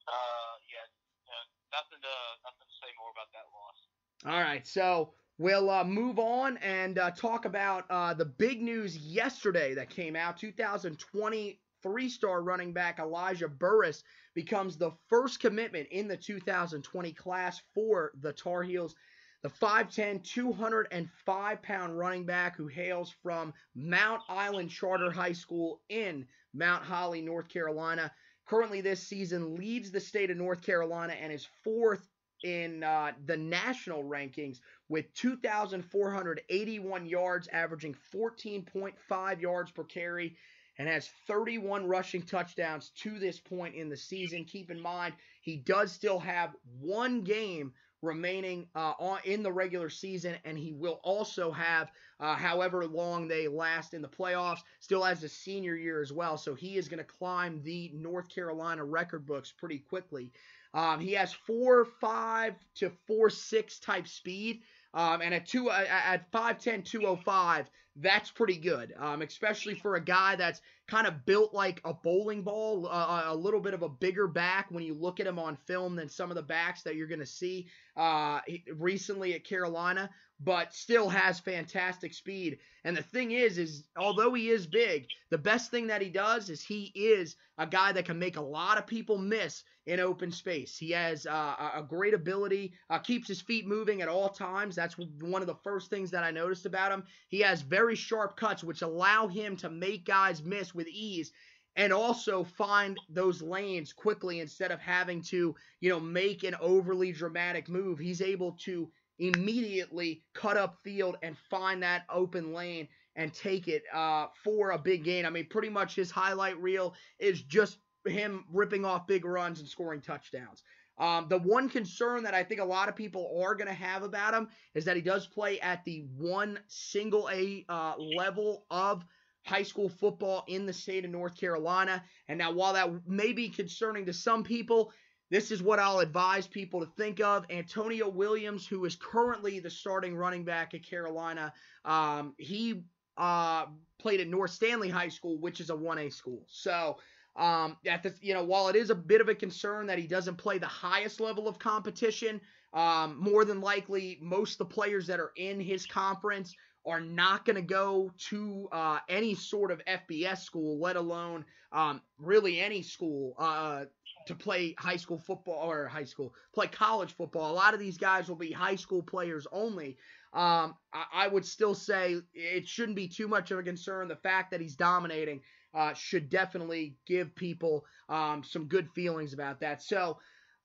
Uh, 0.09 0.57
yeah, 0.73 0.89
uh, 1.29 1.45
nothing 1.69 2.01
to 2.01 2.15
nothing 2.43 2.65
to 2.65 2.73
say 2.81 2.89
more 2.97 3.11
about 3.13 3.29
that 3.31 3.45
loss. 3.53 4.33
All 4.33 4.41
right, 4.41 4.65
so 4.65 5.13
we'll 5.37 5.69
uh, 5.69 5.83
move 5.83 6.17
on 6.17 6.57
and 6.57 6.97
uh, 6.97 7.11
talk 7.11 7.45
about 7.45 7.85
uh, 7.91 8.15
the 8.15 8.25
big 8.25 8.59
news 8.59 8.97
yesterday 8.97 9.75
that 9.75 9.91
came 9.91 10.15
out. 10.15 10.37
2020 10.37 11.59
three-star 11.81 12.41
running 12.41 12.73
back 12.73 12.99
Elijah 12.99 13.47
Burris 13.47 14.03
becomes 14.33 14.77
the 14.77 14.91
first 15.07 15.39
commitment 15.39 15.87
in 15.91 16.07
the 16.07 16.17
2020 16.17 17.13
class 17.13 17.61
for 17.73 18.11
the 18.21 18.33
Tar 18.33 18.63
Heels. 18.63 18.95
The 19.41 19.49
5'10, 19.49 20.23
205 20.23 21.61
pound 21.61 21.97
running 21.97 22.25
back 22.25 22.57
who 22.57 22.67
hails 22.67 23.13
from 23.23 23.53
Mount 23.73 24.21
Island 24.27 24.69
Charter 24.69 25.11
High 25.11 25.31
School 25.31 25.81
in 25.89 26.27
Mount 26.53 26.83
Holly, 26.83 27.21
North 27.21 27.47
Carolina 27.47 28.11
currently 28.49 28.81
this 28.81 29.01
season 29.01 29.55
leads 29.55 29.91
the 29.91 29.99
state 29.99 30.31
of 30.31 30.37
North 30.37 30.61
Carolina 30.61 31.13
and 31.13 31.31
is 31.31 31.47
fourth 31.63 32.09
in 32.43 32.83
uh, 32.83 33.11
the 33.25 33.37
national 33.37 34.03
rankings 34.03 34.59
with 34.87 35.13
2,481 35.13 37.05
yards, 37.05 37.47
averaging 37.51 37.95
14.5 38.13 39.41
yards 39.41 39.71
per 39.71 39.83
carry, 39.83 40.35
and 40.77 40.87
has 40.87 41.09
31 41.27 41.85
rushing 41.85 42.23
touchdowns 42.23 42.91
to 42.95 43.19
this 43.19 43.39
point 43.39 43.75
in 43.75 43.89
the 43.89 43.97
season. 43.97 44.45
Keep 44.45 44.71
in 44.71 44.79
mind, 44.79 45.13
he 45.41 45.57
does 45.57 45.91
still 45.91 46.19
have 46.19 46.55
one 46.79 47.21
game 47.21 47.73
remaining 48.01 48.67
uh, 48.75 48.93
on, 48.99 49.19
in 49.25 49.43
the 49.43 49.51
regular 49.51 49.89
season, 49.89 50.35
and 50.45 50.57
he 50.57 50.73
will 50.73 50.99
also 51.03 51.51
have 51.51 51.91
uh, 52.19 52.35
however 52.35 52.85
long 52.85 53.27
they 53.27 53.47
last 53.47 53.93
in 53.93 54.01
the 54.01 54.07
playoffs. 54.07 54.59
Still 54.79 55.03
has 55.03 55.23
a 55.23 55.29
senior 55.29 55.75
year 55.75 56.01
as 56.01 56.11
well, 56.11 56.37
so 56.37 56.55
he 56.55 56.77
is 56.77 56.87
going 56.87 56.99
to 56.99 57.03
climb 57.03 57.61
the 57.63 57.91
North 57.93 58.29
Carolina 58.29 58.83
record 58.83 59.25
books 59.25 59.51
pretty 59.51 59.79
quickly. 59.79 60.31
Um, 60.73 60.99
he 60.99 61.13
has 61.13 61.33
four 61.33 61.85
five 61.99 62.53
to 62.75 62.91
four 63.07 63.29
six 63.29 63.79
type 63.79 64.07
speed. 64.07 64.61
Um, 64.93 65.21
and 65.21 65.33
at 65.33 65.45
two 65.45 65.69
uh, 65.69 65.85
at 65.87 66.31
5'10", 66.31 66.83
205, 66.85 67.69
that's 68.01 68.31
pretty 68.31 68.57
good, 68.57 68.93
um, 68.97 69.21
especially 69.21 69.75
for 69.75 69.95
a 69.95 70.03
guy 70.03 70.35
that's 70.35 70.61
kind 70.87 71.05
of 71.05 71.25
built 71.25 71.53
like 71.53 71.81
a 71.83 71.93
bowling 71.93 72.43
ball, 72.43 72.87
uh, 72.87 73.23
a 73.27 73.35
little 73.35 73.59
bit 73.59 73.73
of 73.73 73.83
a 73.83 73.89
bigger 73.89 74.27
back 74.27 74.67
when 74.69 74.83
you 74.83 74.93
look 74.93 75.19
at 75.19 75.27
him 75.27 75.37
on 75.37 75.57
film 75.67 75.95
than 75.95 76.09
some 76.09 76.31
of 76.31 76.35
the 76.35 76.41
backs 76.41 76.81
that 76.83 76.95
you're 76.95 77.07
going 77.07 77.19
to 77.19 77.25
see 77.25 77.67
uh, 77.97 78.39
recently 78.75 79.33
at 79.33 79.43
Carolina, 79.43 80.09
but 80.39 80.73
still 80.73 81.09
has 81.09 81.39
fantastic 81.39 82.13
speed. 82.13 82.59
And 82.85 82.95
the 82.95 83.03
thing 83.03 83.31
is, 83.31 83.57
is 83.57 83.83
although 83.97 84.33
he 84.33 84.49
is 84.49 84.65
big, 84.65 85.07
the 85.29 85.37
best 85.37 85.69
thing 85.69 85.87
that 85.87 86.01
he 86.01 86.09
does 86.09 86.49
is 86.49 86.63
he 86.63 86.91
is 86.95 87.35
a 87.57 87.67
guy 87.67 87.91
that 87.91 88.05
can 88.05 88.17
make 88.17 88.37
a 88.37 88.41
lot 88.41 88.77
of 88.77 88.87
people 88.87 89.17
miss 89.17 89.63
in 89.89 89.99
open 89.99 90.31
space. 90.31 90.77
He 90.77 90.91
has 90.91 91.25
uh, 91.25 91.71
a 91.73 91.81
great 91.81 92.13
ability, 92.13 92.73
uh, 92.91 92.99
keeps 92.99 93.27
his 93.27 93.41
feet 93.41 93.65
moving 93.65 94.03
at 94.03 94.07
all 94.07 94.29
times. 94.29 94.75
That's 94.75 94.95
one 94.97 95.41
of 95.41 95.47
the 95.47 95.55
first 95.63 95.89
things 95.89 96.11
that 96.11 96.23
I 96.23 96.29
noticed 96.29 96.67
about 96.67 96.91
him. 96.91 97.05
He 97.27 97.39
has 97.39 97.63
very 97.63 97.95
sharp 97.95 98.37
cuts, 98.37 98.63
which 98.63 98.83
allow 98.83 99.27
him 99.27 99.57
to 99.57 99.69
make 99.69 100.05
guys 100.05 100.43
miss 100.43 100.75
with 100.75 100.87
ease 100.87 101.31
and 101.75 101.91
also 101.91 102.43
find 102.43 102.99
those 103.09 103.41
lanes 103.41 103.91
quickly 103.91 104.41
instead 104.41 104.71
of 104.71 104.79
having 104.79 105.23
to, 105.23 105.55
you 105.79 105.89
know, 105.89 105.99
make 105.99 106.43
an 106.43 106.55
overly 106.61 107.11
dramatic 107.11 107.67
move. 107.67 107.97
He's 107.97 108.21
able 108.21 108.51
to 108.65 108.91
immediately 109.17 110.23
cut 110.35 110.55
up 110.55 110.77
field 110.83 111.17
and 111.23 111.35
find 111.49 111.81
that 111.81 112.05
open 112.11 112.53
lane 112.53 112.87
and 113.15 113.33
take 113.33 113.67
it 113.67 113.83
uh, 113.91 114.27
for 114.43 114.71
a 114.71 114.77
big 114.77 115.03
gain. 115.03 115.25
I 115.25 115.31
mean, 115.31 115.47
pretty 115.49 115.69
much 115.69 115.95
his 115.95 116.11
highlight 116.11 116.61
reel 116.61 116.93
is 117.17 117.41
just 117.41 117.79
him 118.09 118.45
ripping 118.51 118.85
off 118.85 119.07
big 119.07 119.25
runs 119.25 119.59
and 119.59 119.67
scoring 119.67 120.01
touchdowns. 120.01 120.63
Um, 120.97 121.27
the 121.29 121.37
one 121.37 121.69
concern 121.69 122.23
that 122.23 122.33
I 122.33 122.43
think 122.43 122.59
a 122.59 122.65
lot 122.65 122.89
of 122.89 122.95
people 122.95 123.41
are 123.41 123.55
going 123.55 123.67
to 123.67 123.73
have 123.73 124.03
about 124.03 124.33
him 124.33 124.49
is 124.75 124.83
that 124.85 124.97
he 124.97 125.01
does 125.01 125.25
play 125.25 125.59
at 125.61 125.83
the 125.85 126.05
one 126.17 126.59
single 126.67 127.29
A 127.31 127.65
uh, 127.69 127.93
level 127.97 128.65
of 128.69 129.05
high 129.45 129.63
school 129.63 129.87
football 129.87 130.43
in 130.47 130.65
the 130.65 130.73
state 130.73 131.05
of 131.05 131.11
North 131.11 131.37
Carolina. 131.37 132.03
And 132.27 132.37
now, 132.37 132.51
while 132.51 132.73
that 132.73 133.07
may 133.07 133.31
be 133.31 133.47
concerning 133.47 134.05
to 134.07 134.13
some 134.13 134.43
people, 134.43 134.91
this 135.29 135.51
is 135.51 135.61
what 135.61 135.79
I'll 135.79 135.99
advise 135.99 136.47
people 136.47 136.81
to 136.81 136.91
think 136.97 137.21
of. 137.21 137.45
Antonio 137.49 138.09
Williams, 138.09 138.67
who 138.67 138.83
is 138.85 138.95
currently 138.95 139.59
the 139.59 139.69
starting 139.69 140.15
running 140.15 140.43
back 140.43 140.73
at 140.73 140.83
Carolina, 140.83 141.53
um, 141.85 142.33
he 142.37 142.83
uh, 143.17 143.67
played 143.99 144.19
at 144.19 144.27
North 144.27 144.57
Stanly 144.57 144.89
High 144.89 145.09
School, 145.09 145.37
which 145.37 145.59
is 145.59 145.69
a 145.69 145.75
1A 145.75 146.11
school. 146.11 146.45
So, 146.47 146.97
um, 147.35 147.77
at 147.85 148.03
the, 148.03 148.13
you 148.21 148.33
know, 148.33 148.43
while 148.43 148.67
it 148.67 148.75
is 148.75 148.89
a 148.89 148.95
bit 148.95 149.21
of 149.21 149.29
a 149.29 149.35
concern 149.35 149.87
that 149.87 149.99
he 149.99 150.07
doesn't 150.07 150.35
play 150.35 150.57
the 150.57 150.67
highest 150.67 151.19
level 151.19 151.47
of 151.47 151.59
competition, 151.59 152.41
um, 152.73 153.17
more 153.19 153.45
than 153.45 153.61
likely 153.61 154.17
most 154.21 154.53
of 154.53 154.57
the 154.59 154.73
players 154.73 155.07
that 155.07 155.19
are 155.19 155.31
in 155.35 155.59
his 155.59 155.85
conference 155.85 156.55
are 156.85 157.01
not 157.01 157.45
going 157.45 157.55
to 157.55 157.61
go 157.61 158.11
to 158.17 158.67
uh, 158.71 158.99
any 159.09 159.35
sort 159.35 159.71
of 159.71 159.81
FBS 159.85 160.39
school, 160.39 160.79
let 160.79 160.95
alone 160.95 161.45
um, 161.71 162.01
really 162.17 162.59
any 162.59 162.81
school 162.81 163.35
uh, 163.37 163.85
to 164.25 164.35
play 164.35 164.75
high 164.77 164.95
school 164.95 165.19
football 165.19 165.69
or 165.71 165.87
high 165.87 166.03
school, 166.03 166.33
play 166.53 166.67
college 166.67 167.15
football. 167.15 167.51
A 167.51 167.53
lot 167.53 167.73
of 167.73 167.79
these 167.79 167.97
guys 167.97 168.27
will 168.27 168.35
be 168.35 168.51
high 168.51 168.75
school 168.75 169.03
players 169.03 169.45
only. 169.51 169.97
Um, 170.33 170.75
I, 170.93 171.05
I, 171.13 171.27
would 171.27 171.45
still 171.45 171.73
say 171.73 172.17
it 172.35 172.67
shouldn't 172.67 172.95
be 172.95 173.07
too 173.07 173.27
much 173.27 173.49
of 173.49 173.57
a 173.57 173.63
concern. 173.63 174.07
The 174.07 174.15
fact 174.15 174.51
that 174.51 174.61
he's 174.61 174.75
dominating 174.75 175.41
uh, 175.73 175.93
should 175.93 176.29
definitely 176.29 176.95
give 177.05 177.35
people 177.35 177.85
um, 178.09 178.43
some 178.43 178.65
good 178.65 178.89
feelings 178.95 179.33
about 179.33 179.59
that. 179.61 179.81
So, 179.81 180.17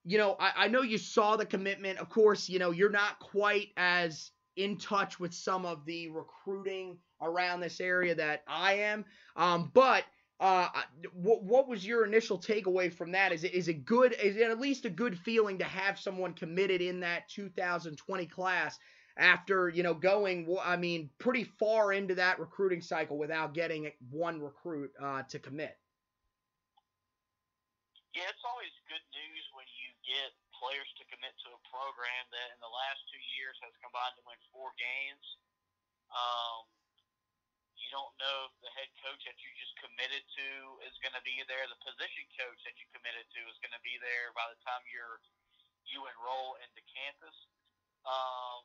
you 0.04 0.18
know, 0.18 0.36
I, 0.38 0.52
I 0.56 0.68
know 0.68 0.82
you 0.82 0.98
saw 0.98 1.36
the 1.36 1.46
commitment. 1.46 1.98
Of 1.98 2.08
course, 2.08 2.48
you 2.48 2.58
know, 2.58 2.70
you're 2.70 2.90
not 2.90 3.18
quite 3.20 3.68
as 3.76 4.30
in 4.56 4.78
touch 4.78 5.18
with 5.18 5.34
some 5.34 5.66
of 5.66 5.84
the 5.84 6.08
recruiting 6.08 6.96
around 7.20 7.60
this 7.60 7.80
area 7.80 8.14
that 8.14 8.42
I 8.46 8.74
am. 8.74 9.04
Um, 9.36 9.70
but 9.74 10.04
uh, 10.40 10.68
what, 11.12 11.42
what 11.44 11.68
was 11.68 11.86
your 11.86 12.04
initial 12.04 12.38
takeaway 12.38 12.92
from 12.92 13.12
that? 13.12 13.32
Is 13.32 13.44
it 13.44 13.54
is 13.54 13.68
it 13.68 13.84
good? 13.84 14.14
Is 14.22 14.36
it 14.36 14.50
at 14.50 14.60
least 14.60 14.84
a 14.84 14.90
good 14.90 15.18
feeling 15.18 15.58
to 15.58 15.64
have 15.64 15.98
someone 15.98 16.34
committed 16.34 16.80
in 16.80 17.00
that 17.00 17.28
2020 17.28 18.26
class 18.26 18.78
after 19.16 19.68
you 19.68 19.82
know 19.82 19.94
going? 19.94 20.46
I 20.62 20.76
mean, 20.76 21.10
pretty 21.18 21.44
far 21.44 21.92
into 21.92 22.14
that 22.16 22.38
recruiting 22.38 22.80
cycle 22.80 23.18
without 23.18 23.54
getting 23.54 23.90
one 24.10 24.40
recruit 24.40 24.90
uh, 25.00 25.22
to 25.30 25.38
commit. 25.38 25.76
Yeah, 28.14 28.30
it's 28.30 28.46
always 28.46 28.70
good 28.86 29.02
news 29.10 29.44
when 29.58 29.66
you 29.74 29.90
get 30.06 30.30
players 30.54 30.86
to 31.02 31.04
commit 31.10 31.34
to 31.46 31.50
a 31.50 31.60
program 31.66 32.24
that 32.30 32.48
in 32.54 32.60
the 32.62 32.70
last 32.70 33.02
two 33.10 33.22
years 33.34 33.58
has 33.66 33.74
combined 33.82 34.14
to 34.18 34.22
win 34.22 34.38
four 34.54 34.70
games. 34.78 35.26
Um, 36.14 36.62
you 37.74 37.90
don't 37.90 38.14
know 38.22 38.48
if 38.48 38.54
the 38.62 38.70
head 38.78 38.90
coach 39.02 39.18
that 39.26 39.34
you 39.42 39.50
just 39.58 39.74
committed 39.82 40.22
to 40.22 40.48
is 40.86 40.94
going 41.02 41.14
to 41.18 41.24
be 41.26 41.42
there. 41.50 41.66
The 41.66 41.78
position 41.82 42.24
coach 42.38 42.58
that 42.64 42.78
you 42.78 42.86
committed 42.94 43.26
to 43.34 43.40
is 43.50 43.58
going 43.60 43.74
to 43.74 43.82
be 43.82 43.98
there 43.98 44.30
by 44.38 44.46
the 44.46 44.58
time 44.62 44.82
you're 44.86 45.18
you 45.84 46.00
enroll 46.08 46.56
into 46.64 46.80
campus. 46.88 47.36
Um, 48.08 48.64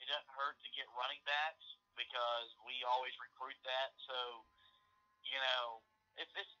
it 0.00 0.06
doesn't 0.08 0.32
hurt 0.36 0.56
to 0.60 0.70
get 0.76 0.86
running 0.96 1.20
backs 1.24 1.64
because 1.96 2.48
we 2.68 2.84
always 2.84 3.12
recruit 3.16 3.56
that. 3.64 3.90
So, 4.04 4.44
you 5.24 5.40
know, 5.40 5.80
it's 6.20 6.32
it's 6.36 6.52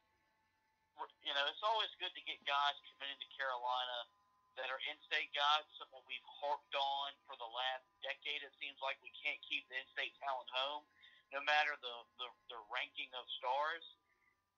you 1.20 1.32
know, 1.36 1.44
it's 1.52 1.60
always 1.60 1.92
good 2.00 2.12
to 2.16 2.22
get 2.24 2.40
guys 2.48 2.76
committed 2.88 3.20
to 3.20 3.28
Carolina 3.36 4.08
that 4.56 4.72
are 4.72 4.80
in-state 4.88 5.28
guys. 5.36 5.68
Something 5.76 6.00
we've 6.08 6.24
harped 6.40 6.72
on 6.72 7.12
for 7.28 7.36
the 7.36 7.50
last 7.52 7.84
decade. 8.00 8.40
It 8.40 8.54
seems 8.56 8.80
like 8.80 8.96
we 9.04 9.12
can't 9.20 9.38
keep 9.44 9.68
the 9.68 9.76
in-state 9.76 10.16
talent 10.24 10.48
home, 10.48 10.88
no 11.36 11.44
matter 11.44 11.76
the 11.84 11.96
the, 12.16 12.28
the 12.48 12.60
ranking 12.72 13.12
of 13.12 13.28
stars. 13.36 13.84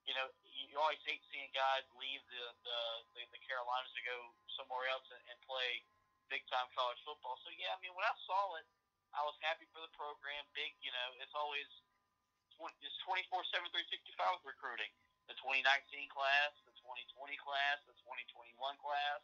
You 0.07 0.16
know, 0.16 0.31
you 0.47 0.79
always 0.79 1.03
hate 1.05 1.20
seeing 1.29 1.51
guys 1.53 1.85
leave 1.99 2.22
the 2.31 2.45
the, 2.62 2.81
the, 3.18 3.22
the 3.35 3.41
Carolinas 3.43 3.91
to 3.99 4.03
go 4.07 4.18
somewhere 4.55 4.87
else 4.89 5.05
and, 5.11 5.22
and 5.35 5.39
play 5.43 5.83
big-time 6.29 6.68
college 6.76 7.01
football. 7.05 7.37
So 7.43 7.51
yeah, 7.57 7.74
I 7.74 7.79
mean, 7.81 7.93
when 7.97 8.05
I 8.05 8.14
saw 8.24 8.57
it, 8.61 8.66
I 9.16 9.24
was 9.24 9.37
happy 9.41 9.64
for 9.72 9.81
the 9.81 9.93
program. 9.97 10.45
Big, 10.53 10.76
you 10.85 10.93
know, 10.93 11.09
it's 11.20 11.35
always 11.35 11.68
it's 12.83 12.99
24/7, 13.07 13.70
365 13.70 14.41
with 14.41 14.47
recruiting. 14.47 14.91
The 15.31 15.37
2019 15.45 16.09
class, 16.09 16.53
the 16.64 16.74
2020 16.81 17.37
class, 17.41 17.79
the 17.85 17.97
2021 18.01 18.57
class. 18.81 19.20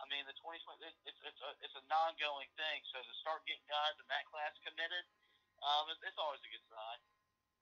I 0.00 0.08
mean, 0.08 0.24
the 0.24 0.36
2020 0.40 0.80
it's 1.04 1.20
it's 1.24 1.42
a, 1.44 1.50
it's 1.60 1.76
an 1.76 1.86
ongoing 1.92 2.48
thing. 2.56 2.78
So 2.92 3.00
to 3.00 3.14
start 3.20 3.44
getting 3.44 3.64
guys 3.68 3.96
in 4.00 4.06
that 4.08 4.24
class 4.28 4.56
committed, 4.64 5.04
um, 5.62 5.88
it's, 5.92 6.00
it's 6.02 6.18
always 6.18 6.42
a 6.42 6.50
good 6.50 6.66
sign. 6.68 6.98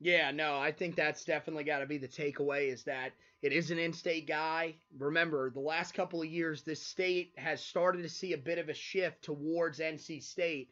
Yeah, 0.01 0.30
no, 0.30 0.59
I 0.59 0.72
think 0.72 0.96
that's 0.96 1.24
definitely 1.24 1.64
got 1.64 1.80
to 1.80 1.86
be 1.86 1.98
the 1.98 2.09
takeaway 2.09 2.72
is 2.72 2.84
that 2.84 3.12
it 3.42 3.53
is 3.53 3.70
an 3.70 3.78
in-state 3.78 4.26
guy. 4.26 4.76
Remember, 4.98 5.51
the 5.51 5.61
last 5.61 5.92
couple 5.92 6.22
of 6.22 6.28
years, 6.28 6.62
this 6.62 6.82
state 6.82 7.32
has 7.36 7.62
started 7.62 8.03
to 8.03 8.09
see 8.09 8.32
a 8.32 8.38
bit 8.38 8.59
of 8.59 8.70
a 8.70 8.74
shift 8.74 9.22
towards 9.22 9.78
NC 9.78 10.22
State 10.22 10.70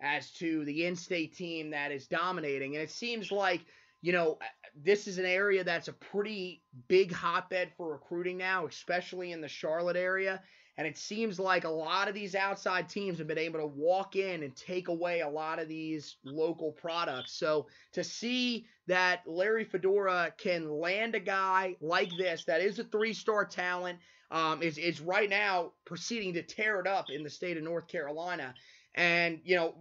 as 0.00 0.30
to 0.32 0.64
the 0.64 0.86
in-state 0.86 1.34
team 1.34 1.70
that 1.70 1.92
is 1.92 2.06
dominating, 2.06 2.74
and 2.74 2.82
it 2.82 2.90
seems 2.90 3.30
like 3.30 3.66
you 4.00 4.12
know 4.12 4.38
this 4.74 5.06
is 5.06 5.18
an 5.18 5.26
area 5.26 5.62
that's 5.62 5.88
a 5.88 5.92
pretty 5.92 6.62
big 6.88 7.12
hotbed 7.12 7.72
for 7.76 7.92
recruiting 7.92 8.38
now, 8.38 8.66
especially 8.66 9.32
in 9.32 9.42
the 9.42 9.48
Charlotte 9.48 9.96
area. 9.96 10.42
And 10.80 10.86
it 10.86 10.96
seems 10.96 11.38
like 11.38 11.64
a 11.64 11.68
lot 11.68 12.08
of 12.08 12.14
these 12.14 12.34
outside 12.34 12.88
teams 12.88 13.18
have 13.18 13.26
been 13.26 13.36
able 13.36 13.60
to 13.60 13.66
walk 13.66 14.16
in 14.16 14.42
and 14.42 14.56
take 14.56 14.88
away 14.88 15.20
a 15.20 15.28
lot 15.28 15.58
of 15.58 15.68
these 15.68 16.16
local 16.24 16.72
products. 16.72 17.32
So 17.34 17.66
to 17.92 18.02
see 18.02 18.64
that 18.86 19.20
Larry 19.26 19.64
Fedora 19.64 20.32
can 20.38 20.70
land 20.70 21.14
a 21.14 21.20
guy 21.20 21.76
like 21.82 22.08
this 22.16 22.46
that 22.46 22.62
is 22.62 22.78
a 22.78 22.84
three 22.84 23.12
star 23.12 23.44
talent, 23.44 23.98
um, 24.30 24.62
is, 24.62 24.78
is 24.78 25.02
right 25.02 25.28
now 25.28 25.72
proceeding 25.84 26.32
to 26.32 26.42
tear 26.42 26.80
it 26.80 26.86
up 26.86 27.10
in 27.10 27.24
the 27.24 27.28
state 27.28 27.58
of 27.58 27.62
North 27.62 27.86
Carolina. 27.86 28.54
And, 28.94 29.40
you 29.44 29.56
know, 29.56 29.74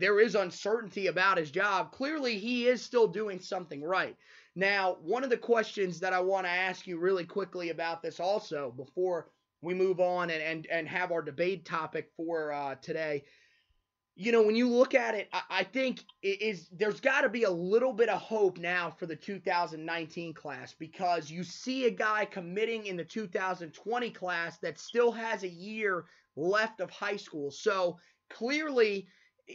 there 0.00 0.18
is 0.18 0.34
uncertainty 0.34 1.06
about 1.06 1.38
his 1.38 1.52
job. 1.52 1.92
Clearly, 1.92 2.40
he 2.40 2.66
is 2.66 2.82
still 2.82 3.06
doing 3.06 3.38
something 3.38 3.84
right. 3.84 4.16
Now, 4.56 4.96
one 5.00 5.22
of 5.22 5.30
the 5.30 5.36
questions 5.36 6.00
that 6.00 6.12
I 6.12 6.18
want 6.18 6.46
to 6.46 6.50
ask 6.50 6.88
you 6.88 6.98
really 6.98 7.24
quickly 7.24 7.70
about 7.70 8.02
this 8.02 8.18
also 8.18 8.72
before 8.76 9.28
we 9.64 9.74
move 9.74 10.00
on 10.00 10.30
and, 10.30 10.42
and, 10.42 10.66
and 10.70 10.88
have 10.88 11.12
our 11.12 11.22
debate 11.22 11.64
topic 11.64 12.10
for 12.16 12.52
uh, 12.52 12.74
today. 12.76 13.24
You 14.16 14.30
know, 14.30 14.42
when 14.42 14.54
you 14.54 14.68
look 14.68 14.94
at 14.94 15.14
it, 15.14 15.28
I, 15.32 15.42
I 15.50 15.64
think 15.64 16.04
it 16.22 16.40
is 16.40 16.68
there's 16.70 17.00
got 17.00 17.22
to 17.22 17.28
be 17.28 17.44
a 17.44 17.50
little 17.50 17.92
bit 17.92 18.08
of 18.08 18.20
hope 18.20 18.58
now 18.58 18.90
for 18.90 19.06
the 19.06 19.16
2019 19.16 20.34
class 20.34 20.74
because 20.78 21.30
you 21.30 21.42
see 21.42 21.86
a 21.86 21.90
guy 21.90 22.24
committing 22.24 22.86
in 22.86 22.96
the 22.96 23.04
2020 23.04 24.10
class 24.10 24.58
that 24.58 24.78
still 24.78 25.10
has 25.10 25.42
a 25.42 25.48
year 25.48 26.04
left 26.36 26.80
of 26.80 26.90
high 26.90 27.16
school. 27.16 27.50
So 27.50 27.98
clearly, 28.30 29.08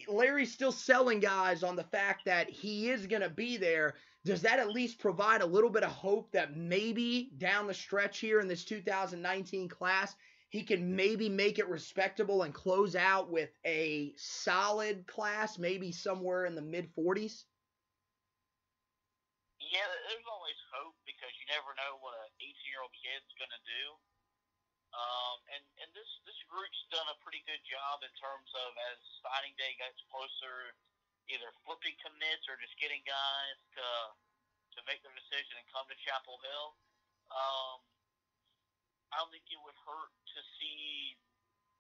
Larry's 0.08 0.54
still 0.54 0.72
selling 0.72 1.20
guys 1.20 1.64
on 1.64 1.76
the 1.76 1.84
fact 1.84 2.26
that 2.26 2.50
he 2.50 2.90
is 2.90 3.08
going 3.08 3.22
to 3.22 3.30
be 3.30 3.58
there. 3.58 3.96
Does 4.26 4.42
that 4.42 4.60
at 4.60 4.70
least 4.70 5.00
provide 5.00 5.42
a 5.42 5.46
little 5.46 5.70
bit 5.70 5.84
of 5.84 5.92
hope 5.92 6.32
that 6.32 6.56
maybe 6.56 7.32
down 7.38 7.68
the 7.68 7.74
stretch 7.74 8.20
here 8.20 8.40
in 8.40 8.48
this 8.48 8.66
2019 8.66 9.70
class, 9.70 10.16
he 10.50 10.64
can 10.64 10.96
maybe 10.96 11.30
make 11.30 11.58
it 11.58 11.70
respectable 11.70 12.44
and 12.44 12.54
close 12.54 12.96
out 12.96 13.32
with 13.32 13.50
a 13.66 14.14
solid 14.18 15.08
class, 15.08 15.58
maybe 15.58 15.92
somewhere 15.92 16.46
in 16.46 16.56
the 16.56 16.62
mid 16.62 16.94
40s? 16.96 17.46
Yeah, 19.62 19.86
there's 20.10 20.26
always 20.26 20.60
hope 20.74 20.98
because 21.06 21.30
you 21.38 21.46
never 21.54 21.72
know 21.78 22.02
what 22.02 22.18
an 22.18 22.34
18 22.42 22.50
year 22.68 22.82
old 22.82 22.92
kid's 22.98 23.30
going 23.38 23.54
to 23.54 23.64
do. 23.64 23.84
Um, 24.90 25.38
and 25.54 25.64
and 25.86 25.90
this 25.94 26.10
this 26.26 26.42
group's 26.50 26.82
done 26.90 27.06
a 27.14 27.18
pretty 27.22 27.46
good 27.46 27.62
job 27.62 28.02
in 28.02 28.10
terms 28.18 28.50
of 28.58 28.74
as 28.90 28.98
signing 29.22 29.54
day 29.54 29.78
gets 29.78 30.02
closer, 30.10 30.74
either 31.30 31.50
flipping 31.64 31.96
commits 32.02 32.46
or 32.50 32.58
just 32.58 32.74
getting 32.82 33.02
guys 33.06 33.58
to 33.78 33.86
to 34.78 34.80
make 34.86 35.02
their 35.02 35.14
decision 35.18 35.58
and 35.58 35.66
come 35.74 35.86
to 35.90 35.98
Chapel 36.06 36.38
Hill. 36.46 36.78
Um, 37.34 37.82
I 39.10 39.18
don't 39.18 39.34
think 39.34 39.50
it 39.50 39.58
would 39.66 39.78
hurt 39.82 40.14
to 40.14 40.40
see 40.62 41.18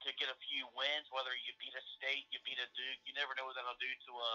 to 0.05 0.09
get 0.17 0.31
a 0.31 0.37
few 0.49 0.65
wins, 0.73 1.05
whether 1.11 1.35
you 1.35 1.51
beat 1.59 1.75
a 1.75 1.83
state, 1.99 2.25
you 2.31 2.39
beat 2.47 2.57
a 2.57 2.69
Duke. 2.73 3.01
You 3.05 3.13
never 3.13 3.35
know 3.37 3.45
what 3.45 3.57
that'll 3.57 3.77
do 3.77 3.89
to 3.89 4.13
a 4.15 4.33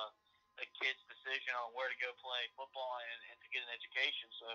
a 0.63 0.67
kid's 0.79 1.03
decision 1.11 1.51
on 1.59 1.75
where 1.75 1.91
to 1.91 1.99
go 1.99 2.15
play 2.23 2.47
football 2.55 2.95
and, 3.03 3.21
and 3.35 3.37
to 3.43 3.49
get 3.51 3.67
an 3.67 3.75
education. 3.75 4.31
So, 4.39 4.47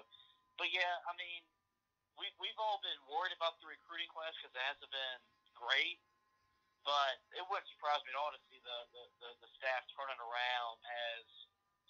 but 0.55 0.71
yeah, 0.71 0.95
I 1.07 1.11
mean 1.19 1.43
we 2.15 2.27
we've 2.39 2.59
all 2.59 2.79
been 2.83 2.99
worried 3.07 3.35
about 3.35 3.59
the 3.59 3.67
recruiting 3.67 4.07
class 4.11 4.35
because 4.39 4.55
it 4.55 4.63
hasn't 4.63 4.91
been 4.91 5.19
great. 5.55 5.99
But 6.87 7.19
it 7.35 7.43
wouldn't 7.45 7.67
surprise 7.75 8.01
me 8.07 8.15
at 8.15 8.19
all 8.19 8.31
to 8.31 8.41
see 8.49 8.59
the, 8.63 8.77
the, 8.95 9.03
the, 9.21 9.29
the 9.45 9.49
staff 9.59 9.83
turning 9.93 10.17
around 10.17 10.77
as 11.13 11.25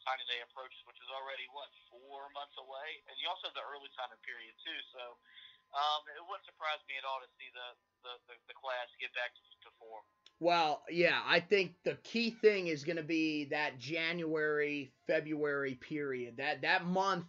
signing 0.04 0.26
day 0.32 0.42
approaches, 0.44 0.80
which 0.88 0.98
is 1.04 1.10
already 1.12 1.46
what 1.52 1.70
four 1.92 2.32
months 2.34 2.56
away, 2.58 3.04
and 3.10 3.14
you 3.20 3.28
also 3.28 3.52
have 3.52 3.58
the 3.58 3.66
early 3.68 3.92
signing 3.94 4.20
period 4.24 4.56
too. 4.64 4.80
So 4.96 5.04
um, 5.76 6.02
it 6.16 6.24
wouldn't 6.26 6.48
surprise 6.48 6.82
me 6.90 6.98
at 6.98 7.06
all 7.06 7.20
to 7.22 7.30
see 7.38 7.52
the 7.52 7.70
the, 8.02 8.14
the, 8.32 8.36
the 8.48 8.56
class 8.56 8.88
get 8.98 9.12
back 9.12 9.36
to, 9.36 9.44
to 9.68 9.70
form. 9.76 10.04
Well, 10.40 10.88
yeah, 10.90 11.20
I 11.28 11.44
think 11.44 11.76
the 11.84 12.00
key 12.08 12.32
thing 12.32 12.68
is 12.68 12.88
going 12.88 12.98
to 12.98 13.04
be 13.04 13.52
that 13.52 13.78
January 13.78 14.92
February 15.06 15.76
period. 15.76 16.38
That 16.38 16.64
that 16.64 16.86
month 16.88 17.28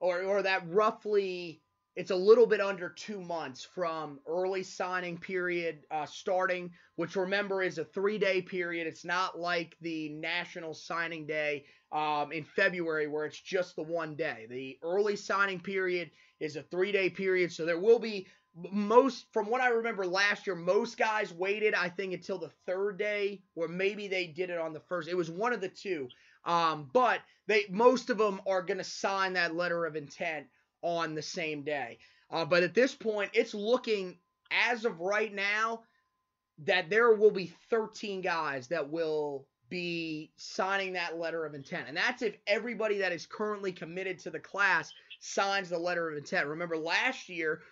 or 0.00 0.22
or 0.22 0.42
that 0.42 0.68
roughly 0.68 1.61
it's 1.94 2.10
a 2.10 2.16
little 2.16 2.46
bit 2.46 2.60
under 2.60 2.88
two 2.88 3.20
months 3.20 3.64
from 3.64 4.18
early 4.26 4.62
signing 4.62 5.18
period 5.18 5.80
uh, 5.90 6.06
starting, 6.06 6.70
which 6.96 7.16
remember 7.16 7.62
is 7.62 7.78
a 7.78 7.84
three 7.84 8.18
day 8.18 8.40
period. 8.40 8.86
It's 8.86 9.04
not 9.04 9.38
like 9.38 9.76
the 9.80 10.08
national 10.10 10.74
signing 10.74 11.26
day 11.26 11.64
um, 11.92 12.32
in 12.32 12.44
February 12.44 13.08
where 13.08 13.26
it's 13.26 13.40
just 13.40 13.76
the 13.76 13.82
one 13.82 14.16
day. 14.16 14.46
The 14.48 14.78
early 14.82 15.16
signing 15.16 15.60
period 15.60 16.10
is 16.40 16.56
a 16.56 16.62
three 16.62 16.92
day 16.92 17.10
period, 17.10 17.52
so 17.52 17.66
there 17.66 17.78
will 17.78 17.98
be 17.98 18.26
most 18.70 19.26
from 19.32 19.46
what 19.48 19.60
I 19.60 19.68
remember 19.68 20.06
last 20.06 20.46
year, 20.46 20.56
most 20.56 20.98
guys 20.98 21.32
waited, 21.32 21.74
I 21.74 21.88
think, 21.88 22.12
until 22.12 22.38
the 22.38 22.50
third 22.66 22.98
day, 22.98 23.42
or 23.54 23.68
maybe 23.68 24.08
they 24.08 24.26
did 24.26 24.50
it 24.50 24.58
on 24.58 24.72
the 24.72 24.80
first. 24.80 25.08
It 25.08 25.16
was 25.16 25.30
one 25.30 25.52
of 25.52 25.60
the 25.60 25.68
two. 25.68 26.08
Um, 26.44 26.90
but 26.92 27.20
they 27.46 27.66
most 27.70 28.10
of 28.10 28.18
them 28.18 28.40
are 28.46 28.62
gonna 28.62 28.84
sign 28.84 29.34
that 29.34 29.54
letter 29.54 29.84
of 29.86 29.96
intent 29.96 30.46
on 30.82 31.14
the 31.14 31.22
same 31.22 31.62
day. 31.62 31.98
Uh, 32.30 32.44
but 32.44 32.62
at 32.62 32.74
this 32.74 32.94
point, 32.94 33.30
it's 33.34 33.54
looking 33.54 34.18
as 34.50 34.84
of 34.84 35.00
right 35.00 35.32
now 35.34 35.82
that 36.58 36.90
there 36.90 37.14
will 37.14 37.30
be 37.30 37.52
13 37.70 38.20
guys 38.20 38.68
that 38.68 38.90
will 38.90 39.46
be 39.68 40.30
signing 40.36 40.92
that 40.92 41.18
letter 41.18 41.46
of 41.46 41.54
intent. 41.54 41.88
And 41.88 41.96
that's 41.96 42.22
if 42.22 42.36
everybody 42.46 42.98
that 42.98 43.12
is 43.12 43.26
currently 43.26 43.72
committed 43.72 44.18
to 44.20 44.30
the 44.30 44.38
class 44.38 44.92
signs 45.20 45.70
the 45.70 45.78
letter 45.78 46.10
of 46.10 46.18
intent. 46.18 46.46
Remember 46.46 46.76
last 46.76 47.28
year, 47.28 47.62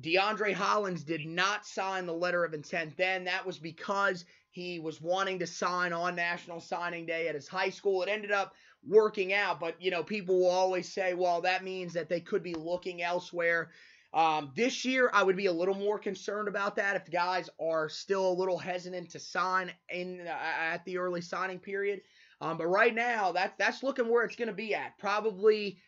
DeAndre 0.00 0.52
Hollins 0.52 1.04
did 1.04 1.24
not 1.24 1.64
sign 1.64 2.06
the 2.06 2.12
letter 2.12 2.44
of 2.44 2.54
intent 2.54 2.96
then. 2.96 3.24
That 3.24 3.46
was 3.46 3.58
because 3.58 4.24
he 4.50 4.80
was 4.80 5.00
wanting 5.00 5.38
to 5.38 5.46
sign 5.46 5.92
on 5.92 6.16
National 6.16 6.60
Signing 6.60 7.06
Day 7.06 7.28
at 7.28 7.34
his 7.34 7.46
high 7.46 7.70
school. 7.70 8.02
It 8.02 8.08
ended 8.08 8.32
up 8.32 8.54
working 8.86 9.32
out. 9.32 9.60
But, 9.60 9.80
you 9.80 9.90
know, 9.90 10.02
people 10.02 10.38
will 10.40 10.50
always 10.50 10.92
say, 10.92 11.14
well, 11.14 11.40
that 11.42 11.64
means 11.64 11.92
that 11.94 12.08
they 12.08 12.20
could 12.20 12.42
be 12.42 12.54
looking 12.54 13.02
elsewhere. 13.02 13.70
Um, 14.12 14.52
this 14.54 14.84
year, 14.84 15.10
I 15.12 15.24
would 15.24 15.36
be 15.36 15.46
a 15.46 15.52
little 15.52 15.74
more 15.74 15.98
concerned 15.98 16.46
about 16.46 16.76
that 16.76 16.94
if 16.94 17.10
guys 17.10 17.50
are 17.60 17.88
still 17.88 18.30
a 18.30 18.38
little 18.38 18.58
hesitant 18.58 19.10
to 19.10 19.18
sign 19.18 19.72
in 19.88 20.20
uh, 20.26 20.30
at 20.30 20.84
the 20.84 20.98
early 20.98 21.20
signing 21.20 21.58
period. 21.58 22.00
Um, 22.40 22.56
but 22.56 22.66
right 22.66 22.94
now, 22.94 23.32
that's 23.32 23.54
that's 23.58 23.82
looking 23.82 24.08
where 24.08 24.24
it's 24.24 24.36
going 24.36 24.48
to 24.48 24.54
be 24.54 24.74
at. 24.74 24.98
Probably 24.98 25.78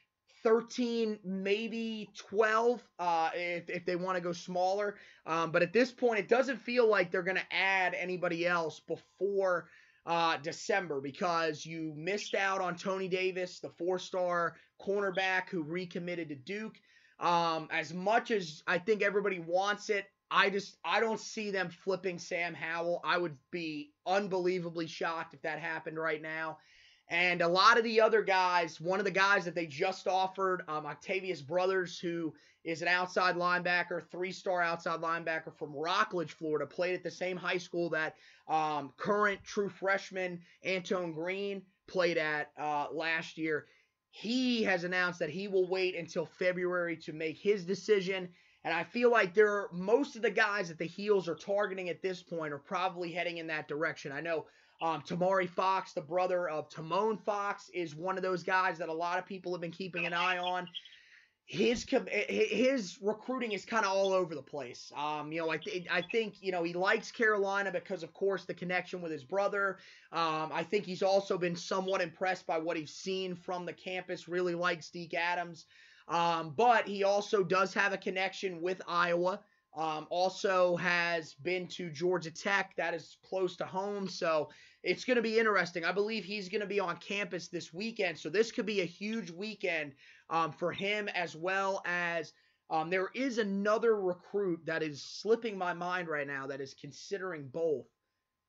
13, 0.42 1.18
maybe 1.24 2.08
12, 2.16 2.82
uh, 2.98 3.30
if, 3.34 3.68
if 3.68 3.84
they 3.84 3.96
want 3.96 4.16
to 4.16 4.22
go 4.22 4.32
smaller. 4.32 4.96
Um, 5.26 5.50
but 5.50 5.62
at 5.62 5.72
this 5.72 5.90
point, 5.90 6.20
it 6.20 6.28
doesn't 6.28 6.58
feel 6.58 6.88
like 6.88 7.10
they're 7.10 7.22
going 7.22 7.36
to 7.36 7.54
add 7.54 7.94
anybody 7.94 8.46
else 8.46 8.80
before 8.80 9.68
uh, 10.06 10.36
December 10.38 11.00
because 11.00 11.66
you 11.66 11.92
missed 11.96 12.34
out 12.34 12.60
on 12.60 12.76
Tony 12.76 13.08
Davis, 13.08 13.58
the 13.58 13.70
four 13.70 13.98
star 13.98 14.54
cornerback 14.80 15.48
who 15.50 15.62
recommitted 15.62 16.28
to 16.28 16.36
Duke. 16.36 16.80
Um, 17.18 17.68
as 17.70 17.92
much 17.92 18.30
as 18.30 18.62
I 18.66 18.78
think 18.78 19.02
everybody 19.02 19.40
wants 19.40 19.90
it, 19.90 20.06
I 20.30 20.50
just 20.50 20.76
I 20.84 21.00
don't 21.00 21.20
see 21.20 21.50
them 21.50 21.70
flipping 21.70 22.18
Sam 22.18 22.54
Howell. 22.54 23.00
I 23.04 23.18
would 23.18 23.36
be 23.50 23.92
unbelievably 24.06 24.86
shocked 24.86 25.34
if 25.34 25.42
that 25.42 25.58
happened 25.58 25.98
right 25.98 26.22
now. 26.22 26.58
And 27.08 27.40
a 27.40 27.48
lot 27.48 27.78
of 27.78 27.84
the 27.84 28.00
other 28.00 28.22
guys, 28.22 28.80
one 28.80 28.98
of 28.98 29.04
the 29.04 29.12
guys 29.12 29.44
that 29.44 29.54
they 29.54 29.66
just 29.66 30.08
offered, 30.08 30.62
um, 30.66 30.86
Octavius 30.86 31.40
Brothers, 31.40 32.00
who 32.00 32.34
is 32.66 32.82
an 32.82 32.88
outside 32.88 33.36
linebacker, 33.36 34.02
three 34.10 34.32
star 34.32 34.60
outside 34.60 35.00
linebacker 35.00 35.56
from 35.56 35.72
Rockledge, 35.74 36.32
Florida, 36.32 36.66
played 36.66 36.94
at 36.94 37.04
the 37.04 37.10
same 37.10 37.36
high 37.36 37.58
school 37.58 37.88
that 37.90 38.16
um, 38.48 38.92
current 38.96 39.38
true 39.44 39.68
freshman 39.68 40.40
Antoine 40.66 41.12
Green 41.12 41.62
played 41.86 42.18
at 42.18 42.50
uh, 42.58 42.88
last 42.92 43.38
year. 43.38 43.66
He 44.10 44.64
has 44.64 44.82
announced 44.82 45.20
that 45.20 45.30
he 45.30 45.46
will 45.46 45.68
wait 45.68 45.94
until 45.94 46.26
February 46.26 46.96
to 46.98 47.12
make 47.12 47.38
his 47.38 47.64
decision. 47.64 48.28
And 48.64 48.74
I 48.74 48.82
feel 48.82 49.12
like 49.12 49.32
there 49.32 49.52
are 49.52 49.70
most 49.72 50.16
of 50.16 50.22
the 50.22 50.30
guys 50.30 50.68
that 50.68 50.78
the 50.78 50.86
Heels 50.86 51.28
are 51.28 51.36
targeting 51.36 51.88
at 51.88 52.02
this 52.02 52.20
point 52.20 52.52
are 52.52 52.58
probably 52.58 53.12
heading 53.12 53.38
in 53.38 53.46
that 53.46 53.68
direction. 53.68 54.10
I 54.10 54.20
know 54.20 54.46
um, 54.82 55.02
Tomari 55.02 55.48
Fox, 55.48 55.92
the 55.92 56.00
brother 56.00 56.48
of 56.48 56.68
Tomon 56.68 57.22
Fox, 57.22 57.70
is 57.72 57.94
one 57.94 58.16
of 58.16 58.24
those 58.24 58.42
guys 58.42 58.78
that 58.78 58.88
a 58.88 58.92
lot 58.92 59.20
of 59.20 59.26
people 59.26 59.52
have 59.52 59.60
been 59.60 59.70
keeping 59.70 60.04
an 60.04 60.12
eye 60.12 60.38
on. 60.38 60.66
His 61.48 61.86
his 62.08 62.98
recruiting 63.00 63.52
is 63.52 63.64
kind 63.64 63.86
of 63.86 63.92
all 63.92 64.12
over 64.12 64.34
the 64.34 64.42
place. 64.42 64.90
Um, 64.96 65.30
you 65.30 65.40
know, 65.40 65.48
I 65.48 65.58
th- 65.58 65.86
I 65.88 66.02
think 66.02 66.42
you 66.42 66.50
know 66.50 66.64
he 66.64 66.72
likes 66.72 67.12
Carolina 67.12 67.70
because, 67.70 68.02
of 68.02 68.12
course, 68.12 68.44
the 68.44 68.54
connection 68.54 69.00
with 69.00 69.12
his 69.12 69.22
brother. 69.22 69.78
Um, 70.10 70.50
I 70.52 70.64
think 70.64 70.84
he's 70.84 71.04
also 71.04 71.38
been 71.38 71.54
somewhat 71.54 72.00
impressed 72.00 72.48
by 72.48 72.58
what 72.58 72.76
he's 72.76 72.92
seen 72.92 73.36
from 73.36 73.64
the 73.64 73.72
campus. 73.72 74.26
Really 74.26 74.56
likes 74.56 74.90
Deke 74.90 75.14
Adams, 75.14 75.66
um, 76.08 76.52
but 76.56 76.88
he 76.88 77.04
also 77.04 77.44
does 77.44 77.72
have 77.74 77.92
a 77.92 77.98
connection 77.98 78.60
with 78.60 78.82
Iowa. 78.88 79.40
Um, 79.76 80.06
also 80.08 80.74
has 80.76 81.34
been 81.34 81.68
to 81.68 81.90
Georgia 81.90 82.30
Tech. 82.30 82.72
That 82.76 82.94
is 82.94 83.18
close 83.22 83.56
to 83.58 83.66
home. 83.66 84.08
So 84.08 84.48
it's 84.82 85.04
going 85.04 85.16
to 85.16 85.22
be 85.22 85.38
interesting. 85.38 85.84
I 85.84 85.92
believe 85.92 86.24
he's 86.24 86.48
going 86.48 86.62
to 86.62 86.66
be 86.66 86.80
on 86.80 86.96
campus 86.96 87.48
this 87.48 87.74
weekend. 87.74 88.18
So 88.18 88.30
this 88.30 88.50
could 88.50 88.64
be 88.64 88.80
a 88.80 88.86
huge 88.86 89.30
weekend 89.30 89.92
um, 90.30 90.52
for 90.52 90.72
him 90.72 91.08
as 91.08 91.36
well 91.36 91.82
as 91.84 92.32
um, 92.70 92.90
there 92.90 93.10
is 93.14 93.38
another 93.38 94.00
recruit 94.00 94.60
that 94.66 94.82
is 94.82 95.02
slipping 95.02 95.56
my 95.56 95.72
mind 95.72 96.08
right 96.08 96.26
now 96.26 96.46
that 96.48 96.60
is 96.60 96.74
considering 96.74 97.48
both 97.48 97.86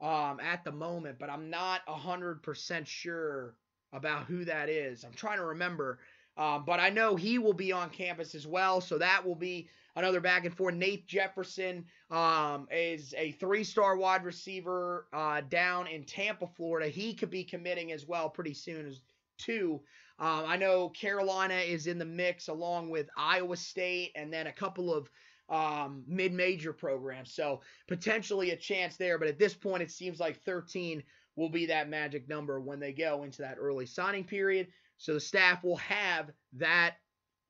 um, 0.01 0.39
at 0.39 0.63
the 0.63 0.71
moment, 0.71 1.17
but 1.19 1.30
I'm 1.30 1.49
not 1.49 1.86
100% 1.88 2.86
sure 2.86 3.55
about 3.93 4.25
who 4.25 4.45
that 4.45 4.69
is. 4.69 5.03
I'm 5.03 5.13
trying 5.13 5.38
to 5.38 5.45
remember. 5.45 5.99
Um, 6.38 6.65
but 6.65 6.80
I 6.80 6.89
know 6.89 7.15
he 7.15 7.39
will 7.39 7.53
be 7.53 7.71
on 7.71 7.89
campus 7.89 8.36
as 8.36 8.45
well, 8.45 8.80
so 8.80 8.99
that 8.99 9.25
will 9.25 9.36
be 9.36 9.69
another 9.95 10.21
back 10.21 10.45
and 10.45 10.55
forth. 10.55 10.75
Nate 10.75 11.07
Jefferson 11.07 11.84
um, 12.11 12.67
is 12.71 13.15
a 13.17 13.32
three-star 13.34 13.97
wide 13.97 14.23
receiver 14.23 15.07
uh, 15.13 15.41
down 15.49 15.88
in 15.88 16.03
Tampa, 16.03 16.45
Florida. 16.45 16.89
He 16.89 17.15
could 17.15 17.32
be 17.32 17.43
committing 17.43 17.91
as 17.91 18.05
well 18.05 18.30
pretty 18.30 18.53
soon 18.53 18.88
as 18.88 19.01
too. 19.39 19.82
Um, 20.20 20.45
I 20.47 20.57
know 20.57 20.89
Carolina 20.89 21.55
is 21.55 21.88
in 21.88 21.99
the 21.99 22.05
mix 22.05 22.47
along 22.47 22.89
with 22.89 23.09
Iowa 23.18 23.55
State 23.55 24.11
and 24.15 24.34
then 24.34 24.47
a 24.47 24.51
couple 24.51 24.93
of 24.93 25.09
um, 25.49 26.03
mid-major 26.07 26.74
programs. 26.74 27.34
So 27.34 27.61
potentially 27.88 28.51
a 28.51 28.55
chance 28.55 28.97
there, 28.97 29.18
but 29.18 29.28
at 29.28 29.39
this 29.39 29.53
point 29.53 29.84
it 29.84 29.91
seems 29.91 30.20
like 30.20 30.43
13 30.43 31.03
will 31.36 31.49
be 31.49 31.68
that 31.68 31.89
magic 31.89 32.28
number 32.28 32.59
when 32.59 32.80
they 32.80 32.91
go 32.91 33.24
into 33.24 33.43
that 33.43 33.57
early 33.59 33.86
signing 33.86 34.24
period. 34.24 34.68
So 34.97 35.13
the 35.13 35.20
staff 35.20 35.63
will 35.63 35.78
have 35.78 36.32
that 36.53 36.95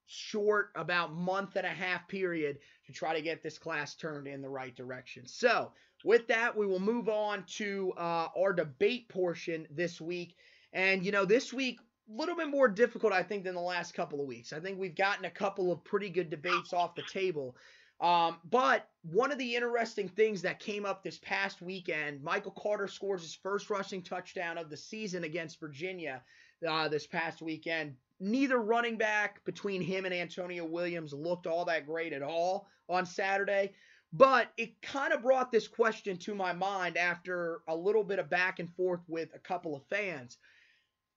short, 0.08 0.72
about 0.76 1.14
month 1.14 1.56
and 1.56 1.66
a 1.66 1.70
half 1.70 2.08
period 2.08 2.58
to 2.86 2.94
try 2.94 3.14
to 3.14 3.22
get 3.22 3.44
this 3.44 3.58
class 3.58 3.96
turned 3.96 4.28
in 4.28 4.42
the 4.42 4.50
right 4.50 4.76
direction. 4.76 5.26
So 5.26 5.72
with 6.04 6.28
that, 6.28 6.56
we 6.56 6.66
will 6.66 6.80
move 6.80 7.10
on 7.10 7.44
to 7.58 7.94
uh, 7.98 8.28
our 8.38 8.54
debate 8.54 9.10
portion 9.10 9.68
this 9.70 10.00
week. 10.00 10.36
And 10.74 11.06
you 11.06 11.12
know, 11.12 11.26
this 11.26 11.54
week 11.54 11.80
little 12.10 12.36
bit 12.36 12.50
more 12.50 12.68
difficult, 12.68 13.14
I 13.14 13.24
think, 13.24 13.44
than 13.44 13.56
the 13.56 13.62
last 13.62 13.94
couple 13.94 14.22
of 14.22 14.28
weeks. 14.28 14.54
I 14.54 14.60
think 14.60 14.80
we've 14.80 14.96
gotten 14.96 15.26
a 15.26 15.30
couple 15.30 15.72
of 15.72 15.84
pretty 15.84 16.10
good 16.10 16.30
debates 16.30 16.74
off 16.74 16.96
the 16.96 17.04
table. 17.04 17.56
Um, 18.00 18.38
but 18.50 18.88
one 19.02 19.32
of 19.32 19.40
the 19.40 19.56
interesting 19.56 20.08
things 20.08 20.42
that 20.44 20.60
came 20.60 20.86
up 20.86 21.04
this 21.04 21.18
past 21.20 21.62
weekend, 21.62 22.22
Michael 22.22 22.52
Carter 22.52 22.88
scores 22.88 23.24
his 23.24 23.36
first 23.36 23.70
rushing 23.70 24.04
touchdown 24.04 24.58
of 24.58 24.70
the 24.70 24.78
season 24.78 25.24
against 25.24 25.60
Virginia 25.60 26.22
uh, 26.68 26.88
this 26.88 27.08
past 27.08 27.42
weekend. 27.42 27.96
Neither 28.20 28.60
running 28.60 28.98
back 28.98 29.44
between 29.46 29.82
him 29.82 30.06
and 30.06 30.14
Antonio 30.14 30.66
Williams 30.66 31.14
looked 31.14 31.48
all 31.48 31.66
that 31.66 31.86
great 31.86 32.14
at 32.14 32.24
all 32.24 32.68
on 32.88 33.06
Saturday. 33.06 33.74
But 34.14 34.52
it 34.58 34.82
kind 34.82 35.12
of 35.12 35.22
brought 35.22 35.52
this 35.52 35.68
question 35.68 36.18
to 36.18 36.34
my 36.34 36.54
mind 36.54 36.98
after 36.98 37.62
a 37.68 37.76
little 37.76 38.04
bit 38.04 38.20
of 38.20 38.30
back 38.30 38.60
and 38.60 38.74
forth 38.76 39.02
with 39.08 39.30
a 39.36 39.40
couple 39.40 39.76
of 39.76 39.84
fans. 39.90 40.38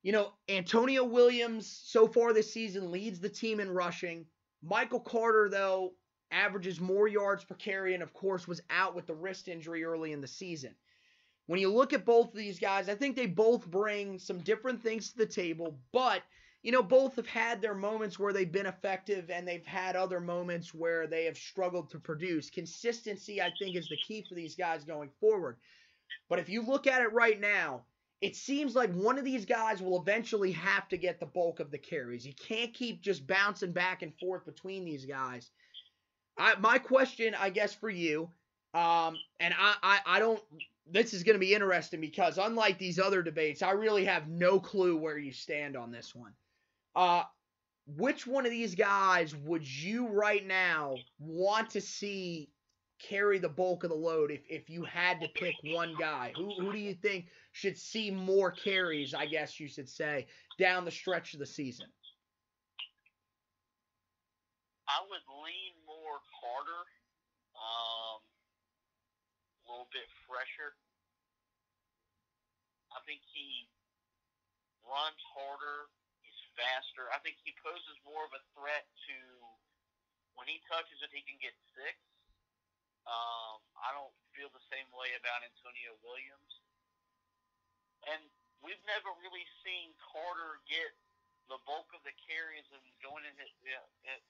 You 0.02 0.12
know, 0.12 0.32
Antonio 0.48 1.04
Williams 1.04 1.66
so 1.84 2.06
far 2.06 2.32
this 2.32 2.52
season 2.52 2.90
leads 2.90 3.20
the 3.20 3.28
team 3.28 3.60
in 3.60 3.70
rushing. 3.70 4.26
Michael 4.62 5.00
Carter, 5.00 5.48
though, 5.50 5.92
averages 6.30 6.80
more 6.80 7.08
yards 7.08 7.44
per 7.44 7.54
carry 7.54 7.94
and, 7.94 8.02
of 8.02 8.14
course, 8.14 8.48
was 8.48 8.62
out 8.70 8.94
with 8.94 9.06
the 9.06 9.14
wrist 9.14 9.48
injury 9.48 9.84
early 9.84 10.12
in 10.12 10.20
the 10.20 10.28
season. 10.28 10.74
When 11.46 11.60
you 11.60 11.72
look 11.72 11.92
at 11.92 12.04
both 12.04 12.28
of 12.28 12.34
these 12.34 12.58
guys, 12.58 12.88
I 12.88 12.94
think 12.94 13.16
they 13.16 13.26
both 13.26 13.66
bring 13.66 14.18
some 14.18 14.38
different 14.38 14.82
things 14.82 15.10
to 15.10 15.18
the 15.18 15.26
table, 15.26 15.78
but 15.92 16.22
you 16.62 16.72
know, 16.72 16.82
both 16.82 17.16
have 17.16 17.26
had 17.26 17.62
their 17.62 17.74
moments 17.74 18.18
where 18.18 18.32
they've 18.34 18.52
been 18.52 18.66
effective 18.66 19.30
and 19.30 19.48
they've 19.48 19.64
had 19.64 19.96
other 19.96 20.20
moments 20.20 20.74
where 20.74 21.06
they 21.06 21.24
have 21.24 21.38
struggled 21.38 21.90
to 21.90 21.98
produce. 21.98 22.50
Consistency, 22.50 23.40
I 23.40 23.50
think, 23.58 23.76
is 23.76 23.88
the 23.88 23.96
key 23.96 24.24
for 24.28 24.34
these 24.34 24.54
guys 24.54 24.84
going 24.84 25.08
forward. 25.20 25.56
But 26.28 26.38
if 26.38 26.50
you 26.50 26.62
look 26.62 26.86
at 26.86 27.00
it 27.00 27.12
right 27.14 27.40
now, 27.40 27.84
it 28.20 28.36
seems 28.36 28.74
like 28.74 28.92
one 28.92 29.18
of 29.18 29.24
these 29.24 29.46
guys 29.46 29.80
will 29.80 30.00
eventually 30.00 30.52
have 30.52 30.88
to 30.88 30.96
get 30.96 31.20
the 31.20 31.26
bulk 31.26 31.60
of 31.60 31.70
the 31.70 31.78
carries. 31.78 32.26
You 32.26 32.34
can't 32.34 32.74
keep 32.74 33.02
just 33.02 33.26
bouncing 33.26 33.72
back 33.72 34.02
and 34.02 34.12
forth 34.18 34.44
between 34.44 34.84
these 34.84 35.04
guys. 35.06 35.50
I, 36.38 36.54
my 36.56 36.78
question, 36.78 37.34
I 37.34 37.50
guess, 37.50 37.74
for 37.74 37.90
you, 37.90 38.30
um, 38.74 39.16
and 39.40 39.54
I, 39.58 39.74
I, 39.82 39.98
I 40.06 40.18
don't 40.18 40.40
this 40.92 41.14
is 41.14 41.22
going 41.22 41.34
to 41.34 41.40
be 41.40 41.54
interesting 41.54 42.00
because 42.00 42.38
unlike 42.38 42.78
these 42.78 42.98
other 42.98 43.22
debates, 43.22 43.62
I 43.62 43.72
really 43.72 44.04
have 44.04 44.28
no 44.28 44.58
clue 44.58 44.96
where 44.96 45.18
you 45.18 45.32
stand 45.32 45.76
on 45.76 45.90
this 45.90 46.14
one. 46.14 46.32
Uh, 46.94 47.22
which 47.96 48.26
one 48.26 48.44
of 48.44 48.50
these 48.50 48.74
guys 48.74 49.34
would 49.34 49.66
you 49.66 50.08
right 50.08 50.46
now 50.46 50.96
want 51.18 51.70
to 51.70 51.80
see 51.80 52.50
carry 53.00 53.38
the 53.38 53.48
bulk 53.48 53.84
of 53.84 53.90
the 53.90 53.96
load 53.96 54.30
if, 54.30 54.40
if 54.48 54.68
you 54.68 54.84
had 54.84 55.20
to 55.20 55.28
pick 55.28 55.54
one 55.64 55.94
guy? 55.98 56.32
Who, 56.36 56.52
who 56.58 56.72
do 56.72 56.78
you 56.78 56.94
think 56.94 57.26
should 57.52 57.76
see 57.76 58.10
more 58.10 58.50
carries, 58.50 59.14
I 59.14 59.26
guess 59.26 59.58
you 59.58 59.68
should 59.68 59.88
say, 59.88 60.26
down 60.58 60.84
the 60.84 60.90
stretch 60.90 61.34
of 61.34 61.40
the 61.40 61.46
season? 61.46 61.86
I 64.88 65.00
would 65.06 65.26
lean 65.46 65.74
more 65.86 66.18
Carter. 66.42 66.82
Um, 67.54 68.20
a 69.66 69.70
little 69.70 69.90
bit 69.92 70.08
fresher. 70.26 70.74
I 72.90 72.98
think 73.06 73.22
he 73.30 73.70
runs 74.82 75.22
harder. 75.30 75.86
He's 76.26 76.42
faster. 76.58 77.06
I 77.14 77.22
think 77.22 77.38
he 77.46 77.54
poses 77.62 77.96
more 78.02 78.26
of 78.26 78.34
a 78.34 78.42
threat 78.58 78.82
to 79.06 79.16
when 80.34 80.48
he 80.48 80.58
touches 80.72 80.96
it, 81.04 81.12
he 81.12 81.20
can 81.20 81.36
get 81.36 81.52
six. 81.76 82.00
Um, 83.08 83.58
I 83.80 83.92
don't 83.96 84.12
feel 84.36 84.52
the 84.52 84.64
same 84.68 84.88
way 84.92 85.12
about 85.16 85.40
Antonio 85.44 85.96
Williams. 86.04 86.52
And 88.08 88.22
we've 88.64 88.80
never 88.88 89.12
really 89.20 89.44
seen 89.64 89.92
Carter 90.00 90.60
get 90.68 90.92
the 91.48 91.58
bulk 91.66 91.90
of 91.96 92.00
the 92.06 92.14
carries 92.24 92.64
and 92.70 92.80
going 93.02 93.26
in 93.26 93.34
his, 93.36 93.50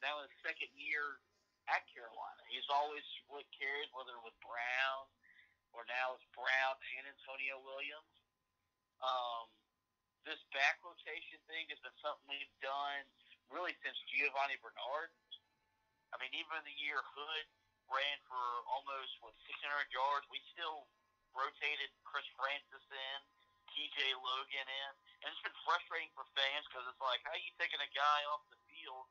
now 0.01 0.23
his 0.25 0.33
second 0.41 0.73
year 0.75 1.21
at 1.69 1.85
Carolina. 1.93 2.43
He's 2.49 2.67
always 2.73 3.05
split 3.23 3.47
carries, 3.55 3.91
whether 3.93 4.17
with 4.25 4.35
Brown 4.41 5.05
or 5.75 5.87
now 5.87 6.19
it's 6.19 6.27
Brown 6.35 6.77
and 6.99 7.05
Antonio 7.07 7.63
Williams. 7.63 8.15
Um, 9.01 9.47
this 10.27 10.41
back 10.53 10.83
rotation 10.85 11.41
thing 11.49 11.71
has 11.71 11.81
been 11.81 11.95
something 12.03 12.27
we've 12.29 12.59
done 12.61 13.07
really 13.49 13.75
since 13.81 13.97
Giovani 14.11 14.59
Bernard. 14.61 15.11
I 16.11 16.19
mean, 16.19 16.35
even 16.35 16.61
the 16.67 16.75
year 16.83 17.01
Hood 17.01 17.47
ran 17.91 18.19
for 18.31 18.43
almost 18.71 19.13
what 19.21 19.35
600 19.47 19.59
yards, 19.91 20.25
we 20.31 20.39
still 20.55 20.87
rotated 21.35 21.91
Chris 22.07 22.27
Francis 22.39 22.87
in, 22.91 23.19
T.J. 23.75 23.99
Logan 24.19 24.67
in, 24.67 24.93
and 25.23 25.29
it's 25.31 25.45
been 25.47 25.55
frustrating 25.63 26.11
for 26.15 26.27
fans 26.35 26.67
because 26.67 26.87
it's 26.91 27.03
like, 27.03 27.23
how 27.23 27.35
are 27.35 27.43
you 27.43 27.55
taking 27.59 27.79
a 27.79 27.91
guy 27.95 28.21
off 28.35 28.43
the 28.51 28.59
field 28.67 29.07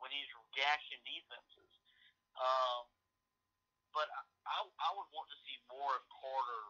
when 0.00 0.08
he's 0.08 0.28
gashing 0.56 1.00
defenses? 1.04 1.72
Um, 2.40 2.88
but 3.92 4.08
I, 4.48 4.64
I 4.64 4.90
would 4.96 5.10
want 5.12 5.28
to 5.28 5.38
see 5.44 5.56
more 5.68 5.92
of 5.92 6.04
Carter 6.08 6.64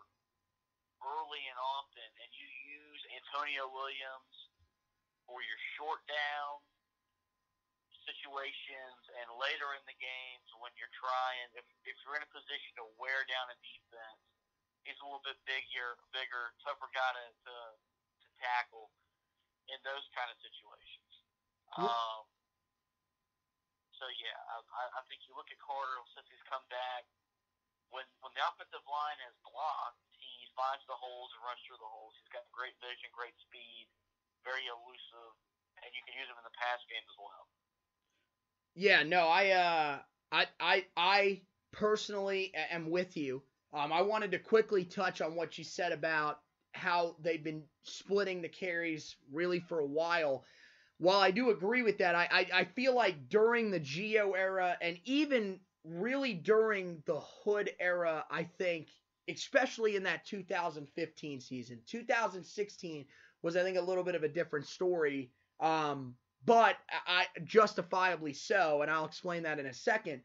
early 1.06 1.42
and 1.46 1.58
often, 1.58 2.08
and 2.18 2.30
you 2.34 2.48
use 2.66 3.02
Antonio 3.14 3.70
Williams 3.70 4.34
for 5.24 5.38
your 5.38 5.60
short 5.78 6.02
down 6.10 6.58
situations 8.08 9.02
and 9.20 9.28
later 9.40 9.74
in 9.76 9.84
the 9.88 9.96
games 9.98 10.48
when 10.60 10.72
you're 10.80 10.92
trying 10.96 11.48
if 11.58 11.66
if 11.88 11.96
you're 12.04 12.16
in 12.16 12.24
a 12.24 12.32
position 12.32 12.72
to 12.80 12.86
wear 13.00 13.24
down 13.28 13.46
a 13.52 13.58
defense, 13.64 14.22
he's 14.86 14.98
a 15.00 15.06
little 15.06 15.24
bit 15.24 15.38
bigger, 15.48 15.96
bigger, 16.14 16.52
tougher 16.64 16.88
guy 16.94 17.10
to 17.16 17.26
to, 17.48 17.56
to 18.24 18.28
tackle. 18.40 18.88
in 19.70 19.78
those 19.86 20.02
kind 20.16 20.28
of 20.32 20.36
situations. 20.42 21.12
Um, 21.78 22.26
so 23.94 24.04
yeah, 24.18 24.38
I, 24.50 24.84
I 24.98 25.02
think 25.06 25.22
you 25.28 25.36
look 25.38 25.48
at 25.52 25.60
Carter 25.62 26.00
since 26.16 26.26
he's 26.32 26.42
come 26.50 26.64
back. 26.72 27.06
When 27.94 28.06
when 28.24 28.32
the 28.34 28.42
offensive 28.44 28.84
line 28.88 29.20
is 29.30 29.34
blocked, 29.46 30.02
he 30.18 30.48
finds 30.58 30.82
the 30.90 30.98
holes 30.98 31.30
and 31.38 31.42
runs 31.46 31.62
through 31.66 31.78
the 31.82 31.88
holes. 31.90 32.14
He's 32.18 32.32
got 32.34 32.44
great 32.54 32.74
vision, 32.82 33.10
great 33.14 33.36
speed, 33.46 33.86
very 34.46 34.66
elusive, 34.66 35.34
and 35.84 35.90
you 35.94 36.02
can 36.06 36.14
use 36.18 36.28
him 36.30 36.38
in 36.40 36.46
the 36.46 36.56
pass 36.58 36.82
game 36.90 37.04
as 37.06 37.18
well. 37.20 37.46
Yeah, 38.74 39.02
no, 39.02 39.20
I 39.26 39.50
uh 39.50 39.98
I 40.32 40.46
I 40.58 40.86
I 40.96 41.42
personally 41.72 42.52
am 42.54 42.90
with 42.90 43.16
you. 43.16 43.42
Um, 43.72 43.92
I 43.92 44.02
wanted 44.02 44.32
to 44.32 44.38
quickly 44.38 44.84
touch 44.84 45.20
on 45.20 45.34
what 45.36 45.56
you 45.58 45.64
said 45.64 45.92
about 45.92 46.40
how 46.72 47.16
they've 47.20 47.42
been 47.42 47.64
splitting 47.84 48.42
the 48.42 48.48
carries 48.48 49.16
really 49.30 49.60
for 49.60 49.78
a 49.80 49.86
while. 49.86 50.44
While 50.98 51.20
I 51.20 51.30
do 51.32 51.50
agree 51.50 51.82
with 51.82 51.98
that, 51.98 52.14
I, 52.14 52.28
I, 52.30 52.60
I 52.60 52.64
feel 52.64 52.94
like 52.94 53.28
during 53.28 53.70
the 53.70 53.80
Gio 53.80 54.36
era 54.36 54.76
and 54.80 54.98
even 55.04 55.60
really 55.84 56.34
during 56.34 57.02
the 57.06 57.20
Hood 57.20 57.70
era, 57.80 58.24
I 58.30 58.44
think, 58.44 58.90
especially 59.28 59.96
in 59.96 60.04
that 60.04 60.24
2015 60.26 61.40
season, 61.40 61.82
2016 61.86 63.06
was, 63.42 63.56
I 63.56 63.62
think, 63.64 63.78
a 63.78 63.82
little 63.82 64.04
bit 64.04 64.14
of 64.16 64.24
a 64.24 64.28
different 64.28 64.66
story. 64.66 65.32
Um, 65.60 66.16
but 66.44 66.76
I 67.06 67.26
justifiably 67.44 68.32
so, 68.32 68.82
and 68.82 68.90
I'll 68.90 69.04
explain 69.04 69.42
that 69.44 69.58
in 69.58 69.66
a 69.66 69.74
second. 69.74 70.22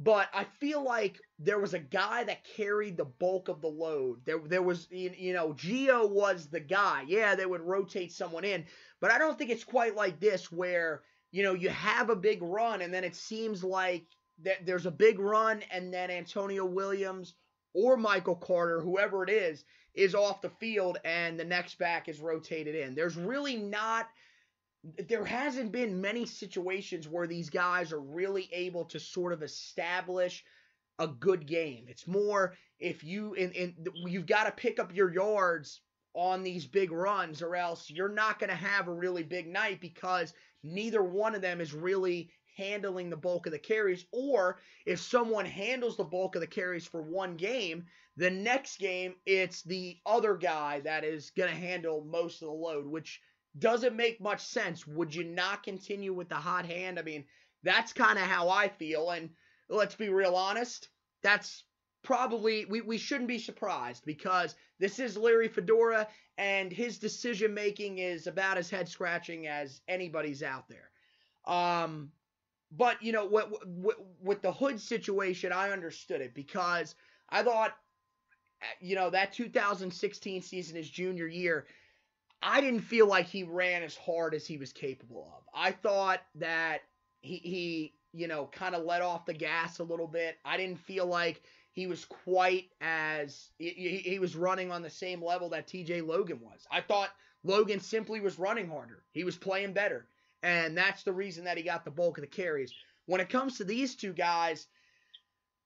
But 0.00 0.28
I 0.34 0.44
feel 0.44 0.82
like 0.82 1.20
there 1.38 1.60
was 1.60 1.72
a 1.72 1.78
guy 1.78 2.24
that 2.24 2.44
carried 2.56 2.96
the 2.96 3.04
bulk 3.04 3.48
of 3.48 3.60
the 3.60 3.68
load. 3.68 4.24
There, 4.24 4.40
there 4.44 4.62
was, 4.62 4.88
you 4.90 5.32
know, 5.32 5.52
Gio 5.52 6.10
was 6.10 6.48
the 6.48 6.58
guy. 6.58 7.04
Yeah, 7.06 7.36
they 7.36 7.46
would 7.46 7.60
rotate 7.60 8.12
someone 8.12 8.44
in, 8.44 8.64
but 9.00 9.12
I 9.12 9.18
don't 9.18 9.38
think 9.38 9.50
it's 9.50 9.64
quite 9.64 9.94
like 9.94 10.18
this 10.18 10.50
where 10.50 11.02
you 11.30 11.42
know 11.42 11.54
you 11.54 11.68
have 11.70 12.10
a 12.10 12.16
big 12.16 12.42
run 12.42 12.82
and 12.82 12.92
then 12.92 13.04
it 13.04 13.14
seems 13.14 13.62
like 13.62 14.06
that 14.42 14.66
there's 14.66 14.86
a 14.86 14.90
big 14.90 15.18
run 15.18 15.62
and 15.70 15.92
then 15.94 16.10
Antonio 16.10 16.64
Williams 16.64 17.34
or 17.72 17.96
Michael 17.96 18.36
Carter, 18.36 18.80
whoever 18.80 19.22
it 19.24 19.30
is, 19.30 19.64
is 19.94 20.14
off 20.14 20.42
the 20.42 20.50
field 20.50 20.98
and 21.04 21.38
the 21.38 21.44
next 21.44 21.78
back 21.78 22.08
is 22.08 22.20
rotated 22.20 22.74
in. 22.74 22.94
There's 22.94 23.16
really 23.16 23.56
not 23.56 24.08
there 25.08 25.24
hasn't 25.24 25.72
been 25.72 26.00
many 26.00 26.26
situations 26.26 27.08
where 27.08 27.26
these 27.26 27.50
guys 27.50 27.92
are 27.92 28.00
really 28.00 28.48
able 28.52 28.84
to 28.86 29.00
sort 29.00 29.32
of 29.32 29.42
establish 29.42 30.44
a 30.98 31.08
good 31.08 31.46
game. 31.46 31.86
It's 31.88 32.06
more 32.06 32.54
if 32.78 33.02
you 33.02 33.34
and, 33.34 33.54
and 33.56 33.88
you've 33.94 34.26
got 34.26 34.44
to 34.44 34.52
pick 34.52 34.78
up 34.78 34.94
your 34.94 35.12
yards 35.12 35.80
on 36.14 36.42
these 36.42 36.66
big 36.66 36.92
runs 36.92 37.42
or 37.42 37.56
else 37.56 37.90
you're 37.90 38.08
not 38.08 38.38
going 38.38 38.50
to 38.50 38.56
have 38.56 38.86
a 38.86 38.92
really 38.92 39.22
big 39.22 39.48
night 39.48 39.80
because 39.80 40.32
neither 40.62 41.02
one 41.02 41.34
of 41.34 41.42
them 41.42 41.60
is 41.60 41.74
really 41.74 42.30
handling 42.56 43.10
the 43.10 43.16
bulk 43.16 43.46
of 43.46 43.52
the 43.52 43.58
carries 43.58 44.06
or 44.12 44.60
if 44.86 45.00
someone 45.00 45.44
handles 45.44 45.96
the 45.96 46.04
bulk 46.04 46.36
of 46.36 46.40
the 46.40 46.46
carries 46.46 46.86
for 46.86 47.02
one 47.02 47.36
game 47.36 47.84
the 48.16 48.30
next 48.30 48.78
game 48.78 49.14
it's 49.26 49.62
the 49.62 49.98
other 50.06 50.36
guy 50.36 50.78
that 50.78 51.02
is 51.02 51.30
going 51.30 51.50
to 51.50 51.56
handle 51.56 52.04
most 52.04 52.42
of 52.42 52.46
the 52.46 52.54
load 52.54 52.86
which 52.86 53.20
doesn't 53.58 53.96
make 53.96 54.20
much 54.20 54.40
sense. 54.40 54.86
Would 54.86 55.14
you 55.14 55.24
not 55.24 55.62
continue 55.62 56.12
with 56.12 56.28
the 56.28 56.34
hot 56.34 56.66
hand? 56.66 56.98
I 56.98 57.02
mean, 57.02 57.24
that's 57.62 57.92
kind 57.92 58.18
of 58.18 58.24
how 58.24 58.48
I 58.48 58.68
feel. 58.68 59.10
And 59.10 59.30
let's 59.68 59.94
be 59.94 60.08
real 60.08 60.34
honest, 60.34 60.88
that's 61.22 61.64
probably, 62.02 62.64
we, 62.66 62.80
we 62.80 62.98
shouldn't 62.98 63.28
be 63.28 63.38
surprised 63.38 64.04
because 64.04 64.54
this 64.78 64.98
is 64.98 65.16
Larry 65.16 65.48
Fedora 65.48 66.06
and 66.36 66.72
his 66.72 66.98
decision 66.98 67.54
making 67.54 67.98
is 67.98 68.26
about 68.26 68.58
as 68.58 68.68
head 68.70 68.88
scratching 68.88 69.46
as 69.46 69.80
anybody's 69.88 70.42
out 70.42 70.68
there. 70.68 70.90
Um, 71.46 72.10
but, 72.72 73.02
you 73.02 73.12
know, 73.12 73.26
with, 73.26 73.46
with, 73.66 73.96
with 74.20 74.42
the 74.42 74.52
Hood 74.52 74.80
situation, 74.80 75.52
I 75.52 75.70
understood 75.70 76.20
it 76.20 76.34
because 76.34 76.96
I 77.30 77.42
thought, 77.42 77.76
you 78.80 78.96
know, 78.96 79.10
that 79.10 79.32
2016 79.32 80.42
season, 80.42 80.76
his 80.76 80.90
junior 80.90 81.26
year, 81.26 81.66
I 82.44 82.60
didn't 82.60 82.80
feel 82.82 83.06
like 83.06 83.26
he 83.26 83.42
ran 83.42 83.82
as 83.82 83.96
hard 83.96 84.34
as 84.34 84.46
he 84.46 84.58
was 84.58 84.72
capable 84.72 85.32
of. 85.34 85.44
I 85.54 85.72
thought 85.72 86.20
that 86.36 86.82
he, 87.22 87.38
he 87.38 87.94
you 88.12 88.28
know, 88.28 88.48
kind 88.52 88.74
of 88.74 88.84
let 88.84 89.02
off 89.02 89.24
the 89.24 89.32
gas 89.32 89.78
a 89.78 89.84
little 89.84 90.06
bit. 90.06 90.36
I 90.44 90.56
didn't 90.56 90.78
feel 90.78 91.06
like 91.06 91.42
he 91.72 91.86
was 91.86 92.04
quite 92.04 92.66
as 92.80 93.50
he, 93.58 94.02
he 94.04 94.18
was 94.18 94.36
running 94.36 94.70
on 94.70 94.82
the 94.82 94.90
same 94.90 95.22
level 95.22 95.48
that 95.48 95.66
TJ 95.66 96.06
Logan 96.06 96.38
was. 96.40 96.66
I 96.70 96.82
thought 96.82 97.10
Logan 97.42 97.80
simply 97.80 98.20
was 98.20 98.38
running 98.38 98.68
harder. 98.68 99.02
He 99.12 99.24
was 99.24 99.36
playing 99.36 99.72
better. 99.72 100.06
And 100.42 100.76
that's 100.76 101.02
the 101.02 101.12
reason 101.12 101.44
that 101.44 101.56
he 101.56 101.62
got 101.62 101.84
the 101.84 101.90
bulk 101.90 102.18
of 102.18 102.22
the 102.22 102.28
carries. 102.28 102.72
When 103.06 103.20
it 103.20 103.30
comes 103.30 103.56
to 103.58 103.64
these 103.64 103.96
two 103.96 104.12
guys, 104.12 104.66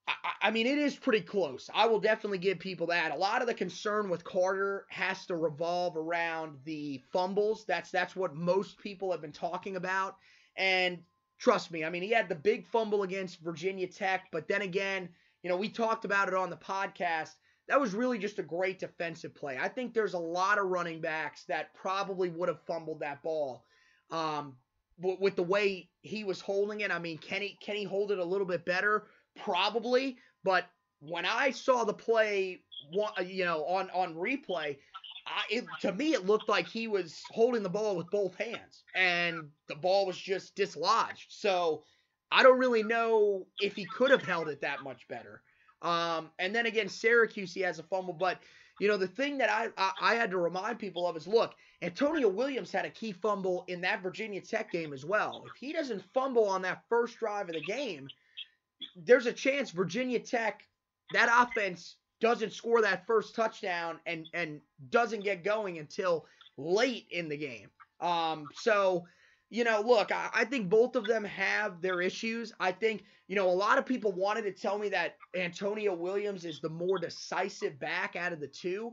I, 0.09 0.49
I 0.49 0.51
mean, 0.51 0.67
it 0.67 0.79
is 0.79 0.97
pretty 0.97 1.21
close. 1.21 1.69
I 1.75 1.87
will 1.87 2.01
definitely 2.01 2.39
give 2.39 2.59
people 2.59 2.87
that. 2.89 3.13
A 3.13 3.17
lot 3.17 3.43
of 3.43 3.49
the 3.49 3.55
concern 3.55 4.09
with 4.09 4.25
Carter 4.25 4.87
has 4.89 5.27
to 5.27 5.37
revolve 5.37 5.97
around 5.97 6.59
the 6.65 7.03
fumbles. 7.13 7.65
That's 7.67 7.91
that's 7.91 8.17
what 8.17 8.35
most 8.35 8.79
people 8.79 9.13
have 9.13 9.21
been 9.21 9.33
talking 9.33 9.77
about. 9.77 10.17
And 10.57 10.99
trust 11.39 11.71
me, 11.71 11.85
I 11.85 11.91
mean, 11.91 12.03
he 12.03 12.11
had 12.11 12.29
the 12.29 12.35
big 12.35 12.67
fumble 12.67 13.03
against 13.03 13.41
Virginia 13.41 13.87
Tech, 13.87 14.27
but 14.33 14.49
then 14.49 14.63
again, 14.63 15.09
you 15.43 15.51
know, 15.51 15.57
we 15.57 15.69
talked 15.69 16.05
about 16.05 16.29
it 16.29 16.35
on 16.35 16.51
the 16.51 16.57
podcast. 16.57 17.35
That 17.69 17.81
was 17.81 17.93
really 17.93 18.19
just 18.19 18.39
a 18.39 18.43
great 18.43 18.79
defensive 18.79 19.35
play. 19.35 19.59
I 19.61 19.69
think 19.69 19.93
there's 19.93 20.15
a 20.15 20.19
lot 20.19 20.59
of 20.59 20.67
running 20.69 21.01
backs 21.01 21.45
that 21.45 21.75
probably 21.75 22.31
would 22.31 22.49
have 22.49 22.63
fumbled 22.67 23.01
that 23.01 23.23
ball. 23.23 23.65
Um, 24.11 24.57
with 25.01 25.37
the 25.37 25.43
way 25.43 25.91
he 26.01 26.25
was 26.25 26.41
holding 26.41 26.81
it, 26.81 26.91
I 26.91 26.99
mean, 26.99 27.19
can 27.19 27.41
he 27.43 27.57
can 27.63 27.77
he 27.77 27.85
hold 27.85 28.11
it 28.11 28.19
a 28.19 28.25
little 28.25 28.47
bit 28.47 28.65
better? 28.65 29.05
Probably, 29.39 30.19
but 30.45 30.67
when 31.01 31.25
I 31.25 31.51
saw 31.51 31.85
the 31.85 31.95
play, 31.95 32.63
you 33.25 33.45
know, 33.45 33.65
on 33.65 33.91
on 33.91 34.15
replay, 34.15 34.77
I, 35.27 35.43
it, 35.51 35.65
to 35.81 35.93
me 35.93 36.15
it 36.15 36.27
looked 36.27 36.49
like 36.49 36.67
he 36.67 36.89
was 36.89 37.21
holding 37.31 37.63
the 37.63 37.69
ball 37.69 37.97
with 37.97 38.11
both 38.11 38.35
hands, 38.37 38.85
and 38.95 39.49
the 39.69 39.75
ball 39.75 40.07
was 40.07 40.17
just 40.17 40.57
dislodged. 40.57 41.27
So 41.29 41.85
I 42.31 42.43
don't 42.43 42.59
really 42.59 42.83
know 42.83 43.47
if 43.61 43.75
he 43.75 43.85
could 43.85 44.11
have 44.11 44.23
held 44.23 44.49
it 44.49 44.61
that 44.63 44.83
much 44.83 45.07
better. 45.09 45.43
Um, 45.83 46.31
and 46.39 46.55
then 46.55 46.67
again, 46.67 46.89
Syracuse 46.89 47.55
he 47.55 47.61
has 47.61 47.79
a 47.79 47.85
fumble, 47.85 48.15
but 48.15 48.41
you 48.81 48.89
know 48.89 48.97
the 48.97 49.07
thing 49.07 49.39
that 49.39 49.51
I, 49.51 49.69
I 49.77 49.93
I 50.01 50.15
had 50.15 50.31
to 50.31 50.39
remind 50.39 50.79
people 50.79 51.07
of 51.07 51.17
is 51.17 51.27
look, 51.27 51.55
Antonio 51.83 52.29
Williams 52.29 52.73
had 52.73 52.85
a 52.85 52.91
key 52.91 53.13
fumble 53.13 53.65
in 53.69 53.81
that 53.83 54.03
Virginia 54.03 54.41
Tech 54.41 54.73
game 54.73 54.93
as 54.93 55.05
well. 55.05 55.45
If 55.47 55.61
he 55.61 55.73
doesn't 55.73 56.03
fumble 56.13 56.49
on 56.49 56.63
that 56.63 56.83
first 56.89 57.19
drive 57.19 57.49
of 57.49 57.55
the 57.55 57.61
game 57.61 58.09
there's 58.97 59.27
a 59.27 59.33
chance 59.33 59.71
Virginia 59.71 60.19
Tech, 60.19 60.63
that 61.13 61.29
offense 61.33 61.97
doesn't 62.21 62.53
score 62.53 62.83
that 62.83 63.07
first 63.07 63.35
touchdown 63.35 64.01
and 64.07 64.27
and 64.35 64.61
doesn't 64.91 65.23
get 65.23 65.45
going 65.45 65.79
until 65.79 66.27
late 66.57 67.07
in 67.11 67.29
the 67.29 67.37
game. 67.37 67.69
Um, 68.01 68.47
so 68.55 69.05
you 69.51 69.65
know, 69.65 69.81
look, 69.81 70.13
I, 70.13 70.29
I, 70.35 70.45
think 70.45 70.69
both 70.69 70.95
of 70.95 71.07
them 71.07 71.25
have 71.25 71.81
their 71.81 72.03
issues. 72.03 72.53
I 72.61 72.71
think, 72.71 73.05
you 73.29 73.37
know, 73.37 73.49
a 73.49 73.51
lot 73.51 73.79
of 73.79 73.87
people 73.87 74.13
wanted 74.13 74.43
to 74.43 74.53
tell 74.53 74.79
me 74.79 74.91
that 74.91 75.17
Antonio 75.35 75.95
Williams 75.95 76.45
is 76.45 76.61
the 76.61 76.69
more 76.69 76.99
decisive 76.99 77.79
back 77.79 78.15
out 78.15 78.33
of 78.33 78.41
the 78.41 78.47
two. 78.47 78.93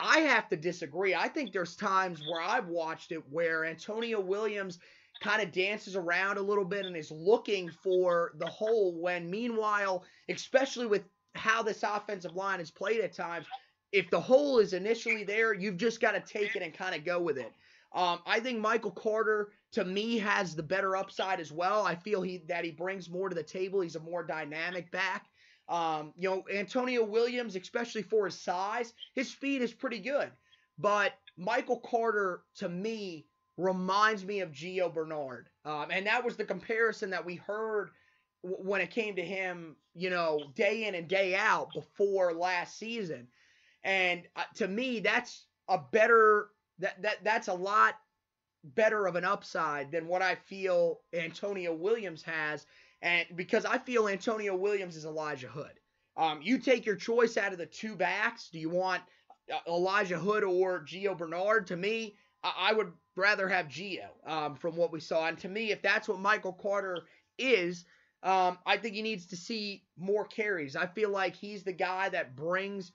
I 0.00 0.18
have 0.20 0.48
to 0.48 0.56
disagree. 0.56 1.14
I 1.14 1.28
think 1.28 1.52
there's 1.52 1.76
times 1.76 2.20
where 2.20 2.42
I've 2.42 2.66
watched 2.66 3.12
it 3.12 3.22
where 3.30 3.64
Antonio 3.64 4.18
Williams 4.20 4.80
kind 5.22 5.42
of 5.42 5.52
dances 5.52 5.96
around 5.96 6.38
a 6.38 6.42
little 6.42 6.64
bit 6.64 6.86
and 6.86 6.96
is 6.96 7.10
looking 7.10 7.70
for 7.82 8.32
the 8.38 8.46
hole 8.46 9.00
when 9.00 9.30
meanwhile, 9.30 10.04
especially 10.28 10.86
with 10.86 11.02
how 11.34 11.62
this 11.62 11.82
offensive 11.82 12.34
line 12.34 12.60
is 12.60 12.70
played 12.70 13.00
at 13.00 13.12
times, 13.12 13.46
if 13.92 14.10
the 14.10 14.20
hole 14.20 14.58
is 14.58 14.72
initially 14.72 15.24
there, 15.24 15.54
you've 15.54 15.76
just 15.76 16.00
got 16.00 16.12
to 16.12 16.20
take 16.20 16.56
it 16.56 16.62
and 16.62 16.74
kind 16.74 16.94
of 16.94 17.04
go 17.04 17.20
with 17.20 17.38
it. 17.38 17.52
Um, 17.94 18.18
I 18.26 18.40
think 18.40 18.58
Michael 18.58 18.90
Carter 18.90 19.52
to 19.72 19.84
me 19.84 20.18
has 20.18 20.56
the 20.56 20.62
better 20.62 20.96
upside 20.96 21.38
as 21.38 21.52
well. 21.52 21.86
I 21.86 21.94
feel 21.94 22.22
he 22.22 22.38
that 22.48 22.64
he 22.64 22.72
brings 22.72 23.08
more 23.08 23.28
to 23.28 23.34
the 23.34 23.42
table. 23.42 23.80
He's 23.80 23.94
a 23.96 24.00
more 24.00 24.24
dynamic 24.24 24.90
back. 24.90 25.26
Um, 25.68 26.12
you 26.16 26.28
know, 26.28 26.44
Antonio 26.52 27.04
Williams, 27.04 27.56
especially 27.56 28.02
for 28.02 28.26
his 28.26 28.38
size, 28.38 28.92
his 29.14 29.30
speed 29.30 29.62
is 29.62 29.72
pretty 29.72 30.00
good. 30.00 30.30
But 30.76 31.12
Michael 31.36 31.80
Carter, 31.80 32.42
to 32.56 32.68
me, 32.68 33.26
reminds 33.56 34.24
me 34.24 34.40
of 34.40 34.50
Gio 34.50 34.92
Bernard. 34.92 35.48
Um, 35.64 35.86
and 35.90 36.06
that 36.06 36.24
was 36.24 36.36
the 36.36 36.44
comparison 36.44 37.10
that 37.10 37.24
we 37.24 37.36
heard 37.36 37.90
w- 38.42 38.62
when 38.62 38.80
it 38.80 38.90
came 38.90 39.16
to 39.16 39.24
him, 39.24 39.76
you 39.94 40.10
know, 40.10 40.40
day 40.54 40.86
in 40.86 40.94
and 40.94 41.08
day 41.08 41.34
out 41.34 41.72
before 41.72 42.32
last 42.34 42.78
season. 42.78 43.28
And 43.84 44.22
uh, 44.34 44.42
to 44.56 44.66
me, 44.66 45.00
that's 45.00 45.46
a 45.68 45.78
better 45.78 46.48
that 46.78 47.00
that 47.02 47.22
that's 47.22 47.48
a 47.48 47.54
lot 47.54 47.94
better 48.64 49.06
of 49.06 49.14
an 49.14 49.24
upside 49.24 49.92
than 49.92 50.08
what 50.08 50.22
I 50.22 50.34
feel 50.34 51.00
Antonio 51.12 51.74
Williams 51.74 52.22
has. 52.22 52.66
And 53.02 53.26
because 53.36 53.64
I 53.64 53.78
feel 53.78 54.08
Antonio 54.08 54.56
Williams 54.56 54.96
is 54.96 55.04
Elijah 55.04 55.48
Hood. 55.48 55.78
Um, 56.16 56.40
you 56.42 56.58
take 56.58 56.86
your 56.86 56.96
choice 56.96 57.36
out 57.36 57.52
of 57.52 57.58
the 57.58 57.66
two 57.66 57.94
backs. 57.96 58.48
Do 58.50 58.58
you 58.58 58.70
want 58.70 59.02
uh, 59.52 59.58
Elijah 59.68 60.18
Hood 60.18 60.44
or 60.44 60.80
Gio 60.80 61.16
Bernard? 61.16 61.66
To 61.68 61.76
me, 61.76 62.16
I, 62.42 62.70
I 62.70 62.72
would 62.72 62.92
rather 63.16 63.48
have 63.48 63.68
Gio 63.68 64.08
um, 64.26 64.56
from 64.56 64.76
what 64.76 64.92
we 64.92 65.00
saw. 65.00 65.26
And 65.26 65.38
to 65.38 65.48
me, 65.48 65.70
if 65.70 65.82
that's 65.82 66.08
what 66.08 66.18
Michael 66.20 66.52
Carter 66.52 67.02
is, 67.38 67.84
um, 68.22 68.58
I 68.66 68.76
think 68.78 68.94
he 68.94 69.02
needs 69.02 69.26
to 69.26 69.36
see 69.36 69.84
more 69.96 70.24
carries. 70.24 70.76
I 70.76 70.86
feel 70.86 71.10
like 71.10 71.36
he's 71.36 71.62
the 71.62 71.72
guy 71.72 72.08
that 72.08 72.36
brings 72.36 72.92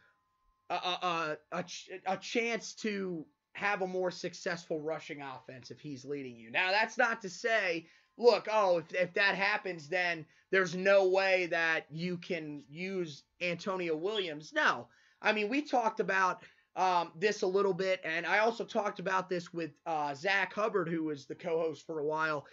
a, 0.70 0.74
a, 0.74 1.38
a, 1.52 1.66
a 2.08 2.18
chance 2.18 2.74
to 2.76 3.26
have 3.54 3.82
a 3.82 3.88
more 3.88 4.12
successful 4.12 4.80
rushing 4.82 5.22
offense 5.22 5.72
if 5.72 5.80
he's 5.80 6.06
leading 6.06 6.36
you. 6.36 6.50
Now, 6.52 6.72
that's 6.72 6.98
not 6.98 7.22
to 7.22 7.30
say, 7.30 7.88
look, 8.18 8.48
oh, 8.52 8.80
if, 8.80 8.94
if 8.94 9.14
that 9.14 9.36
happens, 9.36 9.88
then 9.88 10.26
there's 10.52 10.76
no 10.76 11.08
way 11.08 11.48
that 11.48 11.86
you 11.92 12.18
can 12.18 12.64
use 12.70 13.24
Antonio 13.42 13.96
Williams. 13.96 14.52
No. 14.54 14.88
I 15.22 15.34
mean, 15.34 15.50
we 15.50 15.62
talked 15.62 16.00
about 16.00 16.42
um, 16.76 17.12
this 17.16 17.42
a 17.42 17.48
little 17.48 17.74
bit, 17.74 18.00
and 18.04 18.26
I 18.26 18.40
also 18.40 18.64
talked 18.64 19.00
about 19.00 19.30
this 19.30 19.54
with 19.54 19.72
uh, 19.86 20.14
Zach 20.14 20.54
Hubbard, 20.54 20.88
who 20.88 21.04
was 21.04 21.26
the 21.26 21.36
co 21.36 21.60
host 21.60 21.86
for 21.86 22.00
a 22.00 22.06
while. 22.06 22.46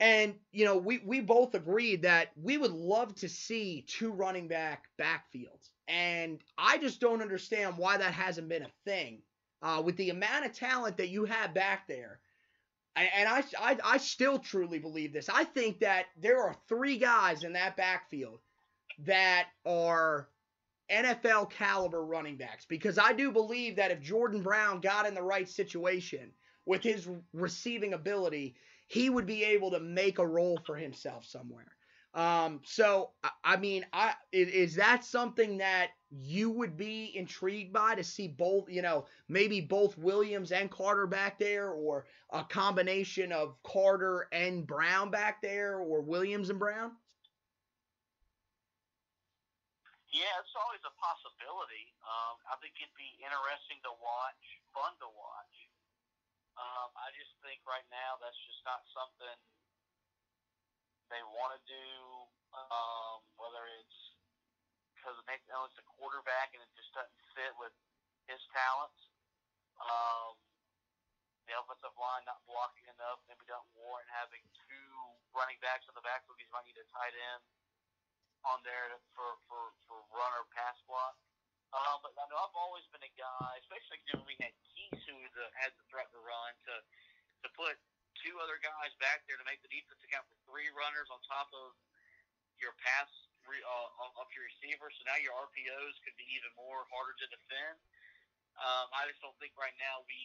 And, 0.00 0.34
you 0.50 0.64
know, 0.64 0.78
we, 0.78 0.98
we 1.04 1.20
both 1.20 1.54
agreed 1.54 2.02
that 2.02 2.32
we 2.34 2.58
would 2.58 2.72
love 2.72 3.14
to 3.16 3.28
see 3.28 3.84
two 3.86 4.10
running 4.10 4.48
back 4.48 4.88
backfields. 4.98 5.70
And 5.86 6.40
I 6.58 6.78
just 6.78 7.00
don't 7.00 7.22
understand 7.22 7.78
why 7.78 7.98
that 7.98 8.12
hasn't 8.12 8.48
been 8.48 8.64
a 8.64 8.70
thing. 8.84 9.22
Uh, 9.62 9.80
with 9.80 9.96
the 9.96 10.10
amount 10.10 10.44
of 10.44 10.52
talent 10.52 10.96
that 10.96 11.10
you 11.10 11.24
have 11.24 11.54
back 11.54 11.86
there, 11.86 12.18
and 12.96 13.28
I, 13.28 13.44
I, 13.58 13.78
I 13.84 13.96
still 13.98 14.38
truly 14.38 14.80
believe 14.80 15.12
this. 15.12 15.28
I 15.28 15.44
think 15.44 15.78
that 15.80 16.06
there 16.20 16.42
are 16.42 16.56
three 16.68 16.98
guys 16.98 17.44
in 17.44 17.52
that 17.52 17.76
backfield 17.76 18.40
that 19.06 19.46
are 19.64 20.28
NFL 20.92 21.50
caliber 21.50 22.04
running 22.04 22.36
backs 22.36 22.64
because 22.66 22.98
I 22.98 23.12
do 23.12 23.32
believe 23.32 23.76
that 23.76 23.90
if 23.90 24.00
Jordan 24.00 24.42
Brown 24.42 24.80
got 24.80 25.06
in 25.06 25.14
the 25.14 25.22
right 25.22 25.48
situation 25.48 26.30
with 26.66 26.82
his 26.82 27.08
receiving 27.32 27.94
ability, 27.94 28.54
he 28.86 29.10
would 29.10 29.26
be 29.26 29.42
able 29.44 29.70
to 29.70 29.80
make 29.80 30.18
a 30.18 30.26
role 30.26 30.58
for 30.64 30.76
himself 30.76 31.24
somewhere. 31.24 31.72
Um, 32.14 32.60
so 32.64 33.10
I 33.42 33.56
mean, 33.56 33.86
I 33.92 34.14
is 34.32 34.74
that 34.74 35.02
something 35.04 35.56
that 35.58 35.88
you 36.10 36.50
would 36.50 36.76
be 36.76 37.16
intrigued 37.16 37.72
by 37.72 37.94
to 37.94 38.04
see 38.04 38.28
both, 38.28 38.68
you 38.68 38.82
know, 38.82 39.06
maybe 39.28 39.62
both 39.62 39.96
Williams 39.96 40.52
and 40.52 40.70
Carter 40.70 41.06
back 41.06 41.38
there, 41.38 41.70
or 41.70 42.04
a 42.30 42.44
combination 42.44 43.32
of 43.32 43.56
Carter 43.62 44.28
and 44.30 44.66
Brown 44.66 45.10
back 45.10 45.40
there, 45.40 45.78
or 45.78 46.02
Williams 46.02 46.50
and 46.50 46.58
Brown? 46.58 46.92
Yeah, 50.12 50.28
it's 50.44 50.52
always 50.60 50.84
a 50.84 50.92
possibility. 51.00 51.88
Um, 52.04 52.36
I 52.44 52.60
think 52.60 52.76
it'd 52.76 52.92
be 53.00 53.16
interesting 53.16 53.80
to 53.88 53.92
watch, 53.96 54.44
fun 54.76 54.92
to 55.00 55.08
watch. 55.08 55.56
Um, 56.60 56.92
I 57.00 57.08
just 57.16 57.32
think 57.40 57.64
right 57.64 57.88
now 57.88 58.20
that's 58.20 58.36
just 58.44 58.60
not 58.68 58.84
something 58.92 59.40
they 61.08 61.24
want 61.32 61.56
to 61.56 61.60
do, 61.64 61.88
um, 62.52 63.24
whether 63.40 63.64
it's 63.80 64.00
because 64.92 65.16
Nathan 65.24 65.48
Elliott's 65.48 65.80
a 65.80 65.86
quarterback 65.96 66.52
and 66.52 66.60
it 66.60 66.68
just 66.76 66.92
doesn't 66.92 67.24
fit 67.32 67.56
with 67.56 67.72
his 68.28 68.40
talents. 68.52 69.00
Um, 69.80 70.36
the 71.48 71.56
offensive 71.56 71.96
line 71.96 72.28
not 72.28 72.44
blocking 72.44 72.84
enough, 72.92 73.24
maybe 73.32 73.48
don't 73.48 73.64
warrant 73.80 74.12
having 74.12 74.44
two 74.68 74.92
running 75.32 75.56
backs 75.64 75.88
in 75.88 75.96
the 75.96 76.04
backfield 76.04 76.36
you 76.36 76.52
might 76.52 76.68
need 76.68 76.76
a 76.76 76.84
tight 76.92 77.16
end 77.16 77.42
on 78.46 78.60
there 78.66 78.98
for 79.14 79.38
for 79.46 79.72
for 79.86 79.98
run 80.12 80.32
or 80.38 80.46
pass 80.54 80.76
block. 80.86 81.16
Um, 81.72 82.04
but 82.04 82.12
I 82.20 82.28
know 82.28 82.36
I've 82.36 82.58
always 82.58 82.84
been 82.92 83.00
a 83.00 83.14
guy, 83.16 83.50
especially 83.64 84.04
when 84.12 84.28
we 84.28 84.36
had 84.44 84.52
Keys 84.60 85.00
who 85.08 85.16
the, 85.32 85.48
had 85.56 85.72
the 85.72 85.84
threat 85.88 86.12
to 86.12 86.20
run, 86.20 86.52
to 86.68 86.74
to 87.42 87.48
put 87.56 87.80
two 88.20 88.36
other 88.44 88.60
guys 88.60 88.92
back 89.00 89.24
there 89.24 89.40
to 89.40 89.46
make 89.48 89.64
the 89.64 89.72
defense 89.72 89.98
account 90.04 90.28
for 90.28 90.36
three 90.46 90.68
runners 90.76 91.08
on 91.08 91.18
top 91.24 91.48
of 91.56 91.72
your 92.60 92.76
pass 92.84 93.08
uh, 93.42 94.20
of 94.22 94.28
your 94.30 94.46
receiver. 94.46 94.86
So 94.94 95.00
now 95.08 95.18
your 95.18 95.34
RPOs 95.34 95.96
could 96.06 96.14
be 96.14 96.26
even 96.36 96.52
more 96.54 96.86
harder 96.94 97.16
to 97.18 97.26
defend. 97.32 97.76
Um, 98.54 98.86
I 98.94 99.08
just 99.10 99.18
don't 99.24 99.34
think 99.42 99.56
right 99.58 99.74
now 99.80 100.04
we 100.06 100.22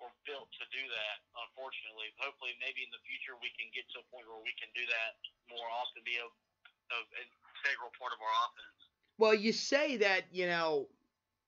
were 0.00 0.14
built 0.24 0.48
to 0.58 0.64
do 0.72 0.82
that. 0.82 1.16
Unfortunately, 1.50 2.10
hopefully, 2.18 2.56
maybe 2.62 2.82
in 2.82 2.90
the 2.94 3.02
future 3.04 3.36
we 3.38 3.52
can 3.58 3.68
get 3.76 3.84
to 3.94 4.02
a 4.02 4.06
point 4.08 4.26
where 4.26 4.40
we 4.42 4.54
can 4.56 4.70
do 4.72 4.82
that 4.88 5.18
more 5.50 5.68
often, 5.68 6.00
be 6.06 6.16
a, 6.18 6.26
a 6.26 6.43
an 6.90 7.26
integral 7.64 7.90
part 7.98 8.12
of 8.12 8.20
our 8.20 8.34
offense. 8.48 8.80
Well, 9.18 9.34
you 9.34 9.52
say 9.52 9.96
that 9.98 10.22
you 10.32 10.46
know 10.46 10.88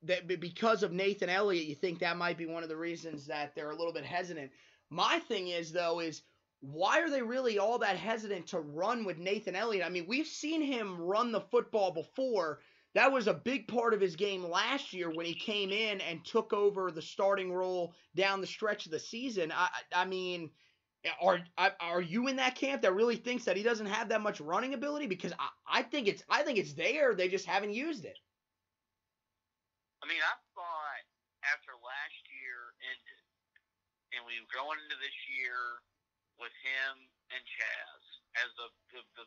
that 0.03 0.26
because 0.41 0.82
of 0.82 0.93
Nathan 0.93 1.28
Elliott, 1.28 1.66
you 1.66 1.74
think 1.74 1.99
that 2.01 2.16
might 2.16 2.39
be 2.39 2.47
one 2.47 2.62
of 2.62 2.68
the 2.68 2.76
reasons 2.76 3.26
that 3.26 3.55
they're 3.55 3.70
a 3.70 3.76
little 3.76 3.93
bit 3.93 4.05
hesitant. 4.05 4.51
My 4.91 5.18
thing 5.28 5.49
is 5.49 5.72
though 5.72 6.01
is 6.01 6.22
why 6.61 7.01
are 7.01 7.11
they 7.11 7.22
really 7.22 7.59
all 7.59 7.78
that 7.78 7.97
hesitant 7.97 8.47
to 8.49 8.61
run 8.61 9.05
with 9.05 9.18
Nathan 9.18 9.55
Elliott? 9.55 9.87
I 9.87 9.91
mean, 9.91 10.07
we've 10.09 10.26
seen 10.26 10.62
him 10.62 11.01
run 11.01 11.32
the 11.32 11.41
football 11.41 11.93
before. 11.93 12.61
That 12.95 13.12
was 13.12 13.26
a 13.26 13.34
big 13.34 13.68
part 13.68 13.93
of 13.93 14.01
his 14.01 14.16
game 14.16 14.43
last 14.43 14.93
year 14.93 15.11
when 15.11 15.26
he 15.26 15.34
came 15.34 15.70
in 15.70 16.01
and 16.01 16.24
took 16.24 16.53
over 16.53 16.91
the 16.91 17.03
starting 17.03 17.53
role 17.53 17.95
down 18.14 18.41
the 18.41 18.47
stretch 18.47 18.87
of 18.87 18.93
the 18.93 18.99
season. 18.99 19.53
I, 19.55 19.68
I 19.95 20.07
mean, 20.07 20.51
are 21.20 21.40
are 21.80 22.00
you 22.00 22.28
in 22.28 22.36
that 22.36 22.54
camp 22.54 22.82
that 22.82 22.94
really 22.94 23.16
thinks 23.16 23.44
that 23.44 23.57
he 23.57 23.62
doesn't 23.62 23.86
have 23.86 24.09
that 24.09 24.20
much 24.20 24.40
running 24.40 24.74
ability? 24.74 25.07
Because 25.07 25.32
I, 25.38 25.80
I 25.80 25.82
think 25.82 26.09
it's 26.09 26.22
I 26.28 26.42
think 26.42 26.59
it's 26.59 26.74
there. 26.74 27.14
They 27.14 27.28
just 27.28 27.46
haven't 27.46 27.74
used 27.74 28.04
it. 28.04 28.18
I 30.02 30.09
mean, 30.09 30.20
I 30.20 30.34
thought 30.54 31.04
after 31.46 31.72
last 31.78 32.20
year 32.30 32.59
and 32.90 32.98
and 34.16 34.20
we 34.24 34.38
were 34.40 34.54
going 34.54 34.78
into 34.80 34.96
this 35.02 35.18
year 35.36 35.82
with 36.38 36.54
him 36.62 36.92
and 37.34 37.42
Chaz 37.44 38.02
as 38.44 38.48
the 38.57 38.68
the 38.94 39.00
the, 39.20 39.24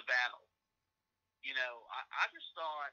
the 0.00 0.04
battle. 0.06 0.46
You 1.42 1.58
know, 1.58 1.74
I, 1.90 2.00
I 2.22 2.24
just 2.30 2.46
thought 2.54 2.92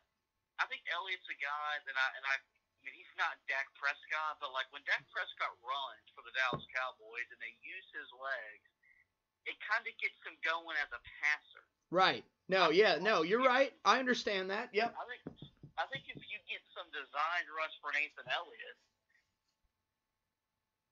I 0.57 0.65
think 0.67 0.83
Elliott's 0.89 1.29
a 1.29 1.37
guy 1.37 1.73
that 1.85 1.97
I 1.97 2.07
and 2.17 2.25
I 2.25 2.35
I 2.79 2.87
mean 2.87 2.95
he's 2.95 3.11
not 3.19 3.35
Dak 3.51 3.67
Prescott, 3.75 4.39
but 4.39 4.55
like 4.55 4.71
when 4.71 4.83
Dak 4.87 5.03
Prescott 5.11 5.51
runs 5.59 6.07
for 6.15 6.23
the 6.23 6.31
Dallas 6.31 6.63
Cowboys 6.71 7.27
and 7.29 7.39
they 7.43 7.51
use 7.59 7.87
his 7.91 8.07
legs, 8.15 8.67
it 9.43 9.59
kind 9.67 9.83
of 9.83 9.93
gets 9.99 10.15
him 10.23 10.39
going 10.47 10.79
as 10.79 10.91
a 10.95 11.01
passer. 11.19 11.63
Right. 11.91 12.23
No, 12.47 12.71
yeah, 12.71 12.97
no, 12.97 13.21
you're 13.21 13.43
right. 13.43 13.75
I 13.83 13.99
understand 13.99 14.49
that. 14.49 14.71
Yep. 14.71 14.95
I 14.95 15.03
think 15.05 15.21
I 15.79 15.85
think 15.91 16.07
if 16.11 16.19
you 16.19 16.37
get 16.47 16.59
some 16.75 16.87
designed 16.91 17.47
runs 17.51 17.71
for 17.79 17.91
Nathan 17.95 18.27
Elliott, 18.27 18.77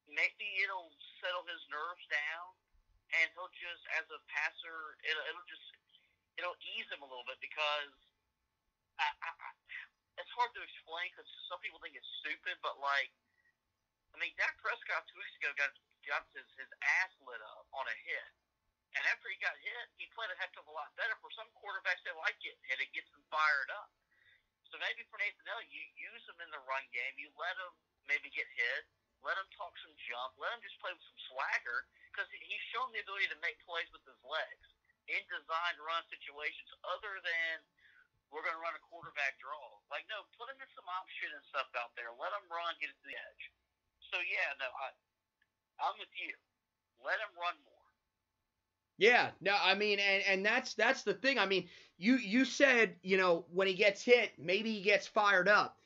maybe 0.08 0.48
it'll 0.64 0.96
settle 1.20 1.44
his 1.44 1.60
nerves 1.68 2.08
down, 2.08 2.48
and 3.20 3.28
he'll 3.36 3.52
just, 3.52 3.84
as 4.00 4.08
a 4.08 4.20
passer, 4.32 4.96
it'll, 5.04 5.26
it'll 5.28 5.50
just, 5.52 5.68
it'll 6.40 6.60
ease 6.72 6.88
him 6.88 7.04
a 7.04 7.08
little 7.10 7.28
bit 7.28 7.36
because 7.44 7.92
I, 8.96 9.12
I, 9.12 9.30
I, 9.36 9.52
it's 10.18 10.34
hard 10.34 10.52
to 10.58 10.62
explain 10.66 11.14
because 11.14 11.30
some 11.46 11.62
people 11.62 11.78
think 11.82 11.94
it's 11.94 12.10
stupid, 12.22 12.58
but 12.66 12.78
like, 12.82 13.14
I 14.14 14.18
mean, 14.18 14.34
Dak 14.38 14.58
Prescott 14.62 15.06
two 15.10 15.18
weeks 15.22 15.38
ago 15.38 15.54
got 15.54 15.70
got 16.10 16.26
his, 16.34 16.48
his 16.58 16.70
ass 17.02 17.14
lit 17.22 17.42
up 17.44 17.68
on 17.76 17.86
a 17.86 17.98
hit. 18.08 18.32
And 18.96 19.04
after 19.14 19.30
he 19.30 19.38
got 19.38 19.54
hit, 19.62 19.86
he 20.00 20.08
played 20.16 20.32
a 20.32 20.38
heck 20.40 20.56
of 20.58 20.66
a 20.66 20.74
lot 20.74 20.90
better. 20.98 21.14
For 21.20 21.30
some 21.36 21.52
quarterbacks, 21.60 22.02
they 22.02 22.16
like 22.18 22.40
getting 22.40 22.64
hit. 22.66 22.82
It 22.82 22.90
gets 22.96 23.12
them 23.12 23.22
fired 23.30 23.70
up. 23.76 23.92
So 24.72 24.80
maybe 24.80 25.04
for 25.12 25.20
Nathan 25.20 25.48
Elliott, 25.48 25.70
you 25.70 25.84
use 26.00 26.24
him 26.26 26.40
in 26.42 26.50
the 26.50 26.64
run 26.66 26.82
game. 26.96 27.14
You 27.20 27.30
let 27.36 27.56
him 27.60 27.76
maybe 28.08 28.32
get 28.32 28.48
hit. 28.56 28.88
Let 29.22 29.38
him 29.38 29.48
talk 29.54 29.76
some 29.84 29.94
jump. 30.08 30.40
Let 30.40 30.56
him 30.56 30.64
just 30.64 30.80
play 30.80 30.96
with 30.96 31.04
some 31.04 31.22
swagger 31.30 31.86
because 32.10 32.32
he's 32.32 32.64
shown 32.72 32.90
the 32.96 33.04
ability 33.04 33.28
to 33.30 33.40
make 33.44 33.60
plays 33.68 33.92
with 33.92 34.02
his 34.08 34.18
legs 34.24 34.68
in 35.08 35.24
designed 35.32 35.80
run 35.84 36.04
situations 36.12 36.68
other 36.84 37.20
than 37.24 37.54
we're 38.30 38.44
going 38.44 38.56
to 38.56 38.64
run 38.64 38.76
a 38.76 38.84
quarterback 38.88 39.40
draw. 39.40 39.62
Like, 39.88 40.04
no, 40.12 40.24
put 40.36 40.52
him 40.52 40.60
in 40.60 40.70
some 40.76 40.88
option 40.88 41.32
and 41.32 41.44
stuff 41.48 41.70
out 41.80 41.96
there. 41.96 42.12
Let 42.16 42.34
him 42.36 42.46
run, 42.52 42.76
get 42.80 42.92
it 42.92 42.98
to 43.00 43.08
the 43.08 43.18
edge. 43.18 43.44
So, 44.12 44.20
yeah, 44.20 44.50
no, 44.60 44.68
I, 44.68 44.88
I'm 45.88 45.96
with 46.00 46.12
you. 46.18 46.34
Let 47.04 47.22
him 47.22 47.32
run 47.38 47.56
more. 47.64 47.86
Yeah, 48.98 49.30
no, 49.42 49.54
I 49.54 49.76
mean, 49.76 50.00
and 50.00 50.24
and 50.26 50.42
that's 50.44 50.74
that's 50.74 51.04
the 51.04 51.14
thing. 51.14 51.38
I 51.38 51.46
mean, 51.46 51.70
you 52.00 52.18
you 52.18 52.46
said 52.46 52.96
you 53.04 53.18
know 53.18 53.46
when 53.54 53.68
he 53.68 53.76
gets 53.76 54.02
hit, 54.02 54.32
maybe 54.40 54.74
he 54.74 54.82
gets 54.82 55.06
fired 55.06 55.48
up 55.48 55.78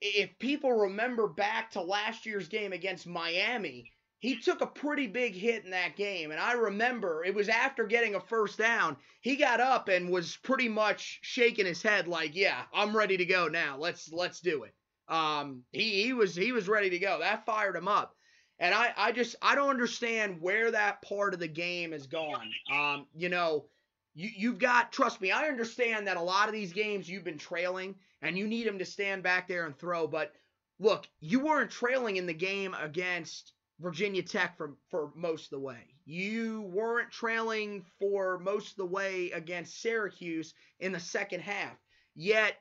if 0.00 0.38
people 0.38 0.72
remember 0.72 1.26
back 1.28 1.70
to 1.72 1.80
last 1.80 2.26
year's 2.26 2.48
game 2.48 2.72
against 2.72 3.06
Miami, 3.06 3.92
he 4.20 4.36
took 4.36 4.60
a 4.60 4.66
pretty 4.66 5.06
big 5.06 5.34
hit 5.34 5.64
in 5.64 5.70
that 5.70 5.96
game. 5.96 6.32
And 6.32 6.40
I 6.40 6.52
remember 6.52 7.24
it 7.24 7.34
was 7.34 7.48
after 7.48 7.84
getting 7.84 8.16
a 8.16 8.20
first 8.20 8.58
down. 8.58 8.96
He 9.20 9.36
got 9.36 9.60
up 9.60 9.88
and 9.88 10.10
was 10.10 10.36
pretty 10.36 10.68
much 10.68 11.20
shaking 11.22 11.66
his 11.66 11.82
head 11.82 12.08
like, 12.08 12.34
"Yeah, 12.34 12.62
I'm 12.72 12.96
ready 12.96 13.16
to 13.16 13.24
go 13.24 13.48
now. 13.48 13.76
Let's 13.78 14.12
let's 14.12 14.40
do 14.40 14.64
it." 14.64 14.74
Um, 15.08 15.62
he 15.72 16.02
he 16.02 16.12
was 16.12 16.34
he 16.34 16.52
was 16.52 16.68
ready 16.68 16.90
to 16.90 16.98
go. 16.98 17.20
That 17.20 17.46
fired 17.46 17.76
him 17.76 17.88
up. 17.88 18.16
And 18.58 18.74
I 18.74 18.92
I 18.96 19.12
just 19.12 19.36
I 19.40 19.54
don't 19.54 19.70
understand 19.70 20.40
where 20.40 20.72
that 20.72 21.02
part 21.02 21.32
of 21.32 21.40
the 21.40 21.48
game 21.48 21.92
has 21.92 22.06
gone. 22.08 22.50
Um, 22.72 23.06
you 23.14 23.28
know, 23.28 23.66
you 24.14 24.30
you've 24.36 24.58
got 24.58 24.92
trust 24.92 25.20
me, 25.20 25.30
I 25.30 25.46
understand 25.46 26.08
that 26.08 26.16
a 26.16 26.22
lot 26.22 26.48
of 26.48 26.54
these 26.54 26.72
games 26.72 27.08
you've 27.08 27.24
been 27.24 27.38
trailing 27.38 27.94
and 28.20 28.36
you 28.36 28.48
need 28.48 28.66
him 28.66 28.80
to 28.80 28.84
stand 28.84 29.22
back 29.22 29.46
there 29.46 29.64
and 29.64 29.78
throw. 29.78 30.08
But 30.08 30.34
look, 30.80 31.06
you 31.20 31.38
weren't 31.38 31.70
trailing 31.70 32.16
in 32.16 32.26
the 32.26 32.34
game 32.34 32.74
against 32.74 33.52
Virginia 33.80 34.22
Tech 34.22 34.56
for, 34.56 34.74
for 34.90 35.12
most 35.14 35.44
of 35.44 35.50
the 35.50 35.60
way. 35.60 35.94
You 36.04 36.62
weren't 36.72 37.10
trailing 37.10 37.84
for 37.98 38.38
most 38.38 38.72
of 38.72 38.76
the 38.76 38.86
way 38.86 39.30
against 39.30 39.80
Syracuse 39.80 40.54
in 40.80 40.92
the 40.92 41.00
second 41.00 41.40
half. 41.40 41.76
Yet, 42.14 42.56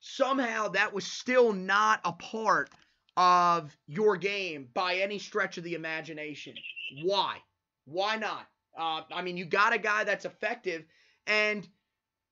somehow, 0.00 0.68
that 0.68 0.92
was 0.92 1.06
still 1.06 1.52
not 1.52 2.00
a 2.04 2.12
part 2.12 2.70
of 3.16 3.76
your 3.86 4.16
game 4.16 4.68
by 4.74 4.96
any 4.96 5.18
stretch 5.18 5.58
of 5.58 5.64
the 5.64 5.74
imagination. 5.74 6.54
Why? 7.02 7.36
Why 7.84 8.16
not? 8.16 8.46
Uh, 8.76 9.02
I 9.12 9.22
mean, 9.22 9.36
you 9.36 9.44
got 9.44 9.72
a 9.72 9.78
guy 9.78 10.04
that's 10.04 10.24
effective, 10.24 10.84
and 11.26 11.66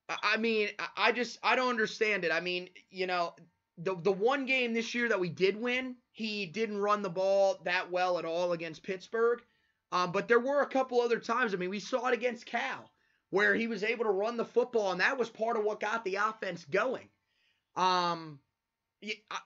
I 0.08 0.36
mean, 0.36 0.68
I 0.96 1.12
just 1.12 1.38
I 1.42 1.56
don't 1.56 1.70
understand 1.70 2.24
it. 2.24 2.32
I 2.32 2.40
mean, 2.40 2.68
you 2.90 3.06
know, 3.06 3.34
the 3.78 3.96
the 3.96 4.12
one 4.12 4.44
game 4.44 4.74
this 4.74 4.94
year 4.94 5.08
that 5.08 5.20
we 5.20 5.30
did 5.30 5.56
win, 5.56 5.96
he 6.14 6.46
didn't 6.46 6.78
run 6.78 7.02
the 7.02 7.10
ball 7.10 7.60
that 7.64 7.90
well 7.90 8.18
at 8.18 8.24
all 8.24 8.52
against 8.52 8.84
Pittsburgh. 8.84 9.42
Um, 9.90 10.12
but 10.12 10.28
there 10.28 10.40
were 10.40 10.62
a 10.62 10.68
couple 10.68 11.00
other 11.00 11.18
times. 11.18 11.52
I 11.52 11.56
mean, 11.56 11.70
we 11.70 11.80
saw 11.80 12.06
it 12.06 12.14
against 12.14 12.46
Cal 12.46 12.90
where 13.30 13.54
he 13.54 13.66
was 13.66 13.82
able 13.82 14.04
to 14.04 14.10
run 14.10 14.36
the 14.36 14.44
football, 14.44 14.92
and 14.92 15.00
that 15.00 15.18
was 15.18 15.28
part 15.28 15.56
of 15.56 15.64
what 15.64 15.80
got 15.80 16.04
the 16.04 16.14
offense 16.14 16.64
going. 16.70 17.08
Um, 17.74 18.38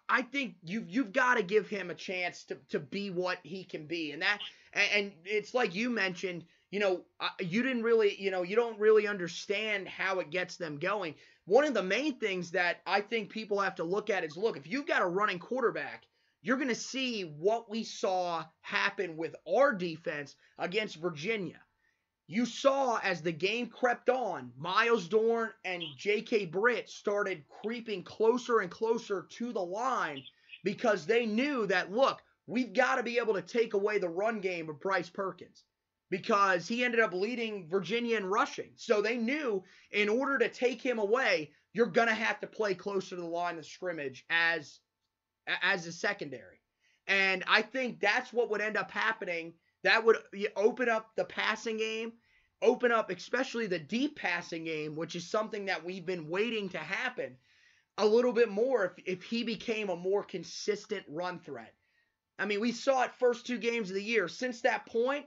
I 0.09 0.23
think 0.23 0.57
you 0.63 0.85
you've 0.87 1.13
got 1.13 1.37
to 1.37 1.43
give 1.43 1.69
him 1.69 1.91
a 1.91 1.95
chance 1.95 2.45
to 2.45 2.59
to 2.69 2.79
be 2.79 3.11
what 3.11 3.39
he 3.43 3.65
can 3.65 3.87
be, 3.87 4.13
and 4.13 4.21
that 4.21 4.41
and 4.75 5.13
it's 5.25 5.55
like 5.55 5.75
you 5.75 5.89
mentioned 5.89 6.45
you 6.71 6.81
know, 6.81 7.01
you 7.41 7.63
didn't 7.63 7.83
really, 7.83 8.21
you 8.21 8.31
know, 8.31 8.43
you 8.43 8.55
don't 8.55 8.79
really 8.79 9.07
understand 9.07 9.89
how 9.89 10.19
it 10.21 10.31
gets 10.31 10.57
them 10.57 10.79
going. 10.79 11.15
One 11.47 11.65
of 11.65 11.73
the 11.73 11.83
main 11.83 12.19
things 12.19 12.51
that 12.51 12.83
I 12.87 13.01
think 13.01 13.31
people 13.31 13.59
have 13.61 13.77
to 13.77 13.85
look 13.85 14.11
at 14.11 14.25
is 14.25 14.37
look, 14.37 14.59
if 14.59 14.67
you've 14.67 14.87
got 14.87 15.03
a 15.03 15.07
running 15.07 15.39
quarterback, 15.39 16.05
you're 16.49 16.57
going 16.57 16.67
to 16.67 16.75
see 16.75 17.25
what 17.25 17.69
we 17.69 17.85
saw 17.85 18.43
happen 18.63 19.19
with 19.19 19.37
our 19.47 19.75
defense 19.75 20.35
against 20.59 20.97
Virginia. 20.97 21.61
You 22.27 22.47
saw 22.47 22.99
as 23.03 23.21
the 23.21 23.33
game 23.33 23.67
crept 23.67 24.09
on, 24.09 24.51
Myles 24.57 25.09
Dorn 25.09 25.51
and 25.67 25.83
J.K. 25.99 26.47
Britt 26.47 26.89
started 26.89 27.45
creeping 27.61 28.03
closer 28.03 28.61
and 28.61 28.71
closer 28.71 29.27
to 29.29 29.53
the 29.53 29.61
line 29.61 30.23
because 30.65 31.05
they 31.05 31.27
knew 31.27 31.67
that, 31.67 31.93
look, 31.93 32.23
we've 32.47 32.73
got 32.73 32.97
to 32.97 33.03
be 33.03 33.19
able 33.19 33.35
to 33.35 33.43
take 33.43 33.75
away 33.75 33.99
the 33.99 34.09
run 34.09 34.41
game 34.41 34.71
of 34.71 34.81
Bryce 34.81 35.11
Perkins 35.11 35.65
because 36.09 36.67
he 36.67 36.83
ended 36.83 37.01
up 37.01 37.13
leading 37.13 37.69
Virginia 37.69 38.17
in 38.17 38.25
rushing. 38.25 38.71
So 38.77 39.03
they 39.03 39.19
knew 39.19 39.63
in 39.91 40.09
order 40.09 40.39
to 40.39 40.49
take 40.49 40.81
him 40.81 40.99
away, 40.99 41.51
you're 41.75 41.85
going 41.85 42.09
to 42.09 42.15
have 42.15 42.41
to 42.41 42.47
play 42.47 42.75
closer 42.75 43.17
to 43.17 43.21
the 43.21 43.29
line 43.29 43.59
of 43.59 43.67
scrimmage 43.67 44.25
as 44.31 44.81
as 45.63 45.87
a 45.87 45.93
secondary. 45.93 46.61
And 47.07 47.43
I 47.47 47.63
think 47.63 48.01
that's 48.01 48.33
what 48.33 48.51
would 48.51 48.61
end 48.61 48.77
up 48.77 48.91
happening. 48.91 49.55
That 49.85 50.05
would 50.05 50.17
open 50.57 50.89
up 50.89 51.11
the 51.17 51.25
passing 51.25 51.79
game, 51.79 52.13
open 52.61 52.93
up 52.93 53.11
especially 53.11 53.67
the 53.67 53.79
deep 53.79 54.17
passing 54.17 54.65
game, 54.65 54.97
which 54.97 55.17
is 55.17 55.27
something 55.27 55.67
that 55.67 55.85
we've 55.85 56.05
been 56.05 56.29
waiting 56.29 56.69
to 56.71 56.79
happen 56.79 57.37
a 57.97 58.07
little 58.07 58.33
bit 58.33 58.49
more 58.49 58.85
if, 58.85 58.93
if 59.07 59.23
he 59.23 59.43
became 59.43 59.91
a 59.91 59.97
more 59.97 60.23
consistent 60.23 61.05
run 61.09 61.41
threat. 61.41 61.75
I 62.39 62.47
mean, 62.47 62.61
we 62.61 62.73
saw 62.73 63.03
it 63.03 63.15
first 63.19 63.47
two 63.47 63.59
games 63.59 63.91
of 63.91 63.97
the 63.97 64.03
year. 64.03 64.29
Since 64.29 64.61
that 64.63 64.87
point, 64.87 65.27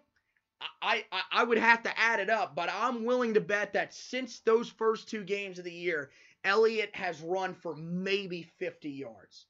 I, 0.82 1.04
I, 1.12 1.22
I 1.32 1.44
would 1.44 1.58
have 1.58 1.84
to 1.84 2.00
add 2.00 2.20
it 2.20 2.30
up, 2.30 2.56
but 2.56 2.70
I'm 2.72 3.04
willing 3.04 3.34
to 3.34 3.42
bet 3.42 3.74
that 3.74 3.94
since 3.94 4.40
those 4.40 4.70
first 4.70 5.10
two 5.10 5.24
games 5.24 5.60
of 5.60 5.66
the 5.66 5.74
year, 5.74 6.12
Elliott 6.44 6.96
has 6.96 7.20
run 7.22 7.54
for 7.54 7.76
maybe 7.76 8.44
50 8.44 8.90
yards, 8.90 9.46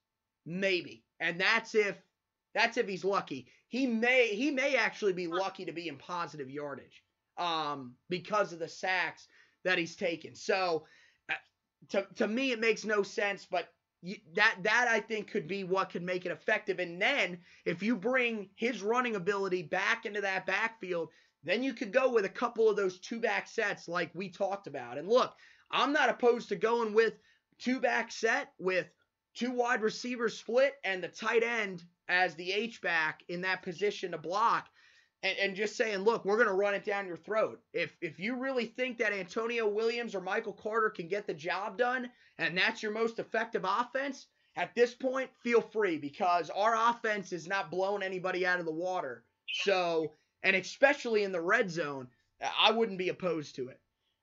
maybe, 0.46 1.04
and 1.20 1.40
that's 1.40 1.76
if 1.76 1.98
that's 2.54 2.78
if 2.78 2.88
he's 2.88 3.06
lucky. 3.06 3.48
He 3.68 3.88
may 3.88 4.28
he 4.28 4.52
may 4.52 4.76
actually 4.76 5.14
be 5.14 5.28
lucky 5.28 5.66
to 5.66 5.72
be 5.72 5.88
in 5.88 5.98
positive 5.98 6.50
yardage, 6.50 7.04
um, 7.38 7.96
because 8.10 8.54
of 8.54 8.60
the 8.60 8.68
sacks 8.68 9.28
that 9.64 9.78
he's 9.78 9.96
taken. 9.96 10.36
So, 10.36 10.86
uh, 11.30 11.36
to 11.90 12.08
to 12.16 12.28
me, 12.28 12.52
it 12.52 12.60
makes 12.60 12.86
no 12.86 13.04
sense, 13.04 13.48
but 13.50 13.70
that 14.34 14.56
that 14.64 14.88
I 14.90 15.00
think 15.00 15.30
could 15.30 15.48
be 15.48 15.64
what 15.64 15.92
could 15.92 16.04
make 16.04 16.26
it 16.26 16.32
effective. 16.32 16.80
And 16.80 17.02
then 17.02 17.38
if 17.66 17.84
you 17.84 17.96
bring 17.96 18.50
his 18.56 18.82
running 18.82 19.16
ability 19.16 19.64
back 19.64 20.06
into 20.06 20.22
that 20.22 20.46
backfield, 20.46 21.10
then 21.44 21.64
you 21.64 21.74
could 21.74 21.92
go 21.92 22.12
with 22.12 22.26
a 22.26 22.30
couple 22.30 22.70
of 22.70 22.76
those 22.76 23.00
two 23.00 23.20
back 23.20 23.48
sets 23.48 23.88
like 23.88 24.10
we 24.14 24.30
talked 24.30 24.68
about. 24.68 24.98
And 24.98 25.08
look, 25.08 25.34
I'm 25.70 25.94
not 25.94 26.10
opposed 26.10 26.50
to 26.50 26.56
going 26.56 26.94
with 26.94 27.14
two 27.60 27.80
back 27.80 28.12
set 28.12 28.52
with 28.58 28.88
two 29.34 29.52
wide 29.52 29.82
receivers 29.82 30.38
split 30.38 30.76
and 30.84 31.04
the 31.04 31.08
tight 31.08 31.44
end 31.44 31.84
as 32.08 32.36
the 32.36 32.52
H 32.52 32.82
back 32.82 33.24
in 33.30 33.42
that 33.42 33.64
position 33.64 34.12
to 34.12 34.18
block 34.18 34.68
and, 35.24 35.38
and 35.38 35.56
just 35.56 35.76
saying, 35.76 36.00
look, 36.00 36.26
we're 36.26 36.38
going 36.38 36.48
to 36.48 36.54
run 36.54 36.74
it 36.74 36.86
down 36.86 37.08
your 37.08 37.18
throat. 37.18 37.62
If 37.74 37.96
if 38.02 38.20
you 38.20 38.36
really 38.36 38.66
think 38.66 38.98
that 38.98 39.14
Antonio 39.14 39.68
Williams 39.68 40.16
or 40.16 40.22
Michael 40.22 40.54
Carter 40.54 40.90
can 40.90 41.08
get 41.08 41.28
the 41.28 41.34
job 41.34 41.78
done, 41.78 42.10
and 42.38 42.58
that's 42.58 42.84
your 42.84 42.92
most 42.92 43.20
effective 43.20 43.66
offense, 43.66 44.28
at 44.56 44.76
this 44.76 44.94
point, 44.94 45.30
feel 45.44 45.62
free 45.62 45.98
because 45.98 46.50
our 46.50 46.76
offense 46.90 47.32
is 47.32 47.48
not 47.48 47.72
blowing 47.72 48.04
anybody 48.04 48.46
out 48.46 48.60
of 48.60 48.66
the 48.66 48.72
water. 48.72 49.24
So, 49.64 50.14
and 50.44 50.56
especially 50.56 51.24
in 51.24 51.32
the 51.32 51.42
red 51.42 51.70
zone, 51.70 52.08
I 52.60 52.72
wouldn't 52.72 52.98
be 52.98 53.10
opposed 53.10 53.56
to 53.56 53.70
it. 53.70 53.80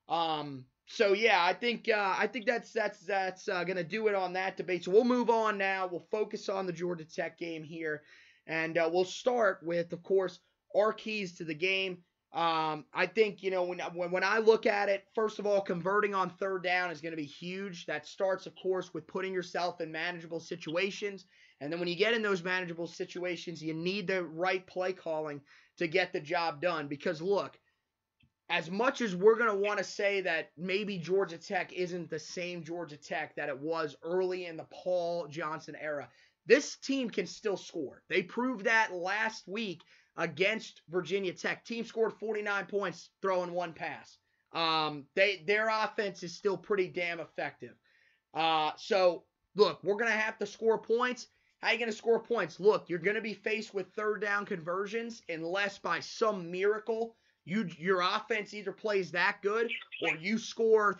Um, 0.07 0.65
so 0.91 1.13
yeah, 1.13 1.43
I 1.45 1.53
think 1.53 1.87
uh, 1.87 2.15
I 2.17 2.25
think 2.25 2.47
that's 2.47 2.73
that's 2.73 3.01
that's 3.01 3.47
uh, 3.47 3.63
gonna 3.63 3.83
do 3.83 4.07
it 4.07 4.15
on 4.15 4.33
that 4.33 4.57
debate. 4.57 4.83
So 4.83 4.91
we'll 4.91 5.03
move 5.03 5.29
on 5.29 5.55
now. 5.55 5.87
We'll 5.87 6.07
focus 6.09 6.49
on 6.49 6.65
the 6.65 6.73
Georgia 6.73 7.05
Tech 7.05 7.37
game 7.37 7.63
here, 7.63 8.01
and 8.47 8.75
uh, 8.75 8.89
we'll 8.91 9.05
start 9.05 9.59
with, 9.61 9.93
of 9.93 10.01
course, 10.01 10.39
our 10.75 10.91
keys 10.91 11.37
to 11.37 11.43
the 11.43 11.53
game. 11.53 11.99
Um, 12.33 12.85
I 12.91 13.05
think 13.05 13.43
you 13.43 13.51
know 13.51 13.63
when, 13.65 13.79
when 13.93 14.09
when 14.09 14.23
I 14.23 14.39
look 14.39 14.65
at 14.65 14.89
it, 14.89 15.05
first 15.13 15.37
of 15.37 15.45
all, 15.45 15.61
converting 15.61 16.15
on 16.15 16.31
third 16.31 16.63
down 16.63 16.89
is 16.89 17.01
going 17.01 17.13
to 17.13 17.17
be 17.17 17.23
huge. 17.23 17.85
That 17.85 18.07
starts, 18.07 18.47
of 18.47 18.55
course, 18.55 18.91
with 18.91 19.05
putting 19.05 19.31
yourself 19.31 19.81
in 19.81 19.91
manageable 19.91 20.39
situations, 20.39 21.25
and 21.61 21.71
then 21.71 21.79
when 21.79 21.87
you 21.87 21.95
get 21.95 22.15
in 22.15 22.23
those 22.23 22.43
manageable 22.43 22.87
situations, 22.87 23.61
you 23.61 23.75
need 23.75 24.07
the 24.07 24.23
right 24.23 24.65
play 24.65 24.93
calling 24.93 25.39
to 25.77 25.87
get 25.87 26.13
the 26.13 26.19
job 26.19 26.61
done. 26.61 26.87
Because 26.87 27.21
look, 27.21 27.59
as 28.49 28.71
much 28.71 29.01
as 29.01 29.15
we're 29.15 29.37
going 29.37 29.49
to 29.51 29.67
want 29.67 29.77
to 29.77 29.83
say 29.83 30.21
that 30.21 30.49
maybe 30.57 30.97
Georgia 30.97 31.37
Tech 31.37 31.71
isn't 31.73 32.09
the 32.09 32.19
same 32.19 32.63
Georgia 32.63 32.97
Tech 32.97 33.35
that 33.35 33.49
it 33.49 33.59
was 33.59 33.95
early 34.03 34.47
in 34.47 34.57
the 34.57 34.65
Paul 34.71 35.27
Johnson 35.27 35.75
era, 35.79 36.09
this 36.47 36.77
team 36.77 37.11
can 37.11 37.27
still 37.27 37.57
score. 37.57 38.01
They 38.09 38.23
proved 38.23 38.65
that 38.65 38.91
last 38.91 39.47
week 39.47 39.83
against 40.17 40.81
Virginia 40.89 41.31
Tech. 41.31 41.63
Team 41.63 41.85
scored 41.85 42.13
49 42.13 42.65
points 42.65 43.11
throwing 43.21 43.53
one 43.53 43.73
pass. 43.73 44.17
Um, 44.51 45.05
they 45.15 45.43
their 45.45 45.69
offense 45.69 46.23
is 46.23 46.35
still 46.35 46.57
pretty 46.57 46.87
damn 46.87 47.19
effective. 47.19 47.75
Uh, 48.33 48.71
so 48.77 49.25
look, 49.55 49.83
we're 49.83 49.95
gonna 49.95 50.09
have 50.09 50.39
to 50.39 50.47
score 50.47 50.81
points. 50.81 51.27
How 51.59 51.67
are 51.67 51.73
you 51.73 51.79
gonna 51.79 51.91
score 51.91 52.19
points? 52.19 52.59
Look, 52.59 52.89
you're 52.89 52.97
gonna 52.97 53.21
be 53.21 53.35
faced 53.35 53.75
with 53.75 53.93
third 53.93 54.21
down 54.21 54.47
conversions 54.47 55.21
unless 55.29 55.77
by 55.77 55.99
some 55.99 56.49
miracle 56.49 57.15
you 57.49 57.67
your 57.77 58.01
offense 58.01 58.53
either 58.53 58.71
plays 58.71 59.11
that 59.11 59.37
good 59.41 59.69
or 60.01 60.15
you 60.17 60.37
score 60.37 60.99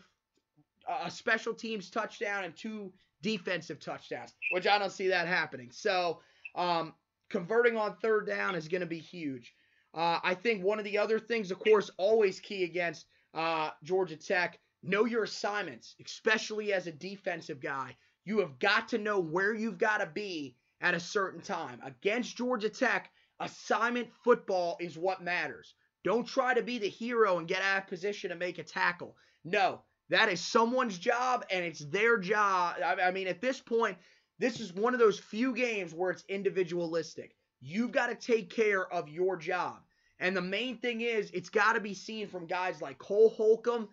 a 1.04 1.12
special 1.12 1.54
teams 1.54 1.90
touchdown 1.90 2.44
and 2.44 2.56
two 2.56 2.92
defensive 3.22 3.80
touchdowns, 3.80 4.34
which 4.52 4.66
I 4.66 4.80
don't 4.80 4.92
see 4.92 5.08
that 5.10 5.28
happening. 5.28 5.70
So 5.72 6.22
um, 6.56 6.94
converting 7.30 7.78
on 7.78 7.96
third 8.02 8.26
down 8.26 8.56
is 8.56 8.68
going 8.68 8.82
to 8.82 8.88
be 8.88 9.00
huge. 9.00 9.54
Uh, 9.94 10.20
I 10.24 10.34
think 10.34 10.64
one 10.64 10.80
of 10.80 10.86
the 10.86 10.98
other 10.98 11.20
things, 11.20 11.52
of 11.52 11.60
course, 11.60 11.92
always 11.98 12.40
key 12.40 12.64
against 12.64 13.06
uh, 13.34 13.70
Georgia 13.84 14.16
Tech, 14.16 14.60
know 14.82 15.06
your 15.06 15.24
assignments, 15.24 15.96
especially 16.04 16.74
as 16.74 16.88
a 16.88 16.92
defensive 16.92 17.60
guy. 17.60 17.96
You 18.26 18.40
have 18.40 18.58
got 18.60 18.88
to 18.90 18.98
know 18.98 19.20
where 19.20 19.54
you've 19.54 19.78
got 19.78 19.98
to 20.00 20.06
be 20.06 20.56
at 20.82 20.94
a 20.94 21.00
certain 21.00 21.42
time. 21.42 21.80
Against 21.84 22.38
Georgia 22.38 22.70
Tech, 22.70 23.12
assignment 23.40 24.10
football 24.24 24.78
is 24.80 24.98
what 24.98 25.24
matters. 25.24 25.74
Don't 26.04 26.28
try 26.28 26.54
to 26.54 26.62
be 26.62 26.78
the 26.78 26.90
hero 26.90 27.38
and 27.38 27.48
get 27.48 27.62
out 27.62 27.84
of 27.84 27.88
position 27.88 28.30
to 28.30 28.36
make 28.36 28.58
a 28.58 28.64
tackle. 28.64 29.16
No, 29.44 29.82
that 30.10 30.30
is 30.30 30.42
someone's 30.42 30.98
job 30.98 31.46
and 31.52 31.66
it's 31.66 31.86
their 31.86 32.18
job. 32.18 32.78
I, 32.84 33.12
mean, 33.12 33.28
at 33.28 33.42
this 33.42 33.60
point, 33.60 33.98
this 34.40 34.60
is 34.60 34.74
one 34.74 34.94
of 34.94 35.00
those 35.00 35.20
few 35.20 35.54
games 35.54 35.94
where 35.94 36.12
it's 36.12 36.24
individualistic. 36.30 37.36
You've 37.62 37.92
got 37.92 38.08
to 38.08 38.16
take 38.16 38.50
care 38.50 38.92
of 38.92 39.10
your 39.10 39.36
job. 39.36 39.80
And 40.20 40.36
the 40.36 40.42
main 40.42 40.78
thing 40.78 41.02
is, 41.02 41.30
it's 41.32 41.50
got 41.50 41.74
to 41.74 41.80
be 41.80 41.94
seen 41.94 42.28
from 42.28 42.46
guys 42.46 42.82
like 42.82 42.98
Cole 42.98 43.30
Holcomb, 43.30 43.90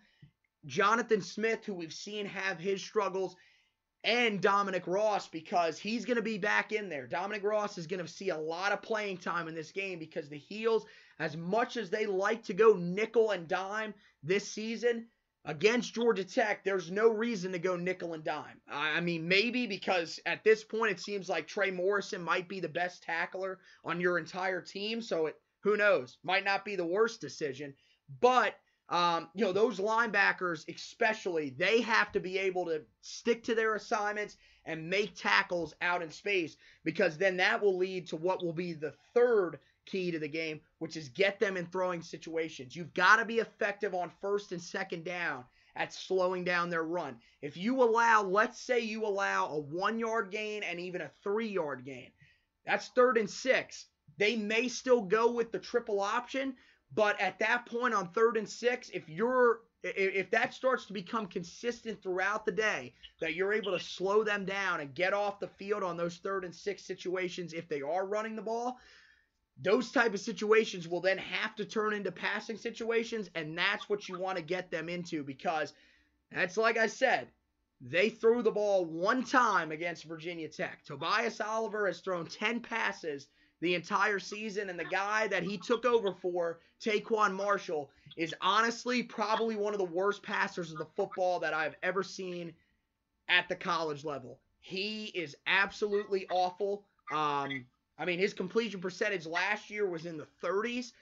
Jonathan 0.64 1.20
Smith, 1.20 1.64
who 1.64 1.74
we've 1.74 1.92
seen 1.92 2.26
have 2.26 2.58
his 2.58 2.82
struggles, 2.82 3.36
and 4.06 4.40
Dominic 4.40 4.86
Ross 4.86 5.26
because 5.26 5.78
he's 5.78 6.04
going 6.04 6.16
to 6.16 6.22
be 6.22 6.38
back 6.38 6.72
in 6.72 6.88
there. 6.88 7.08
Dominic 7.08 7.42
Ross 7.42 7.76
is 7.76 7.88
going 7.88 8.00
to 8.00 8.10
see 8.10 8.30
a 8.30 8.38
lot 8.38 8.72
of 8.72 8.80
playing 8.80 9.18
time 9.18 9.48
in 9.48 9.54
this 9.54 9.72
game 9.72 9.98
because 9.98 10.28
the 10.28 10.38
Heels, 10.38 10.86
as 11.18 11.36
much 11.36 11.76
as 11.76 11.90
they 11.90 12.06
like 12.06 12.44
to 12.44 12.54
go 12.54 12.74
nickel 12.74 13.32
and 13.32 13.48
dime 13.48 13.92
this 14.22 14.50
season, 14.50 15.08
against 15.44 15.94
Georgia 15.94 16.24
Tech, 16.24 16.64
there's 16.64 16.90
no 16.90 17.08
reason 17.08 17.52
to 17.52 17.58
go 17.58 17.76
nickel 17.76 18.14
and 18.14 18.24
dime. 18.24 18.60
I 18.68 19.00
mean, 19.00 19.28
maybe 19.28 19.66
because 19.66 20.18
at 20.26 20.42
this 20.44 20.64
point 20.64 20.92
it 20.92 21.00
seems 21.00 21.28
like 21.28 21.46
Trey 21.46 21.70
Morrison 21.70 22.22
might 22.22 22.48
be 22.48 22.60
the 22.60 22.68
best 22.68 23.02
tackler 23.04 23.60
on 23.84 24.00
your 24.00 24.18
entire 24.18 24.60
team. 24.60 25.00
So 25.00 25.26
it, 25.26 25.36
who 25.62 25.76
knows, 25.76 26.18
might 26.24 26.44
not 26.44 26.64
be 26.64 26.76
the 26.76 26.86
worst 26.86 27.20
decision. 27.20 27.74
But 28.20 28.54
um, 28.88 29.28
you 29.34 29.44
know, 29.44 29.52
those 29.52 29.80
linebackers, 29.80 30.64
especially, 30.72 31.50
they 31.50 31.80
have 31.80 32.12
to 32.12 32.20
be 32.20 32.38
able 32.38 32.66
to 32.66 32.82
stick 33.00 33.42
to 33.44 33.54
their 33.54 33.74
assignments 33.74 34.36
and 34.64 34.88
make 34.88 35.14
tackles 35.16 35.74
out 35.80 36.02
in 36.02 36.10
space 36.10 36.56
because 36.84 37.18
then 37.18 37.36
that 37.38 37.60
will 37.60 37.76
lead 37.76 38.06
to 38.08 38.16
what 38.16 38.44
will 38.44 38.52
be 38.52 38.72
the 38.72 38.94
third 39.12 39.58
key 39.86 40.10
to 40.10 40.18
the 40.18 40.28
game, 40.28 40.60
which 40.78 40.96
is 40.96 41.08
get 41.08 41.40
them 41.40 41.56
in 41.56 41.66
throwing 41.66 42.02
situations. 42.02 42.76
You've 42.76 42.94
got 42.94 43.16
to 43.16 43.24
be 43.24 43.38
effective 43.38 43.94
on 43.94 44.10
first 44.20 44.52
and 44.52 44.62
second 44.62 45.04
down 45.04 45.44
at 45.76 45.92
slowing 45.92 46.44
down 46.44 46.70
their 46.70 46.84
run. 46.84 47.16
If 47.42 47.56
you 47.56 47.82
allow, 47.82 48.22
let's 48.22 48.60
say 48.60 48.80
you 48.80 49.04
allow 49.04 49.48
a 49.48 49.58
one 49.58 49.98
yard 49.98 50.30
gain 50.30 50.62
and 50.62 50.80
even 50.80 51.00
a 51.00 51.10
three 51.22 51.48
yard 51.48 51.84
gain, 51.84 52.10
that's 52.64 52.88
third 52.88 53.18
and 53.18 53.30
six. 53.30 53.86
They 54.18 54.36
may 54.36 54.68
still 54.68 55.02
go 55.02 55.30
with 55.30 55.52
the 55.52 55.58
triple 55.58 56.00
option, 56.00 56.56
but 56.94 57.20
at 57.20 57.38
that 57.40 57.66
point 57.66 57.94
on 57.94 58.08
third 58.08 58.36
and 58.36 58.48
six, 58.48 58.90
if 58.90 59.08
you're 59.08 59.60
if 59.82 60.30
that 60.30 60.52
starts 60.52 60.86
to 60.86 60.92
become 60.92 61.26
consistent 61.26 62.02
throughout 62.02 62.44
the 62.44 62.52
day, 62.52 62.92
that 63.20 63.34
you're 63.34 63.52
able 63.52 63.70
to 63.70 63.84
slow 63.84 64.24
them 64.24 64.44
down 64.44 64.80
and 64.80 64.94
get 64.94 65.12
off 65.12 65.38
the 65.38 65.46
field 65.46 65.84
on 65.84 65.96
those 65.96 66.16
third 66.16 66.44
and 66.44 66.54
six 66.54 66.82
situations 66.84 67.52
if 67.52 67.68
they 67.68 67.82
are 67.82 68.06
running 68.06 68.34
the 68.34 68.42
ball, 68.42 68.80
those 69.62 69.92
type 69.92 70.12
of 70.12 70.20
situations 70.20 70.88
will 70.88 71.00
then 71.00 71.18
have 71.18 71.54
to 71.56 71.64
turn 71.64 71.92
into 71.92 72.10
passing 72.10 72.56
situations, 72.56 73.30
and 73.34 73.56
that's 73.56 73.88
what 73.88 74.08
you 74.08 74.18
want 74.18 74.36
to 74.36 74.42
get 74.42 74.70
them 74.70 74.88
into 74.88 75.22
because 75.22 75.72
that's 76.32 76.56
like 76.56 76.76
I 76.76 76.88
said, 76.88 77.28
they 77.80 78.08
threw 78.08 78.42
the 78.42 78.50
ball 78.50 78.84
one 78.84 79.22
time 79.22 79.70
against 79.70 80.04
Virginia 80.04 80.48
Tech. 80.48 80.84
Tobias 80.84 81.40
Oliver 81.40 81.86
has 81.86 82.00
thrown 82.00 82.26
10 82.26 82.60
passes 82.60 83.28
the 83.60 83.74
entire 83.74 84.18
season, 84.18 84.70
and 84.70 84.78
the 84.78 84.84
guy 84.84 85.26
that 85.28 85.42
he 85.42 85.56
took 85.56 85.84
over 85.84 86.12
for, 86.12 86.60
TaQuon 86.80 87.34
Marshall, 87.34 87.90
is 88.16 88.34
honestly 88.40 89.02
probably 89.02 89.56
one 89.56 89.72
of 89.72 89.78
the 89.78 89.84
worst 89.84 90.22
passers 90.22 90.72
of 90.72 90.78
the 90.78 90.86
football 90.96 91.40
that 91.40 91.54
I've 91.54 91.76
ever 91.82 92.02
seen 92.02 92.52
at 93.28 93.48
the 93.48 93.56
college 93.56 94.04
level. 94.04 94.38
He 94.60 95.06
is 95.06 95.36
absolutely 95.46 96.26
awful. 96.30 96.84
Um, 97.12 97.64
I 97.98 98.04
mean, 98.04 98.18
his 98.18 98.34
completion 98.34 98.80
percentage 98.80 99.26
last 99.26 99.70
year 99.70 99.88
was 99.88 100.06
in 100.06 100.16
the 100.16 100.26
30s. 100.42 100.92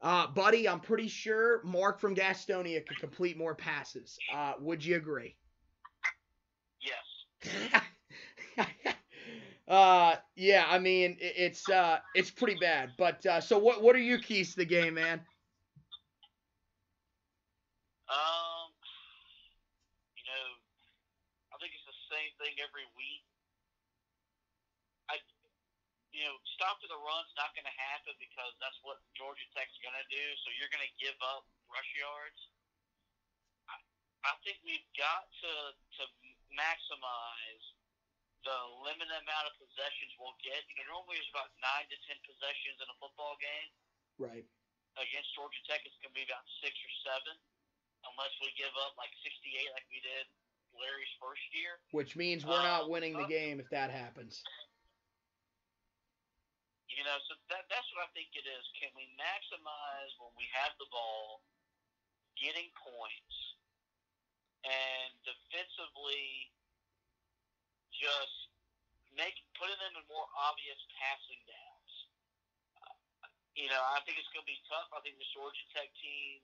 Uh, 0.00 0.28
buddy, 0.28 0.68
I'm 0.68 0.80
pretty 0.80 1.08
sure 1.08 1.60
Mark 1.64 2.00
from 2.00 2.14
Gastonia 2.14 2.84
could 2.86 2.98
complete 2.98 3.36
more 3.36 3.54
passes. 3.54 4.18
Uh, 4.34 4.52
would 4.60 4.84
you 4.84 4.96
agree? 4.96 5.34
Yes. 6.80 7.46
uh, 9.68 10.16
yeah, 10.36 10.64
I 10.68 10.78
mean, 10.78 11.16
it's 11.20 11.68
uh, 11.68 11.98
it's 12.14 12.30
pretty 12.30 12.56
bad. 12.60 12.90
But 12.96 13.24
uh, 13.26 13.40
so, 13.40 13.58
what 13.58 13.82
what 13.82 13.94
are 13.94 14.00
your 14.00 14.18
keys 14.18 14.52
to 14.52 14.56
the 14.56 14.64
game, 14.64 14.94
man? 14.94 15.20
Um, 18.08 18.72
you 20.16 20.24
know, 20.24 20.46
I 21.52 21.60
think 21.60 21.76
it's 21.76 21.84
the 21.84 22.00
same 22.08 22.32
thing 22.40 22.56
every 22.64 22.88
week 22.96 23.28
I, 25.08 25.16
you 26.12 26.24
know, 26.28 26.36
stop 26.56 26.80
to 26.84 26.88
the 26.88 27.00
run's 27.00 27.32
not 27.36 27.52
going 27.56 27.68
to 27.68 27.76
happen 27.76 28.12
because 28.20 28.52
that's 28.60 28.76
what 28.84 29.00
Georgia 29.16 29.44
Tech's 29.56 29.76
going 29.80 29.96
to 29.96 30.08
do. 30.12 30.24
So 30.44 30.52
you're 30.56 30.72
going 30.72 30.84
to 30.84 30.94
give 31.00 31.16
up 31.24 31.48
rush 31.72 31.90
yards. 31.96 32.40
I, 33.68 33.76
I 34.28 34.32
think 34.44 34.60
we've 34.64 34.88
got 34.96 35.28
to 35.44 35.52
to 36.00 36.02
maximize 36.52 37.64
the 38.48 38.60
limited 38.80 39.12
amount 39.12 39.44
of 39.44 39.52
possessions 39.60 40.16
we'll 40.16 40.36
get. 40.40 40.64
You 40.72 40.80
know, 40.88 40.96
normally 40.96 41.20
there's 41.20 41.28
about 41.36 41.52
nine 41.60 41.84
to 41.92 41.96
ten 42.08 42.16
possessions 42.24 42.80
in 42.80 42.88
a 42.88 42.96
football 42.96 43.36
game. 43.36 43.70
Right. 44.16 44.48
Against 44.96 45.36
Georgia 45.36 45.60
Tech, 45.68 45.84
it's 45.84 46.00
going 46.00 46.16
to 46.16 46.18
be 46.18 46.24
about 46.24 46.42
six 46.64 46.72
or 46.72 46.92
seven, 47.04 47.36
unless 48.08 48.32
we 48.40 48.50
give 48.56 48.72
up 48.82 48.96
like 48.96 49.12
68, 49.22 49.70
like 49.76 49.86
we 49.92 50.00
did 50.00 50.26
Larry's 50.74 51.12
first 51.22 51.44
year. 51.54 51.78
Which 51.92 52.16
means 52.16 52.42
we're 52.42 52.64
not 52.64 52.88
um, 52.88 52.90
winning 52.90 53.14
the 53.14 53.28
game 53.28 53.60
if 53.60 53.68
that 53.70 53.92
happens. 53.92 54.42
You 56.90 57.06
know, 57.06 57.14
so 57.30 57.38
that 57.52 57.68
that's 57.70 57.86
what 57.94 58.02
I 58.02 58.10
think 58.10 58.34
it 58.34 58.42
is. 58.42 58.64
Can 58.74 58.90
we 58.98 59.06
maximize 59.14 60.12
when 60.18 60.34
we 60.34 60.50
have 60.50 60.74
the 60.82 60.88
ball, 60.90 61.46
getting 62.34 62.66
points, 62.74 63.36
and 64.66 65.14
defensively 65.22 66.50
just 67.94 68.36
make 69.16 69.34
putting 69.58 69.78
them 69.80 69.94
in 69.98 70.04
more 70.08 70.28
obvious 70.36 70.78
passing 70.96 71.40
downs. 71.48 71.92
Uh, 72.82 73.28
you 73.56 73.68
know, 73.68 73.82
I 73.94 74.00
think 74.06 74.20
it's 74.20 74.30
going 74.30 74.44
to 74.44 74.50
be 74.50 74.60
tough. 74.68 74.88
I 74.94 75.00
think 75.02 75.18
the 75.18 75.28
Georgia 75.34 75.66
Tech 75.74 75.90
team 75.98 76.40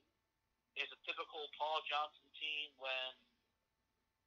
is 0.75 0.91
a 0.91 0.99
typical 1.07 1.47
Paul 1.55 1.79
Johnson 1.87 2.27
team 2.35 2.73
when 2.81 3.11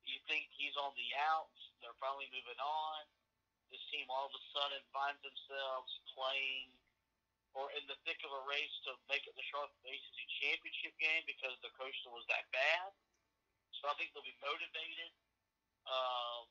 you 0.09 0.17
think 0.25 0.49
he's 0.57 0.73
on 0.81 0.97
the 0.97 1.11
outs, 1.29 1.61
they're 1.85 1.97
finally 2.01 2.31
moving 2.33 2.57
on 2.57 3.05
this 3.69 3.85
team 3.93 4.09
all 4.09 4.29
of 4.29 4.33
a 4.33 4.43
sudden 4.53 4.81
finds 4.93 5.21
themselves 5.21 5.93
playing 6.13 6.73
or 7.57 7.73
in 7.77 7.85
the 7.89 7.97
thick 8.05 8.21
of 8.25 8.33
a 8.33 8.43
race 8.49 8.77
to 8.85 8.93
make 9.09 9.25
it 9.25 9.33
the 9.37 9.45
Charlotte 9.49 9.73
ACC 9.85 10.19
championship 10.41 10.95
game 11.01 11.25
because 11.25 11.57
the 11.65 11.73
coastal 11.77 12.13
was 12.13 12.25
that 12.29 12.45
bad. 12.53 12.93
So 13.81 13.89
I 13.89 13.97
think 13.97 14.13
they'll 14.13 14.27
be 14.27 14.37
motivated. 14.45 15.13
Um, 15.89 16.45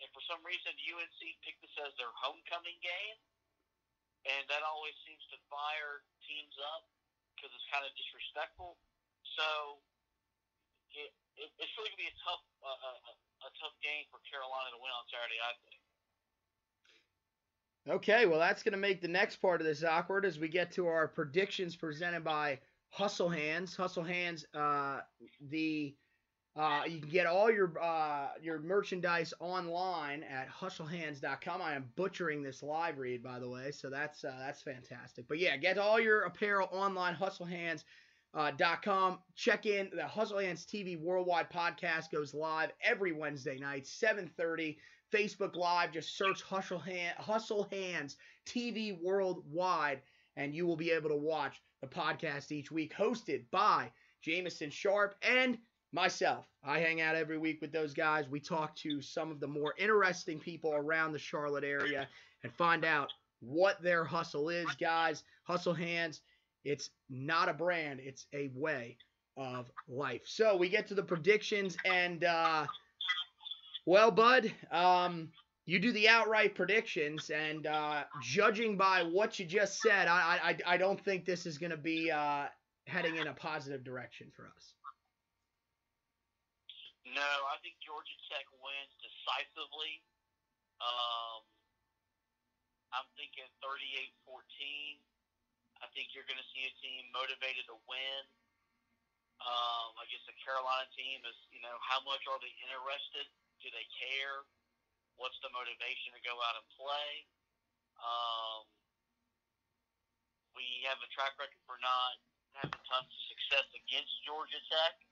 and 0.00 0.08
for 0.12 0.22
some 0.28 0.40
reason, 0.44 0.72
UNC 0.76 1.20
picked 1.44 1.60
this 1.64 1.72
as 1.82 1.92
their 1.96 2.12
homecoming 2.16 2.76
game, 2.84 3.18
and 4.28 4.42
that 4.52 4.62
always 4.66 4.96
seems 5.08 5.22
to 5.32 5.36
fire 5.48 6.04
teams 6.24 6.56
up 6.76 6.84
because 7.34 7.52
it's 7.52 7.68
kind 7.72 7.84
of 7.84 7.92
disrespectful. 7.96 8.76
So 9.36 9.80
it, 10.96 11.12
it, 11.36 11.48
it's 11.60 11.72
really 11.76 11.92
gonna 11.92 12.08
be 12.08 12.12
a 12.12 12.18
tough 12.24 12.44
uh, 12.64 13.12
a, 13.12 13.12
a 13.46 13.50
tough 13.60 13.76
game 13.84 14.08
for 14.08 14.20
Carolina 14.28 14.72
to 14.72 14.78
win 14.80 14.92
on 14.92 15.04
Saturday, 15.08 15.40
I 15.40 15.52
think. 15.64 15.80
Okay, 17.88 18.26
well, 18.26 18.40
that's 18.40 18.64
going 18.64 18.72
to 18.72 18.78
make 18.78 19.00
the 19.00 19.06
next 19.06 19.36
part 19.36 19.60
of 19.60 19.66
this 19.66 19.84
awkward 19.84 20.24
as 20.24 20.40
we 20.40 20.48
get 20.48 20.72
to 20.72 20.88
our 20.88 21.06
predictions 21.06 21.76
presented 21.76 22.24
by 22.24 22.58
Hustle 22.90 23.28
Hands. 23.28 23.76
Hustle 23.76 24.02
Hands, 24.02 24.44
uh, 24.54 25.00
the 25.50 25.94
uh, 26.56 26.82
you 26.88 27.00
can 27.00 27.10
get 27.10 27.26
all 27.26 27.50
your 27.50 27.72
uh, 27.82 28.28
your 28.42 28.58
merchandise 28.60 29.34
online 29.40 30.22
at 30.22 30.48
hustlehands.com. 30.48 31.60
I 31.60 31.74
am 31.74 31.90
butchering 31.96 32.42
this 32.42 32.62
live 32.62 32.98
read, 32.98 33.22
by 33.22 33.38
the 33.38 33.48
way, 33.48 33.70
so 33.70 33.90
that's 33.90 34.24
uh, 34.24 34.34
that's 34.38 34.62
fantastic. 34.62 35.28
But 35.28 35.38
yeah, 35.38 35.58
get 35.58 35.76
all 35.76 36.00
your 36.00 36.22
apparel 36.22 36.68
online, 36.72 37.14
hustlehands.com. 37.14 37.82
Uh, 38.34 39.16
Check 39.34 39.66
in 39.66 39.90
the 39.94 40.06
Hustle 40.06 40.38
Hands 40.38 40.64
TV 40.64 40.98
Worldwide 40.98 41.50
podcast 41.50 42.10
goes 42.10 42.32
live 42.32 42.70
every 42.82 43.12
Wednesday 43.12 43.58
night, 43.58 43.84
7:30. 43.84 44.76
Facebook 45.12 45.54
Live. 45.54 45.92
Just 45.92 46.16
search 46.16 46.42
Hustle, 46.42 46.80
Hand, 46.80 47.14
Hustle 47.18 47.68
Hands 47.70 48.16
TV 48.44 49.00
Worldwide, 49.00 50.02
and 50.36 50.54
you 50.54 50.66
will 50.66 50.76
be 50.76 50.90
able 50.90 51.10
to 51.10 51.16
watch 51.16 51.62
the 51.80 51.86
podcast 51.86 52.50
each 52.50 52.72
week, 52.72 52.92
hosted 52.94 53.44
by 53.50 53.92
Jamison 54.20 54.70
Sharp 54.70 55.14
and 55.22 55.58
myself. 55.92 56.46
I 56.64 56.80
hang 56.80 57.00
out 57.00 57.16
every 57.16 57.38
week 57.38 57.60
with 57.60 57.72
those 57.72 57.94
guys. 57.94 58.28
We 58.28 58.40
talk 58.40 58.76
to 58.76 59.00
some 59.00 59.30
of 59.30 59.40
the 59.40 59.46
more 59.46 59.74
interesting 59.78 60.38
people 60.38 60.74
around 60.74 61.12
the 61.12 61.18
Charlotte 61.18 61.64
area 61.64 62.08
and 62.42 62.52
find 62.52 62.84
out 62.84 63.12
what 63.40 63.82
their 63.82 64.04
hustle 64.04 64.48
is, 64.48 64.66
guys. 64.80 65.22
Hustle 65.44 65.74
Hands, 65.74 66.20
it's 66.64 66.90
not 67.08 67.48
a 67.48 67.54
brand, 67.54 68.00
it's 68.02 68.26
a 68.34 68.50
way 68.54 68.96
of 69.36 69.70
life. 69.88 70.22
So 70.24 70.56
we 70.56 70.68
get 70.68 70.86
to 70.88 70.94
the 70.94 71.02
predictions 71.02 71.76
and 71.84 72.24
uh 72.24 72.66
well, 73.86 74.10
Bud, 74.10 74.52
um, 74.72 75.30
you 75.64 75.78
do 75.78 75.92
the 75.92 76.08
outright 76.08 76.56
predictions, 76.56 77.30
and 77.30 77.66
uh, 77.66 78.04
judging 78.20 78.76
by 78.76 79.02
what 79.04 79.38
you 79.38 79.46
just 79.46 79.80
said, 79.80 80.08
I 80.08 80.38
I, 80.66 80.74
I 80.74 80.76
don't 80.76 81.02
think 81.04 81.24
this 81.24 81.46
is 81.46 81.56
going 81.56 81.70
to 81.70 81.76
be 81.76 82.10
uh, 82.10 82.46
heading 82.88 83.16
in 83.16 83.28
a 83.28 83.32
positive 83.32 83.84
direction 83.84 84.32
for 84.34 84.46
us. 84.56 84.75
No, 87.14 87.30
I 87.46 87.54
think 87.62 87.78
Georgia 87.78 88.18
Tech 88.26 88.46
wins 88.58 88.90
decisively. 88.98 90.02
Um, 90.82 91.46
I'm 92.90 93.06
thinking 93.14 93.46
38-14. 93.62 94.98
I 95.78 95.86
think 95.94 96.10
you're 96.16 96.26
going 96.26 96.40
to 96.40 96.50
see 96.50 96.66
a 96.66 96.74
team 96.82 97.06
motivated 97.14 97.68
to 97.70 97.78
win. 97.86 98.22
Um, 99.38 99.94
I 100.00 100.08
guess 100.10 100.24
the 100.26 100.34
Carolina 100.42 100.88
team 100.96 101.22
is, 101.28 101.38
you 101.54 101.62
know, 101.62 101.76
how 101.84 102.02
much 102.02 102.24
are 102.26 102.40
they 102.42 102.50
interested? 102.64 103.28
Do 103.62 103.68
they 103.70 103.86
care? 103.94 104.42
What's 105.20 105.36
the 105.44 105.52
motivation 105.54 106.10
to 106.16 106.20
go 106.26 106.34
out 106.42 106.58
and 106.58 106.66
play? 106.74 107.12
Um, 108.02 108.66
we 110.58 110.64
have 110.90 110.98
a 111.04 111.08
track 111.14 111.36
record 111.38 111.60
for 111.68 111.78
not 111.78 112.18
having 112.56 112.82
tons 112.88 113.12
of 113.12 113.22
success 113.30 113.68
against 113.76 114.10
Georgia 114.24 114.60
Tech. 114.72 115.05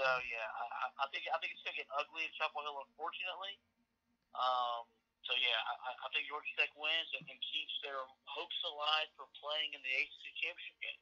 So 0.00 0.08
yeah, 0.32 0.48
I, 0.48 1.04
I 1.04 1.06
think 1.12 1.28
I 1.28 1.36
think 1.44 1.52
it's 1.52 1.60
gonna 1.60 1.76
get 1.76 1.84
ugly 1.92 2.24
at 2.24 2.32
Chapel 2.40 2.64
Hill, 2.64 2.80
unfortunately. 2.88 3.60
Um, 4.32 4.88
so 5.28 5.36
yeah, 5.36 5.60
I, 5.60 5.92
I 5.92 6.08
think 6.16 6.24
Georgia 6.24 6.48
Tech 6.56 6.72
wins 6.72 7.12
and, 7.20 7.28
and 7.28 7.36
keeps 7.44 7.76
their 7.84 8.00
hopes 8.24 8.56
alive 8.64 9.12
for 9.20 9.28
playing 9.36 9.76
in 9.76 9.84
the 9.84 9.92
ACC 9.92 10.24
championship 10.40 10.78
game. 10.80 11.00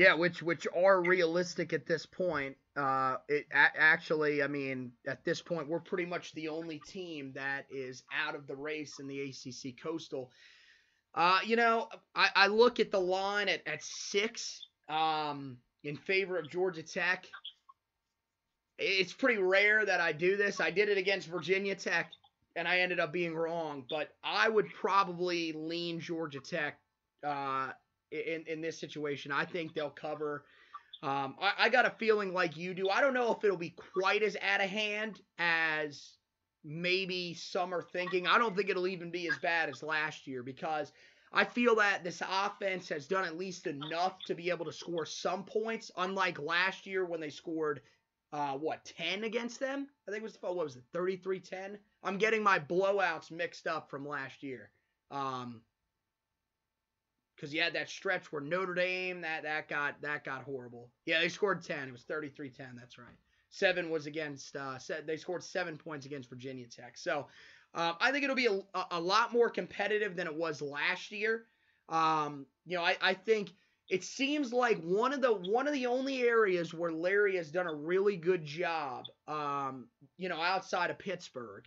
Yeah, 0.00 0.16
which 0.16 0.40
which 0.40 0.66
are 0.72 1.04
realistic 1.04 1.76
at 1.76 1.84
this 1.84 2.08
point. 2.08 2.56
Uh, 2.72 3.20
it 3.28 3.44
a- 3.52 3.76
actually, 3.76 4.42
I 4.42 4.48
mean, 4.48 4.92
at 5.06 5.20
this 5.28 5.44
point, 5.44 5.68
we're 5.68 5.84
pretty 5.84 6.06
much 6.06 6.32
the 6.32 6.48
only 6.48 6.80
team 6.80 7.32
that 7.36 7.66
is 7.68 8.02
out 8.16 8.34
of 8.34 8.46
the 8.46 8.56
race 8.56 8.98
in 8.98 9.06
the 9.06 9.28
ACC 9.28 9.76
Coastal. 9.76 10.32
Uh, 11.14 11.38
you 11.44 11.56
know, 11.56 11.88
I, 12.14 12.30
I 12.34 12.46
look 12.48 12.80
at 12.80 12.90
the 12.90 13.00
line 13.00 13.48
at, 13.48 13.60
at 13.68 13.84
six 13.84 14.66
um, 14.88 15.58
in 15.84 15.96
favor 15.96 16.38
of 16.38 16.50
Georgia 16.50 16.82
Tech. 16.82 17.26
It's 18.78 19.12
pretty 19.12 19.40
rare 19.40 19.84
that 19.86 20.00
I 20.00 20.12
do 20.12 20.36
this. 20.36 20.60
I 20.60 20.70
did 20.70 20.88
it 20.88 20.98
against 20.98 21.28
Virginia 21.28 21.74
Tech, 21.74 22.10
and 22.56 22.66
I 22.66 22.80
ended 22.80 23.00
up 23.00 23.12
being 23.12 23.34
wrong. 23.34 23.84
But 23.88 24.10
I 24.22 24.48
would 24.48 24.68
probably 24.72 25.52
lean 25.52 26.00
Georgia 26.00 26.40
Tech 26.40 26.78
uh, 27.24 27.70
in 28.10 28.44
in 28.46 28.60
this 28.60 28.78
situation. 28.78 29.32
I 29.32 29.44
think 29.44 29.74
they'll 29.74 29.90
cover. 29.90 30.44
Um, 31.02 31.36
I, 31.40 31.52
I 31.58 31.68
got 31.68 31.86
a 31.86 31.90
feeling 31.90 32.32
like 32.32 32.56
you 32.56 32.74
do. 32.74 32.88
I 32.88 33.00
don't 33.00 33.14
know 33.14 33.32
if 33.32 33.44
it'll 33.44 33.56
be 33.56 33.74
quite 33.94 34.22
as 34.22 34.36
out 34.40 34.62
of 34.62 34.70
hand 34.70 35.20
as 35.38 36.14
maybe 36.64 37.34
some 37.34 37.74
are 37.74 37.82
thinking. 37.82 38.26
I 38.26 38.38
don't 38.38 38.56
think 38.56 38.70
it'll 38.70 38.88
even 38.88 39.10
be 39.10 39.28
as 39.28 39.36
bad 39.38 39.68
as 39.68 39.82
last 39.82 40.26
year 40.26 40.42
because 40.42 40.92
I 41.32 41.44
feel 41.44 41.76
that 41.76 42.04
this 42.04 42.22
offense 42.26 42.88
has 42.88 43.06
done 43.06 43.24
at 43.24 43.36
least 43.36 43.66
enough 43.66 44.18
to 44.26 44.34
be 44.34 44.50
able 44.50 44.64
to 44.64 44.72
score 44.72 45.04
some 45.04 45.44
points, 45.44 45.90
unlike 45.96 46.40
last 46.40 46.86
year 46.86 47.04
when 47.04 47.20
they 47.20 47.30
scored. 47.30 47.80
Uh, 48.32 48.54
what 48.54 48.84
10 48.84 49.24
against 49.24 49.60
them? 49.60 49.86
I 50.08 50.10
think 50.10 50.22
it 50.22 50.24
was 50.24 50.38
what 50.40 50.56
was 50.56 50.76
it 50.76 50.82
33-10. 50.92 51.76
I'm 52.02 52.18
getting 52.18 52.42
my 52.42 52.58
blowouts 52.58 53.30
mixed 53.30 53.66
up 53.66 53.88
from 53.88 54.06
last 54.06 54.42
year. 54.42 54.70
Um, 55.10 55.60
because 57.36 57.52
you 57.52 57.60
had 57.60 57.74
that 57.74 57.90
stretch 57.90 58.32
where 58.32 58.40
Notre 58.40 58.74
Dame 58.74 59.20
that 59.22 59.42
that 59.42 59.68
got 59.68 60.00
that 60.02 60.24
got 60.24 60.44
horrible. 60.44 60.90
Yeah, 61.04 61.20
they 61.20 61.28
scored 61.28 61.62
ten. 61.62 61.88
It 61.88 61.92
was 61.92 62.04
33-10. 62.04 62.76
That's 62.76 62.96
right. 62.96 63.18
Seven 63.50 63.90
was 63.90 64.06
against. 64.06 64.56
Uh, 64.56 64.78
they 65.06 65.16
scored 65.16 65.42
seven 65.42 65.76
points 65.76 66.06
against 66.06 66.30
Virginia 66.30 66.66
Tech. 66.66 66.96
So 66.96 67.26
um, 67.74 67.94
I 68.00 68.12
think 68.12 68.24
it'll 68.24 68.36
be 68.36 68.46
a, 68.46 68.84
a 68.92 69.00
lot 69.00 69.32
more 69.32 69.50
competitive 69.50 70.16
than 70.16 70.26
it 70.26 70.34
was 70.34 70.62
last 70.62 71.10
year. 71.10 71.44
Um, 71.88 72.46
you 72.64 72.76
know, 72.76 72.82
I, 72.84 72.96
I 73.02 73.14
think 73.14 73.52
it 73.88 74.04
seems 74.04 74.52
like 74.52 74.80
one 74.80 75.12
of 75.12 75.20
the 75.20 75.32
one 75.32 75.66
of 75.66 75.74
the 75.74 75.86
only 75.86 76.22
areas 76.22 76.72
where 76.72 76.92
Larry 76.92 77.36
has 77.36 77.50
done 77.50 77.66
a 77.66 77.74
really 77.74 78.16
good 78.16 78.44
job. 78.44 79.04
Um, 79.28 79.88
you 80.16 80.28
know, 80.28 80.40
outside 80.40 80.90
of 80.90 80.98
Pittsburgh. 80.98 81.64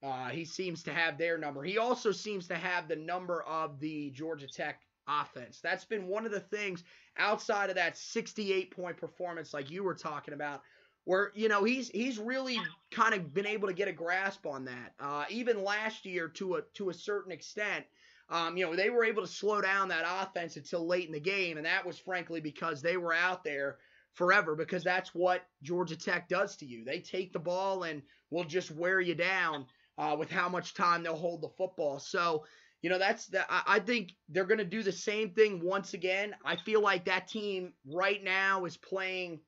Uh, 0.00 0.28
he 0.28 0.44
seems 0.44 0.84
to 0.84 0.92
have 0.92 1.18
their 1.18 1.36
number. 1.36 1.64
He 1.64 1.76
also 1.76 2.12
seems 2.12 2.46
to 2.46 2.54
have 2.54 2.86
the 2.86 2.94
number 2.94 3.42
of 3.42 3.80
the 3.80 4.10
Georgia 4.10 4.46
Tech 4.46 4.80
offense. 5.08 5.60
That's 5.60 5.84
been 5.84 6.06
one 6.06 6.24
of 6.24 6.30
the 6.30 6.38
things 6.38 6.84
outside 7.16 7.68
of 7.68 7.76
that 7.76 7.96
68 7.96 8.70
point 8.70 8.96
performance 8.96 9.52
like 9.52 9.70
you 9.70 9.82
were 9.82 9.94
talking 9.94 10.34
about 10.34 10.62
where 11.04 11.32
you 11.34 11.48
know 11.48 11.64
he's 11.64 11.88
he's 11.88 12.18
really 12.18 12.60
kind 12.90 13.14
of 13.14 13.32
been 13.32 13.46
able 13.46 13.66
to 13.66 13.74
get 13.74 13.88
a 13.88 13.92
grasp 13.92 14.46
on 14.46 14.66
that. 14.66 14.92
Uh, 15.00 15.24
even 15.30 15.64
last 15.64 16.04
year 16.04 16.28
to 16.28 16.56
a 16.56 16.62
to 16.74 16.90
a 16.90 16.94
certain 16.94 17.32
extent, 17.32 17.84
um, 18.30 18.56
you 18.56 18.66
know 18.66 18.76
they 18.76 18.90
were 18.90 19.04
able 19.04 19.22
to 19.22 19.28
slow 19.28 19.60
down 19.60 19.88
that 19.88 20.04
offense 20.06 20.56
until 20.56 20.86
late 20.86 21.06
in 21.06 21.12
the 21.12 21.20
game, 21.20 21.56
and 21.56 21.66
that 21.66 21.86
was 21.86 21.98
frankly 21.98 22.40
because 22.40 22.82
they 22.82 22.96
were 22.96 23.14
out 23.14 23.44
there 23.44 23.78
forever 24.14 24.56
because 24.56 24.82
that's 24.82 25.14
what 25.14 25.46
Georgia 25.62 25.96
Tech 25.96 26.28
does 26.28 26.56
to 26.56 26.66
you. 26.66 26.84
They 26.84 27.00
take 27.00 27.32
the 27.32 27.38
ball 27.38 27.84
and 27.84 28.02
will 28.30 28.44
just 28.44 28.70
wear 28.70 29.00
you 29.00 29.14
down 29.14 29.66
uh, 29.96 30.16
with 30.18 30.30
how 30.30 30.48
much 30.48 30.74
time 30.74 31.02
they'll 31.02 31.16
hold 31.16 31.42
the 31.42 31.48
football. 31.48 31.98
So 31.98 32.44
you 32.82 32.90
know, 32.90 32.98
that's 32.98 33.26
that. 33.28 33.46
I 33.66 33.80
think 33.80 34.12
they're 34.28 34.44
going 34.44 34.58
to 34.58 34.64
do 34.64 34.82
the 34.82 34.92
same 34.92 35.30
thing 35.30 35.60
once 35.64 35.94
again. 35.94 36.34
I 36.44 36.56
feel 36.56 36.80
like 36.80 37.06
that 37.06 37.26
team 37.26 37.72
right 37.84 38.22
now 38.22 38.66
is 38.66 38.76
playing, 38.76 39.40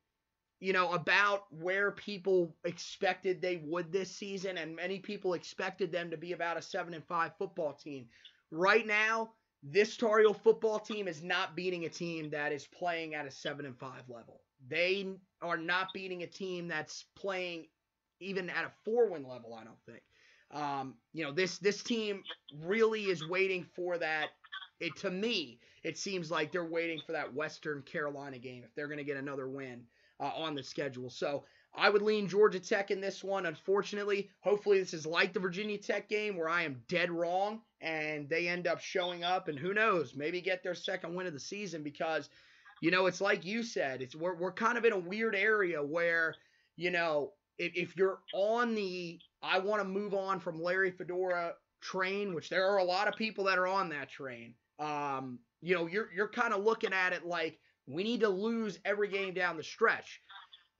you 0.58 0.72
know, 0.72 0.90
about 0.92 1.44
where 1.50 1.92
people 1.92 2.56
expected 2.64 3.40
they 3.40 3.62
would 3.64 3.92
this 3.92 4.16
season, 4.16 4.58
and 4.58 4.74
many 4.74 4.98
people 4.98 5.34
expected 5.34 5.92
them 5.92 6.10
to 6.10 6.16
be 6.16 6.32
about 6.32 6.56
a 6.56 6.62
seven 6.62 6.92
and 6.92 7.04
five 7.04 7.30
football 7.38 7.72
team. 7.72 8.06
Right 8.50 8.86
now, 8.86 9.32
this 9.62 9.96
Tar 9.96 10.20
Heel 10.20 10.34
football 10.34 10.78
team 10.78 11.06
is 11.06 11.22
not 11.22 11.54
beating 11.54 11.84
a 11.84 11.88
team 11.88 12.30
that 12.30 12.52
is 12.52 12.66
playing 12.66 13.14
at 13.14 13.26
a 13.26 13.30
seven 13.30 13.66
and 13.66 13.78
five 13.78 14.08
level. 14.08 14.40
They 14.68 15.06
are 15.42 15.56
not 15.56 15.88
beating 15.94 16.22
a 16.22 16.26
team 16.26 16.68
that's 16.68 17.04
playing 17.14 17.66
even 18.20 18.50
at 18.50 18.64
a 18.64 18.72
four 18.84 19.10
win 19.10 19.26
level. 19.26 19.54
I 19.54 19.64
don't 19.64 19.80
think. 19.86 20.02
Um, 20.50 20.94
you 21.12 21.24
know, 21.24 21.32
this 21.32 21.58
this 21.58 21.82
team 21.82 22.22
really 22.64 23.04
is 23.04 23.26
waiting 23.28 23.64
for 23.76 23.98
that. 23.98 24.28
It 24.80 24.96
to 24.96 25.10
me, 25.10 25.60
it 25.84 25.98
seems 25.98 26.30
like 26.30 26.52
they're 26.52 26.64
waiting 26.64 27.00
for 27.06 27.12
that 27.12 27.32
Western 27.32 27.82
Carolina 27.82 28.38
game 28.38 28.62
if 28.64 28.74
they're 28.74 28.88
going 28.88 28.98
to 28.98 29.04
get 29.04 29.16
another 29.16 29.48
win 29.48 29.84
uh, 30.18 30.32
on 30.34 30.54
the 30.54 30.62
schedule. 30.62 31.10
So 31.10 31.44
I 31.74 31.88
would 31.88 32.02
lean 32.02 32.28
Georgia 32.28 32.60
Tech 32.60 32.90
in 32.90 33.00
this 33.00 33.22
one. 33.22 33.46
Unfortunately, 33.46 34.30
hopefully 34.40 34.80
this 34.80 34.92
is 34.92 35.06
like 35.06 35.32
the 35.32 35.40
Virginia 35.40 35.78
Tech 35.78 36.08
game 36.08 36.36
where 36.36 36.48
I 36.48 36.62
am 36.62 36.82
dead 36.88 37.10
wrong 37.10 37.62
and 37.80 38.28
they 38.28 38.48
end 38.48 38.66
up 38.66 38.80
showing 38.80 39.24
up 39.24 39.48
and 39.48 39.58
who 39.58 39.72
knows, 39.72 40.14
maybe 40.14 40.40
get 40.40 40.62
their 40.62 40.74
second 40.74 41.14
win 41.14 41.26
of 41.26 41.32
the 41.32 41.40
season 41.40 41.82
because 41.82 42.28
you 42.80 42.90
know, 42.90 43.06
it's 43.06 43.20
like 43.20 43.44
you 43.44 43.62
said, 43.62 44.00
it's 44.00 44.16
we're 44.16 44.34
we're 44.34 44.52
kind 44.52 44.78
of 44.78 44.84
in 44.84 44.92
a 44.92 44.98
weird 44.98 45.34
area 45.34 45.82
where, 45.82 46.34
you 46.76 46.90
know, 46.90 47.32
if, 47.58 47.72
if 47.76 47.96
you're 47.96 48.20
on 48.32 48.74
the 48.74 49.20
I 49.42 49.58
want 49.58 49.82
to 49.82 49.88
move 49.88 50.14
on 50.14 50.40
from 50.40 50.62
Larry 50.62 50.90
Fedora 50.90 51.54
train, 51.80 52.34
which 52.34 52.48
there 52.48 52.66
are 52.66 52.78
a 52.78 52.84
lot 52.84 53.06
of 53.06 53.16
people 53.16 53.44
that 53.44 53.58
are 53.58 53.66
on 53.66 53.90
that 53.90 54.08
train. 54.08 54.54
Um, 54.78 55.38
you 55.60 55.74
know, 55.74 55.86
you're 55.86 56.08
you're 56.14 56.28
kind 56.28 56.54
of 56.54 56.64
looking 56.64 56.94
at 56.94 57.12
it 57.12 57.26
like 57.26 57.58
we 57.86 58.02
need 58.02 58.20
to 58.20 58.28
lose 58.28 58.78
every 58.84 59.08
game 59.08 59.34
down 59.34 59.58
the 59.58 59.62
stretch. 59.62 60.22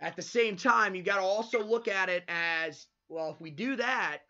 At 0.00 0.16
the 0.16 0.22
same 0.22 0.56
time, 0.56 0.94
you 0.94 1.02
got 1.02 1.16
to 1.16 1.22
also 1.22 1.62
look 1.62 1.86
at 1.86 2.08
it 2.08 2.24
as 2.28 2.86
well. 3.08 3.30
If 3.30 3.40
we 3.40 3.50
do 3.50 3.76
that, 3.76 4.20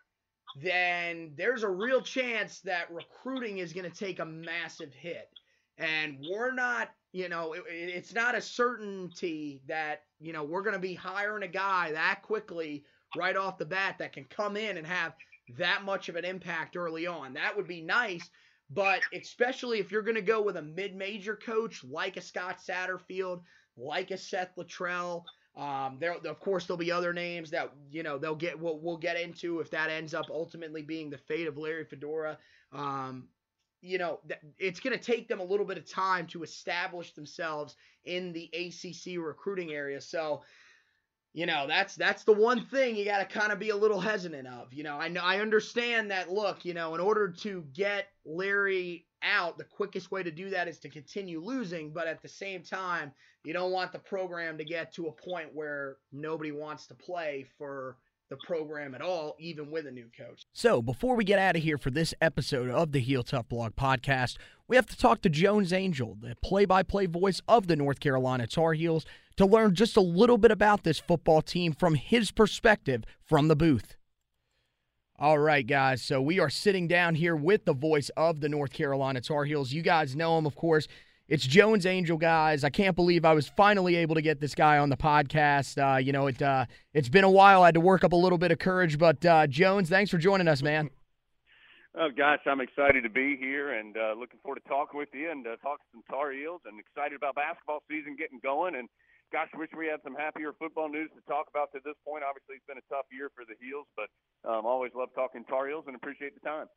then 0.61 1.31
there's 1.37 1.63
a 1.63 1.69
real 1.69 2.01
chance 2.01 2.59
that 2.61 2.91
recruiting 2.91 3.59
is 3.59 3.71
going 3.71 3.89
to 3.89 3.97
take 3.97 4.19
a 4.19 4.25
massive 4.25 4.93
hit, 4.93 5.29
and 5.77 6.17
we're 6.29 6.53
not. 6.53 6.89
You 7.13 7.27
know, 7.27 7.53
it, 7.53 7.63
it's 7.69 8.13
not 8.13 8.35
a 8.35 8.41
certainty 8.41 9.61
that 9.67 10.03
you 10.19 10.33
know 10.33 10.43
we're 10.43 10.61
going 10.61 10.75
to 10.75 10.79
be 10.79 10.93
hiring 10.93 11.43
a 11.43 11.47
guy 11.47 11.91
that 11.93 12.21
quickly 12.21 12.83
right 13.17 13.35
off 13.35 13.57
the 13.57 13.65
bat 13.65 13.95
that 13.99 14.13
can 14.13 14.25
come 14.25 14.57
in 14.57 14.77
and 14.77 14.87
have 14.87 15.13
that 15.57 15.83
much 15.83 16.09
of 16.09 16.15
an 16.15 16.25
impact 16.25 16.77
early 16.77 17.07
on. 17.07 17.33
That 17.33 17.55
would 17.55 17.67
be 17.67 17.81
nice, 17.81 18.29
but 18.69 19.01
especially 19.13 19.79
if 19.79 19.91
you're 19.91 20.01
going 20.01 20.15
to 20.15 20.21
go 20.21 20.41
with 20.41 20.57
a 20.57 20.61
mid-major 20.61 21.35
coach 21.35 21.83
like 21.83 22.15
a 22.17 22.21
Scott 22.21 22.59
Satterfield, 22.65 23.41
like 23.77 24.11
a 24.11 24.17
Seth 24.17 24.55
Littrell. 24.57 25.23
Um, 25.55 25.97
there, 25.99 26.13
of 26.13 26.39
course, 26.39 26.65
there'll 26.65 26.77
be 26.77 26.91
other 26.91 27.13
names 27.13 27.51
that 27.51 27.71
you 27.91 28.03
know 28.03 28.17
they'll 28.17 28.35
get. 28.35 28.59
We'll, 28.59 28.79
we'll 28.79 28.97
get 28.97 29.19
into 29.19 29.59
if 29.59 29.69
that 29.71 29.89
ends 29.89 30.13
up 30.13 30.27
ultimately 30.29 30.81
being 30.81 31.09
the 31.09 31.17
fate 31.17 31.47
of 31.47 31.57
Larry 31.57 31.85
Fedora. 31.85 32.37
Um, 32.71 33.27
you 33.81 33.97
know, 33.97 34.19
it's 34.59 34.79
going 34.79 34.97
to 34.97 35.03
take 35.03 35.27
them 35.27 35.39
a 35.39 35.43
little 35.43 35.65
bit 35.65 35.77
of 35.77 35.89
time 35.89 36.27
to 36.27 36.43
establish 36.43 37.13
themselves 37.13 37.75
in 38.05 38.31
the 38.31 38.49
ACC 38.53 39.17
recruiting 39.17 39.71
area. 39.71 39.99
So, 39.99 40.43
you 41.33 41.45
know 41.45 41.65
that's 41.67 41.95
that's 41.95 42.23
the 42.23 42.33
one 42.33 42.65
thing 42.65 42.95
you 42.95 43.05
got 43.05 43.19
to 43.19 43.39
kind 43.39 43.51
of 43.51 43.59
be 43.59 43.69
a 43.69 43.75
little 43.75 43.99
hesitant 43.99 44.47
of 44.47 44.73
you 44.73 44.83
know 44.83 44.97
i 44.97 45.07
know 45.07 45.21
i 45.23 45.39
understand 45.39 46.11
that 46.11 46.29
look 46.29 46.65
you 46.65 46.73
know 46.73 46.93
in 46.93 47.01
order 47.01 47.29
to 47.29 47.63
get 47.73 48.07
larry 48.25 49.05
out 49.23 49.57
the 49.57 49.63
quickest 49.63 50.11
way 50.11 50.23
to 50.23 50.31
do 50.31 50.49
that 50.49 50.67
is 50.67 50.79
to 50.79 50.89
continue 50.89 51.39
losing 51.39 51.91
but 51.91 52.07
at 52.07 52.21
the 52.21 52.27
same 52.27 52.63
time 52.63 53.11
you 53.43 53.53
don't 53.53 53.71
want 53.71 53.91
the 53.91 53.99
program 53.99 54.57
to 54.57 54.63
get 54.63 54.93
to 54.93 55.07
a 55.07 55.11
point 55.11 55.49
where 55.53 55.97
nobody 56.11 56.51
wants 56.51 56.87
to 56.87 56.93
play 56.93 57.45
for 57.57 57.97
the 58.31 58.37
program 58.47 58.95
at 58.95 59.01
all, 59.01 59.35
even 59.39 59.69
with 59.69 59.85
a 59.85 59.91
new 59.91 60.09
coach. 60.17 60.45
So, 60.53 60.81
before 60.81 61.15
we 61.15 61.25
get 61.25 61.37
out 61.37 61.57
of 61.57 61.61
here 61.61 61.77
for 61.77 61.91
this 61.91 62.13
episode 62.21 62.69
of 62.69 62.93
the 62.93 63.01
Heel 63.01 63.23
Tough 63.23 63.49
Blog 63.49 63.75
podcast, 63.75 64.37
we 64.69 64.77
have 64.77 64.85
to 64.85 64.97
talk 64.97 65.21
to 65.21 65.29
Jones 65.29 65.73
Angell, 65.73 66.17
the 66.19 66.35
play 66.41 66.63
by 66.63 66.81
play 66.81 67.07
voice 67.07 67.41
of 67.47 67.67
the 67.67 67.75
North 67.75 67.99
Carolina 67.99 68.47
Tar 68.47 68.73
Heels, 68.73 69.05
to 69.35 69.45
learn 69.45 69.75
just 69.75 69.97
a 69.97 70.01
little 70.01 70.37
bit 70.37 70.49
about 70.49 70.83
this 70.83 70.97
football 70.97 71.41
team 71.41 71.73
from 71.73 71.95
his 71.95 72.31
perspective 72.31 73.03
from 73.21 73.49
the 73.49 73.55
booth. 73.55 73.97
All 75.21 75.37
right, 75.37 75.67
guys. 75.67 76.01
So 76.01 76.19
we 76.19 76.39
are 76.39 76.49
sitting 76.49 76.87
down 76.87 77.13
here 77.13 77.35
with 77.35 77.63
the 77.63 77.75
voice 77.75 78.09
of 78.17 78.39
the 78.39 78.49
North 78.49 78.73
Carolina 78.73 79.21
Tar 79.21 79.45
Heels. 79.45 79.71
You 79.71 79.83
guys 79.83 80.15
know 80.15 80.35
him, 80.35 80.47
of 80.47 80.55
course. 80.55 80.87
It's 81.27 81.45
Jones 81.45 81.85
Angell, 81.85 82.17
guys. 82.17 82.63
I 82.63 82.71
can't 82.71 82.95
believe 82.95 83.23
I 83.23 83.33
was 83.33 83.47
finally 83.47 83.97
able 83.97 84.15
to 84.15 84.23
get 84.23 84.39
this 84.39 84.55
guy 84.55 84.79
on 84.79 84.89
the 84.89 84.97
podcast. 84.97 85.77
Uh, 85.77 85.97
you 85.97 86.11
know, 86.11 86.25
it 86.25 86.41
uh, 86.41 86.65
it's 86.95 87.07
been 87.07 87.23
a 87.23 87.29
while. 87.29 87.61
I 87.61 87.67
had 87.67 87.75
to 87.75 87.79
work 87.79 88.03
up 88.03 88.13
a 88.13 88.15
little 88.15 88.39
bit 88.39 88.51
of 88.51 88.57
courage, 88.57 88.97
but 88.97 89.23
uh, 89.23 89.45
Jones, 89.45 89.89
thanks 89.89 90.09
for 90.09 90.17
joining 90.17 90.47
us, 90.47 90.63
man. 90.63 90.89
Oh, 91.93 92.09
gosh, 92.17 92.39
I'm 92.47 92.59
excited 92.59 93.03
to 93.03 93.09
be 93.11 93.37
here 93.39 93.77
and 93.77 93.95
uh, 93.95 94.15
looking 94.17 94.39
forward 94.41 94.59
to 94.63 94.67
talking 94.67 94.97
with 94.97 95.09
you 95.13 95.29
and 95.29 95.45
uh, 95.45 95.51
talking 95.57 95.85
some 95.91 96.01
Tar 96.09 96.31
Heels 96.31 96.61
and 96.65 96.79
excited 96.79 97.15
about 97.15 97.35
basketball 97.35 97.83
season 97.87 98.15
getting 98.17 98.39
going 98.41 98.73
and 98.73 98.89
gosh, 99.31 99.49
wish 99.55 99.69
we 99.77 99.87
had 99.87 99.99
some 100.03 100.15
happier 100.15 100.53
football 100.59 100.89
news 100.89 101.09
to 101.15 101.21
talk 101.31 101.47
about 101.49 101.71
to 101.73 101.79
this 101.83 101.95
point. 102.05 102.23
Obviously, 102.27 102.55
it's 102.55 102.67
been 102.67 102.77
a 102.77 102.87
tough 102.93 103.05
year 103.11 103.29
for 103.35 103.43
the 103.45 103.55
Heels, 103.59 103.87
but 103.95 104.07
um, 104.49 104.65
always 104.65 104.91
love 104.95 105.09
talking 105.15 105.43
Tar 105.45 105.67
Heels 105.67 105.85
and 105.87 105.95
appreciate 105.95 106.33
the 106.35 106.47
time. 106.47 106.67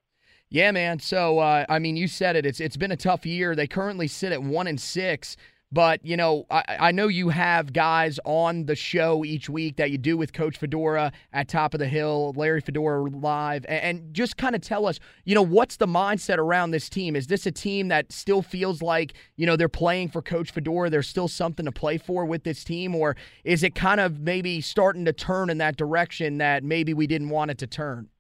Yeah, 0.49 0.71
man. 0.71 0.99
So, 1.01 1.39
uh, 1.39 1.67
I 1.69 1.79
mean, 1.79 1.97
you 1.97 2.09
said 2.09 2.37
it. 2.37 2.47
It's 2.47 2.61
it's 2.61 2.77
been 2.77 2.93
a 2.93 2.97
tough 2.97 3.27
year. 3.27 3.55
They 3.55 3.67
currently 3.67 4.09
sit 4.09 4.33
at 4.33 4.43
one 4.43 4.67
and 4.67 4.81
six. 4.81 5.37
But, 5.75 6.07
you 6.07 6.17
know, 6.17 6.47
I, 6.51 6.63
I 6.79 6.93
know 6.93 7.09
you 7.09 7.31
have 7.31 7.73
guys 7.73 8.21
on 8.25 8.67
the 8.67 8.77
show 8.77 9.25
each 9.25 9.51
week 9.51 9.75
that 9.79 9.91
you 9.91 9.99
do 9.99 10.17
with 10.17 10.33
Coach 10.33 10.57
Fedora 10.57 11.11
at 11.33 11.49
Top 11.49 11.75
of 11.75 11.81
the 11.81 11.89
Hill, 11.89 12.33
Larry 12.37 12.61
Fedora 12.61 13.11
live, 13.11 13.67
and, 13.69 13.99
and 13.99 14.15
just 14.15 14.37
kind 14.37 14.55
of 14.55 14.61
tell 14.61 14.87
us, 14.87 15.01
you 15.25 15.35
know, 15.35 15.43
what's 15.43 15.77
the 15.77 15.89
mindset 15.89 16.39
around 16.39 16.71
this 16.71 16.89
team? 16.89 17.17
Is 17.17 17.27
this 17.27 17.45
a 17.45 17.51
team 17.51 17.89
that 17.89 18.13
still 18.13 18.41
feels 18.41 18.83
like, 18.83 19.15
you 19.37 19.47
know, 19.47 19.57
they're 19.57 19.69
playing 19.69 20.11
for 20.11 20.23
Coach 20.23 20.53
Fedora? 20.53 20.91
There's 20.91 21.09
still 21.09 21.27
something 21.27 21.67
to 21.67 21.73
play 21.73 21.99
for 21.99 22.25
with 22.25 22.45
this 22.45 22.63
team? 22.63 22.95
Or 22.95 23.17
is 23.43 23.65
it 23.65 23.75
kind 23.75 23.99
of 23.99 24.21
maybe 24.21 24.61
starting 24.61 25.05
to 25.07 25.13
turn 25.13 25.51
in 25.51 25.59
that 25.59 25.77
direction 25.77 26.39
that 26.39 26.63
maybe 26.63 26.95
we 26.95 27.09
didn't 27.09 27.31
want 27.31 27.51
it 27.51 27.59
to 27.59 27.67
turn? 27.67 28.11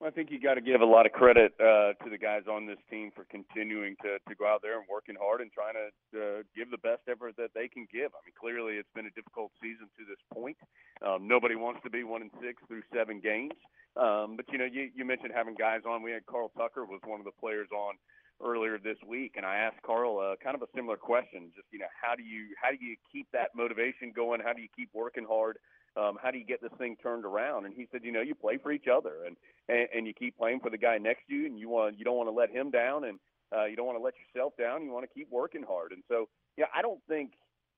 Well, 0.00 0.08
I 0.08 0.16
think 0.16 0.32
you 0.32 0.40
got 0.40 0.54
to 0.56 0.64
give 0.64 0.80
a 0.80 0.88
lot 0.88 1.04
of 1.04 1.12
credit 1.12 1.52
uh, 1.60 1.92
to 2.00 2.08
the 2.08 2.16
guys 2.16 2.48
on 2.48 2.64
this 2.64 2.80
team 2.88 3.12
for 3.12 3.28
continuing 3.28 4.00
to, 4.00 4.16
to 4.16 4.34
go 4.34 4.48
out 4.48 4.64
there 4.64 4.80
and 4.80 4.88
working 4.88 5.12
hard 5.20 5.44
and 5.44 5.52
trying 5.52 5.76
to 5.76 5.92
uh, 6.16 6.40
give 6.56 6.72
the 6.72 6.80
best 6.80 7.04
effort 7.04 7.36
that 7.36 7.52
they 7.52 7.68
can 7.68 7.84
give. 7.92 8.08
I 8.16 8.24
mean, 8.24 8.32
clearly 8.32 8.80
it's 8.80 8.88
been 8.96 9.04
a 9.04 9.12
difficult 9.12 9.52
season 9.60 9.92
to 10.00 10.02
this 10.08 10.16
point. 10.32 10.56
Um, 11.04 11.28
nobody 11.28 11.52
wants 11.52 11.84
to 11.84 11.92
be 11.92 12.00
one 12.00 12.24
and 12.24 12.32
six 12.40 12.64
through 12.64 12.80
seven 12.96 13.20
games. 13.20 13.52
Um, 13.92 14.40
but 14.40 14.48
you 14.48 14.56
know, 14.56 14.64
you, 14.64 14.88
you 14.96 15.04
mentioned 15.04 15.36
having 15.36 15.52
guys 15.52 15.84
on. 15.84 16.00
We 16.00 16.16
had 16.16 16.24
Carl 16.24 16.48
Tucker 16.56 16.88
was 16.88 17.04
one 17.04 17.20
of 17.20 17.28
the 17.28 17.36
players 17.36 17.68
on 17.68 18.00
earlier 18.40 18.80
this 18.80 18.96
week, 19.04 19.36
and 19.36 19.44
I 19.44 19.56
asked 19.68 19.84
Carl 19.84 20.16
uh, 20.16 20.40
kind 20.40 20.56
of 20.56 20.62
a 20.62 20.70
similar 20.72 20.96
question. 20.96 21.52
Just 21.52 21.68
you 21.76 21.78
know, 21.78 21.92
how 21.92 22.16
do 22.16 22.22
you 22.24 22.56
how 22.56 22.72
do 22.72 22.80
you 22.80 22.96
keep 23.12 23.28
that 23.36 23.52
motivation 23.52 24.16
going? 24.16 24.40
How 24.40 24.56
do 24.56 24.62
you 24.62 24.72
keep 24.72 24.88
working 24.94 25.28
hard? 25.28 25.60
Um, 25.96 26.18
how 26.22 26.30
do 26.30 26.38
you 26.38 26.44
get 26.44 26.62
this 26.62 26.72
thing 26.78 26.96
turned 27.02 27.24
around? 27.24 27.66
And 27.66 27.74
he 27.74 27.86
said, 27.90 28.02
you 28.04 28.12
know, 28.12 28.20
you 28.20 28.34
play 28.34 28.58
for 28.58 28.72
each 28.72 28.86
other, 28.92 29.24
and 29.26 29.36
and, 29.68 29.88
and 29.94 30.06
you 30.06 30.14
keep 30.14 30.36
playing 30.36 30.60
for 30.60 30.70
the 30.70 30.78
guy 30.78 30.98
next 30.98 31.26
to 31.28 31.34
you, 31.34 31.46
and 31.46 31.58
you 31.58 31.68
want 31.68 31.98
you 31.98 32.04
don't 32.04 32.16
want 32.16 32.28
to 32.28 32.34
let 32.34 32.50
him 32.50 32.70
down, 32.70 33.04
and 33.04 33.18
uh, 33.56 33.64
you 33.64 33.76
don't 33.76 33.86
want 33.86 33.98
to 33.98 34.04
let 34.04 34.14
yourself 34.18 34.52
down. 34.58 34.84
You 34.84 34.92
want 34.92 35.08
to 35.08 35.14
keep 35.14 35.28
working 35.30 35.64
hard, 35.66 35.92
and 35.92 36.02
so 36.08 36.28
yeah, 36.56 36.66
I 36.74 36.82
don't 36.82 37.00
think 37.08 37.32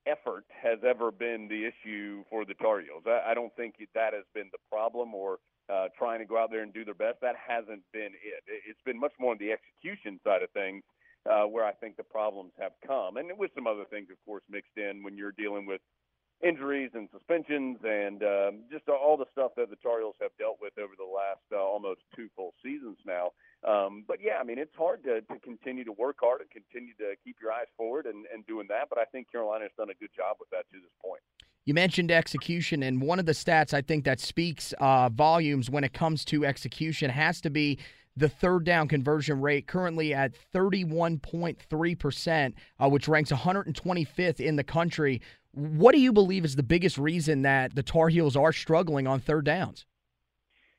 effort 0.06 0.44
has 0.51 0.78
ever 0.86 1.10
been 1.10 1.48
the 1.48 1.64
issue 1.64 2.24
for 2.28 2.44
the 2.44 2.55
Tar 2.55 2.80
Heels. 2.80 3.05
I, 3.06 3.30
I 3.30 3.34
don't 3.34 3.55
think 3.56 3.76
that 3.94 4.12
has 4.12 4.24
been 4.34 4.51
the 4.52 4.59
problem, 4.70 5.14
or 5.14 5.39
uh, 5.72 5.89
trying 5.97 6.18
to 6.18 6.26
go 6.26 6.36
out 6.36 6.51
there 6.51 6.62
and 6.62 6.74
do 6.74 6.84
their 6.84 6.94
best. 6.94 7.20
That 7.22 7.36
hasn't 7.36 7.82
been 7.93 8.12
it. 8.12 8.43
It's 8.68 8.82
been 8.84 8.98
much 8.98 9.12
more 9.18 9.32
on 9.32 9.39
the 9.39 9.52
execution 9.52 10.20
side 10.24 10.43
of 10.43 10.51
things. 10.51 10.82
Uh, 11.24 11.44
where 11.44 11.64
I 11.64 11.70
think 11.70 11.97
the 11.97 12.02
problems 12.02 12.51
have 12.59 12.72
come, 12.84 13.16
and 13.16 13.30
with 13.39 13.52
some 13.55 13.68
other 13.68 13.84
things, 13.89 14.09
of 14.10 14.16
course, 14.26 14.43
mixed 14.51 14.76
in 14.76 15.05
when 15.05 15.16
you're 15.16 15.30
dealing 15.30 15.66
with 15.66 15.80
injuries 16.43 16.90
and 16.94 17.09
suspensions 17.12 17.78
and 17.85 18.23
um, 18.23 18.52
just 18.70 18.89
all 18.89 19.16
the 19.16 19.31
stuff 19.32 19.52
that 19.56 19.70
the 19.70 19.77
Tar 19.77 20.01
Heels 20.01 20.16
have 20.20 20.32
dealt 20.39 20.59
with 20.60 20.73
over 20.78 20.94
the 20.98 21.06
last 21.06 21.43
uh, 21.52 21.62
almost 21.62 22.01
two 22.16 22.28
full 22.36 22.52
seasons 22.62 22.98
now. 23.06 23.31
Um, 23.66 24.05
but 24.09 24.19
yeah, 24.20 24.39
I 24.40 24.44
mean, 24.44 24.59
it's 24.59 24.74
hard 24.77 25.05
to, 25.05 25.20
to 25.23 25.39
continue 25.40 25.85
to 25.85 25.93
work 25.93 26.16
hard 26.20 26.40
and 26.40 26.51
continue 26.51 26.94
to 26.98 27.14
keep 27.24 27.36
your 27.40 27.52
eyes 27.52 27.70
forward 27.77 28.06
and, 28.06 28.27
and 28.32 28.44
doing 28.47 28.66
that. 28.70 28.89
But 28.90 28.98
I 28.98 29.05
think 29.05 29.31
Carolina 29.31 29.64
has 29.64 29.73
done 29.77 29.90
a 29.90 29.94
good 29.94 30.10
job 30.16 30.36
with 30.40 30.51
that 30.51 30.66
to 30.73 30.78
this 30.82 30.93
point. 31.02 31.23
You 31.64 31.74
mentioned 31.74 32.10
execution, 32.10 32.82
and 32.82 33.01
one 33.01 33.20
of 33.20 33.27
the 33.27 33.32
stats 33.32 33.73
I 33.73 33.82
think 33.82 34.05
that 34.05 34.19
speaks 34.19 34.74
uh, 34.81 35.09
volumes 35.10 35.70
when 35.70 35.85
it 35.85 35.93
comes 35.93 36.24
to 36.27 36.44
execution 36.44 37.09
has 37.09 37.40
to 37.43 37.51
be 37.51 37.78
the 38.16 38.28
third 38.28 38.64
down 38.64 38.89
conversion 38.89 39.40
rate, 39.40 39.66
currently 39.66 40.12
at 40.12 40.32
31.3%, 40.55 42.52
uh, 42.78 42.89
which 42.89 43.09
ranks 43.09 43.31
125th 43.31 44.40
in 44.40 44.56
the 44.56 44.64
country. 44.64 45.23
What 45.52 45.92
do 45.92 46.00
you 46.00 46.12
believe 46.12 46.44
is 46.44 46.56
the 46.56 46.62
biggest 46.62 46.96
reason 46.96 47.42
that 47.42 47.74
the 47.74 47.82
Tar 47.82 48.08
Heels 48.08 48.36
are 48.36 48.52
struggling 48.52 49.06
on 49.06 49.20
third 49.20 49.44
downs? 49.44 49.84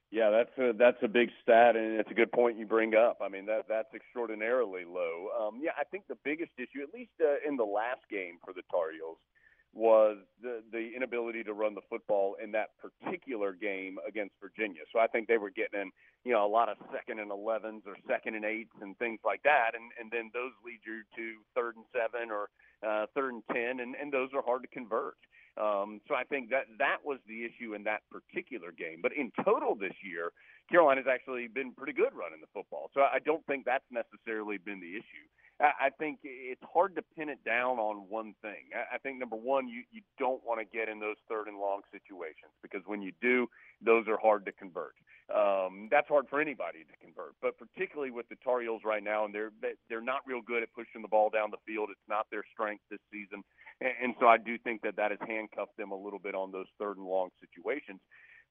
Yeah, 0.10 0.30
that's 0.30 0.58
a 0.60 0.74
that's 0.78 1.02
a 1.02 1.08
big 1.08 1.30
stat, 1.42 1.76
and 1.76 2.00
it's 2.00 2.12
a 2.12 2.14
good 2.14 2.32
point 2.32 2.60
you 2.60 2.68
bring 2.68 2.94
up. 2.94 3.18
I 3.20 3.30
mean, 3.30 3.48
that 3.48 3.66
that's 3.68 3.94
extraordinarily 3.96 4.86
low. 4.86 5.30
Um, 5.34 5.60
yeah, 5.62 5.72
I 5.80 5.84
think 5.86 6.06
the 6.08 6.18
biggest 6.24 6.52
issue, 6.58 6.84
at 6.84 6.94
least 6.94 7.14
uh, 7.20 7.42
in 7.48 7.58
the 7.58 7.66
last 7.66 8.02
game 8.12 8.38
for 8.46 8.54
the 8.54 8.62
Tar 8.70 8.94
Heels, 8.94 9.18
was 9.74 10.18
the 10.42 10.62
the 10.72 10.92
inability 10.96 11.44
to 11.44 11.54
run 11.54 11.74
the 11.74 11.82
football 11.90 12.36
in 12.42 12.52
that 12.52 12.70
particular 12.78 13.54
game 13.54 13.98
against 14.08 14.36
Virginia. 14.40 14.82
So 14.94 15.00
I 15.00 15.08
think 15.08 15.28
they 15.28 15.38
were 15.38 15.50
getting 15.50 15.82
in, 15.82 15.92
you 16.24 16.32
know, 16.32 16.46
a 16.46 16.48
lot 16.48 16.70
of 16.70 16.78
second 16.94 17.20
and 17.20 17.32
elevens 17.32 17.84
or 17.88 17.96
second 18.08 18.36
and 18.36 18.46
eights 18.46 18.74
and 18.82 18.98
things 18.98 19.20
like 19.26 19.42
that, 19.44 19.72
and 19.74 19.92
and 20.00 20.12
then 20.12 20.30
those 20.34 20.52
lead 20.64 20.80
you 20.86 21.02
to 21.18 21.42
third 21.56 21.76
and 21.76 21.86
seven 21.90 22.30
or 22.30 22.50
uh, 22.86 23.08
third 23.16 23.34
and 23.34 23.44
ten, 23.52 23.80
and 23.80 23.96
and 23.96 24.14
those 24.14 24.30
are 24.36 24.44
hard 24.44 24.62
to 24.62 24.70
convert. 24.70 25.18
Um, 25.58 26.02
so 26.08 26.16
I 26.16 26.24
think 26.24 26.50
that 26.50 26.66
that 26.80 27.06
was 27.06 27.20
the 27.28 27.46
issue 27.46 27.76
in 27.76 27.84
that 27.86 28.02
particular 28.10 28.72
game. 28.72 29.00
But 29.02 29.14
in 29.14 29.32
total 29.46 29.76
this 29.76 29.94
year, 30.02 30.32
Carolina's 30.70 31.06
actually 31.06 31.48
been 31.48 31.74
pretty 31.74 31.94
good 31.94 32.14
running 32.14 32.42
the 32.42 32.50
football. 32.54 32.90
So 32.94 33.02
I 33.02 33.20
don't 33.24 33.46
think 33.46 33.66
that's 33.66 33.86
necessarily 33.92 34.58
been 34.58 34.80
the 34.80 34.98
issue. 34.98 35.26
I 35.62 35.90
think 36.00 36.20
it's 36.24 36.62
hard 36.74 36.96
to 36.96 37.04
pin 37.16 37.30
it 37.30 37.44
down 37.46 37.78
on 37.78 38.10
one 38.10 38.34
thing. 38.42 38.74
I 38.74 38.98
think 38.98 39.20
number 39.20 39.36
one, 39.36 39.68
you 39.68 39.84
you 39.92 40.02
don't 40.18 40.44
want 40.44 40.60
to 40.60 40.66
get 40.66 40.90
in 40.90 41.00
those 41.00 41.16
third 41.30 41.48
and 41.48 41.58
long 41.60 41.82
situations 41.92 42.52
because 42.62 42.82
when 42.86 43.02
you 43.02 43.12
do, 43.22 43.48
those 43.82 44.08
are 44.08 44.18
hard 44.18 44.46
to 44.48 44.52
convert. 44.52 44.94
Um, 45.34 45.88
that's 45.90 46.08
hard 46.10 46.26
for 46.30 46.42
anybody 46.42 46.84
to 46.84 46.96
convert, 47.00 47.36
but 47.42 47.58
particularly 47.58 48.12
with 48.12 48.28
the 48.30 48.36
Tar 48.44 48.62
Heels 48.62 48.82
right 48.84 49.04
now, 49.04 49.26
and 49.26 49.34
they're 49.34 49.52
they're 49.90 50.02
not 50.02 50.22
real 50.28 50.42
good 50.42 50.64
at 50.64 50.74
pushing 50.74 51.02
the 51.02 51.08
ball 51.08 51.30
down 51.30 51.52
the 51.52 51.64
field. 51.66 51.90
It's 51.92 52.10
not 52.10 52.28
their 52.32 52.44
strength 52.52 52.84
this 52.90 53.00
season, 53.12 53.44
and, 53.80 53.94
and 54.02 54.16
so 54.20 54.28
I 54.28 54.38
do 54.38 54.58
think 54.58 54.82
that 54.82 54.98
that 54.98 55.12
has 55.12 55.20
handcuffed 55.26 55.78
them 55.78 55.92
a 55.92 55.98
little 55.98 56.20
bit 56.20 56.36
on 56.36 56.52
those 56.52 56.68
third 56.80 56.98
and 56.98 57.06
long 57.06 57.30
situations. 57.40 58.02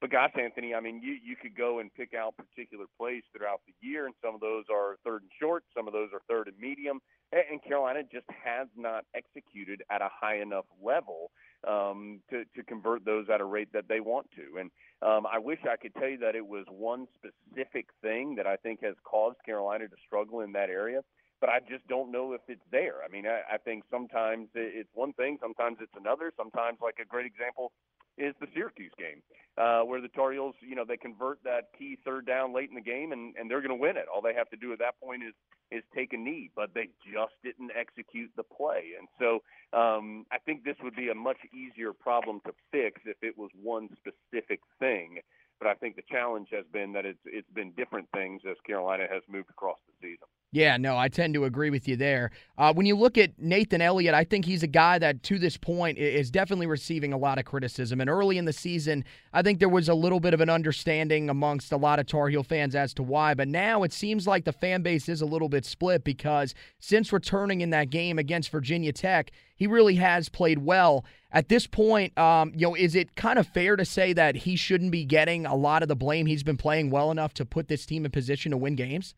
But 0.03 0.11
gosh, 0.11 0.33
Anthony, 0.37 0.75
I 0.75 0.81
mean, 0.81 1.01
you 1.01 1.13
you 1.23 1.37
could 1.37 1.55
go 1.55 1.79
and 1.79 1.89
pick 1.93 2.13
out 2.13 2.35
particular 2.35 2.83
plays 2.99 3.23
throughout 3.31 3.61
the 3.65 3.73
year, 3.79 4.05
and 4.05 4.13
some 4.21 4.35
of 4.35 4.41
those 4.41 4.65
are 4.69 4.97
third 5.05 5.21
and 5.21 5.31
short, 5.39 5.63
some 5.73 5.87
of 5.87 5.93
those 5.93 6.09
are 6.11 6.19
third 6.27 6.49
and 6.49 6.59
medium, 6.59 6.99
and, 7.31 7.63
Carolina 7.63 8.01
just 8.03 8.25
has 8.43 8.67
not 8.75 9.05
executed 9.15 9.81
at 9.89 10.01
a 10.01 10.09
high 10.11 10.41
enough 10.41 10.65
level 10.83 11.31
um, 11.65 12.19
to 12.29 12.43
to 12.53 12.63
convert 12.63 13.05
those 13.05 13.27
at 13.33 13.39
a 13.39 13.45
rate 13.45 13.71
that 13.71 13.85
they 13.87 14.01
want 14.01 14.27
to. 14.35 14.59
And 14.59 14.71
um, 15.01 15.25
I 15.25 15.39
wish 15.39 15.59
I 15.63 15.77
could 15.77 15.95
tell 15.95 16.09
you 16.09 16.17
that 16.17 16.35
it 16.35 16.45
was 16.45 16.65
one 16.69 17.07
specific 17.15 17.85
thing 18.01 18.35
that 18.35 18.45
I 18.45 18.57
think 18.57 18.83
has 18.83 18.95
caused 19.05 19.37
Carolina 19.45 19.87
to 19.87 19.95
struggle 20.05 20.41
in 20.41 20.51
that 20.51 20.69
area 20.69 20.99
but 21.41 21.49
I 21.49 21.59
just 21.59 21.85
don't 21.89 22.09
know 22.09 22.31
if 22.31 22.39
it's 22.47 22.63
there. 22.71 23.03
I 23.03 23.11
mean, 23.11 23.27
I, 23.27 23.41
I 23.55 23.57
think 23.57 23.83
sometimes 23.91 24.47
it's 24.55 24.87
one 24.93 25.11
thing, 25.11 25.37
sometimes 25.41 25.75
it's 25.81 25.91
another. 25.99 26.31
Sometimes, 26.37 26.77
like 26.81 26.99
a 27.03 27.05
great 27.05 27.25
example 27.25 27.73
is 28.17 28.35
the 28.39 28.47
Syracuse 28.53 28.91
game, 28.97 29.21
uh, 29.57 29.81
where 29.81 30.01
the 30.01 30.07
Tar 30.09 30.31
Heels, 30.31 30.55
you 30.61 30.75
know, 30.75 30.85
they 30.87 30.97
convert 30.97 31.43
that 31.43 31.69
key 31.77 31.97
third 32.05 32.25
down 32.25 32.53
late 32.53 32.69
in 32.69 32.75
the 32.75 32.81
game, 32.81 33.11
and, 33.11 33.35
and 33.37 33.49
they're 33.49 33.61
going 33.61 33.75
to 33.75 33.81
win 33.81 33.97
it. 33.97 34.05
All 34.13 34.21
they 34.21 34.33
have 34.33 34.49
to 34.49 34.57
do 34.57 34.73
at 34.73 34.79
that 34.79 34.99
point 35.01 35.23
is 35.23 35.33
is 35.71 35.83
take 35.95 36.13
a 36.13 36.17
knee, 36.17 36.51
but 36.55 36.69
they 36.75 36.89
just 37.01 37.33
didn't 37.43 37.71
execute 37.75 38.29
the 38.37 38.43
play. 38.43 38.93
And 38.99 39.07
so 39.17 39.41
um, 39.75 40.25
I 40.31 40.37
think 40.37 40.63
this 40.63 40.75
would 40.83 40.95
be 40.95 41.09
a 41.09 41.15
much 41.15 41.39
easier 41.51 41.93
problem 41.93 42.41
to 42.45 42.53
fix 42.71 43.01
if 43.05 43.17
it 43.23 43.35
was 43.35 43.49
one 43.59 43.89
specific 43.97 44.59
thing. 44.79 45.17
But 45.59 45.67
I 45.69 45.73
think 45.73 45.95
the 45.95 46.03
challenge 46.11 46.49
has 46.51 46.65
been 46.71 46.93
that 46.93 47.05
it's 47.05 47.19
it's 47.25 47.49
been 47.51 47.71
different 47.71 48.07
things 48.13 48.41
as 48.49 48.57
Carolina 48.67 49.05
has 49.09 49.23
moved 49.27 49.49
across 49.49 49.77
the 49.87 49.93
season. 50.07 50.27
Yeah, 50.53 50.77
no, 50.77 50.95
I 50.95 51.07
tend 51.07 51.33
to 51.33 51.45
agree 51.45 51.71
with 51.71 51.87
you 51.87 51.95
there. 51.95 52.29
Uh, 52.59 52.71
when 52.71 52.85
you 52.85 52.95
look 52.95 53.17
at 53.17 53.31
Nathan 53.39 53.81
Elliott, 53.81 54.13
I 54.13 54.23
think 54.23 54.45
he's 54.45 54.61
a 54.61 54.67
guy 54.67 54.99
that 54.99 55.23
to 55.23 55.39
this 55.39 55.57
point 55.57 55.97
is 55.97 56.29
definitely 56.29 56.67
receiving 56.67 57.11
a 57.11 57.17
lot 57.17 57.39
of 57.39 57.45
criticism. 57.45 57.99
And 57.99 58.07
early 58.07 58.37
in 58.37 58.45
the 58.45 58.53
season, 58.53 59.03
I 59.33 59.41
think 59.41 59.57
there 59.57 59.67
was 59.67 59.89
a 59.89 59.95
little 59.95 60.19
bit 60.19 60.35
of 60.35 60.41
an 60.41 60.51
understanding 60.51 61.27
amongst 61.27 61.71
a 61.71 61.77
lot 61.77 61.97
of 61.97 62.05
Tar 62.05 62.29
Heel 62.29 62.43
fans 62.43 62.75
as 62.75 62.93
to 62.93 63.03
why. 63.03 63.33
But 63.33 63.47
now 63.47 63.81
it 63.81 63.91
seems 63.91 64.27
like 64.27 64.45
the 64.45 64.53
fan 64.53 64.83
base 64.83 65.09
is 65.09 65.21
a 65.21 65.25
little 65.25 65.49
bit 65.49 65.65
split 65.65 66.03
because 66.03 66.53
since 66.77 67.11
returning 67.11 67.61
in 67.61 67.71
that 67.71 67.89
game 67.89 68.19
against 68.19 68.51
Virginia 68.51 68.93
Tech, 68.93 69.31
he 69.55 69.65
really 69.65 69.95
has 69.95 70.29
played 70.29 70.59
well. 70.59 71.03
At 71.31 71.49
this 71.49 71.65
point, 71.65 72.15
um, 72.15 72.51
you 72.53 72.67
know, 72.67 72.75
is 72.75 72.93
it 72.93 73.15
kind 73.15 73.39
of 73.39 73.47
fair 73.47 73.75
to 73.75 73.85
say 73.85 74.13
that 74.13 74.35
he 74.35 74.55
shouldn't 74.55 74.91
be 74.91 75.03
getting 75.03 75.47
a 75.47 75.55
lot 75.55 75.81
of 75.81 75.87
the 75.87 75.95
blame? 75.95 76.27
He's 76.27 76.43
been 76.43 76.57
playing 76.57 76.91
well 76.91 77.09
enough 77.09 77.33
to 77.35 77.45
put 77.45 77.69
this 77.69 77.87
team 77.87 78.05
in 78.05 78.11
position 78.11 78.51
to 78.51 78.57
win 78.57 78.75
games. 78.75 79.15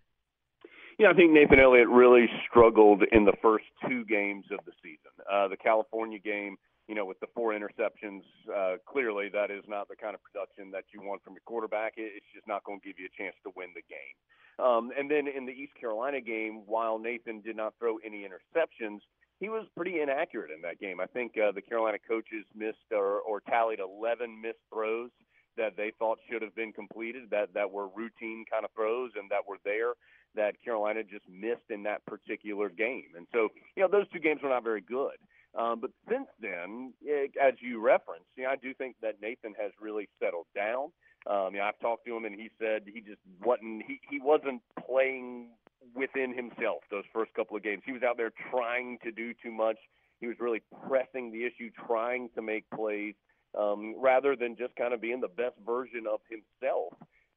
Yeah, 0.97 1.09
I 1.09 1.13
think 1.13 1.33
Nathan 1.33 1.59
Elliott 1.59 1.89
really 1.89 2.27
struggled 2.47 3.03
in 3.11 3.25
the 3.25 3.35
first 3.41 3.65
two 3.87 4.05
games 4.05 4.45
of 4.49 4.63
the 4.65 4.71
season. 4.81 5.11
Uh, 5.29 5.49
the 5.49 5.57
California 5.57 6.19
game, 6.19 6.55
you 6.87 6.95
know, 6.95 7.03
with 7.03 7.19
the 7.19 7.27
four 7.35 7.51
interceptions, 7.51 8.23
uh, 8.47 8.77
clearly 8.87 9.27
that 9.33 9.51
is 9.51 9.63
not 9.67 9.89
the 9.89 9.97
kind 9.97 10.15
of 10.15 10.23
production 10.23 10.71
that 10.71 10.85
you 10.93 11.01
want 11.01 11.21
from 11.21 11.33
your 11.33 11.43
quarterback. 11.43 11.95
It's 11.97 12.25
just 12.33 12.47
not 12.47 12.63
going 12.63 12.79
to 12.79 12.87
give 12.87 12.95
you 12.97 13.07
a 13.11 13.21
chance 13.21 13.35
to 13.43 13.51
win 13.57 13.75
the 13.75 13.83
game. 13.91 14.15
Um, 14.57 14.91
and 14.97 15.11
then 15.11 15.27
in 15.27 15.45
the 15.45 15.51
East 15.51 15.73
Carolina 15.77 16.21
game, 16.21 16.63
while 16.65 16.97
Nathan 16.97 17.41
did 17.41 17.57
not 17.57 17.73
throw 17.77 17.97
any 18.05 18.23
interceptions, 18.23 18.99
he 19.41 19.49
was 19.49 19.67
pretty 19.75 19.99
inaccurate 19.99 20.49
in 20.49 20.61
that 20.61 20.79
game. 20.79 21.01
I 21.01 21.07
think 21.07 21.33
uh, 21.35 21.51
the 21.51 21.61
Carolina 21.61 21.97
coaches 22.07 22.45
missed 22.55 22.87
or, 22.93 23.19
or 23.19 23.41
tallied 23.41 23.79
11 23.79 24.39
missed 24.41 24.63
throws 24.71 25.09
that 25.57 25.75
they 25.75 25.91
thought 25.99 26.19
should 26.31 26.41
have 26.41 26.55
been 26.55 26.71
completed, 26.71 27.23
that 27.31 27.53
that 27.53 27.69
were 27.69 27.87
routine 27.87 28.45
kind 28.49 28.63
of 28.63 28.71
throws 28.71 29.11
and 29.19 29.29
that 29.29 29.43
were 29.47 29.59
there 29.65 29.91
that 30.35 30.61
Carolina 30.63 31.03
just 31.03 31.25
missed 31.29 31.69
in 31.69 31.83
that 31.83 32.05
particular 32.05 32.69
game. 32.69 33.15
And 33.15 33.27
so, 33.33 33.49
you 33.75 33.83
know, 33.83 33.89
those 33.89 34.07
two 34.13 34.19
games 34.19 34.41
were 34.43 34.49
not 34.49 34.63
very 34.63 34.81
good. 34.81 35.17
Um, 35.57 35.79
but 35.79 35.91
since 36.09 36.27
then, 36.41 36.93
it, 37.01 37.31
as 37.41 37.53
you 37.61 37.79
referenced, 37.79 38.27
you 38.35 38.43
know, 38.43 38.49
I 38.49 38.57
do 38.57 38.73
think 38.73 38.97
that 39.01 39.21
Nathan 39.21 39.53
has 39.59 39.71
really 39.79 40.09
settled 40.21 40.47
down. 40.53 40.91
Um, 41.27 41.53
you 41.53 41.59
know, 41.59 41.65
I've 41.65 41.79
talked 41.79 42.05
to 42.05 42.15
him, 42.15 42.25
and 42.25 42.35
he 42.35 42.49
said 42.59 42.83
he 42.85 42.99
just 42.99 43.21
wasn't 43.43 43.83
he, 43.87 43.99
he 44.09 44.19
wasn't 44.19 44.61
playing 44.85 45.49
within 45.95 46.35
himself 46.35 46.83
those 46.91 47.05
first 47.13 47.33
couple 47.33 47.55
of 47.55 47.63
games. 47.63 47.83
He 47.85 47.93
was 47.93 48.03
out 48.03 48.17
there 48.17 48.31
trying 48.51 48.99
to 49.03 49.11
do 49.11 49.33
too 49.41 49.51
much. 49.51 49.77
He 50.19 50.27
was 50.27 50.35
really 50.39 50.61
pressing 50.87 51.31
the 51.31 51.45
issue, 51.45 51.71
trying 51.87 52.29
to 52.35 52.41
make 52.41 52.69
plays 52.69 53.15
um, 53.57 53.95
rather 53.97 54.35
than 54.35 54.55
just 54.55 54.75
kind 54.75 54.93
of 54.93 55.01
being 55.01 55.21
the 55.21 55.27
best 55.27 55.55
version 55.65 56.05
of 56.11 56.19
himself 56.29 56.93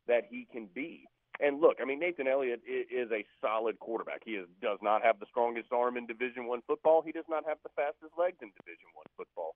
that 0.06 0.24
he 0.28 0.46
can 0.50 0.68
be. 0.74 1.04
And 1.40 1.60
look, 1.60 1.78
I 1.80 1.84
mean, 1.84 2.00
Nathan 2.00 2.26
Elliott 2.26 2.62
is 2.66 3.10
a 3.12 3.24
solid 3.40 3.78
quarterback. 3.78 4.22
He 4.24 4.32
is, 4.32 4.46
does 4.60 4.78
not 4.82 5.04
have 5.04 5.20
the 5.20 5.26
strongest 5.30 5.72
arm 5.72 5.96
in 5.96 6.06
Division 6.06 6.46
One 6.46 6.62
football. 6.66 7.02
He 7.04 7.12
does 7.12 7.28
not 7.28 7.44
have 7.46 7.58
the 7.62 7.70
fastest 7.76 8.18
legs 8.18 8.38
in 8.42 8.50
Division 8.58 8.90
One 8.94 9.06
football. 9.16 9.54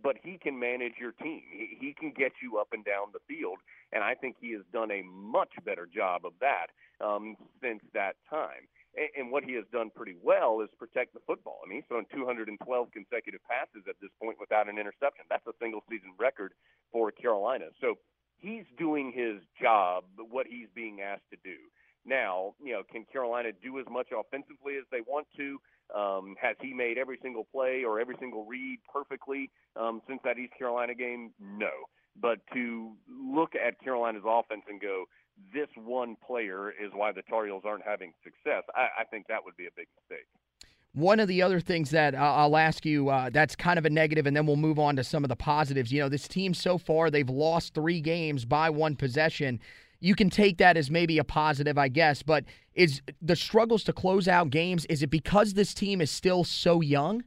But 0.00 0.16
he 0.22 0.38
can 0.38 0.58
manage 0.58 0.94
your 1.00 1.12
team. 1.12 1.42
He, 1.50 1.76
he 1.80 1.94
can 1.94 2.12
get 2.14 2.32
you 2.42 2.58
up 2.58 2.68
and 2.72 2.84
down 2.84 3.10
the 3.12 3.22
field, 3.26 3.58
and 3.92 4.04
I 4.04 4.14
think 4.14 4.36
he 4.40 4.52
has 4.52 4.62
done 4.72 4.90
a 4.90 5.02
much 5.02 5.54
better 5.64 5.88
job 5.90 6.22
of 6.24 6.34
that 6.40 6.70
um, 7.02 7.36
since 7.62 7.82
that 7.94 8.14
time. 8.30 8.70
And, 8.94 9.10
and 9.18 9.26
what 9.32 9.42
he 9.42 9.54
has 9.54 9.64
done 9.72 9.90
pretty 9.90 10.14
well 10.22 10.60
is 10.62 10.70
protect 10.78 11.14
the 11.14 11.24
football. 11.26 11.58
I 11.64 11.68
mean, 11.68 11.82
he's 11.82 11.88
thrown 11.88 12.06
212 12.14 12.54
consecutive 12.94 13.42
passes 13.50 13.82
at 13.88 13.98
this 13.98 14.10
point 14.22 14.38
without 14.38 14.68
an 14.68 14.78
interception. 14.78 15.26
That's 15.30 15.46
a 15.46 15.56
single 15.58 15.82
season 15.90 16.14
record 16.18 16.52
for 16.92 17.10
Carolina. 17.10 17.74
So 17.80 17.98
he's 18.38 18.64
doing 18.78 19.12
his 19.14 19.42
job, 19.60 20.04
what 20.30 20.46
he's 20.46 20.68
being 20.74 21.00
asked 21.00 21.28
to 21.30 21.36
do. 21.44 21.56
Now, 22.06 22.54
you 22.62 22.72
know, 22.72 22.82
can 22.90 23.04
Carolina 23.10 23.50
do 23.62 23.78
as 23.78 23.86
much 23.90 24.08
offensively 24.12 24.76
as 24.76 24.84
they 24.90 25.00
want 25.00 25.26
to? 25.36 25.58
Um, 25.94 26.34
has 26.40 26.56
he 26.60 26.72
made 26.74 26.98
every 26.98 27.18
single 27.22 27.44
play 27.44 27.84
or 27.84 28.00
every 28.00 28.16
single 28.18 28.44
read 28.44 28.78
perfectly 28.92 29.50
um, 29.76 30.02
since 30.08 30.20
that 30.24 30.38
East 30.38 30.52
Carolina 30.58 30.94
game? 30.94 31.32
No. 31.40 31.70
But 32.20 32.40
to 32.52 32.92
look 33.08 33.52
at 33.54 33.80
Carolina's 33.82 34.22
offense 34.26 34.62
and 34.68 34.80
go, 34.80 35.04
this 35.52 35.68
one 35.76 36.16
player 36.26 36.70
is 36.70 36.92
why 36.94 37.12
the 37.12 37.22
Tar 37.22 37.46
Heels 37.46 37.62
aren't 37.64 37.84
having 37.84 38.12
success, 38.22 38.62
I, 38.74 39.02
I 39.02 39.04
think 39.10 39.26
that 39.28 39.44
would 39.44 39.56
be 39.56 39.66
a 39.66 39.74
big 39.76 39.88
mistake. 39.98 40.26
One 40.94 41.18
of 41.18 41.26
the 41.26 41.42
other 41.42 41.58
things 41.58 41.90
that 41.90 42.14
I'll 42.14 42.56
ask 42.56 42.86
you 42.86 43.08
uh, 43.08 43.28
that's 43.28 43.56
kind 43.56 43.80
of 43.80 43.84
a 43.84 43.90
negative, 43.90 44.26
and 44.26 44.36
then 44.36 44.46
we'll 44.46 44.54
move 44.54 44.78
on 44.78 44.94
to 44.94 45.02
some 45.02 45.24
of 45.24 45.28
the 45.28 45.34
positives. 45.34 45.92
You 45.92 46.00
know, 46.00 46.08
this 46.08 46.28
team 46.28 46.54
so 46.54 46.78
far, 46.78 47.10
they've 47.10 47.28
lost 47.28 47.74
three 47.74 48.00
games 48.00 48.44
by 48.44 48.70
one 48.70 48.94
possession. 48.94 49.58
You 49.98 50.14
can 50.14 50.30
take 50.30 50.58
that 50.58 50.76
as 50.76 50.92
maybe 50.92 51.18
a 51.18 51.24
positive, 51.24 51.78
I 51.78 51.88
guess, 51.88 52.22
but 52.22 52.44
is 52.74 53.02
the 53.20 53.34
struggles 53.34 53.82
to 53.84 53.92
close 53.92 54.28
out 54.28 54.50
games, 54.50 54.86
is 54.86 55.02
it 55.02 55.10
because 55.10 55.54
this 55.54 55.74
team 55.74 56.00
is 56.00 56.12
still 56.12 56.44
so 56.44 56.80
young? 56.80 57.24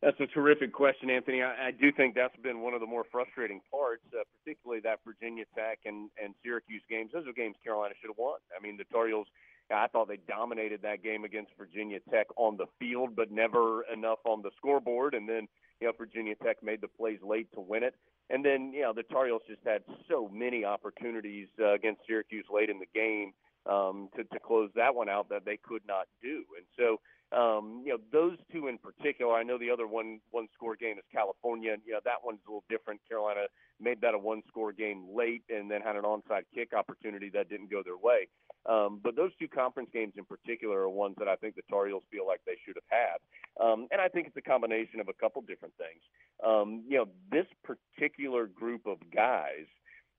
That's 0.00 0.18
a 0.20 0.28
terrific 0.28 0.72
question, 0.72 1.10
Anthony. 1.10 1.42
I, 1.42 1.68
I 1.68 1.70
do 1.72 1.92
think 1.92 2.14
that's 2.14 2.36
been 2.42 2.62
one 2.62 2.72
of 2.72 2.80
the 2.80 2.86
more 2.86 3.04
frustrating 3.12 3.60
parts, 3.70 4.02
uh, 4.14 4.22
particularly 4.38 4.80
that 4.80 5.00
Virginia 5.04 5.44
Tech 5.54 5.80
and, 5.84 6.08
and 6.22 6.34
Syracuse 6.42 6.82
games. 6.88 7.10
Those 7.12 7.26
are 7.26 7.34
games 7.34 7.56
Carolina 7.62 7.92
should 8.00 8.08
have 8.08 8.16
won. 8.16 8.38
I 8.58 8.62
mean, 8.62 8.78
the 8.78 8.84
Tar 8.84 9.08
Heels– 9.08 9.26
I 9.70 9.86
thought 9.88 10.08
they 10.08 10.18
dominated 10.28 10.82
that 10.82 11.02
game 11.02 11.24
against 11.24 11.52
Virginia 11.58 11.98
Tech 12.10 12.26
on 12.36 12.56
the 12.56 12.66
field, 12.78 13.14
but 13.14 13.30
never 13.30 13.84
enough 13.92 14.18
on 14.24 14.42
the 14.42 14.50
scoreboard. 14.56 15.14
And 15.14 15.28
then, 15.28 15.46
you 15.80 15.86
know, 15.86 15.92
Virginia 15.96 16.34
Tech 16.42 16.62
made 16.62 16.80
the 16.80 16.88
plays 16.88 17.18
late 17.22 17.48
to 17.54 17.60
win 17.60 17.82
it. 17.82 17.94
And 18.30 18.44
then, 18.44 18.72
you 18.72 18.82
know, 18.82 18.92
the 18.92 19.02
Tar 19.02 19.26
Heels 19.26 19.42
just 19.48 19.60
had 19.64 19.82
so 20.08 20.30
many 20.32 20.64
opportunities 20.64 21.48
uh, 21.60 21.74
against 21.74 22.02
Syracuse 22.06 22.46
late 22.52 22.70
in 22.70 22.78
the 22.78 22.86
game 22.94 23.32
um, 23.66 24.08
to, 24.16 24.24
to 24.24 24.38
close 24.38 24.70
that 24.74 24.94
one 24.94 25.08
out 25.08 25.28
that 25.28 25.44
they 25.44 25.56
could 25.56 25.82
not 25.86 26.06
do. 26.22 26.44
And 26.56 26.66
so, 26.76 27.00
um, 27.30 27.82
you 27.84 27.92
know, 27.92 27.98
those 28.10 28.38
two 28.50 28.68
in 28.68 28.78
particular. 28.78 29.34
I 29.34 29.42
know 29.42 29.58
the 29.58 29.70
other 29.70 29.86
one 29.86 30.20
one 30.30 30.48
score 30.54 30.76
game 30.76 30.96
is 30.96 31.04
California. 31.12 31.76
You 31.84 31.92
know, 31.92 32.00
that 32.04 32.24
one's 32.24 32.40
a 32.46 32.50
little 32.50 32.64
different. 32.70 33.00
Carolina 33.06 33.46
made 33.80 34.00
that 34.00 34.14
a 34.14 34.18
one 34.18 34.42
score 34.48 34.72
game 34.72 35.06
late 35.14 35.42
and 35.50 35.70
then 35.70 35.82
had 35.82 35.96
an 35.96 36.02
onside 36.02 36.44
kick 36.54 36.72
opportunity 36.72 37.30
that 37.34 37.50
didn't 37.50 37.70
go 37.70 37.82
their 37.82 37.98
way. 37.98 38.28
Um, 38.66 39.00
but 39.02 39.14
those 39.14 39.30
two 39.38 39.48
conference 39.48 39.90
games 39.92 40.14
in 40.16 40.24
particular 40.24 40.80
are 40.80 40.88
ones 40.88 41.16
that 41.18 41.28
I 41.28 41.36
think 41.36 41.54
the 41.54 41.62
Tar 41.70 41.86
Heels 41.86 42.02
feel 42.10 42.26
like 42.26 42.40
they 42.46 42.56
should 42.64 42.76
have 42.76 42.88
had. 42.88 43.64
Um, 43.64 43.88
and 43.90 44.00
I 44.00 44.08
think 44.08 44.26
it's 44.26 44.36
a 44.36 44.42
combination 44.42 45.00
of 45.00 45.08
a 45.08 45.12
couple 45.12 45.42
different 45.42 45.74
things. 45.76 46.00
Um, 46.44 46.84
you 46.88 46.96
know, 46.96 47.08
this 47.30 47.46
particular 47.62 48.46
group 48.46 48.86
of 48.86 48.98
guys, 49.14 49.66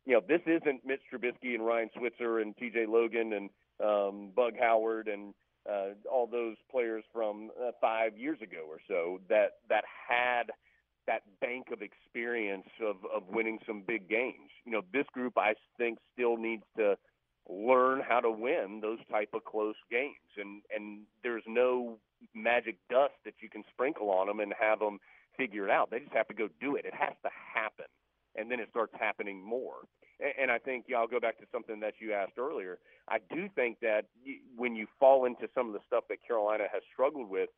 you 0.06 0.14
know, 0.14 0.22
this 0.28 0.42
isn't 0.46 0.86
Mitch 0.86 1.02
Trubisky 1.12 1.56
and 1.56 1.66
Ryan 1.66 1.90
Switzer 1.98 2.40
and 2.40 2.56
TJ 2.56 2.88
Logan 2.88 3.34
and 3.34 3.50
um, 3.84 4.32
Bug 4.36 4.54
Howard 4.60 5.08
and 5.08 5.34
uh, 5.70 5.90
all 6.12 6.28
those 6.28 6.56
players 6.72 7.04
from 7.14 7.52
uh, 7.62 7.72
five 7.80 8.18
years 8.18 8.40
ago 8.42 8.66
or 8.68 8.80
so 8.88 9.20
that 9.30 9.58
that 9.70 9.84
had 10.08 10.52
that 11.08 11.24
bank 11.42 11.68
of 11.72 11.82
experience 11.82 12.68
of, 12.82 12.98
of 13.14 13.24
winning 13.30 13.58
some 13.66 13.84
big 13.86 14.08
games. 14.10 14.52
You 14.66 14.72
know, 14.72 14.82
this 14.94 15.06
group 15.12 15.38
I 15.38 15.56
think 15.78 15.98
still 16.14 16.38
needs 16.38 16.64
to 16.78 16.98
learn 17.50 18.02
how 18.08 18.20
to 18.20 18.30
win 18.30 18.80
those 18.82 19.00
type 19.12 19.30
of 19.34 19.44
close 19.44 19.76
games. 19.92 20.14
And 20.38 20.62
and 20.76 21.02
there's 21.24 21.44
no 21.48 21.98
magic 22.36 22.78
dust 22.90 23.14
that 23.26 23.36
you 23.42 23.50
can 23.50 23.64
sprinkle 23.72 24.10
on 24.10 24.28
them 24.28 24.40
and 24.40 24.54
have 24.60 24.80
them 24.80 25.00
figure 25.38 25.66
it 25.66 25.72
out. 25.72 25.90
They 25.90 26.00
just 26.00 26.14
have 26.14 26.28
to 26.28 26.34
go 26.34 26.50
do 26.60 26.76
it. 26.76 26.86
It 26.86 26.94
has 26.94 27.14
to 27.24 27.30
happen 27.54 27.86
and 28.40 28.50
then 28.50 28.60
it 28.60 28.70
starts 28.70 28.94
happening 29.00 29.44
more. 29.44 29.86
And, 30.42 30.52
i 30.52 30.58
think 30.58 30.86
yeah, 30.90 30.98
i'll 30.98 31.08
go 31.08 31.20
back 31.20 31.38
to 31.40 31.46
something 31.52 31.80
that 31.80 31.94
you 32.02 32.14
asked 32.14 32.38
earlier. 32.38 32.80
I 33.08 33.20
do 33.34 33.50
think 33.56 33.80
that 33.82 34.06
when 34.56 34.76
you 34.76 34.88
fall 35.00 35.26
into 35.26 35.48
some 35.56 35.68
of 35.68 35.74
the 35.74 35.80
stuff 35.88 36.04
that 36.10 36.18
carolina 36.26 36.66
has 36.72 36.82
struggled 36.92 37.30
with 37.30 37.50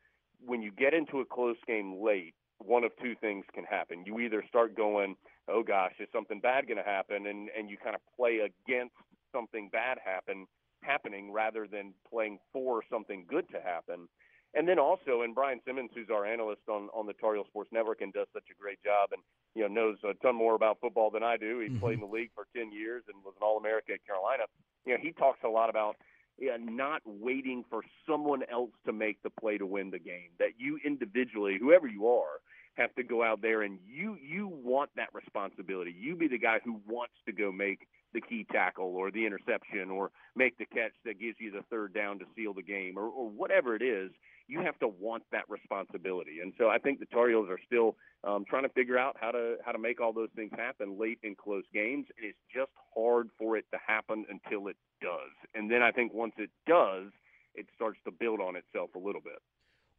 when 0.46 0.62
you 0.62 0.72
get 0.72 0.94
into 0.94 1.20
a 1.20 1.26
close 1.26 1.58
game 1.68 2.02
late 2.04 2.36
one 2.60 2.84
of 2.84 2.92
two 3.02 3.16
things 3.20 3.44
can 3.56 3.64
happen. 3.64 4.04
You 4.06 4.20
either 4.20 4.44
start 4.48 4.76
going 4.76 5.16
oh 5.48 5.64
gosh 5.64 5.94
is 6.00 6.08
something 6.14 6.40
bad 6.40 6.68
going 6.68 6.78
to 6.78 6.84
happen? 6.84 7.28
and 7.28 7.50
and 7.58 7.70
you 7.70 7.78
kind 7.78 7.96
of 7.96 8.02
play 8.16 8.40
against 8.50 8.96
something 9.34 9.70
bad 9.72 9.98
happen 10.04 10.46
happening 10.84 11.32
rather 11.32 11.68
than 11.72 11.94
playing 12.10 12.40
for 12.52 12.82
something 12.90 13.26
good 13.30 13.48
to 13.50 13.62
happen. 13.62 14.08
And 14.54 14.68
then 14.68 14.80
also, 14.80 15.22
and 15.22 15.34
Brian 15.34 15.62
Simmons, 15.66 15.92
who's 15.96 16.10
our 16.12 16.26
analyst 16.26 16.68
on 16.68 16.90
on 16.94 17.08
the 17.08 17.14
Tar 17.14 17.36
Heel 17.36 17.46
Sports 17.48 17.70
Network 17.72 18.02
and 18.02 18.12
does 18.12 18.28
such 18.34 18.50
a 18.52 18.62
great 18.62 18.84
job, 18.84 19.10
and 19.14 19.22
you 19.56 19.64
know 19.64 19.68
knows 19.68 19.98
a 20.04 20.14
ton 20.16 20.36
more 20.36 20.56
about 20.56 20.80
football 20.80 21.12
than 21.12 21.24
I 21.24 21.38
do. 21.38 21.60
He 21.60 21.68
mm-hmm. 21.70 21.80
played 21.80 21.94
in 21.96 22.00
the 22.02 22.06
league 22.06 22.32
for 22.36 22.46
ten 22.56 22.72
years 22.72 23.04
and 23.08 23.24
was 23.24 23.34
an 23.38 23.44
All 23.44 23.58
America 23.58 23.94
at 23.94 24.06
Carolina. 24.06 24.44
You 24.86 24.94
know, 24.94 25.00
he 25.02 25.12
talks 25.12 25.40
a 25.44 25.50
lot 25.50 25.70
about 25.70 25.96
yeah, 26.40 26.58
not 26.60 27.02
waiting 27.06 27.64
for 27.70 27.82
someone 28.08 28.42
else 28.52 28.72
to 28.86 28.94
make 28.94 29.22
the 29.22 29.30
play 29.30 29.58
to 29.58 29.66
win 29.66 29.92
the 29.92 30.00
game. 30.00 30.30
That 30.40 30.54
you 30.58 30.80
individually, 30.84 31.58
whoever 31.60 31.88
you 31.88 32.08
are, 32.08 32.42
have 32.76 32.94
to 32.96 33.04
go 33.04 33.24
out 33.24 33.42
there 33.42 33.62
and 33.62 33.80
you 33.86 34.18
you 34.22 34.48
want 34.48 34.90
that 34.96 35.10
responsibility. 35.14 35.94
You 35.98 36.16
be 36.16 36.28
the 36.28 36.38
guy 36.38 36.60
who 36.64 36.80
wants 36.88 37.14
to 37.26 37.32
go 37.32 37.52
make 37.52 37.88
the 38.14 38.22
key 38.22 38.46
tackle 38.52 38.96
or 38.96 39.12
the 39.12 39.26
interception 39.26 39.90
or 39.90 40.12
make 40.36 40.58
the 40.58 40.66
catch 40.66 40.92
that 41.06 41.20
gives 41.20 41.38
you 41.40 41.52
the 41.52 41.64
third 41.70 41.94
down 41.94 42.20
to 42.20 42.26
seal 42.36 42.54
the 42.54 42.64
game 42.64 42.98
or, 42.98 43.06
or 43.06 43.30
whatever 43.30 43.76
it 43.76 43.82
is, 43.82 44.12
you 44.52 44.60
have 44.62 44.78
to 44.80 44.88
want 44.88 45.24
that 45.32 45.46
responsibility. 45.48 46.42
And 46.42 46.52
so 46.58 46.68
I 46.68 46.78
think 46.78 47.00
the 47.00 47.06
Tar 47.06 47.30
Heels 47.30 47.48
are 47.50 47.60
still 47.66 47.96
um, 48.26 48.44
trying 48.50 48.64
to 48.64 48.70
figure 48.70 48.98
out 48.98 49.16
how 49.20 49.32
to 49.32 49.56
how 49.64 49.72
to 49.72 49.80
make 49.80 50.02
all 50.02 50.12
those 50.12 50.30
things 50.36 50.52
happen 50.58 51.00
late 51.00 51.20
in 51.24 51.36
close 51.36 51.64
games. 51.74 52.06
And 52.18 52.28
it's 52.28 52.44
just 52.54 52.72
hard 52.94 53.30
for 53.40 53.56
it 53.56 53.64
to 53.72 53.80
happen 53.88 54.26
until 54.30 54.68
it 54.68 54.76
does. 55.02 55.32
And 55.56 55.72
then 55.72 55.82
I 55.82 55.92
think 55.92 56.14
once 56.14 56.34
it 56.38 56.50
does, 56.68 57.14
it 57.56 57.68
starts 57.76 57.98
to 58.04 58.12
build 58.12 58.42
on 58.42 58.58
itself 58.58 58.90
a 58.94 59.00
little 59.00 59.22
bit 59.22 59.40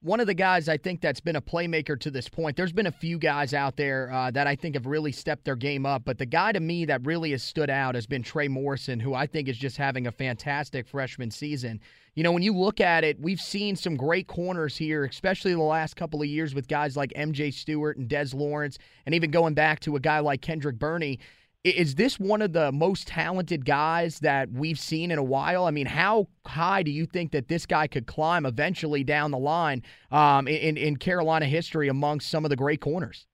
one 0.02 0.18
of 0.18 0.26
the 0.26 0.34
guys 0.34 0.68
I 0.68 0.76
think 0.76 1.00
that's 1.00 1.20
been 1.20 1.36
a 1.36 1.40
playmaker 1.40 1.98
to 2.00 2.10
this 2.10 2.28
point, 2.28 2.56
there's 2.56 2.72
been 2.72 2.88
a 2.88 2.92
few 2.92 3.18
guys 3.18 3.54
out 3.54 3.76
there 3.76 4.10
uh, 4.12 4.32
that 4.32 4.48
I 4.48 4.56
think 4.56 4.74
have 4.74 4.86
really 4.86 5.12
stepped 5.12 5.44
their 5.44 5.54
game 5.54 5.86
up, 5.86 6.02
but 6.04 6.18
the 6.18 6.26
guy 6.26 6.50
to 6.50 6.58
me 6.58 6.84
that 6.86 7.06
really 7.06 7.30
has 7.30 7.42
stood 7.42 7.70
out 7.70 7.94
has 7.94 8.06
been 8.06 8.22
Trey 8.22 8.48
Morrison, 8.48 8.98
who 8.98 9.14
I 9.14 9.26
think 9.26 9.48
is 9.48 9.56
just 9.56 9.76
having 9.76 10.08
a 10.08 10.12
fantastic 10.12 10.88
freshman 10.88 11.30
season. 11.30 11.80
You 12.14 12.24
know, 12.24 12.32
when 12.32 12.42
you 12.42 12.54
look 12.54 12.80
at 12.80 13.04
it, 13.04 13.20
we've 13.20 13.40
seen 13.40 13.76
some 13.76 13.96
great 13.96 14.26
corners 14.26 14.76
here, 14.76 15.04
especially 15.04 15.52
the 15.52 15.60
last 15.60 15.94
couple 15.94 16.20
of 16.20 16.28
years 16.28 16.52
with 16.54 16.66
guys 16.66 16.96
like 16.96 17.12
MJ 17.16 17.54
Stewart 17.54 17.96
and 17.96 18.08
Des 18.08 18.34
Lawrence, 18.34 18.78
and 19.06 19.14
even 19.14 19.30
going 19.30 19.54
back 19.54 19.80
to 19.80 19.94
a 19.94 20.00
guy 20.00 20.18
like 20.18 20.42
Kendric 20.42 20.78
Burney. 20.78 21.20
Is 21.64 21.94
this 21.94 22.18
one 22.18 22.42
of 22.42 22.52
the 22.52 22.72
most 22.72 23.06
talented 23.06 23.64
guys 23.64 24.18
that 24.18 24.50
we've 24.50 24.80
seen 24.80 25.12
in 25.12 25.18
a 25.18 25.22
while? 25.22 25.64
I 25.64 25.70
mean, 25.70 25.86
how 25.86 26.26
high 26.44 26.82
do 26.82 26.90
you 26.90 27.06
think 27.06 27.30
that 27.32 27.46
this 27.46 27.66
guy 27.66 27.86
could 27.86 28.06
climb 28.06 28.46
eventually 28.46 29.04
down 29.04 29.30
the 29.30 29.38
line 29.38 29.82
um, 30.10 30.48
in, 30.48 30.76
in 30.76 30.96
Carolina 30.96 31.46
history 31.46 31.86
amongst 31.86 32.30
some 32.30 32.44
of 32.44 32.50
the 32.50 32.56
great 32.56 32.80
corners? 32.80 33.26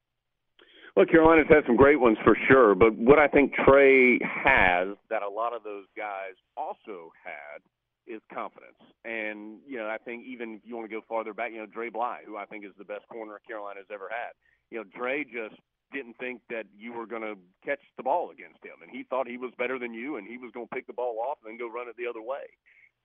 Well, 0.94 1.06
Carolina's 1.06 1.46
had 1.48 1.64
some 1.66 1.76
great 1.76 2.00
ones 2.00 2.18
for 2.22 2.36
sure, 2.48 2.74
but 2.74 2.94
what 2.96 3.18
I 3.18 3.28
think 3.28 3.54
Trey 3.64 4.18
has 4.20 4.88
that 5.08 5.22
a 5.22 5.28
lot 5.28 5.54
of 5.54 5.62
those 5.62 5.86
guys 5.96 6.34
also 6.54 7.12
had 7.24 7.62
is 8.06 8.20
confidence. 8.34 8.76
And, 9.06 9.60
you 9.66 9.78
know, 9.78 9.86
I 9.86 9.96
think 9.96 10.26
even 10.26 10.56
if 10.56 10.60
you 10.64 10.76
want 10.76 10.90
to 10.90 10.94
go 10.94 11.00
farther 11.08 11.32
back, 11.32 11.52
you 11.52 11.58
know, 11.58 11.66
Dre 11.66 11.88
Bly, 11.88 12.22
who 12.26 12.36
I 12.36 12.44
think 12.44 12.66
is 12.66 12.72
the 12.76 12.84
best 12.84 13.08
corner 13.08 13.40
Carolina's 13.46 13.86
ever 13.90 14.08
had. 14.10 14.32
You 14.70 14.78
know, 14.78 14.84
Dre 14.94 15.24
just 15.24 15.58
didn't 15.92 16.18
think 16.18 16.40
that 16.50 16.66
you 16.76 16.92
were 16.92 17.06
going 17.06 17.22
to 17.22 17.36
catch 17.64 17.80
the 17.96 18.02
ball 18.02 18.30
against 18.30 18.64
him, 18.64 18.82
and 18.82 18.90
he 18.90 19.04
thought 19.04 19.26
he 19.26 19.38
was 19.38 19.52
better 19.58 19.78
than 19.78 19.94
you, 19.94 20.16
and 20.16 20.26
he 20.26 20.38
was 20.38 20.50
going 20.52 20.66
to 20.66 20.74
pick 20.74 20.86
the 20.86 20.92
ball 20.92 21.18
off 21.28 21.38
and 21.42 21.52
then 21.52 21.58
go 21.58 21.72
run 21.72 21.88
it 21.88 21.96
the 21.96 22.06
other 22.08 22.22
way. 22.22 22.46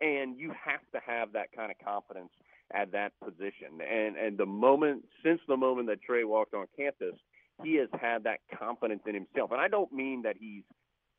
And 0.01 0.37
you 0.37 0.49
have 0.51 0.81
to 0.93 0.99
have 1.05 1.33
that 1.33 1.51
kind 1.55 1.71
of 1.71 1.77
confidence 1.83 2.31
at 2.73 2.91
that 2.91 3.13
position. 3.23 3.79
And 3.79 4.17
and 4.17 4.37
the 4.37 4.45
moment 4.45 5.05
since 5.23 5.39
the 5.47 5.57
moment 5.57 5.87
that 5.87 6.01
Trey 6.01 6.23
walked 6.23 6.53
on 6.53 6.65
campus, 6.75 7.15
he 7.63 7.75
has 7.75 7.89
had 7.99 8.23
that 8.23 8.39
confidence 8.57 9.03
in 9.05 9.13
himself. 9.13 9.51
And 9.51 9.61
I 9.61 9.67
don't 9.67 9.91
mean 9.93 10.23
that 10.23 10.35
he's 10.39 10.63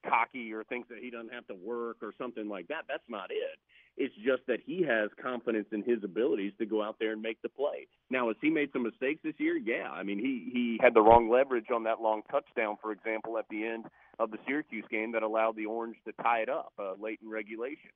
cocky 0.08 0.52
or 0.52 0.64
thinks 0.64 0.88
that 0.88 0.98
he 1.00 1.10
doesn't 1.10 1.32
have 1.32 1.46
to 1.48 1.54
work 1.54 1.98
or 2.02 2.12
something 2.18 2.48
like 2.48 2.68
that. 2.68 2.84
That's 2.88 3.08
not 3.08 3.30
it. 3.30 3.58
It's 3.96 4.14
just 4.16 4.42
that 4.48 4.58
he 4.64 4.82
has 4.82 5.10
confidence 5.22 5.68
in 5.70 5.82
his 5.82 6.02
abilities 6.02 6.52
to 6.58 6.66
go 6.66 6.82
out 6.82 6.96
there 6.98 7.12
and 7.12 7.22
make 7.22 7.40
the 7.42 7.48
play. 7.48 7.86
Now, 8.10 8.26
has 8.28 8.36
he 8.40 8.50
made 8.50 8.70
some 8.72 8.82
mistakes 8.82 9.20
this 9.22 9.34
year? 9.38 9.56
Yeah. 9.56 9.88
I 9.90 10.02
mean, 10.02 10.18
he 10.18 10.50
he 10.52 10.78
had 10.82 10.94
the 10.94 11.00
wrong 11.00 11.30
leverage 11.30 11.70
on 11.72 11.84
that 11.84 12.00
long 12.00 12.22
touchdown, 12.30 12.76
for 12.82 12.90
example, 12.90 13.38
at 13.38 13.46
the 13.50 13.64
end 13.64 13.86
of 14.18 14.30
the 14.30 14.38
Syracuse 14.46 14.84
game 14.90 15.12
that 15.12 15.22
allowed 15.22 15.56
the 15.56 15.66
Orange 15.66 15.96
to 16.06 16.12
tie 16.22 16.40
it 16.40 16.48
up 16.48 16.72
uh, 16.78 16.94
late 17.00 17.20
in 17.22 17.30
regulation. 17.30 17.90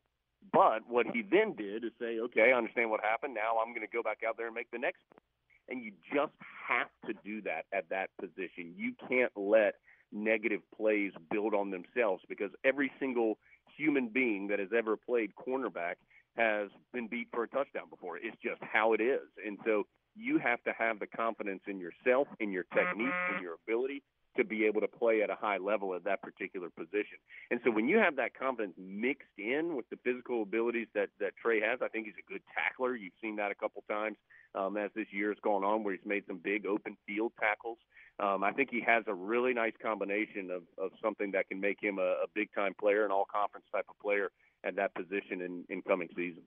But 0.52 0.88
what 0.88 1.06
he 1.12 1.22
then 1.22 1.54
did 1.54 1.84
is 1.84 1.90
say, 2.00 2.20
okay, 2.20 2.52
I 2.52 2.56
understand 2.56 2.90
what 2.90 3.00
happened. 3.02 3.34
Now 3.34 3.58
I'm 3.60 3.74
going 3.74 3.86
to 3.86 3.92
go 3.92 4.02
back 4.02 4.18
out 4.26 4.36
there 4.36 4.46
and 4.46 4.54
make 4.54 4.70
the 4.70 4.78
next 4.78 5.00
play. 5.12 5.22
And 5.68 5.84
you 5.84 5.92
just 6.14 6.32
have 6.66 6.88
to 7.06 7.12
do 7.24 7.42
that 7.42 7.66
at 7.72 7.88
that 7.90 8.08
position. 8.18 8.72
You 8.76 8.94
can't 9.08 9.32
let 9.36 9.74
negative 10.12 10.60
plays 10.76 11.12
build 11.30 11.54
on 11.54 11.70
themselves 11.70 12.22
because 12.28 12.50
every 12.64 12.90
single 12.98 13.38
human 13.76 14.08
being 14.08 14.48
that 14.48 14.58
has 14.58 14.68
ever 14.76 14.96
played 14.96 15.32
cornerback 15.34 15.94
has 16.36 16.68
been 16.92 17.08
beat 17.08 17.28
for 17.32 17.42
a 17.42 17.48
touchdown 17.48 17.88
before. 17.90 18.16
It's 18.16 18.36
just 18.42 18.62
how 18.62 18.92
it 18.92 19.00
is. 19.00 19.26
And 19.44 19.58
so 19.64 19.84
you 20.14 20.38
have 20.38 20.62
to 20.64 20.72
have 20.76 20.98
the 20.98 21.06
confidence 21.06 21.62
in 21.66 21.78
yourself, 21.78 22.28
in 22.40 22.52
your 22.52 22.64
technique, 22.74 23.06
in 23.06 23.34
mm-hmm. 23.34 23.42
your 23.42 23.56
ability 23.66 24.02
to 24.36 24.44
be 24.44 24.64
able 24.66 24.80
to 24.80 24.88
play 24.88 25.22
at 25.22 25.30
a 25.30 25.34
high 25.34 25.58
level 25.58 25.94
at 25.94 26.04
that 26.04 26.22
particular 26.22 26.70
position. 26.70 27.18
And 27.50 27.60
so 27.64 27.70
when 27.70 27.88
you 27.88 27.98
have 27.98 28.16
that 28.16 28.38
confidence 28.38 28.74
mixed 28.78 29.36
in 29.36 29.74
with 29.74 29.88
the 29.90 29.98
physical 30.04 30.42
abilities 30.42 30.86
that 30.94 31.08
that 31.18 31.32
Trey 31.42 31.60
has, 31.60 31.80
I 31.82 31.88
think 31.88 32.06
he's 32.06 32.14
a 32.18 32.32
good 32.32 32.42
tackler. 32.54 32.94
You've 32.94 33.18
seen 33.20 33.36
that 33.36 33.50
a 33.50 33.54
couple 33.54 33.82
times 33.90 34.16
um, 34.54 34.76
as 34.76 34.90
this 34.94 35.06
year 35.10 35.28
has 35.28 35.38
gone 35.42 35.64
on, 35.64 35.84
where 35.84 35.94
he's 35.94 36.06
made 36.06 36.24
some 36.26 36.38
big 36.38 36.66
open 36.66 36.96
field 37.06 37.32
tackles. 37.38 37.78
Um, 38.20 38.42
I 38.42 38.52
think 38.52 38.70
he 38.70 38.80
has 38.80 39.04
a 39.06 39.14
really 39.14 39.54
nice 39.54 39.74
combination 39.80 40.50
of, 40.50 40.62
of 40.82 40.90
something 41.02 41.30
that 41.32 41.48
can 41.48 41.60
make 41.60 41.78
him 41.80 41.98
a, 41.98 42.22
a 42.24 42.26
big 42.34 42.48
time 42.54 42.74
player, 42.80 43.04
an 43.04 43.12
all 43.12 43.26
conference 43.32 43.66
type 43.72 43.86
of 43.88 43.98
player 44.00 44.30
at 44.64 44.74
that 44.76 44.94
position 44.94 45.40
in, 45.40 45.64
in 45.68 45.82
coming 45.82 46.08
seasons. 46.16 46.46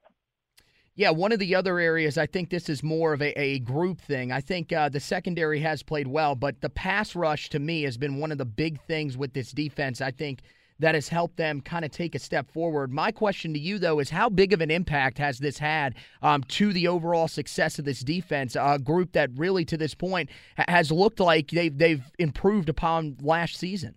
Yeah, 0.95 1.11
one 1.11 1.31
of 1.31 1.39
the 1.39 1.55
other 1.55 1.79
areas, 1.79 2.17
I 2.17 2.25
think 2.25 2.49
this 2.49 2.67
is 2.67 2.83
more 2.83 3.13
of 3.13 3.21
a, 3.21 3.39
a 3.39 3.59
group 3.59 4.01
thing. 4.01 4.33
I 4.33 4.41
think 4.41 4.73
uh, 4.73 4.89
the 4.89 4.99
secondary 4.99 5.61
has 5.61 5.81
played 5.81 6.07
well, 6.07 6.35
but 6.35 6.59
the 6.59 6.69
pass 6.69 7.15
rush 7.15 7.49
to 7.51 7.59
me 7.59 7.83
has 7.83 7.97
been 7.97 8.19
one 8.19 8.33
of 8.33 8.37
the 8.37 8.45
big 8.45 8.81
things 8.81 9.17
with 9.17 9.33
this 9.33 9.51
defense. 9.51 10.01
I 10.01 10.11
think 10.11 10.41
that 10.81 10.95
has 10.95 11.07
helped 11.07 11.37
them 11.37 11.61
kind 11.61 11.85
of 11.85 11.91
take 11.91 12.13
a 12.15 12.19
step 12.19 12.51
forward. 12.51 12.91
My 12.91 13.11
question 13.11 13.53
to 13.53 13.59
you, 13.59 13.79
though, 13.79 13.99
is 13.99 14.09
how 14.09 14.29
big 14.29 14.51
of 14.51 14.61
an 14.61 14.69
impact 14.69 15.17
has 15.19 15.39
this 15.39 15.57
had 15.57 15.95
um, 16.21 16.43
to 16.49 16.73
the 16.73 16.87
overall 16.87 17.27
success 17.27 17.79
of 17.79 17.85
this 17.85 18.01
defense, 18.01 18.57
a 18.59 18.77
group 18.77 19.13
that 19.13 19.29
really 19.35 19.63
to 19.65 19.77
this 19.77 19.95
point 19.95 20.29
has 20.57 20.91
looked 20.91 21.19
like 21.19 21.51
they've, 21.51 21.75
they've 21.77 22.03
improved 22.19 22.67
upon 22.67 23.17
last 23.21 23.55
season? 23.55 23.95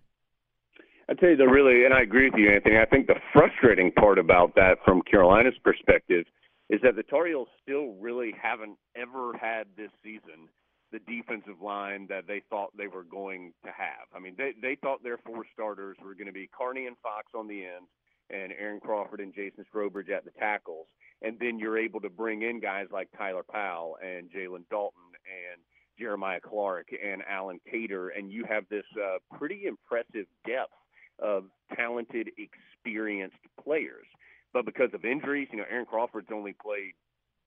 I 1.09 1.13
tell 1.13 1.29
you 1.29 1.35
the 1.35 1.47
really, 1.47 1.85
and 1.85 1.93
I 1.93 2.01
agree 2.01 2.29
with 2.29 2.39
you, 2.39 2.51
Anthony. 2.51 2.77
I 2.77 2.85
think 2.85 3.07
the 3.07 3.19
frustrating 3.31 3.91
part 3.91 4.17
about 4.17 4.55
that, 4.55 4.77
from 4.83 5.01
Carolina's 5.03 5.53
perspective, 5.63 6.25
is 6.69 6.81
that 6.81 6.95
the 6.95 7.03
Tar 7.03 7.27
Heels 7.27 7.47
still 7.61 7.93
really 7.99 8.33
haven't 8.41 8.77
ever 8.95 9.33
had 9.39 9.67
this 9.77 9.91
season 10.03 10.49
the 10.91 10.99
defensive 10.99 11.61
line 11.61 12.07
that 12.09 12.27
they 12.27 12.41
thought 12.49 12.75
they 12.77 12.87
were 12.87 13.03
going 13.03 13.53
to 13.63 13.71
have. 13.71 14.07
I 14.15 14.19
mean, 14.19 14.35
they 14.37 14.53
they 14.61 14.75
thought 14.75 15.03
their 15.03 15.17
four 15.17 15.45
starters 15.53 15.97
were 16.03 16.15
going 16.15 16.27
to 16.27 16.33
be 16.33 16.47
Carney 16.47 16.85
and 16.85 16.95
Fox 17.01 17.27
on 17.35 17.47
the 17.47 17.63
ends, 17.65 17.89
and 18.29 18.53
Aaron 18.59 18.79
Crawford 18.79 19.19
and 19.19 19.33
Jason 19.33 19.65
Strowbridge 19.73 20.09
at 20.09 20.25
the 20.25 20.31
tackles, 20.31 20.87
and 21.21 21.37
then 21.39 21.59
you're 21.59 21.77
able 21.77 22.01
to 22.01 22.09
bring 22.09 22.43
in 22.43 22.59
guys 22.59 22.87
like 22.91 23.09
Tyler 23.17 23.43
Powell 23.43 23.97
and 24.01 24.29
Jalen 24.31 24.67
Dalton 24.69 25.01
and 25.25 25.61
Jeremiah 25.97 26.39
Clark 26.41 26.87
and 26.91 27.23
Allen 27.29 27.59
Cater, 27.69 28.09
and 28.09 28.31
you 28.31 28.45
have 28.49 28.65
this 28.69 28.85
uh, 29.01 29.17
pretty 29.37 29.65
impressive 29.65 30.27
depth 30.45 30.73
of 31.19 31.45
talented, 31.75 32.29
experienced 32.37 33.37
players. 33.63 34.07
But 34.53 34.65
because 34.65 34.89
of 34.93 35.05
injuries, 35.05 35.47
you 35.51 35.57
know, 35.57 35.65
Aaron 35.69 35.85
Crawford's 35.85 36.29
only 36.33 36.53
played, 36.53 36.93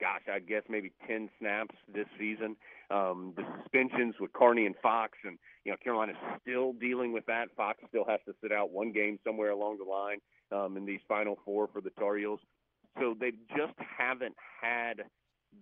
gosh, 0.01 0.23
I 0.33 0.39
guess 0.39 0.63
maybe 0.69 0.93
10 1.07 1.29
snaps 1.39 1.75
this 1.93 2.07
season. 2.19 2.57
Um, 2.91 3.35
the 3.37 3.45
suspensions 3.61 4.15
with 4.21 4.33
Carney 4.33 4.67
and 4.67 4.75
Fox, 4.83 5.19
and, 5.25 5.39
you 5.65 5.73
know, 5.73 5.79
Carolina's 5.83 6.17
still 6.41 6.73
dealing 6.73 7.13
with 7.13 7.27
that. 7.27 7.49
Fox 7.57 7.79
still 7.89 8.05
has 8.09 8.21
to 8.27 8.35
sit 8.43 8.53
out 8.53 8.71
one 8.71 8.93
game 8.93 9.19
somewhere 9.25 9.51
along 9.51 9.79
the 9.79 9.85
line 9.85 10.19
um, 10.53 10.77
in 10.77 10.87
these 10.87 11.01
final 11.09 11.39
four 11.45 11.69
for 11.73 11.81
the 11.81 11.91
Tar 11.91 12.17
Heels. 12.17 12.41
So 12.99 13.15
they 13.19 13.33
just 13.57 13.75
haven't 13.79 14.35
had 14.61 15.03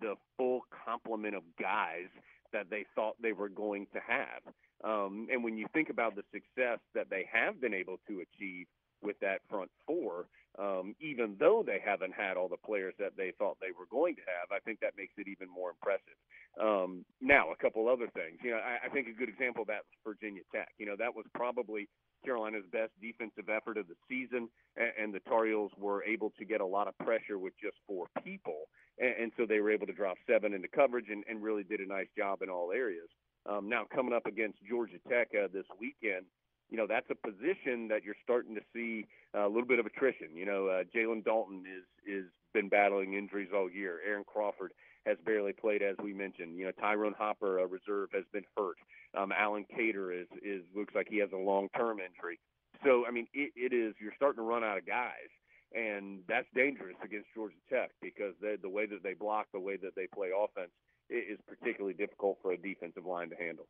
the 0.00 0.14
full 0.36 0.62
complement 0.86 1.34
of 1.34 1.42
guys 1.60 2.08
that 2.52 2.70
they 2.70 2.84
thought 2.94 3.14
they 3.20 3.32
were 3.32 3.48
going 3.48 3.86
to 3.92 4.00
have. 4.06 4.42
Um, 4.84 5.26
and 5.30 5.42
when 5.42 5.56
you 5.56 5.66
think 5.72 5.90
about 5.90 6.14
the 6.14 6.22
success 6.32 6.78
that 6.94 7.08
they 7.10 7.26
have 7.32 7.60
been 7.60 7.74
able 7.74 7.96
to 8.08 8.22
achieve 8.22 8.66
with 9.02 9.18
that 9.20 9.40
front 9.48 9.70
four, 9.86 10.26
um, 10.58 10.94
even 11.00 11.36
though 11.38 11.62
they 11.64 11.80
haven't 11.84 12.14
had 12.14 12.36
all 12.36 12.48
the 12.48 12.56
players 12.56 12.94
that 12.98 13.12
they 13.16 13.32
thought 13.38 13.58
they 13.60 13.74
were 13.78 13.86
going 13.90 14.16
to 14.16 14.22
have. 14.22 14.50
I 14.50 14.60
think 14.60 14.80
that 14.80 14.96
makes 14.96 15.14
it 15.18 15.28
even 15.28 15.48
more 15.48 15.70
impressive. 15.70 16.16
Um, 16.60 17.04
now, 17.20 17.52
a 17.52 17.56
couple 17.56 17.88
other 17.88 18.08
things. 18.14 18.38
You 18.42 18.52
know, 18.52 18.60
I, 18.64 18.86
I 18.86 18.88
think 18.88 19.08
a 19.08 19.12
good 19.12 19.28
example 19.28 19.62
of 19.62 19.68
that 19.68 19.84
was 19.84 20.16
Virginia 20.16 20.42
Tech. 20.52 20.72
You 20.78 20.86
know, 20.86 20.96
that 20.98 21.14
was 21.14 21.26
probably 21.34 21.88
Carolina's 22.24 22.64
best 22.72 22.92
defensive 23.00 23.48
effort 23.50 23.76
of 23.76 23.86
the 23.88 23.96
season, 24.08 24.48
and, 24.76 24.92
and 24.98 25.14
the 25.14 25.20
Tar 25.28 25.44
Heels 25.44 25.72
were 25.76 26.02
able 26.04 26.32
to 26.38 26.44
get 26.44 26.60
a 26.60 26.66
lot 26.66 26.88
of 26.88 26.96
pressure 26.98 27.38
with 27.38 27.52
just 27.62 27.76
four 27.86 28.06
people, 28.24 28.68
and, 28.98 29.14
and 29.20 29.32
so 29.36 29.44
they 29.44 29.60
were 29.60 29.70
able 29.70 29.86
to 29.86 29.92
drop 29.92 30.16
seven 30.26 30.54
into 30.54 30.68
coverage 30.68 31.06
and, 31.10 31.24
and 31.28 31.42
really 31.42 31.62
did 31.62 31.80
a 31.80 31.86
nice 31.86 32.08
job 32.16 32.40
in 32.42 32.48
all 32.48 32.72
areas. 32.72 33.08
Um, 33.44 33.68
now, 33.68 33.84
coming 33.94 34.14
up 34.14 34.26
against 34.26 34.58
Georgia 34.68 34.98
Tech 35.08 35.28
uh, 35.36 35.48
this 35.52 35.66
weekend, 35.78 36.26
you 36.70 36.76
know 36.76 36.86
that's 36.88 37.06
a 37.10 37.14
position 37.14 37.88
that 37.88 38.04
you're 38.04 38.18
starting 38.22 38.54
to 38.54 38.60
see 38.72 39.06
a 39.34 39.48
little 39.48 39.66
bit 39.66 39.78
of 39.78 39.86
attrition. 39.86 40.28
You 40.34 40.46
know, 40.46 40.66
uh, 40.66 40.84
Jalen 40.94 41.24
Dalton 41.24 41.64
is 41.66 41.84
is 42.06 42.26
been 42.52 42.68
battling 42.68 43.14
injuries 43.14 43.50
all 43.54 43.70
year. 43.70 44.00
Aaron 44.06 44.24
Crawford 44.24 44.72
has 45.04 45.16
barely 45.24 45.52
played, 45.52 45.82
as 45.82 45.94
we 46.02 46.12
mentioned. 46.12 46.58
You 46.58 46.66
know, 46.66 46.72
Tyrone 46.72 47.14
Hopper, 47.16 47.58
a 47.58 47.66
reserve, 47.66 48.08
has 48.12 48.24
been 48.32 48.44
hurt. 48.56 48.76
Um, 49.16 49.32
Allen 49.32 49.66
Cater 49.74 50.12
is 50.12 50.26
is 50.42 50.62
looks 50.74 50.94
like 50.94 51.06
he 51.08 51.18
has 51.18 51.30
a 51.32 51.38
long 51.38 51.68
term 51.76 51.98
injury. 52.00 52.40
So 52.84 53.06
I 53.06 53.10
mean, 53.10 53.26
it, 53.32 53.52
it 53.54 53.72
is 53.72 53.94
you're 54.00 54.14
starting 54.16 54.42
to 54.42 54.48
run 54.48 54.64
out 54.64 54.78
of 54.78 54.86
guys, 54.86 55.30
and 55.74 56.20
that's 56.28 56.48
dangerous 56.54 56.96
against 57.04 57.28
Georgia 57.34 57.56
Tech 57.70 57.90
because 58.02 58.34
they, 58.42 58.56
the 58.60 58.68
way 58.68 58.86
that 58.86 59.02
they 59.02 59.14
block, 59.14 59.46
the 59.52 59.60
way 59.60 59.76
that 59.76 59.94
they 59.94 60.06
play 60.12 60.30
offense, 60.36 60.70
is 61.08 61.38
particularly 61.46 61.94
difficult 61.94 62.38
for 62.42 62.52
a 62.52 62.56
defensive 62.56 63.06
line 63.06 63.30
to 63.30 63.36
handle. 63.36 63.66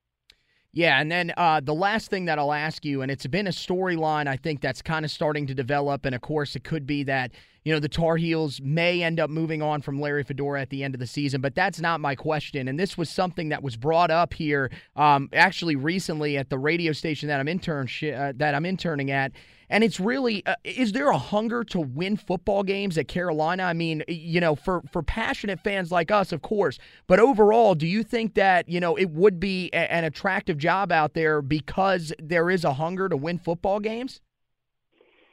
Yeah, 0.76 1.00
and 1.00 1.10
then 1.10 1.32
uh, 1.38 1.60
the 1.60 1.72
last 1.72 2.10
thing 2.10 2.26
that 2.26 2.38
I'll 2.38 2.52
ask 2.52 2.84
you, 2.84 3.00
and 3.00 3.10
it's 3.10 3.26
been 3.26 3.46
a 3.46 3.50
storyline 3.50 4.26
I 4.26 4.36
think 4.36 4.60
that's 4.60 4.82
kind 4.82 5.06
of 5.06 5.10
starting 5.10 5.46
to 5.46 5.54
develop, 5.54 6.04
and 6.04 6.14
of 6.14 6.20
course 6.20 6.54
it 6.54 6.64
could 6.64 6.86
be 6.86 7.02
that 7.04 7.30
you 7.66 7.72
know 7.72 7.80
the 7.80 7.88
Tar 7.88 8.16
Heels 8.16 8.60
may 8.62 9.02
end 9.02 9.18
up 9.18 9.28
moving 9.28 9.60
on 9.60 9.82
from 9.82 10.00
Larry 10.00 10.22
Fedora 10.22 10.62
at 10.62 10.70
the 10.70 10.84
end 10.84 10.94
of 10.94 11.00
the 11.00 11.06
season, 11.06 11.40
but 11.40 11.56
that's 11.56 11.80
not 11.80 12.00
my 12.00 12.14
question. 12.14 12.68
And 12.68 12.78
this 12.78 12.96
was 12.96 13.10
something 13.10 13.48
that 13.48 13.60
was 13.60 13.76
brought 13.76 14.12
up 14.12 14.32
here, 14.34 14.70
um, 14.94 15.28
actually 15.32 15.74
recently 15.74 16.38
at 16.38 16.48
the 16.48 16.58
radio 16.58 16.92
station 16.92 17.28
that 17.28 17.40
I'm 17.40 17.48
intern 17.48 17.88
uh, 18.04 18.34
that 18.36 18.54
I'm 18.54 18.64
interning 18.64 19.10
at, 19.10 19.32
and 19.68 19.82
it's 19.82 19.98
really, 19.98 20.46
uh, 20.46 20.54
is 20.62 20.92
there 20.92 21.10
a 21.10 21.18
hunger 21.18 21.64
to 21.64 21.80
win 21.80 22.16
football 22.16 22.62
games 22.62 22.96
at 22.98 23.08
Carolina? 23.08 23.64
I 23.64 23.72
mean, 23.72 24.04
you 24.06 24.40
know, 24.40 24.54
for, 24.54 24.82
for 24.92 25.02
passionate 25.02 25.58
fans 25.58 25.90
like 25.90 26.12
us, 26.12 26.30
of 26.30 26.42
course. 26.42 26.78
But 27.08 27.18
overall, 27.18 27.74
do 27.74 27.88
you 27.88 28.04
think 28.04 28.34
that, 28.34 28.68
you 28.68 28.78
know, 28.78 28.94
it 28.94 29.10
would 29.10 29.40
be 29.40 29.70
a, 29.72 29.92
an 29.92 30.04
attractive 30.04 30.56
job 30.56 30.92
out 30.92 31.14
there 31.14 31.42
because 31.42 32.12
there 32.20 32.48
is 32.48 32.64
a 32.64 32.74
hunger 32.74 33.08
to 33.08 33.16
win 33.16 33.38
football 33.38 33.80
games? 33.80 34.20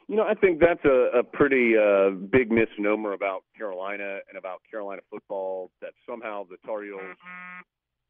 You 0.08 0.16
know, 0.16 0.24
I 0.24 0.34
think 0.34 0.60
that's 0.60 0.84
a, 0.84 1.18
a 1.18 1.22
pretty 1.22 1.74
uh, 1.76 2.10
big 2.10 2.50
misnomer 2.52 3.12
about 3.12 3.44
Carolina 3.56 4.18
and 4.28 4.36
about 4.36 4.60
Carolina 4.70 5.00
football 5.10 5.70
that 5.80 5.92
somehow 6.08 6.44
the 6.44 6.56
Tar 6.66 6.82
Heels 6.82 7.00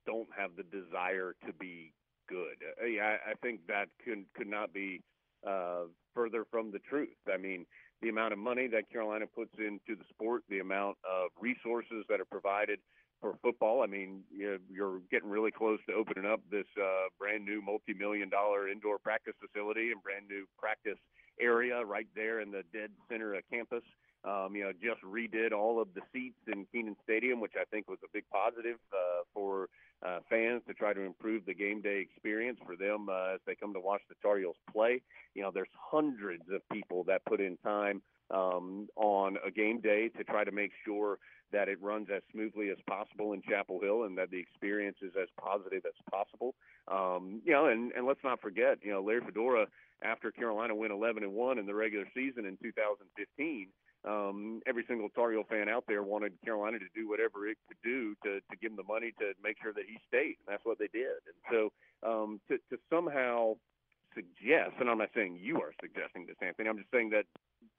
don't 0.06 0.28
have 0.36 0.50
the 0.56 0.64
desire 0.64 1.34
to 1.46 1.52
be 1.52 1.92
good. 2.28 2.56
Uh, 2.82 2.86
yeah, 2.86 3.16
I, 3.26 3.30
I 3.30 3.34
think 3.42 3.60
that 3.68 3.86
could 4.04 4.24
could 4.36 4.48
not 4.48 4.72
be 4.72 5.02
uh, 5.46 5.84
further 6.14 6.44
from 6.50 6.72
the 6.72 6.80
truth. 6.80 7.16
I 7.32 7.36
mean, 7.36 7.64
the 8.02 8.08
amount 8.08 8.32
of 8.32 8.38
money 8.38 8.66
that 8.68 8.90
Carolina 8.90 9.26
puts 9.26 9.52
into 9.58 9.96
the 9.96 10.04
sport, 10.10 10.42
the 10.48 10.58
amount 10.58 10.96
of 11.08 11.30
resources 11.40 12.04
that 12.08 12.20
are 12.20 12.26
provided 12.26 12.80
for 13.20 13.34
football. 13.40 13.82
I 13.82 13.86
mean, 13.86 14.22
you're 14.30 15.00
getting 15.10 15.30
really 15.30 15.50
close 15.50 15.78
to 15.88 15.94
opening 15.94 16.30
up 16.30 16.40
this 16.50 16.66
uh, 16.76 17.08
brand 17.18 17.44
new 17.44 17.62
multi-million 17.62 18.28
dollar 18.28 18.68
indoor 18.68 18.98
practice 18.98 19.34
facility 19.40 19.92
and 19.92 20.02
brand 20.02 20.26
new 20.28 20.44
practice 20.58 20.98
area 21.40 21.84
right 21.84 22.08
there 22.14 22.40
in 22.40 22.50
the 22.50 22.62
dead 22.72 22.90
center 23.10 23.34
of 23.34 23.42
campus. 23.50 23.82
Um, 24.24 24.56
you 24.56 24.64
know, 24.64 24.72
just 24.72 25.02
redid 25.02 25.52
all 25.52 25.82
of 25.82 25.88
the 25.94 26.00
seats 26.10 26.38
in 26.46 26.66
Kenan 26.72 26.96
Stadium, 27.04 27.40
which 27.40 27.52
I 27.60 27.64
think 27.64 27.88
was 27.88 27.98
a 28.02 28.08
big 28.10 28.24
positive 28.32 28.78
uh, 28.90 29.22
for 29.34 29.68
uh, 30.04 30.20
fans 30.30 30.62
to 30.66 30.72
try 30.72 30.94
to 30.94 31.02
improve 31.02 31.44
the 31.44 31.52
game 31.52 31.82
day 31.82 32.00
experience 32.00 32.58
for 32.64 32.74
them 32.74 33.08
uh, 33.10 33.34
as 33.34 33.40
they 33.46 33.54
come 33.54 33.74
to 33.74 33.80
watch 33.80 34.00
the 34.08 34.14
Tar 34.22 34.38
Heels 34.38 34.56
play. 34.72 35.02
You 35.34 35.42
know, 35.42 35.50
there's 35.52 35.68
hundreds 35.78 36.44
of 36.50 36.66
people 36.72 37.04
that 37.04 37.22
put 37.26 37.40
in 37.40 37.58
time 37.58 38.00
um, 38.30 38.88
on 38.96 39.36
a 39.46 39.50
game 39.50 39.80
day 39.80 40.08
to 40.16 40.24
try 40.24 40.44
to 40.44 40.52
make 40.52 40.72
sure 40.84 41.18
that 41.52 41.68
it 41.68 41.80
runs 41.80 42.08
as 42.14 42.22
smoothly 42.32 42.70
as 42.70 42.78
possible 42.88 43.32
in 43.32 43.42
Chapel 43.48 43.78
Hill 43.80 44.04
and 44.04 44.18
that 44.18 44.30
the 44.30 44.38
experience 44.38 44.96
is 45.02 45.12
as 45.20 45.28
positive 45.40 45.84
as 45.86 45.94
possible. 46.10 46.54
Um, 46.88 47.40
you 47.44 47.52
know, 47.52 47.66
and, 47.66 47.92
and 47.92 48.06
let's 48.06 48.24
not 48.24 48.40
forget, 48.40 48.78
you 48.82 48.90
know, 48.90 49.02
Larry 49.02 49.22
Fedora, 49.24 49.66
after 50.02 50.32
Carolina 50.32 50.74
went 50.74 50.92
11 50.92 51.22
and 51.22 51.32
1 51.32 51.58
in 51.58 51.66
the 51.66 51.74
regular 51.74 52.06
season 52.14 52.44
in 52.44 52.58
2015, 52.62 53.68
um, 54.04 54.60
every 54.66 54.84
single 54.86 55.08
Tar 55.08 55.32
Heel 55.32 55.44
fan 55.48 55.68
out 55.68 55.84
there 55.88 56.02
wanted 56.02 56.32
Carolina 56.44 56.78
to 56.78 56.90
do 56.94 57.08
whatever 57.08 57.48
it 57.48 57.56
could 57.68 57.78
do 57.82 58.14
to, 58.24 58.40
to 58.40 58.56
give 58.60 58.72
him 58.72 58.76
the 58.76 58.84
money 58.84 59.12
to 59.18 59.32
make 59.42 59.56
sure 59.62 59.72
that 59.72 59.84
he 59.88 59.96
stayed. 60.08 60.36
And 60.44 60.48
that's 60.48 60.64
what 60.64 60.78
they 60.78 60.88
did. 60.92 61.24
And 61.24 61.38
so 61.50 61.72
um, 62.06 62.40
to, 62.48 62.58
to 62.68 62.76
somehow 62.90 63.54
suggest, 64.14 64.76
and 64.80 64.90
I'm 64.90 64.98
not 64.98 65.10
saying 65.14 65.38
you 65.40 65.56
are 65.62 65.72
suggesting 65.80 66.26
this, 66.26 66.36
Anthony, 66.42 66.68
I'm 66.68 66.78
just 66.78 66.90
saying 66.92 67.10
that 67.10 67.24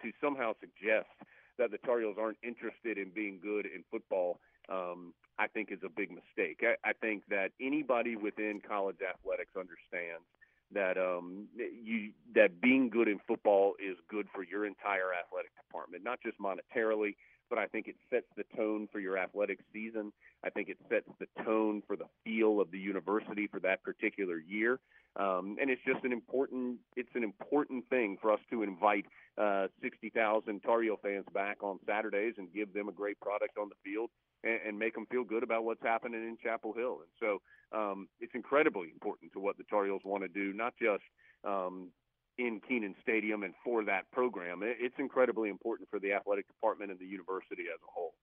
to 0.01 0.11
somehow 0.21 0.53
suggest 0.59 1.09
that 1.57 1.71
the 1.71 1.77
Tar 1.79 1.99
Heels 1.99 2.17
aren't 2.19 2.37
interested 2.43 2.97
in 2.97 3.09
being 3.09 3.39
good 3.41 3.65
in 3.65 3.83
football, 3.89 4.39
um, 4.69 5.13
I 5.39 5.47
think 5.47 5.71
is 5.71 5.79
a 5.85 5.89
big 5.89 6.09
mistake. 6.11 6.61
I, 6.63 6.89
I 6.89 6.93
think 6.93 7.23
that 7.29 7.51
anybody 7.61 8.15
within 8.15 8.61
college 8.65 8.97
athletics 9.01 9.51
understands 9.57 10.25
that 10.73 10.97
um, 10.97 11.47
you 11.55 12.11
that 12.33 12.59
being 12.59 12.89
good 12.89 13.07
in 13.07 13.19
football 13.27 13.75
is 13.79 13.97
good 14.09 14.27
for 14.33 14.43
your 14.43 14.65
entire 14.65 15.13
athletic 15.13 15.51
department, 15.55 16.03
not 16.03 16.19
just 16.23 16.39
monetarily, 16.39 17.15
but 17.49 17.59
I 17.59 17.67
think 17.67 17.87
it 17.87 17.95
sets 18.09 18.25
the 18.35 18.43
tone 18.55 18.87
for 18.91 18.99
your 18.99 19.17
athletic 19.17 19.59
season. 19.71 20.11
I 20.43 20.49
think 20.49 20.69
it 20.69 20.77
sets 20.89 21.07
the 21.19 21.27
tone 21.43 21.83
for 21.85 21.95
the 21.95 22.07
feel 22.23 22.59
of 22.59 22.71
the 22.71 22.79
university 22.79 23.47
for 23.47 23.59
that 23.61 23.83
particular 23.83 24.39
year. 24.39 24.79
Um, 25.17 25.55
and 25.61 25.69
it's 25.69 25.81
just 25.87 26.03
an 26.03 26.11
important 26.11 26.77
it's 26.95 27.15
an 27.15 27.23
important 27.23 27.87
thing 27.89 28.17
for 28.21 28.31
us 28.33 28.39
to 28.51 28.63
invite 28.63 29.05
uh, 29.37 29.67
60,000 29.81 30.59
Tar 30.61 30.81
Heel 30.81 30.97
fans 31.01 31.25
back 31.33 31.63
on 31.63 31.79
Saturdays 31.85 32.33
and 32.37 32.53
give 32.53 32.73
them 32.73 32.89
a 32.89 32.91
great 32.91 33.19
product 33.19 33.57
on 33.57 33.69
the 33.69 33.75
field 33.83 34.09
and, 34.43 34.59
and 34.67 34.79
make 34.79 34.93
them 34.93 35.05
feel 35.09 35.23
good 35.23 35.43
about 35.43 35.63
what's 35.63 35.81
happening 35.81 36.21
in 36.21 36.37
Chapel 36.43 36.73
Hill. 36.73 36.99
And 37.01 37.11
so 37.19 37.77
um, 37.77 38.07
it's 38.19 38.35
incredibly 38.35 38.89
important 38.91 39.31
to 39.33 39.39
what 39.39 39.57
the 39.57 39.63
Tar 39.69 39.85
Heels 39.85 40.01
want 40.03 40.23
to 40.23 40.29
do, 40.29 40.53
not 40.53 40.73
just 40.81 41.03
um, 41.45 41.91
in 42.37 42.61
Kenan 42.67 42.95
Stadium 43.01 43.43
and 43.43 43.53
for 43.63 43.83
that 43.85 44.09
program. 44.11 44.61
It's 44.63 44.95
incredibly 44.99 45.49
important 45.49 45.89
for 45.89 45.99
the 45.99 46.13
athletic 46.13 46.47
department 46.47 46.91
and 46.91 46.99
the 46.99 47.05
university 47.05 47.63
as 47.73 47.79
a 47.81 47.91
whole. 47.93 48.13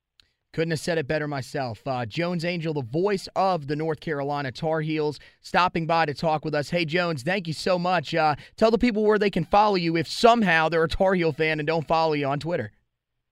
Couldn't 0.53 0.73
have 0.73 0.81
said 0.81 0.99
it 0.99 1.09
better 1.09 1.27
myself. 1.27 1.81
Uh, 1.87 2.05
Jones 2.05 2.45
Angell, 2.45 2.75
the 2.75 2.83
voice 2.83 3.27
of 3.35 3.69
the 3.69 3.77
North 3.77 4.01
Carolina 4.01 4.53
Tar 4.53 4.83
Heels, 4.83 5.19
stopping 5.41 5.87
by 5.87 6.05
to 6.05 6.13
talk 6.13 6.45
with 6.45 6.55
us. 6.55 6.69
Hey, 6.69 6.85
Jones, 6.85 7.23
thank 7.23 7.47
you 7.47 7.55
so 7.55 7.79
much. 7.79 8.15
Uh, 8.15 8.35
tell 8.59 8.71
the 8.71 8.77
people 8.77 9.03
where 9.03 9.19
they 9.19 9.31
can 9.31 9.47
follow 9.47 9.77
you 9.77 9.97
if 9.97 10.07
somehow 10.07 10.69
they're 10.69 10.85
a 10.85 10.89
Tar 10.89 11.15
Heel 11.15 11.33
fan 11.33 11.59
and 11.59 11.67
don't 11.67 11.89
follow 11.89 12.13
you 12.13 12.27
on 12.27 12.39
Twitter. 12.39 12.71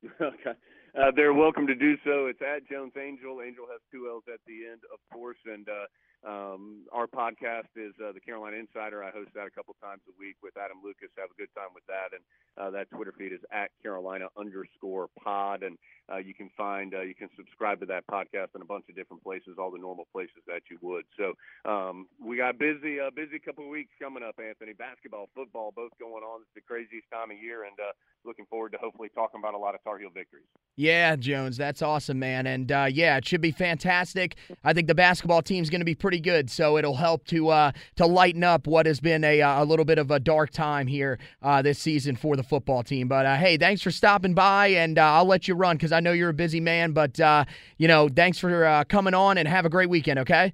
okay. 0.21 0.53
Uh, 0.99 1.11
they're 1.15 1.35
welcome 1.35 1.67
to 1.67 1.75
do 1.75 1.95
so. 2.05 2.27
It's 2.27 2.41
at 2.41 2.67
Jones 2.67 2.93
Angell. 2.97 3.43
Angell 3.43 3.67
has 3.71 3.83
two 3.93 4.09
L's 4.09 4.25
at 4.33 4.41
the 4.47 4.67
end, 4.73 4.81
of 4.91 4.99
course. 5.13 5.39
And 5.45 5.69
uh, 5.69 5.87
um, 6.27 6.85
our 6.93 7.07
podcast 7.07 7.73
is 7.77 7.93
uh, 7.97 8.13
the 8.13 8.21
Carolina 8.21 8.57
Insider. 8.57 9.03
I 9.03 9.11
host 9.11 9.31
that 9.35 9.47
a 9.47 9.51
couple 9.51 9.75
times 9.81 10.03
a 10.09 10.13
week 10.19 10.37
with 10.43 10.57
Adam 10.57 10.79
Lucas. 10.85 11.09
Have 11.17 11.31
a 11.31 11.41
good 11.41 11.49
time 11.57 11.73
with 11.75 11.85
that, 11.89 12.13
and 12.13 12.23
uh, 12.61 12.71
that 12.77 12.91
Twitter 12.91 13.13
feed 13.17 13.33
is 13.33 13.41
at 13.53 13.71
Carolina 13.83 14.27
underscore 14.37 15.09
Pod, 15.17 15.63
and 15.63 15.79
uh, 16.13 16.19
you 16.19 16.35
can 16.35 16.51
find 16.57 16.95
uh, 16.95 17.03
you 17.03 17.15
can 17.15 17.29
subscribe 17.37 17.81
to 17.81 17.87
that 17.87 18.07
podcast 18.07 18.55
in 18.55 18.63
a 18.63 18.65
bunch 18.65 18.85
of 18.89 18.97
different 18.97 19.23
places, 19.23 19.57
all 19.59 19.71
the 19.71 19.79
normal 19.79 20.07
places 20.13 20.43
that 20.47 20.63
you 20.71 20.79
would. 20.83 21.05
So 21.17 21.35
um, 21.71 22.07
we 22.23 22.37
got 22.37 22.59
busy, 22.59 22.99
uh, 22.99 23.11
busy 23.15 23.39
couple 23.39 23.65
of 23.65 23.71
weeks 23.71 23.91
coming 24.01 24.23
up, 24.23 24.37
Anthony. 24.39 24.73
Basketball, 24.73 25.29
football, 25.35 25.73
both 25.75 25.93
going 25.99 26.25
on. 26.25 26.41
It's 26.43 26.51
the 26.55 26.61
craziest 26.61 27.07
time 27.13 27.31
of 27.31 27.39
year, 27.41 27.65
and 27.65 27.79
uh, 27.79 27.93
looking 28.25 28.47
forward 28.47 28.73
to 28.73 28.79
hopefully 28.79 29.09
talking 29.15 29.41
about 29.41 29.55
a 29.55 29.59
lot 29.59 29.75
of 29.75 29.83
Tar 29.85 29.99
Heel 29.99 30.11
victories. 30.13 30.45
Yeah, 30.77 31.17
Jones, 31.17 31.57
that's 31.57 31.83
awesome, 31.83 32.19
man, 32.19 32.47
and 32.47 32.73
uh, 32.73 32.87
yeah, 32.91 33.17
it 33.17 33.27
should 33.27 33.41
be 33.41 33.51
fantastic. 33.51 34.37
I 34.65 34.73
think 34.73 34.89
the 34.89 34.95
basketball 34.95 35.43
team's 35.43 35.71
going 35.71 35.81
to 35.81 35.85
be 35.85 35.95
pretty 35.95 36.21
good, 36.21 36.51
so 36.51 36.79
it'll 36.79 36.97
help 36.97 37.25
to 37.27 37.49
uh, 37.49 37.73
to 37.97 38.07
lighten 38.07 38.43
up 38.43 38.67
what 38.67 38.87
has 38.87 39.01
been 39.01 39.23
a, 39.25 39.41
a 39.41 39.65
little 39.65 39.85
bit 39.85 39.99
of 39.99 40.11
a 40.11 40.19
dark 40.19 40.51
time 40.51 40.87
here 40.87 41.19
this 41.63 41.79
season 41.79 42.17
for 42.17 42.37
the 42.37 42.43
football 42.43 42.83
team. 42.83 43.09
But 43.09 43.27
hey, 43.39 43.57
thanks 43.57 43.83
for 43.83 43.91
stopping 43.91 44.35
by, 44.35 44.69
and 44.69 44.99
I'll 44.99 45.27
let 45.27 45.47
you 45.47 45.55
run 45.55 45.77
because 45.77 45.93
I 45.93 46.00
know 46.01 46.13
you're 46.13 46.31
a 46.31 46.35
busy 46.35 46.61
man. 46.61 46.93
But 46.93 47.19
uh, 47.21 47.45
you 47.79 47.89
know, 47.89 48.09
thanks 48.09 48.39
for 48.39 48.85
coming 48.89 49.15
on, 49.15 49.39
and 49.39 49.47
have 49.47 49.65
a 49.65 49.71
great 49.71 49.91
weekend. 49.91 50.19
Okay. 50.21 50.53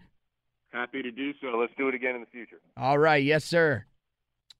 Happy 0.70 1.02
to 1.02 1.10
do 1.10 1.32
so. 1.40 1.56
Let's 1.56 1.72
do 1.78 1.88
it 1.88 1.94
again 1.94 2.16
in 2.16 2.20
the 2.20 2.26
future. 2.26 2.60
All 2.76 2.98
right. 2.98 3.22
Yes, 3.22 3.44
sir. 3.44 3.86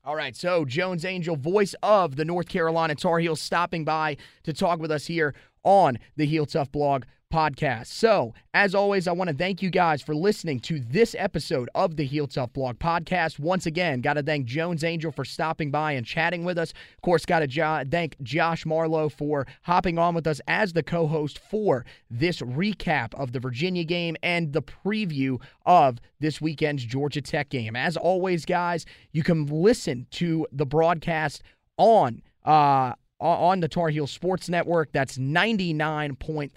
All 0.06 0.14
right, 0.14 0.36
so 0.36 0.64
Jones 0.64 1.04
Angell, 1.04 1.34
voice 1.34 1.74
of 1.82 2.14
the 2.14 2.24
North 2.24 2.48
Carolina 2.48 2.94
Tar 2.94 3.18
Heels, 3.18 3.40
stopping 3.40 3.84
by 3.84 4.16
to 4.44 4.52
talk 4.52 4.78
with 4.78 4.92
us 4.92 5.06
here 5.06 5.34
on 5.64 5.98
the 6.14 6.24
Heel 6.24 6.46
Tough 6.46 6.70
blog 6.70 7.02
podcast. 7.32 7.86
So, 7.86 8.34
as 8.54 8.74
always, 8.74 9.06
I 9.08 9.12
want 9.12 9.28
to 9.28 9.36
thank 9.36 9.62
you 9.62 9.70
guys 9.70 10.02
for 10.02 10.14
listening 10.14 10.60
to 10.60 10.78
this 10.80 11.14
episode 11.18 11.68
of 11.74 11.96
the 11.96 12.04
Heel 12.04 12.26
Tough 12.26 12.52
Blog 12.52 12.78
podcast. 12.78 13.38
Once 13.38 13.66
again, 13.66 14.00
got 14.00 14.14
to 14.14 14.22
thank 14.22 14.46
Jones 14.46 14.84
Angell 14.84 15.12
for 15.12 15.24
stopping 15.24 15.70
by 15.70 15.92
and 15.92 16.06
chatting 16.06 16.44
with 16.44 16.58
us. 16.58 16.72
Of 16.72 17.02
course, 17.02 17.26
got 17.26 17.40
to 17.40 17.46
jo- 17.46 17.82
thank 17.90 18.16
Josh 18.22 18.64
Marlow 18.64 19.08
for 19.08 19.46
hopping 19.62 19.98
on 19.98 20.14
with 20.14 20.26
us 20.26 20.40
as 20.48 20.72
the 20.72 20.82
co 20.82 21.06
host 21.06 21.38
for 21.38 21.84
this 22.10 22.40
recap 22.40 23.14
of 23.14 23.32
the 23.32 23.40
Virginia 23.40 23.84
game 23.84 24.16
and 24.22 24.52
the 24.52 24.62
preview 24.62 25.40
of 25.64 25.98
this 26.20 26.40
weekend's 26.40 26.84
Georgia 26.84 27.20
Tech 27.20 27.48
game. 27.48 27.76
As 27.76 27.96
always, 27.96 28.44
guys, 28.44 28.86
you 29.12 29.22
can 29.22 29.46
listen 29.46 30.06
to 30.12 30.46
the 30.52 30.66
broadcast 30.66 31.42
on. 31.76 32.22
Uh, 32.44 32.92
on 33.20 33.60
the 33.60 33.68
Tar 33.68 33.88
Heel 33.88 34.06
Sports 34.06 34.48
Network. 34.48 34.92
That's 34.92 35.18
99.3 35.18 36.50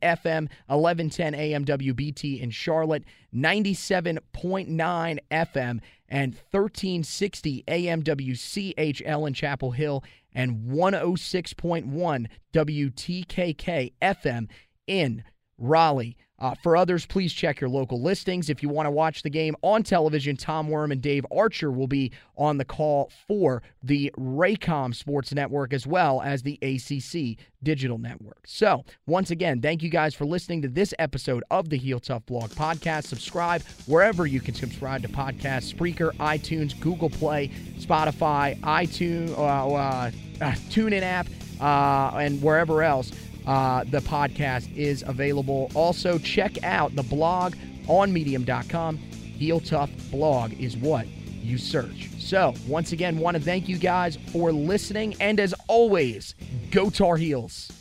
FM, 0.00 0.48
1110 0.66 1.34
AM 1.34 1.64
WBT 1.64 2.40
in 2.40 2.50
Charlotte, 2.50 3.04
97.9 3.34 5.18
FM, 5.30 5.80
and 6.08 6.34
1360 6.50 7.64
AM 7.68 8.02
WCHL 8.02 9.26
in 9.26 9.34
Chapel 9.34 9.72
Hill, 9.72 10.02
and 10.32 10.68
106.1 10.70 12.26
WTKK 12.52 13.92
FM 14.00 14.48
in 14.86 15.24
Raleigh. 15.58 16.16
Uh, 16.38 16.54
for 16.62 16.76
others, 16.76 17.04
please 17.04 17.32
check 17.32 17.60
your 17.60 17.68
local 17.68 18.00
listings. 18.00 18.48
If 18.48 18.62
you 18.62 18.68
want 18.68 18.86
to 18.86 18.90
watch 18.90 19.22
the 19.22 19.30
game 19.30 19.56
on 19.62 19.82
television, 19.82 20.36
Tom 20.36 20.68
Werme 20.68 20.92
and 20.92 21.02
Dave 21.02 21.26
Archer 21.32 21.72
will 21.72 21.88
be 21.88 22.12
on 22.36 22.58
the 22.58 22.64
call 22.64 23.10
for 23.26 23.62
the 23.82 24.12
Raycom 24.16 24.94
Sports 24.94 25.32
Network 25.34 25.72
as 25.72 25.86
well 25.86 26.22
as 26.22 26.42
the 26.42 26.58
ACC 26.62 27.44
Digital 27.62 27.98
Network. 27.98 28.46
So, 28.46 28.84
once 29.06 29.30
again, 29.32 29.60
thank 29.60 29.82
you 29.82 29.90
guys 29.90 30.14
for 30.14 30.24
listening 30.24 30.62
to 30.62 30.68
this 30.68 30.94
episode 30.98 31.42
of 31.50 31.70
the 31.70 31.76
Heel 31.76 31.98
Tough 31.98 32.24
Blog 32.26 32.50
podcast. 32.50 33.04
Subscribe 33.04 33.62
wherever 33.86 34.26
you 34.26 34.40
can 34.40 34.54
subscribe 34.54 35.02
to 35.02 35.08
podcasts 35.08 35.74
Spreaker, 35.74 36.12
iTunes, 36.16 36.78
Google 36.78 37.10
Play, 37.10 37.48
Spotify, 37.78 38.58
iTunes, 38.60 39.36
uh, 39.36 39.74
uh, 39.74 40.10
uh, 40.40 40.52
TuneIn 40.70 41.02
app, 41.02 41.26
uh, 41.60 42.16
and 42.18 42.40
wherever 42.40 42.82
else. 42.82 43.10
Uh, 43.48 43.82
the 43.84 44.00
podcast 44.00 44.74
is 44.76 45.02
available. 45.06 45.70
Also, 45.74 46.18
check 46.18 46.62
out 46.62 46.94
the 46.94 47.02
blog 47.02 47.54
on 47.86 48.12
medium.com. 48.12 48.98
Heel 48.98 49.58
Tough 49.58 49.90
blog 50.10 50.52
is 50.60 50.76
what 50.76 51.06
you 51.42 51.56
search. 51.56 52.10
So, 52.18 52.52
once 52.66 52.92
again, 52.92 53.16
want 53.16 53.38
to 53.38 53.42
thank 53.42 53.66
you 53.66 53.78
guys 53.78 54.18
for 54.32 54.52
listening. 54.52 55.16
And 55.18 55.40
as 55.40 55.54
always, 55.66 56.34
go 56.70 56.90
Tar 56.90 57.16
Heels. 57.16 57.72